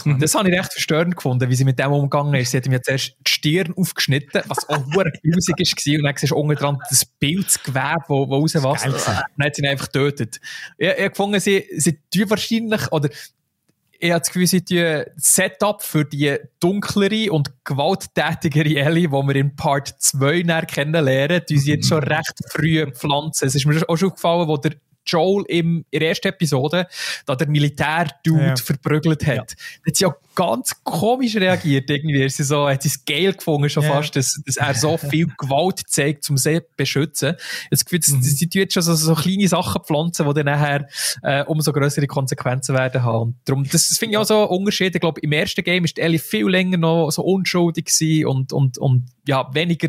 Und 0.04 0.22
das 0.22 0.34
habe 0.34 0.48
ich 0.48 0.56
recht 0.56 0.72
verstörend 0.72 1.16
gefunden, 1.16 1.50
wie 1.50 1.54
sie 1.54 1.64
mit 1.64 1.78
dem 1.78 1.92
umgegangen 1.92 2.34
ist. 2.34 2.52
Sie 2.52 2.56
hat 2.56 2.66
ihm 2.66 2.72
ja 2.72 2.82
zuerst 2.82 3.16
die 3.26 3.30
Stirn 3.30 3.74
aufgeschnitten, 3.76 4.42
was 4.46 4.68
auch 4.68 4.84
hure 4.94 5.12
grusig 5.22 5.58
ist 5.58 5.86
und 5.86 6.02
dann 6.04 6.16
siehst 6.16 6.32
du 6.32 6.36
unten 6.36 6.56
dran 6.56 6.78
das 6.88 7.04
Pilzgewebe, 7.04 8.04
wo, 8.08 8.28
wo 8.28 8.38
rauswächst. 8.38 8.64
Und 8.64 8.92
gewesen. 8.92 9.20
dann 9.36 9.46
hat 9.46 9.56
sie 9.56 9.62
ihn 9.62 9.68
einfach 9.68 9.90
getötet. 9.90 10.40
Ich, 10.78 10.88
ich 10.88 11.08
gefunden, 11.08 11.40
sie, 11.40 11.66
sie 11.76 11.98
tun 12.12 12.30
wahrscheinlich, 12.30 12.92
oder 12.92 13.10
ich 13.98 14.10
habe 14.10 14.20
das 14.20 14.28
Gefühl, 14.28 14.46
sie 14.46 14.64
das 14.64 15.06
Setup 15.16 15.82
für 15.82 16.04
die 16.04 16.36
dunklere 16.60 17.32
und 17.32 17.52
gewalttätigere 17.64 18.76
Ellie, 18.76 19.08
die 19.08 19.12
wir 19.12 19.36
in 19.36 19.56
Part 19.56 19.94
2 19.98 20.42
näher 20.42 20.66
kennenlernen, 20.66 21.42
tun 21.46 21.58
sie 21.58 21.72
jetzt 21.72 21.88
schon 21.88 22.02
recht 22.02 22.34
früh 22.50 22.86
pflanzen. 22.92 23.46
Es 23.46 23.54
ist 23.54 23.66
mir 23.66 23.82
auch 23.88 23.96
schon 23.96 24.08
aufgefallen, 24.08 24.48
wo 24.48 24.56
der 24.56 24.72
Joel 25.06 25.44
im, 25.48 25.84
in 25.90 26.00
der 26.00 26.08
ersten 26.10 26.28
Episode 26.28 26.86
da 27.26 27.34
der 27.36 27.48
Militär-Dude 27.48 28.46
Ja. 28.46 28.56
verprügelt 28.56 29.26
hat. 29.26 29.54
Da 29.84 29.88
hat 29.88 29.96
sie 29.96 30.04
ja 30.04 30.14
ganz 30.34 30.72
komisch 30.84 31.36
reagiert 31.36 31.88
irgendwie. 31.88 32.20
Er 32.20 32.26
ist 32.26 32.36
so, 32.36 32.68
hat 32.68 32.82
sie 32.82 32.88
es 32.88 33.04
geil 33.04 33.32
gefunden 33.32 33.70
schon 33.70 33.84
Ja. 33.84 33.92
fast, 33.94 34.16
dass, 34.16 34.40
dass 34.44 34.56
er 34.56 34.74
so 34.74 34.96
viel 34.98 35.28
Gewalt 35.38 35.80
zeigt, 35.86 36.28
um 36.28 36.36
sie 36.36 36.60
zu 36.60 36.66
beschützen. 36.76 37.36
Das 37.70 37.84
Gefühl, 37.84 38.00
Mhm. 38.06 38.22
sie, 38.22 38.30
sie 38.34 38.48
jetzt 38.52 38.74
schon 38.74 38.82
so, 38.82 38.94
so 38.94 39.14
kleine 39.14 39.48
Sachen 39.48 39.82
pflanzen, 39.82 40.26
die 40.28 40.34
dann 40.34 40.46
nachher 40.46 40.86
äh, 41.22 41.42
umso 41.44 41.72
größere 41.72 42.06
Konsequenzen 42.06 42.74
werden 42.74 43.02
haben. 43.02 43.22
Und 43.22 43.36
darum, 43.46 43.64
das, 43.64 43.88
das 43.88 43.98
finde 43.98 44.12
ich 44.14 44.18
auch 44.18 44.24
so 44.24 44.42
ein 44.42 44.48
Unterschied. 44.58 44.94
Ich 44.94 45.00
glaube, 45.00 45.20
im 45.22 45.32
ersten 45.32 45.64
Game 45.64 45.84
ist 45.84 45.98
Ellie 45.98 46.18
viel 46.18 46.46
länger 46.48 46.76
noch 46.76 47.10
so 47.10 47.22
unschuldig 47.22 47.86
gewesen 47.86 48.26
und, 48.26 48.52
und, 48.52 48.78
und 48.78 49.06
ja, 49.26 49.48
weniger, 49.54 49.88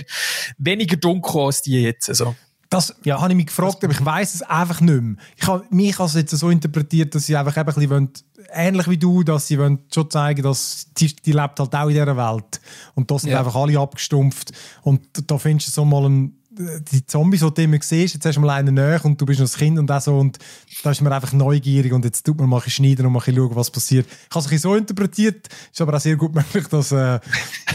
weniger 0.58 0.96
dunkel 0.98 1.42
als 1.42 1.62
die 1.62 1.82
jetzt. 1.82 2.10
Also. 2.10 2.36
Das 2.70 2.94
ja. 3.04 3.20
habe 3.22 3.32
ich 3.32 3.38
mich 3.38 3.46
gefragt, 3.48 3.84
aber 3.84 3.94
ich 3.94 4.04
weiß 4.04 4.34
es 4.36 4.42
einfach 4.42 4.82
nicht 4.82 5.02
mehr. 5.02 5.16
Ich 5.38 5.48
habe 5.48 5.64
mich 5.70 6.00
also 6.00 6.20
jetzt 6.20 6.32
so 6.32 6.50
interpretiert, 6.50 7.16
dass 7.16 7.26
sie 7.26 7.36
einfach 7.38 7.56
eben 7.56 7.70
ein 7.70 7.74
bisschen 7.74 7.90
wollen, 7.90 8.10
ähnlich 8.54 8.90
wie 8.90 8.98
du, 8.98 9.24
dass 9.24 9.48
sie 9.48 9.58
wollen 9.58 9.80
schon 9.94 10.10
zeigen, 10.12 10.44
dass 10.44 10.88
die, 10.98 11.16
die 11.16 11.32
lebt 11.32 11.60
halt 11.60 11.74
auch 11.76 11.84
in 11.88 11.94
dieser 11.94 12.18
Welt. 12.18 12.60
Und 12.96 13.10
da 13.10 13.20
sind 13.20 13.32
Ja. 13.32 13.40
einfach 13.40 13.56
alle 13.56 13.80
abgestumpft. 13.80 14.52
Und 14.82 15.02
da 15.30 15.38
findest 15.38 15.70
du 15.70 15.72
so 15.72 15.86
mal 15.86 16.06
einen, 16.06 16.37
die 16.58 17.06
Zombies, 17.06 17.42
die 17.42 17.54
du 17.54 17.62
immer 17.62 17.78
siehst, 17.82 18.14
jetzt 18.16 18.26
hast 18.26 18.36
du 18.36 18.42
mal 18.42 18.50
einen 18.52 18.74
näher 18.74 19.04
und 19.06 19.20
du 19.20 19.26
bist 19.26 19.40
noch 19.40 19.46
das 19.46 19.58
Kind 19.58 19.78
und 19.78 19.92
auch 19.92 20.02
so 20.02 20.18
und 20.18 20.38
da 20.84 20.92
ist 20.92 21.02
man 21.02 21.14
einfach 21.14 21.34
neugierig 21.34 21.94
und 21.94 22.04
jetzt 22.06 22.26
tut 22.26 22.38
man 22.40 22.50
mal 22.50 22.62
ein 22.62 22.70
schneiden 22.70 23.06
und 23.06 23.14
mal 23.14 23.22
ein 23.26 23.36
schauen, 23.36 23.56
was 23.56 23.72
passiert. 23.72 24.08
Ich 24.08 24.36
habe 24.36 24.46
es 24.46 24.52
ein 24.52 24.58
so 24.58 24.76
interpretiert, 24.76 25.48
ist 25.72 25.82
aber 25.82 25.96
auch 25.96 26.00
sehr 26.00 26.16
gut 26.16 26.34
möglich, 26.36 26.68
dass 26.68 26.92
äh, 26.92 27.20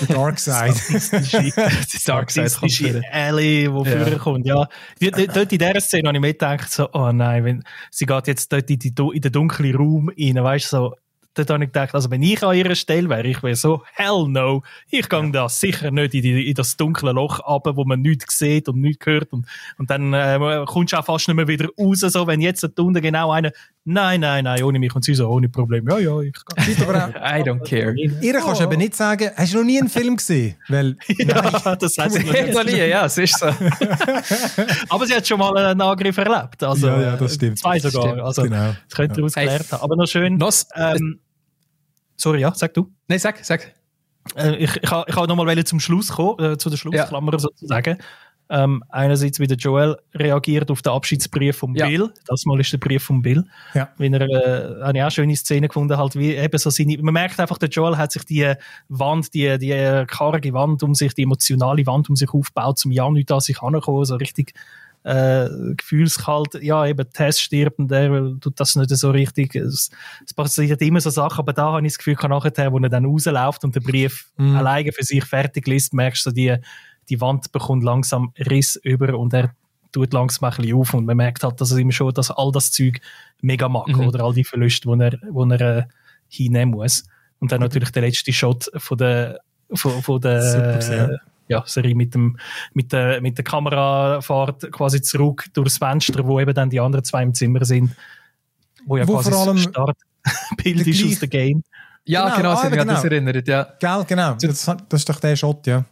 der 0.01 0.07
Dark 0.09 0.39
Side 0.39 0.75
die 0.81 1.99
Dark 2.07 2.31
Side 2.31 2.51
kommt 2.51 2.81
wieder. 2.81 3.01
Ellie, 3.13 3.71
die 3.71 3.91
Ja. 3.91 4.07
vorkommt. 4.07 4.47
Ja. 4.47 4.69
Dort 5.01 5.53
in 5.53 5.59
dieser 5.59 5.81
Szene 5.81 6.09
habe 6.09 6.17
ich 6.17 6.21
mir 6.23 6.33
gedacht, 6.33 6.71
so, 6.73 6.89
oh 6.93 7.13
nein, 7.13 7.45
wenn, 7.45 7.65
sie 7.91 8.07
geht 8.07 8.27
jetzt 8.27 8.53
dort 8.53 8.71
in, 8.71 8.79
die, 8.79 8.93
in 9.15 9.21
den 9.21 9.33
dunklen 9.33 9.75
Raum 9.77 10.09
rein, 10.09 10.35
weißt 10.43 10.73
du, 10.73 10.77
so, 10.77 10.95
dort 11.35 11.51
habe 11.51 11.65
ich 11.65 11.73
gedacht, 11.73 11.95
also 11.95 12.11
wenn 12.11 12.23
ich 12.23 12.43
an 12.43 12.57
ihrer 12.57 12.75
Stelle 12.75 13.09
wäre, 13.09 13.27
ich 13.27 13.43
wäre 13.43 13.57
so, 13.57 13.83
hell 13.95 14.27
no, 14.29 14.63
ich 14.91 15.09
gehe 15.09 15.31
da 15.31 15.49
sicher 15.49 15.91
nicht 15.91 16.15
in, 16.15 16.23
die, 16.23 16.49
in 16.49 16.55
das 16.55 16.77
dunkle 16.77 17.13
Loch 17.13 17.41
ab, 17.41 17.67
wo 17.75 17.85
man 17.85 18.01
nichts 18.01 18.39
sieht 18.39 18.69
und 18.69 18.81
nichts 18.81 19.07
hört 19.07 19.33
und, 19.33 19.47
und 19.79 19.91
dann 19.91 20.13
äh, 20.13 20.65
kommst 20.67 20.93
du 20.93 20.99
auch 20.99 21.05
fast 21.05 21.29
nicht 21.29 21.37
mehr 21.37 21.49
wieder 21.49 21.69
raus, 21.79 22.01
so, 22.01 22.27
wenn 22.27 22.41
jetzt 22.41 22.63
da 22.63 22.83
unten 22.83 23.01
genau 23.01 23.33
einer, 23.33 23.53
nein, 23.85 24.21
nein, 24.21 24.45
nein, 24.45 24.63
ohne 24.63 24.79
mich 24.79 24.95
und 24.95 25.05
sie 25.05 25.15
so, 25.15 25.29
ohne 25.29 25.49
Problem, 25.49 25.89
ja, 25.89 25.99
ja, 25.99 26.21
ich 26.21 26.33
gehe. 26.33 26.75
I 26.75 27.43
don't 27.43 27.65
care. 27.65 27.95
Ihr 27.95 28.33
kannst 28.35 28.61
oh. 28.61 28.65
eben 28.65 28.79
nicht 28.79 28.95
sagen, 28.95 29.31
hast 29.35 29.53
du 29.53 29.59
noch 29.59 29.65
nie 29.65 29.79
einen 29.79 29.89
Film 29.89 30.17
gesehen? 30.17 30.57
Weil, 30.69 30.97
ja, 31.09 31.77
das 31.77 31.99
hat 31.99 32.13
sie 32.13 32.53
noch 32.53 32.65
nie. 32.65 32.77
Ja, 32.77 33.07
es 33.07 33.19
ist 33.19 33.39
so. 33.39 33.47
Aber 34.89 35.07
sie 35.07 35.15
hat 35.15 35.27
schon 35.27 35.39
mal 35.39 35.57
einen 35.57 35.81
Angriff 35.81 36.17
erlebt, 36.17 36.63
also 36.63 36.87
ja, 36.87 37.03
ja, 37.03 37.17
das 37.17 37.35
stimmt. 37.35 37.59
zwei 37.59 37.79
sogar, 37.79 38.09
stimmt. 38.09 38.21
also 38.21 38.43
genau. 38.43 38.75
das 38.89 38.97
könnte 38.97 39.21
ihr 39.21 39.25
ausgelernt 39.25 39.73
haben. 39.73 39.83
Aber 39.83 39.97
noch 39.97 40.07
schön, 40.07 40.37
Nos, 40.37 40.67
ähm, 40.75 41.21
sorry, 42.23 42.41
ja, 42.41 42.55
sag 42.55 42.73
du. 42.75 42.91
Nein, 43.09 43.19
sag, 43.19 43.45
sag. 43.45 43.75
Äh, 44.37 44.57
ich, 44.57 44.77
ich, 44.77 44.83
ich 44.83 44.91
wollte 45.17 45.29
nochmal 45.29 45.65
zum 45.65 45.81
Schluss 45.81 46.11
kommen, 46.11 46.53
äh, 46.53 46.59
zu 46.59 46.71
der 46.71 46.77
Schlussklammer 46.77 47.33
ja. 47.33 47.39
sozusagen. 47.39 47.99
Ähm, 48.49 48.85
einerseits, 48.91 49.41
wie 49.41 49.47
der 49.47 49.57
Joel 49.57 49.97
reagiert 50.15 50.71
auf 50.71 50.83
den 50.83 50.93
Abschiedsbrief 50.93 51.57
von 51.57 51.75
Ja. 51.75 51.87
Bill. 51.87 52.13
Das 52.27 52.45
mal 52.45 52.61
ist 52.61 52.73
der 52.73 52.79
Brief 52.79 53.03
von 53.03 53.23
Bill. 53.23 53.45
Ja. 53.73 53.89
Wenn 53.97 54.13
er, 54.13 54.21
äh, 54.21 54.83
habe 54.83 54.99
ich 54.99 55.03
auch 55.03 55.07
eine 55.07 55.11
schöne 55.11 55.37
Szene 55.37 55.69
gefunden, 55.69 55.97
halt 55.97 56.17
wie 56.17 56.35
eben 56.35 56.59
so 56.59 56.69
seine, 56.69 56.99
man 56.99 57.15
merkt 57.15 57.41
einfach, 57.41 57.57
der 57.57 57.71
Joel 57.71 57.97
hat 57.97 58.13
sich 58.13 58.25
die 58.25 58.53
Wand, 58.89 59.33
die, 59.33 59.59
die 59.59 59.71
äh, 59.71 60.05
karge 60.07 60.53
Wand 60.53 60.83
um 60.83 60.95
sich, 60.95 61.15
die 61.15 61.23
emotionale 61.23 61.87
Wand 61.87 62.11
um 62.11 62.17
sich 62.17 62.29
aufgebaut, 62.33 62.79
zum 62.79 62.93
ja 62.93 63.09
nicht 63.11 63.33
an 63.33 63.41
sich 63.41 63.63
ankommen, 63.63 64.05
so 64.05 64.17
richtig, 64.17 64.53
äh, 65.05 65.49
gefühlskalt, 65.77 66.63
ja, 66.63 66.87
eben 66.87 67.09
Tess 67.13 67.41
stirbt 67.41 67.79
und 67.79 67.91
der 67.91 68.09
tut 68.41 68.59
das 68.61 68.77
nicht 68.77 68.91
so 68.91 69.11
richtig. 69.11 69.55
Es, 69.57 69.91
es 70.25 70.35
passiert 70.35 70.81
immer 70.81 71.01
so 71.01 71.11
Sachen, 71.11 71.41
aber 71.41 71.53
da 71.53 71.73
habe 71.73 71.87
ich 71.87 71.93
das 71.93 71.99
Gefühl, 71.99 72.15
kann 72.17 72.31
nachher, 72.31 72.73
wo 72.73 72.79
er 72.79 72.89
dann 72.89 73.05
rausläuft 73.07 73.65
und 73.65 73.75
den 73.75 73.83
Brief 73.83 74.31
Mhm. 74.37 74.57
alleine 74.57 74.93
für 74.93 75.03
sich 75.05 75.25
fertig 75.25 75.67
liest, 75.67 75.93
merkst 75.95 76.25
du 76.27 76.31
die, 76.31 76.57
die 77.09 77.21
Wand 77.21 77.51
bekommt 77.53 77.83
langsam 77.85 78.33
Riss 78.39 78.77
über 78.77 79.19
und 79.19 79.35
er 79.35 79.55
tut 79.91 80.13
langsam 80.13 80.49
ein 80.51 80.57
bisschen 80.57 80.75
auf 80.77 80.95
und 80.95 81.05
man 81.05 81.17
merkt 81.17 81.43
halt, 81.45 81.61
dass 81.61 81.71
er 81.73 81.79
ihm 81.79 81.91
schon 81.93 82.15
dass 82.15 82.31
all 82.31 82.51
das 82.53 82.71
Zeug 82.71 83.01
mega 83.43 83.69
mag 83.69 83.89
Mhm. 83.89 84.07
oder 84.07 84.25
all 84.25 84.33
die 84.33 84.45
Verluste, 84.45 84.89
die 84.89 85.03
er, 85.03 85.19
wo 85.31 85.45
er 85.45 85.61
äh, 85.61 85.83
hinnehmen 86.29 86.73
muss. 86.75 87.05
Und 87.41 87.51
dann 87.53 87.61
natürlich 87.61 87.91
der 87.91 88.03
letzte 88.03 88.33
Shot 88.33 88.71
von 88.77 88.97
der, 88.97 89.41
von, 89.75 90.01
von 90.01 90.17
Super 90.17 90.19
der 90.21 90.73
gewesen, 90.79 91.19
ja, 91.53 91.63
Serie 91.67 91.95
mit, 91.95 92.15
dem, 92.15 92.37
mit, 92.75 92.93
der, 92.93 93.21
mit 93.21 93.37
der 93.39 93.45
Kamerafahrt 93.45 94.71
quasi 94.73 95.01
zurück 95.03 95.47
durchs 95.53 95.79
Fenster, 95.79 96.27
wo 96.27 96.41
eben 96.41 96.55
dann 96.55 96.71
die 96.71 96.81
anderen 96.81 97.05
zwei 97.05 97.23
im 97.23 97.35
Zimmer 97.35 97.65
sind. 97.65 97.95
Wo 98.87 98.97
ja 98.97 99.07
Wo 99.07 99.15
quasi 99.15 99.31
vor 99.31 99.41
allem 99.41 99.57
das 99.57 99.65
Startbild 99.65 100.87
ist 100.87 101.05
aus 101.05 101.19
dem 101.21 101.31
Game. 101.31 101.63
Ja, 102.05 102.25
Genau, 102.31 102.37
genau, 102.37 102.51
ah, 102.51 102.61
an 102.63 102.89
das 102.89 103.03
genau. 103.03 103.15
erinnert, 103.15 103.47
ja. 103.49 103.63
Gell, 103.79 104.05
genau. 104.09 104.35
Das, 104.41 104.65
das 104.65 105.01
ist 105.01 105.09
doch 105.09 105.21
der 105.21 105.37
Shot, 105.37 105.67
ja. 105.69 105.85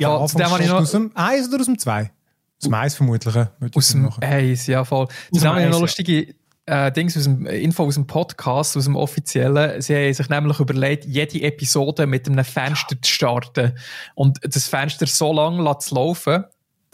Ja, 0.00 0.16
Am 0.16 0.26
zu 0.26 0.36
dem 0.36 0.50
habe 0.50 0.62
ich 0.62 0.68
noch- 0.68 0.80
Aus 0.80 0.90
dem 0.90 1.12
Eins 1.14 1.48
oder 1.48 1.60
aus 1.60 1.66
dem 1.66 1.78
Zwei? 1.78 2.02
Aus 2.02 2.64
dem 2.64 2.74
Eins 2.74 2.94
vermutlich. 2.96 3.34
ja. 3.34 3.50
Würde 3.60 3.70
ich 3.70 3.76
Aus 3.76 3.88
dem 3.90 4.02
machen. 4.02 4.24
Eis, 4.24 4.66
ja 4.66 4.84
voll. 4.84 5.06
dem 5.06 5.14
Das 5.38 5.44
haben 5.44 5.56
wir 5.58 5.64
Eis, 5.66 5.70
noch 5.70 5.76
ja. 5.78 5.80
lustige 5.82 6.34
äh, 6.66 6.92
Dings 6.92 7.16
aus 7.16 7.24
dem 7.24 7.46
äh, 7.46 7.58
Info 7.58 7.84
aus 7.84 7.94
dem 7.94 8.06
Podcast, 8.06 8.76
aus 8.76 8.84
dem 8.84 8.96
offiziellen. 8.96 9.80
Sie 9.80 9.94
haben 9.94 10.14
sich 10.14 10.28
nämlich 10.28 10.60
überlegt, 10.60 11.04
jede 11.04 11.42
Episode 11.42 12.06
mit 12.06 12.28
einem 12.28 12.44
Fenster 12.44 13.00
zu 13.00 13.10
starten 13.10 13.72
und 14.14 14.38
das 14.42 14.68
Fenster 14.68 15.06
so 15.06 15.32
lange 15.32 15.78
zu 15.78 15.94
laufen, 15.94 16.44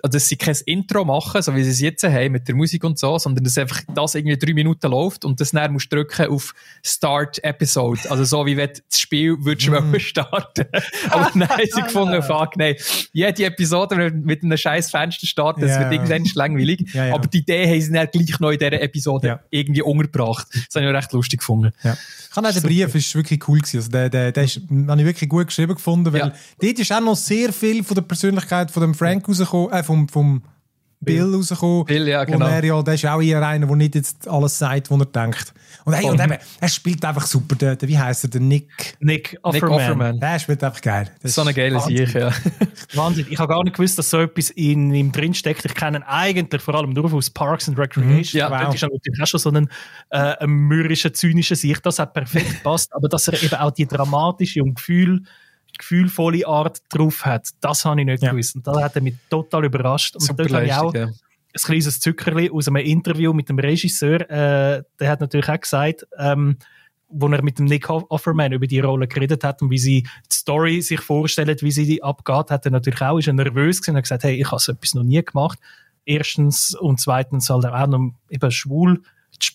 also, 0.03 0.13
dass 0.17 0.29
sie 0.29 0.37
kein 0.37 0.57
Intro 0.67 1.05
machen, 1.05 1.43
so 1.43 1.55
wie 1.57 1.65
sie 1.65 1.71
es 1.71 1.81
jetzt 1.81 2.05
haben 2.05 2.33
mit 2.33 2.47
der 2.47 2.55
Musik 2.55 2.85
und 2.85 2.99
so, 2.99 3.19
sondern 3.19 3.45
dass 3.45 3.59
einfach 3.59 3.81
das 3.95 4.15
irgendwie 4.15 4.37
drei 4.39 4.55
Minuten 4.55 4.91
läuft 4.91 5.25
und 5.25 5.41
das 5.41 5.51
dann 5.51 5.73
musst 5.73 5.93
du 5.93 5.97
drücken 5.97 6.29
auf 6.31 6.55
Start 6.85 7.43
Episode. 7.43 8.01
Also 8.09 8.25
so 8.25 8.47
wie 8.47 8.57
wenn 8.57 8.71
das 8.89 8.99
Spiel 9.01 9.37
würdest 9.41 9.69
Mm. 9.69 9.99
starten. 9.99 10.67
Aber 11.11 11.31
nein, 11.35 11.49
sie 11.73 11.83
gefunden, 11.83 12.23
fuck, 12.23 12.57
nein. 12.57 12.77
Jede 13.13 13.45
Episode 13.47 14.11
mit, 14.13 14.43
einem 14.43 14.57
scheiß 14.57 14.91
Fenster 14.91 15.27
starten, 15.27 15.61
das 15.63 15.71
Ja. 15.73 15.81
wird 15.81 15.93
irgendwann 15.93 16.25
langweilig. 16.35 16.89
Ja, 16.95 17.07
ja. 17.07 17.15
Aber 17.15 17.27
die 17.27 17.39
Idee 17.39 17.67
haben 17.67 17.81
sie 17.81 17.93
dann 17.93 18.09
gleich 18.11 18.39
noch 18.41 18.51
in 18.51 18.59
dieser 18.59 18.81
Episode 18.81 19.27
Ja. 19.27 19.41
irgendwie 19.51 19.83
untergebracht. 19.83 20.47
Das 20.53 20.75
habe 20.77 20.85
ich 20.87 20.91
auch 20.93 20.97
recht 20.97 21.13
lustig 21.13 21.41
gefunden. 21.41 21.73
Ja. 21.83 21.97
Ich 22.31 22.37
habe 22.37 22.49
auch 22.49 22.53
den 22.53 22.63
Brief 22.63 22.95
ist 22.95 23.15
wirklich 23.15 23.49
cool 23.49 23.59
gewesen. 23.59 23.79
Also 23.79 23.91
der, 23.91 24.11
der, 24.11 24.33
der 24.33 24.45
ist, 24.45 24.61
habe 24.87 25.01
ich 25.01 25.07
wirklich 25.07 25.29
gut 25.31 25.47
geschrieben 25.47 25.75
gefunden, 25.75 26.13
weil 26.13 26.21
Ja. 26.21 26.33
dort 26.61 26.79
ist 26.79 26.93
auch 26.93 27.01
noch 27.01 27.17
sehr 27.17 27.53
viel 27.53 27.83
von 27.83 27.95
der 27.95 28.03
Persönlichkeit 28.03 28.71
von 28.71 28.83
dem 28.83 28.95
Frank 28.95 29.27
rausgekommen, 29.29 29.73
äh, 29.73 29.83
vom, 29.83 30.09
vom 30.09 30.43
Bill 31.01 31.35
rausgekommen. 31.35 31.85
Bill, 31.85 32.09
ja, 32.09 32.25
genau. 32.25 32.45
Und 32.45 32.53
er, 32.53 32.65
ja, 32.65 32.83
der 32.83 32.95
ist 32.95 33.07
auch 33.07 33.21
eher 33.21 33.47
einer, 33.47 33.67
der 33.67 33.77
nicht 33.77 33.95
jetzt 33.95 34.27
alles 34.27 34.59
sagt, 34.59 34.91
was 34.91 34.99
er 34.99 35.07
denkt. 35.07 35.55
Und, 35.85 35.95
hey, 35.95 36.05
und 36.05 36.21
eben, 36.21 36.37
er 36.61 36.69
spielt 36.69 37.05
einfach 37.05 37.27
super. 37.27 37.55
Der, 37.55 37.77
der, 37.77 37.89
wie 37.89 37.99
heißt 37.99 38.25
er? 38.25 38.31
Der 38.31 38.41
Nick. 38.41 38.97
Nick 39.01 39.39
Offerman. 39.43 39.71
Nick 39.71 39.81
Offerman. 39.81 40.21
Der 40.21 40.39
spielt 40.39 40.65
einfach 40.65 40.81
geil. 40.81 41.11
Das 41.23 41.35
So 41.35 41.43
eine 41.43 41.51
ist 41.51 41.57
geile. 41.57 41.81
Sicht, 41.81 42.15
ja. 42.15 42.31
Wahnsinn. 42.95 43.27
Ich 43.31 43.39
habe 43.39 43.53
gar 43.53 43.63
nicht 43.63 43.77
gewusst, 43.77 43.99
dass 43.99 44.11
so 44.11 44.21
etwas 44.21 44.51
in 44.51 44.93
ihm 44.93 45.13
drinsteckt. 45.13 45.65
Ich 45.65 45.75
kenne 45.75 45.99
ihn 45.99 46.03
eigentlich 46.03 46.61
vor 46.61 46.75
allem 46.75 46.91
nur 46.91 47.13
aus 47.13 47.31
Parks 47.31 47.69
and 47.69 47.79
Recreation. 47.79 48.39
Ja, 48.39 48.49
Dort 48.49 48.67
wow. 48.67 48.75
ist 48.75 48.83
er 48.83 48.89
natürlich 48.93 49.23
auch 49.23 49.27
schon 49.27 49.41
so 49.41 49.51
ein, 49.51 49.69
äh, 50.11 50.47
mürrischer, 50.47 51.13
zynischer 51.13 51.57
Sicht. 51.57 51.87
Das 51.87 51.99
hat 51.99 52.13
perfekt 52.13 52.51
gepasst. 52.51 52.93
Aber 52.95 53.09
dass 53.09 53.29
er 53.29 53.43
eben 53.43 53.55
auch 53.55 53.71
die 53.71 53.87
dramatische 53.87 54.63
und 54.63 54.75
Gefühl, 54.75 55.23
gefühlvolle 55.79 56.47
Art 56.47 56.81
drauf 56.91 57.25
hat, 57.25 57.51
das 57.61 57.85
habe 57.85 58.01
ich 58.01 58.07
nicht 58.07 58.23
Ja. 58.23 58.33
gewusst. 58.33 58.57
Und 58.57 58.67
das 58.67 58.77
hat 58.83 58.97
er 58.97 59.03
mich 59.03 59.15
total 59.31 59.65
überrascht. 59.65 60.17
Und 60.17 60.23
Super 60.23 60.45
dort 60.45 60.53
habe 60.55 60.67
ich 60.67 60.75
auch 60.75 60.95
ja. 60.95 61.05
ein 61.07 61.15
kleines 61.63 62.01
Zückerli 62.01 62.51
aus 62.51 62.69
einem 62.69 62.85
Interview 62.85 63.33
mit 63.33 63.49
dem 63.49 63.59
Regisseur. 63.59 64.21
Äh, 64.31 64.83
der 65.01 65.11
hat 65.11 65.21
natürlich 65.21 65.49
auch 65.49 65.61
gesagt, 65.61 66.07
ähm, 66.19 66.59
wo 67.09 67.27
er 67.29 67.43
mit 67.43 67.59
dem 67.59 67.65
Nick 67.67 67.89
Offerman 67.89 68.53
über 68.53 68.67
die 68.67 68.81
Rolle 68.81 69.09
geredet 69.09 69.43
hat 69.43 69.63
und 69.63 69.71
wie 69.71 69.79
sie 69.79 70.03
die 70.03 70.35
Story 70.35 70.83
sich 70.83 71.01
vorstellt, 71.01 71.63
wie 71.63 71.71
sie 71.71 71.87
die 71.87 72.03
abgeht, 72.03 72.51
hat 72.51 72.67
er 72.67 72.71
natürlich 72.71 73.01
auch, 73.01 73.19
ist 73.19 73.29
er 73.29 73.33
nervös 73.33 73.81
gewesen 73.81 73.93
und 73.93 73.97
hat 73.97 74.05
gesagt, 74.05 74.25
hey, 74.25 74.41
ich 74.41 74.51
habe 74.51 74.61
so 74.61 74.73
etwas 74.73 74.95
noch 74.95 75.05
nie 75.05 75.23
gemacht. 75.23 75.59
Erstens 76.05 76.75
und 76.75 77.01
zweitens 77.01 77.49
halt 77.49 77.67
auch 77.67 77.87
noch 77.87 78.13
eben 78.31 78.51
schwul, 78.51 79.03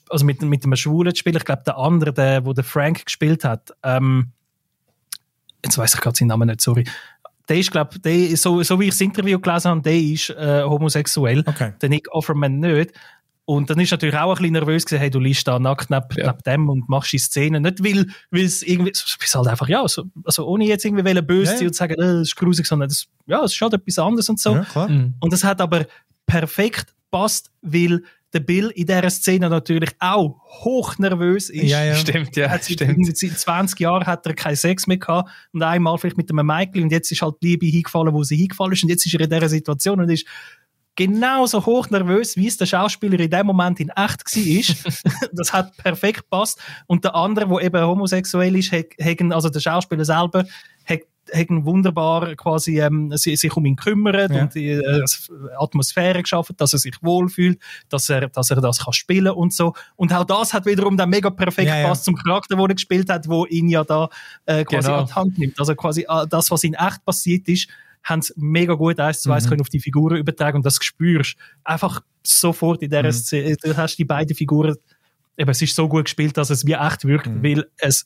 also 0.10 0.26
mit, 0.26 0.42
mit 0.42 0.64
einem 0.64 0.76
Schwulen 0.76 1.14
zu 1.14 1.20
spielen. 1.20 1.38
Ich 1.38 1.46
glaube, 1.46 1.64
der 1.66 1.78
andere, 1.78 2.14
der, 2.14 2.46
wo 2.46 2.54
der 2.54 2.64
Frank 2.64 3.06
gespielt 3.06 3.44
hat, 3.44 3.72
ähm, 3.84 4.32
jetzt 5.64 5.78
weiß 5.78 5.96
ich 5.96 6.02
gerade 6.02 6.16
seinen 6.16 6.30
Namen 6.30 6.48
nicht, 6.48 6.62
sorry. 6.62 6.84
Der 7.50 7.58
ist, 7.58 7.72
glaube 7.72 7.98
ich, 8.10 8.40
so, 8.40 8.64
so 8.64 8.80
wie 8.80 8.86
ich 8.86 8.92
das 8.92 9.02
Interview 9.02 9.38
gelesen 9.40 9.70
habe, 9.72 9.82
der 9.82 9.98
ist 9.98 10.30
äh, 10.30 10.64
homosexuell 10.64 11.44
Okay. 11.46 11.74
der 11.82 11.90
Nick 11.90 12.08
Offerman 12.14 12.60
nicht. 12.60 12.94
Und 13.46 13.70
dann 13.70 13.78
ist 13.82 13.92
natürlich 13.92 14.16
auch 14.16 14.30
ein 14.32 14.38
bisschen 14.38 14.54
nervös 14.54 14.86
gewesen, 14.86 15.02
hey, 15.02 15.10
du 15.10 15.20
liest 15.20 15.46
da 15.46 15.60
nackt 15.60 15.90
neben, 15.90 16.06
Ja. 16.16 16.28
neben 16.28 16.44
dem 16.46 16.70
und 16.70 16.88
machst 16.88 17.12
die 17.12 17.18
Szene. 17.18 17.60
Nicht, 17.60 17.84
weil, 17.84 18.08
weil 18.32 18.46
es 18.46 18.64
irgendwie, 18.64 18.92
es 18.92 19.18
ist 19.22 19.36
halt 19.36 19.48
einfach, 19.48 19.68
ja, 19.68 19.86
so, 19.90 20.06
also 20.24 20.48
ohne 20.48 20.64
jetzt 20.66 20.86
irgendwie 20.86 21.04
wollen 21.04 21.26
böse 21.28 21.52
Ja, 21.52 21.58
sein 21.58 21.62
ja. 21.64 21.68
und 21.68 21.76
sagen, 21.76 21.94
äh, 21.96 21.98
das 21.98 22.22
ist 22.30 22.36
grusig, 22.38 22.66
sondern 22.66 22.88
das, 22.88 23.06
ja, 23.28 23.44
es 23.44 23.54
ist 23.54 23.60
halt 23.60 23.74
etwas 23.74 24.00
anderes 24.00 24.30
und 24.30 24.40
so. 24.40 24.56
Ja. 24.74 24.88
Mhm. 24.88 25.16
Und 25.20 25.34
das 25.34 25.44
hat 25.44 25.60
aber 25.60 25.86
perfekt 26.26 26.94
passt, 27.12 27.52
weil 27.62 28.04
der 28.34 28.40
Bill 28.40 28.70
in 28.70 28.86
dieser 28.86 29.10
Szene 29.10 29.50
natürlich 29.50 29.92
auch 30.00 30.40
hoch 30.64 30.98
nervös 30.98 31.50
ist. 31.50 31.70
Ja, 31.70 31.84
ja. 31.84 31.96
Stimmt, 31.96 32.36
ja, 32.36 32.50
Hat 32.50 32.64
seit, 32.64 32.74
stimmt. 32.74 33.18
seit 33.18 33.38
20 33.38 33.80
Jahren 33.80 34.06
hat 34.06 34.26
er 34.26 34.34
keinen 34.34 34.56
Sex 34.56 34.88
mehr 34.88 34.98
gehabt 34.98 35.30
und 35.52 35.62
einmal 35.62 35.98
vielleicht 35.98 36.18
mit 36.18 36.32
einem 36.32 36.46
Michael 36.46 36.84
und 36.84 36.92
jetzt 36.92 37.12
ist 37.12 37.22
halt 37.22 37.36
die 37.42 37.50
Liebe 37.50 37.66
hingefallen, 37.68 38.14
wo 38.14 38.24
sie 38.24 38.38
hingefallen 38.38 38.74
ist 38.74 38.84
und 38.84 38.90
jetzt 38.90 39.06
ist 39.06 39.14
er 39.14 39.22
in 39.22 39.30
dieser 39.30 39.50
Situation 39.50 40.00
und 40.00 40.10
ist 40.10 40.26
genauso 40.96 41.66
hoch 41.66 41.90
nervös, 41.90 42.38
wie 42.38 42.48
es 42.48 42.58
der 42.58 42.66
Schauspieler 42.66 43.20
in 43.20 43.30
dem 43.30 43.48
Moment 43.48 43.80
in 43.80 43.90
echt 43.90 44.26
war. 44.26 45.30
das 45.34 45.54
hat 45.54 45.76
perfekt 45.78 46.24
gepasst. 46.24 46.60
Und 46.88 47.04
der 47.04 47.16
andere, 47.16 47.48
der 47.48 47.62
eben 47.62 47.86
homosexuell 47.86 48.56
ist, 48.56 48.72
hat, 48.72 48.86
hat, 49.02 49.20
also 49.32 49.50
der 49.50 49.60
Schauspieler 49.60 50.06
selber, 50.06 50.46
hat 51.34 51.48
wunderbar 51.50 52.36
quasi 52.36 52.80
ähm, 52.80 53.12
si- 53.18 53.36
sich 53.36 53.56
um 53.58 53.66
ihn 53.66 53.76
kümmert 53.76 54.32
Ja. 54.32 54.44
und 54.44 54.56
die 54.56 54.70
äh, 54.70 55.04
Atmosphäre 55.58 56.22
geschaffen, 56.22 56.56
dass 56.58 56.74
er 56.74 56.80
sich 56.80 56.96
wohlfühlt, 57.02 57.60
dass 57.90 58.10
er, 58.10 58.30
dass 58.30 58.50
er 58.52 58.62
das 58.62 58.80
kann 58.86 58.94
spielen 58.94 59.32
und 59.34 59.54
so. 59.54 59.74
Und 59.96 60.14
auch 60.14 60.24
das 60.26 60.54
hat 60.54 60.66
wiederum 60.66 60.98
dann 60.98 61.10
mega 61.10 61.30
perfekt 61.30 61.68
Ja, 61.70 61.76
ja. 61.78 61.82
gepasst 61.84 62.06
zum 62.06 62.16
Charakter, 62.16 62.56
den 62.56 62.66
er 62.70 62.74
gespielt 62.76 63.10
hat, 63.10 63.28
wo 63.28 63.46
ihn 63.46 63.70
ja 63.70 63.84
da 63.84 64.10
äh, 64.46 64.64
quasi 64.64 64.88
Genau. 64.88 65.00
an 65.02 65.06
die 65.08 65.14
Hand 65.14 65.38
nimmt. 65.38 65.60
Also 65.60 65.76
quasi 65.76 66.06
äh, 66.08 66.28
das, 66.30 66.52
was 66.52 66.64
in 66.64 66.74
echt 66.76 67.04
passiert 67.06 67.48
ist, 67.48 67.68
haben 68.04 68.22
sie 68.22 68.34
mega 68.36 68.74
gut 68.74 69.00
eins 69.00 69.22
zu 69.22 69.32
eins 69.32 69.48
können 69.48 69.62
auf 69.62 69.70
die 69.70 69.80
Figuren 69.80 70.18
übertragen 70.18 70.58
und 70.58 70.66
das 70.66 70.76
spürst 70.82 71.36
einfach 71.64 72.02
sofort 72.22 72.82
in 72.84 72.90
dieser 72.90 73.12
Szene. 73.14 73.56
Du 73.64 73.78
hast 73.78 73.96
die 73.96 74.04
beiden 74.06 74.36
Figuren, 74.36 74.76
eben, 75.38 75.50
es 75.50 75.62
ist 75.62 75.74
so 75.74 75.88
gut 75.88 76.06
gespielt, 76.06 76.36
dass 76.38 76.50
es 76.50 76.66
wie 76.68 76.74
echt 76.74 77.06
wirkt, 77.06 77.30
weil 77.42 77.66
es 77.78 78.06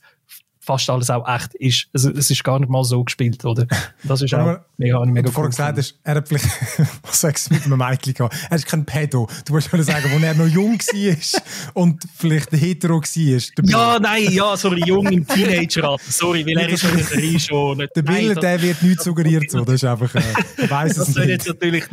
fast 0.68 0.90
alles 0.90 1.08
auch 1.08 1.26
echt 1.26 1.54
ist. 1.54 1.88
Also, 1.94 2.10
es 2.10 2.30
ist 2.30 2.44
gar 2.44 2.58
nicht 2.60 2.68
mal 2.68 2.84
so 2.84 3.02
gespielt, 3.02 3.42
oder? 3.46 3.66
Das 4.04 4.20
ist 4.20 4.34
auch 4.34 4.58
mega, 4.76 5.02
mega 5.06 5.28
cool. 5.28 5.32
vorher 5.32 5.48
gesagt 5.48 5.78
hast, 5.78 5.98
er 6.04 6.16
hat 6.16 6.28
vielleicht, 6.28 6.44
was 7.02 7.20
sagst 7.22 7.48
du 7.48 7.54
mit 7.54 7.64
einem 7.64 7.78
Mädchen 7.78 8.12
gehabt? 8.12 8.36
Er 8.50 8.56
ist 8.56 8.66
kein 8.66 8.84
Pedo. 8.84 9.26
Du 9.46 9.54
wolltest 9.54 9.70
schon 9.70 9.82
sagen, 9.82 10.04
wo 10.12 10.22
er 10.22 10.34
noch 10.34 10.46
jung 10.46 10.78
war 10.78 11.42
und 11.72 12.04
vielleicht 12.14 12.52
hetero 12.52 13.00
war. 13.00 13.64
Ja, 13.64 13.98
nein, 13.98 14.30
ja, 14.30 14.56
sorry, 14.58 14.82
jung 14.84 15.06
im 15.06 15.26
Teenager-Alter. 15.26 16.02
Sorry, 16.06 16.44
weil 16.44 16.58
er 16.58 16.68
ist 16.68 16.84
in 16.84 16.96
der 16.96 17.04
Serie 17.04 17.40
schon. 17.40 17.78
Der 17.78 18.02
Bill, 18.02 18.34
der 18.34 18.60
wird 18.60 18.82
nicht 18.82 19.02
suggeriert 19.02 19.50
so. 19.50 19.64
Das 19.64 19.76
ist 19.76 19.84
einfach, 19.84 20.14
äh, 20.16 20.68
weiss 20.68 20.96
das 20.96 21.08
es 21.08 21.16
nicht. 21.16 21.28
jetzt 21.28 21.48
natürlich, 21.48 21.84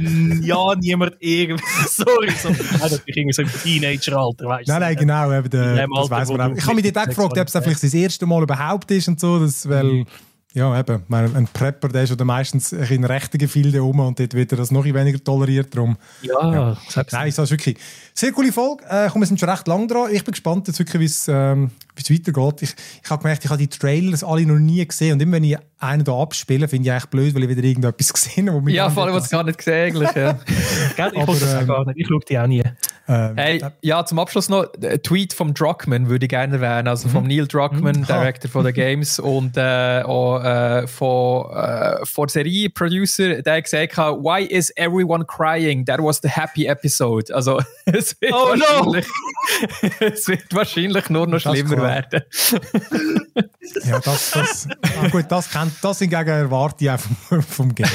ja, 0.42 0.76
niemand 0.76 1.16
irgendwie, 1.20 1.64
sorry, 1.88 2.30
so, 2.32 2.50
also, 2.82 3.00
ich 3.06 3.16
irgendwie 3.16 3.34
so 3.34 3.42
im 3.42 3.50
Teenager-Alter, 3.64 4.46
weißt 4.46 4.68
du. 4.68 4.74
Nein, 4.74 4.82
nein, 4.82 4.96
genau, 4.98 5.32
eben, 5.32 5.50
der, 5.50 5.88
das 5.88 6.10
weiss 6.10 6.30
man 6.30 6.42
auch. 6.42 6.58
Ich 6.58 6.66
habe 6.66 6.76
mich 6.76 6.92
dort 6.92 6.98
auch 6.98 7.10
gefragt, 7.10 7.38
ob 7.38 7.48
es 7.48 7.54
vielleicht 7.54 7.84
das 7.84 7.94
erste 7.94 8.26
Mal 8.26 8.44
überhaupt 8.44 8.65
ist 8.92 9.08
und 9.08 9.20
so, 9.20 9.40
das, 9.40 9.68
weil, 9.68 10.06
ja, 10.54 10.80
eben, 10.80 11.04
ein 11.10 11.48
Prepper, 11.52 11.90
der 11.90 12.04
ist 12.04 12.18
ja 12.18 12.26
meistens 12.26 12.72
in 12.72 13.04
rechten 13.04 13.38
Gefilden 13.38 13.82
um 13.82 14.00
und 14.00 14.20
dort 14.20 14.34
wird 14.34 14.54
er 14.54 14.58
das 14.58 14.72
noch 14.72 14.86
weniger 14.86 15.22
toleriert. 15.22 15.76
Darum, 15.76 15.98
ja, 16.22 16.54
ja. 16.54 16.78
Nein, 17.12 17.34
das 17.36 17.40
ist 17.40 17.52
wirklich 17.52 17.78
sehr 18.18 18.32
coole 18.32 18.52
Folge. 18.54 18.86
Äh, 18.90 19.10
komm, 19.12 19.22
wir 19.22 19.28
sind 19.28 19.40
schon 19.40 19.50
recht 19.50 19.68
lang 19.68 19.90
dran. 19.90 20.10
Ich 20.12 20.24
bin 20.24 20.32
gespannt, 20.32 20.68
jetzt 20.68 20.80
wirklich, 20.80 21.02
wie 21.02 21.06
es 21.06 21.28
ähm, 21.28 21.72
weitergeht. 21.98 22.62
Ich, 22.62 22.76
ich 23.04 23.10
habe 23.10 23.22
gemerkt, 23.22 23.44
ich 23.44 23.50
habe 23.50 23.60
die 23.60 23.68
Trailers 23.68 24.24
alle 24.24 24.46
noch 24.46 24.58
nie 24.58 24.86
gesehen 24.88 25.14
und 25.14 25.22
immer 25.22 25.34
wenn 25.34 25.44
ich 25.44 25.58
einen 25.80 26.04
da 26.04 26.14
abspiele, 26.14 26.68
finde 26.68 26.88
ich 26.88 26.92
eigentlich 26.92 27.10
blöd, 27.10 27.36
weil 27.36 27.44
ich 27.44 27.50
wieder 27.50 27.64
irgendetwas 27.64 28.14
gesehen 28.14 28.52
habe. 28.52 28.72
Ja, 28.72 28.90
vor 28.90 29.04
allem, 29.04 29.16
was 29.16 29.30
gar 29.30 29.44
nicht 29.44 29.58
gesehen 29.58 29.88
eigentlich. 29.88 30.16
Ja. 30.16 30.40
ich 30.96 31.04
Aber, 31.04 31.34
das 31.34 31.54
ähm, 31.54 31.68
gar 31.68 31.86
nicht. 31.86 32.00
Ich 32.00 32.08
schaue 32.08 32.22
die 32.28 32.40
auch 32.40 32.48
nie. 32.48 32.64
Ähm, 33.08 33.34
hey, 33.36 33.64
ja, 33.82 34.04
zum 34.04 34.18
Abschluss 34.18 34.50
noch 34.50 34.66
ein 34.82 35.04
Tweet 35.04 35.34
vom 35.34 35.54
Druckmann 35.54 36.10
würde 36.10 36.26
ich 36.26 36.30
gerne 36.30 36.56
erwähnen, 36.56 36.88
also 36.88 37.08
vom 37.08 37.24
mhm. 37.24 37.30
Neil 37.30 37.48
Druckmann, 37.48 38.00
mhm. 38.00 38.06
Director 38.06 38.50
von 38.50 38.64
der 38.64 38.74
Games 38.74 39.20
und 39.20 39.58
äh, 39.58 40.02
auch, 40.04 40.44
äh, 40.44 40.88
von, 40.88 41.52
äh, 41.56 42.06
von 42.06 42.30
Serie 42.30 42.70
Producer, 42.70 43.44
der 43.44 43.62
gesagt 43.62 43.98
hat, 43.98 44.16
Why 44.16 44.44
is 44.44 44.72
everyone 44.76 45.26
crying? 45.26 45.86
That 45.86 46.00
was 46.00 46.20
the 46.24 46.30
happy 46.30 46.66
episode. 46.66 47.34
Also 47.36 47.60
es 48.06 48.22
wird, 48.22 48.34
oh, 48.34 48.50
wahrscheinlich, 48.50 49.08
no. 49.08 49.90
es 50.08 50.28
wird 50.28 50.54
wahrscheinlich 50.54 51.10
nur 51.10 51.28
noch 51.28 51.40
schlimmer 51.40 51.78
werden. 51.78 52.22
ja, 53.86 54.00
das, 54.00 54.32
das, 54.32 54.68
ah, 54.82 55.08
gut, 55.10 55.26
das, 55.30 55.50
kennt, 55.50 55.74
das 55.82 56.00
hingegen 56.00 56.28
erwarte 56.28 56.86
ich 56.86 56.92
auch 56.92 57.00
vom, 57.00 57.42
vom 57.42 57.76
Game. 57.76 57.88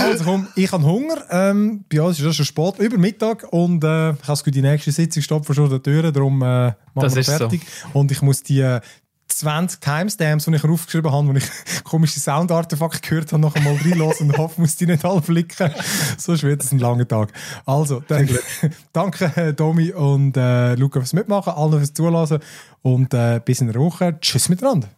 Also 0.00 0.24
komm, 0.24 0.48
ich 0.54 0.70
habe 0.70 0.84
Hunger. 0.84 1.24
Ähm, 1.30 1.84
bei 1.90 2.02
uns 2.02 2.18
ist 2.18 2.26
es 2.26 2.36
schon 2.36 2.46
spät, 2.46 2.78
über 2.78 2.98
Mittag 2.98 3.46
und 3.50 3.82
äh, 3.82 4.12
ich 4.12 4.28
habe 4.28 4.50
die 4.50 4.62
nächste 4.62 4.92
Sitzung 4.92 5.22
stopfen 5.22 5.54
schon 5.54 5.70
der 5.70 5.82
Tür, 5.82 6.12
darum 6.12 6.42
äh, 6.42 6.72
machen 6.94 7.14
wir 7.14 7.24
fertig. 7.24 7.62
So. 7.92 7.98
Und 7.98 8.12
ich 8.12 8.22
muss 8.22 8.42
die 8.42 8.60
äh, 8.60 8.80
20 9.32 9.80
Timestamps, 9.80 10.44
die 10.44 10.54
ich 10.54 10.64
aufgeschrieben 10.64 11.10
habe, 11.12 11.28
wo 11.28 11.32
ich 11.32 11.44
komische 11.84 12.20
Soundartefakte 12.20 13.00
gehört 13.00 13.32
habe, 13.32 13.40
noch 13.42 13.54
einmal 13.54 13.76
reinlassen 13.76 14.30
und 14.30 14.38
hoffe, 14.38 14.60
muss 14.60 14.76
die 14.76 14.86
nicht 14.86 15.04
alle 15.04 15.22
flicken. 15.22 15.70
Sonst 16.18 16.42
wird 16.42 16.62
es 16.62 16.72
ein 16.72 16.78
langer 16.78 17.08
Tag. 17.08 17.32
Also, 17.66 18.00
dann, 18.06 18.28
danke 18.92 19.32
äh, 19.36 19.52
Domi 19.52 19.92
und 19.92 20.36
äh, 20.36 20.74
Luca 20.74 21.00
fürs 21.00 21.12
Mitmachen, 21.12 21.52
allen 21.52 21.78
fürs 21.78 21.92
Zulassen 21.92 22.40
und 22.82 23.14
äh, 23.14 23.40
bis 23.44 23.60
in 23.60 23.68
der 23.68 23.80
Woche. 23.80 24.18
Tschüss 24.20 24.48
miteinander. 24.48 24.88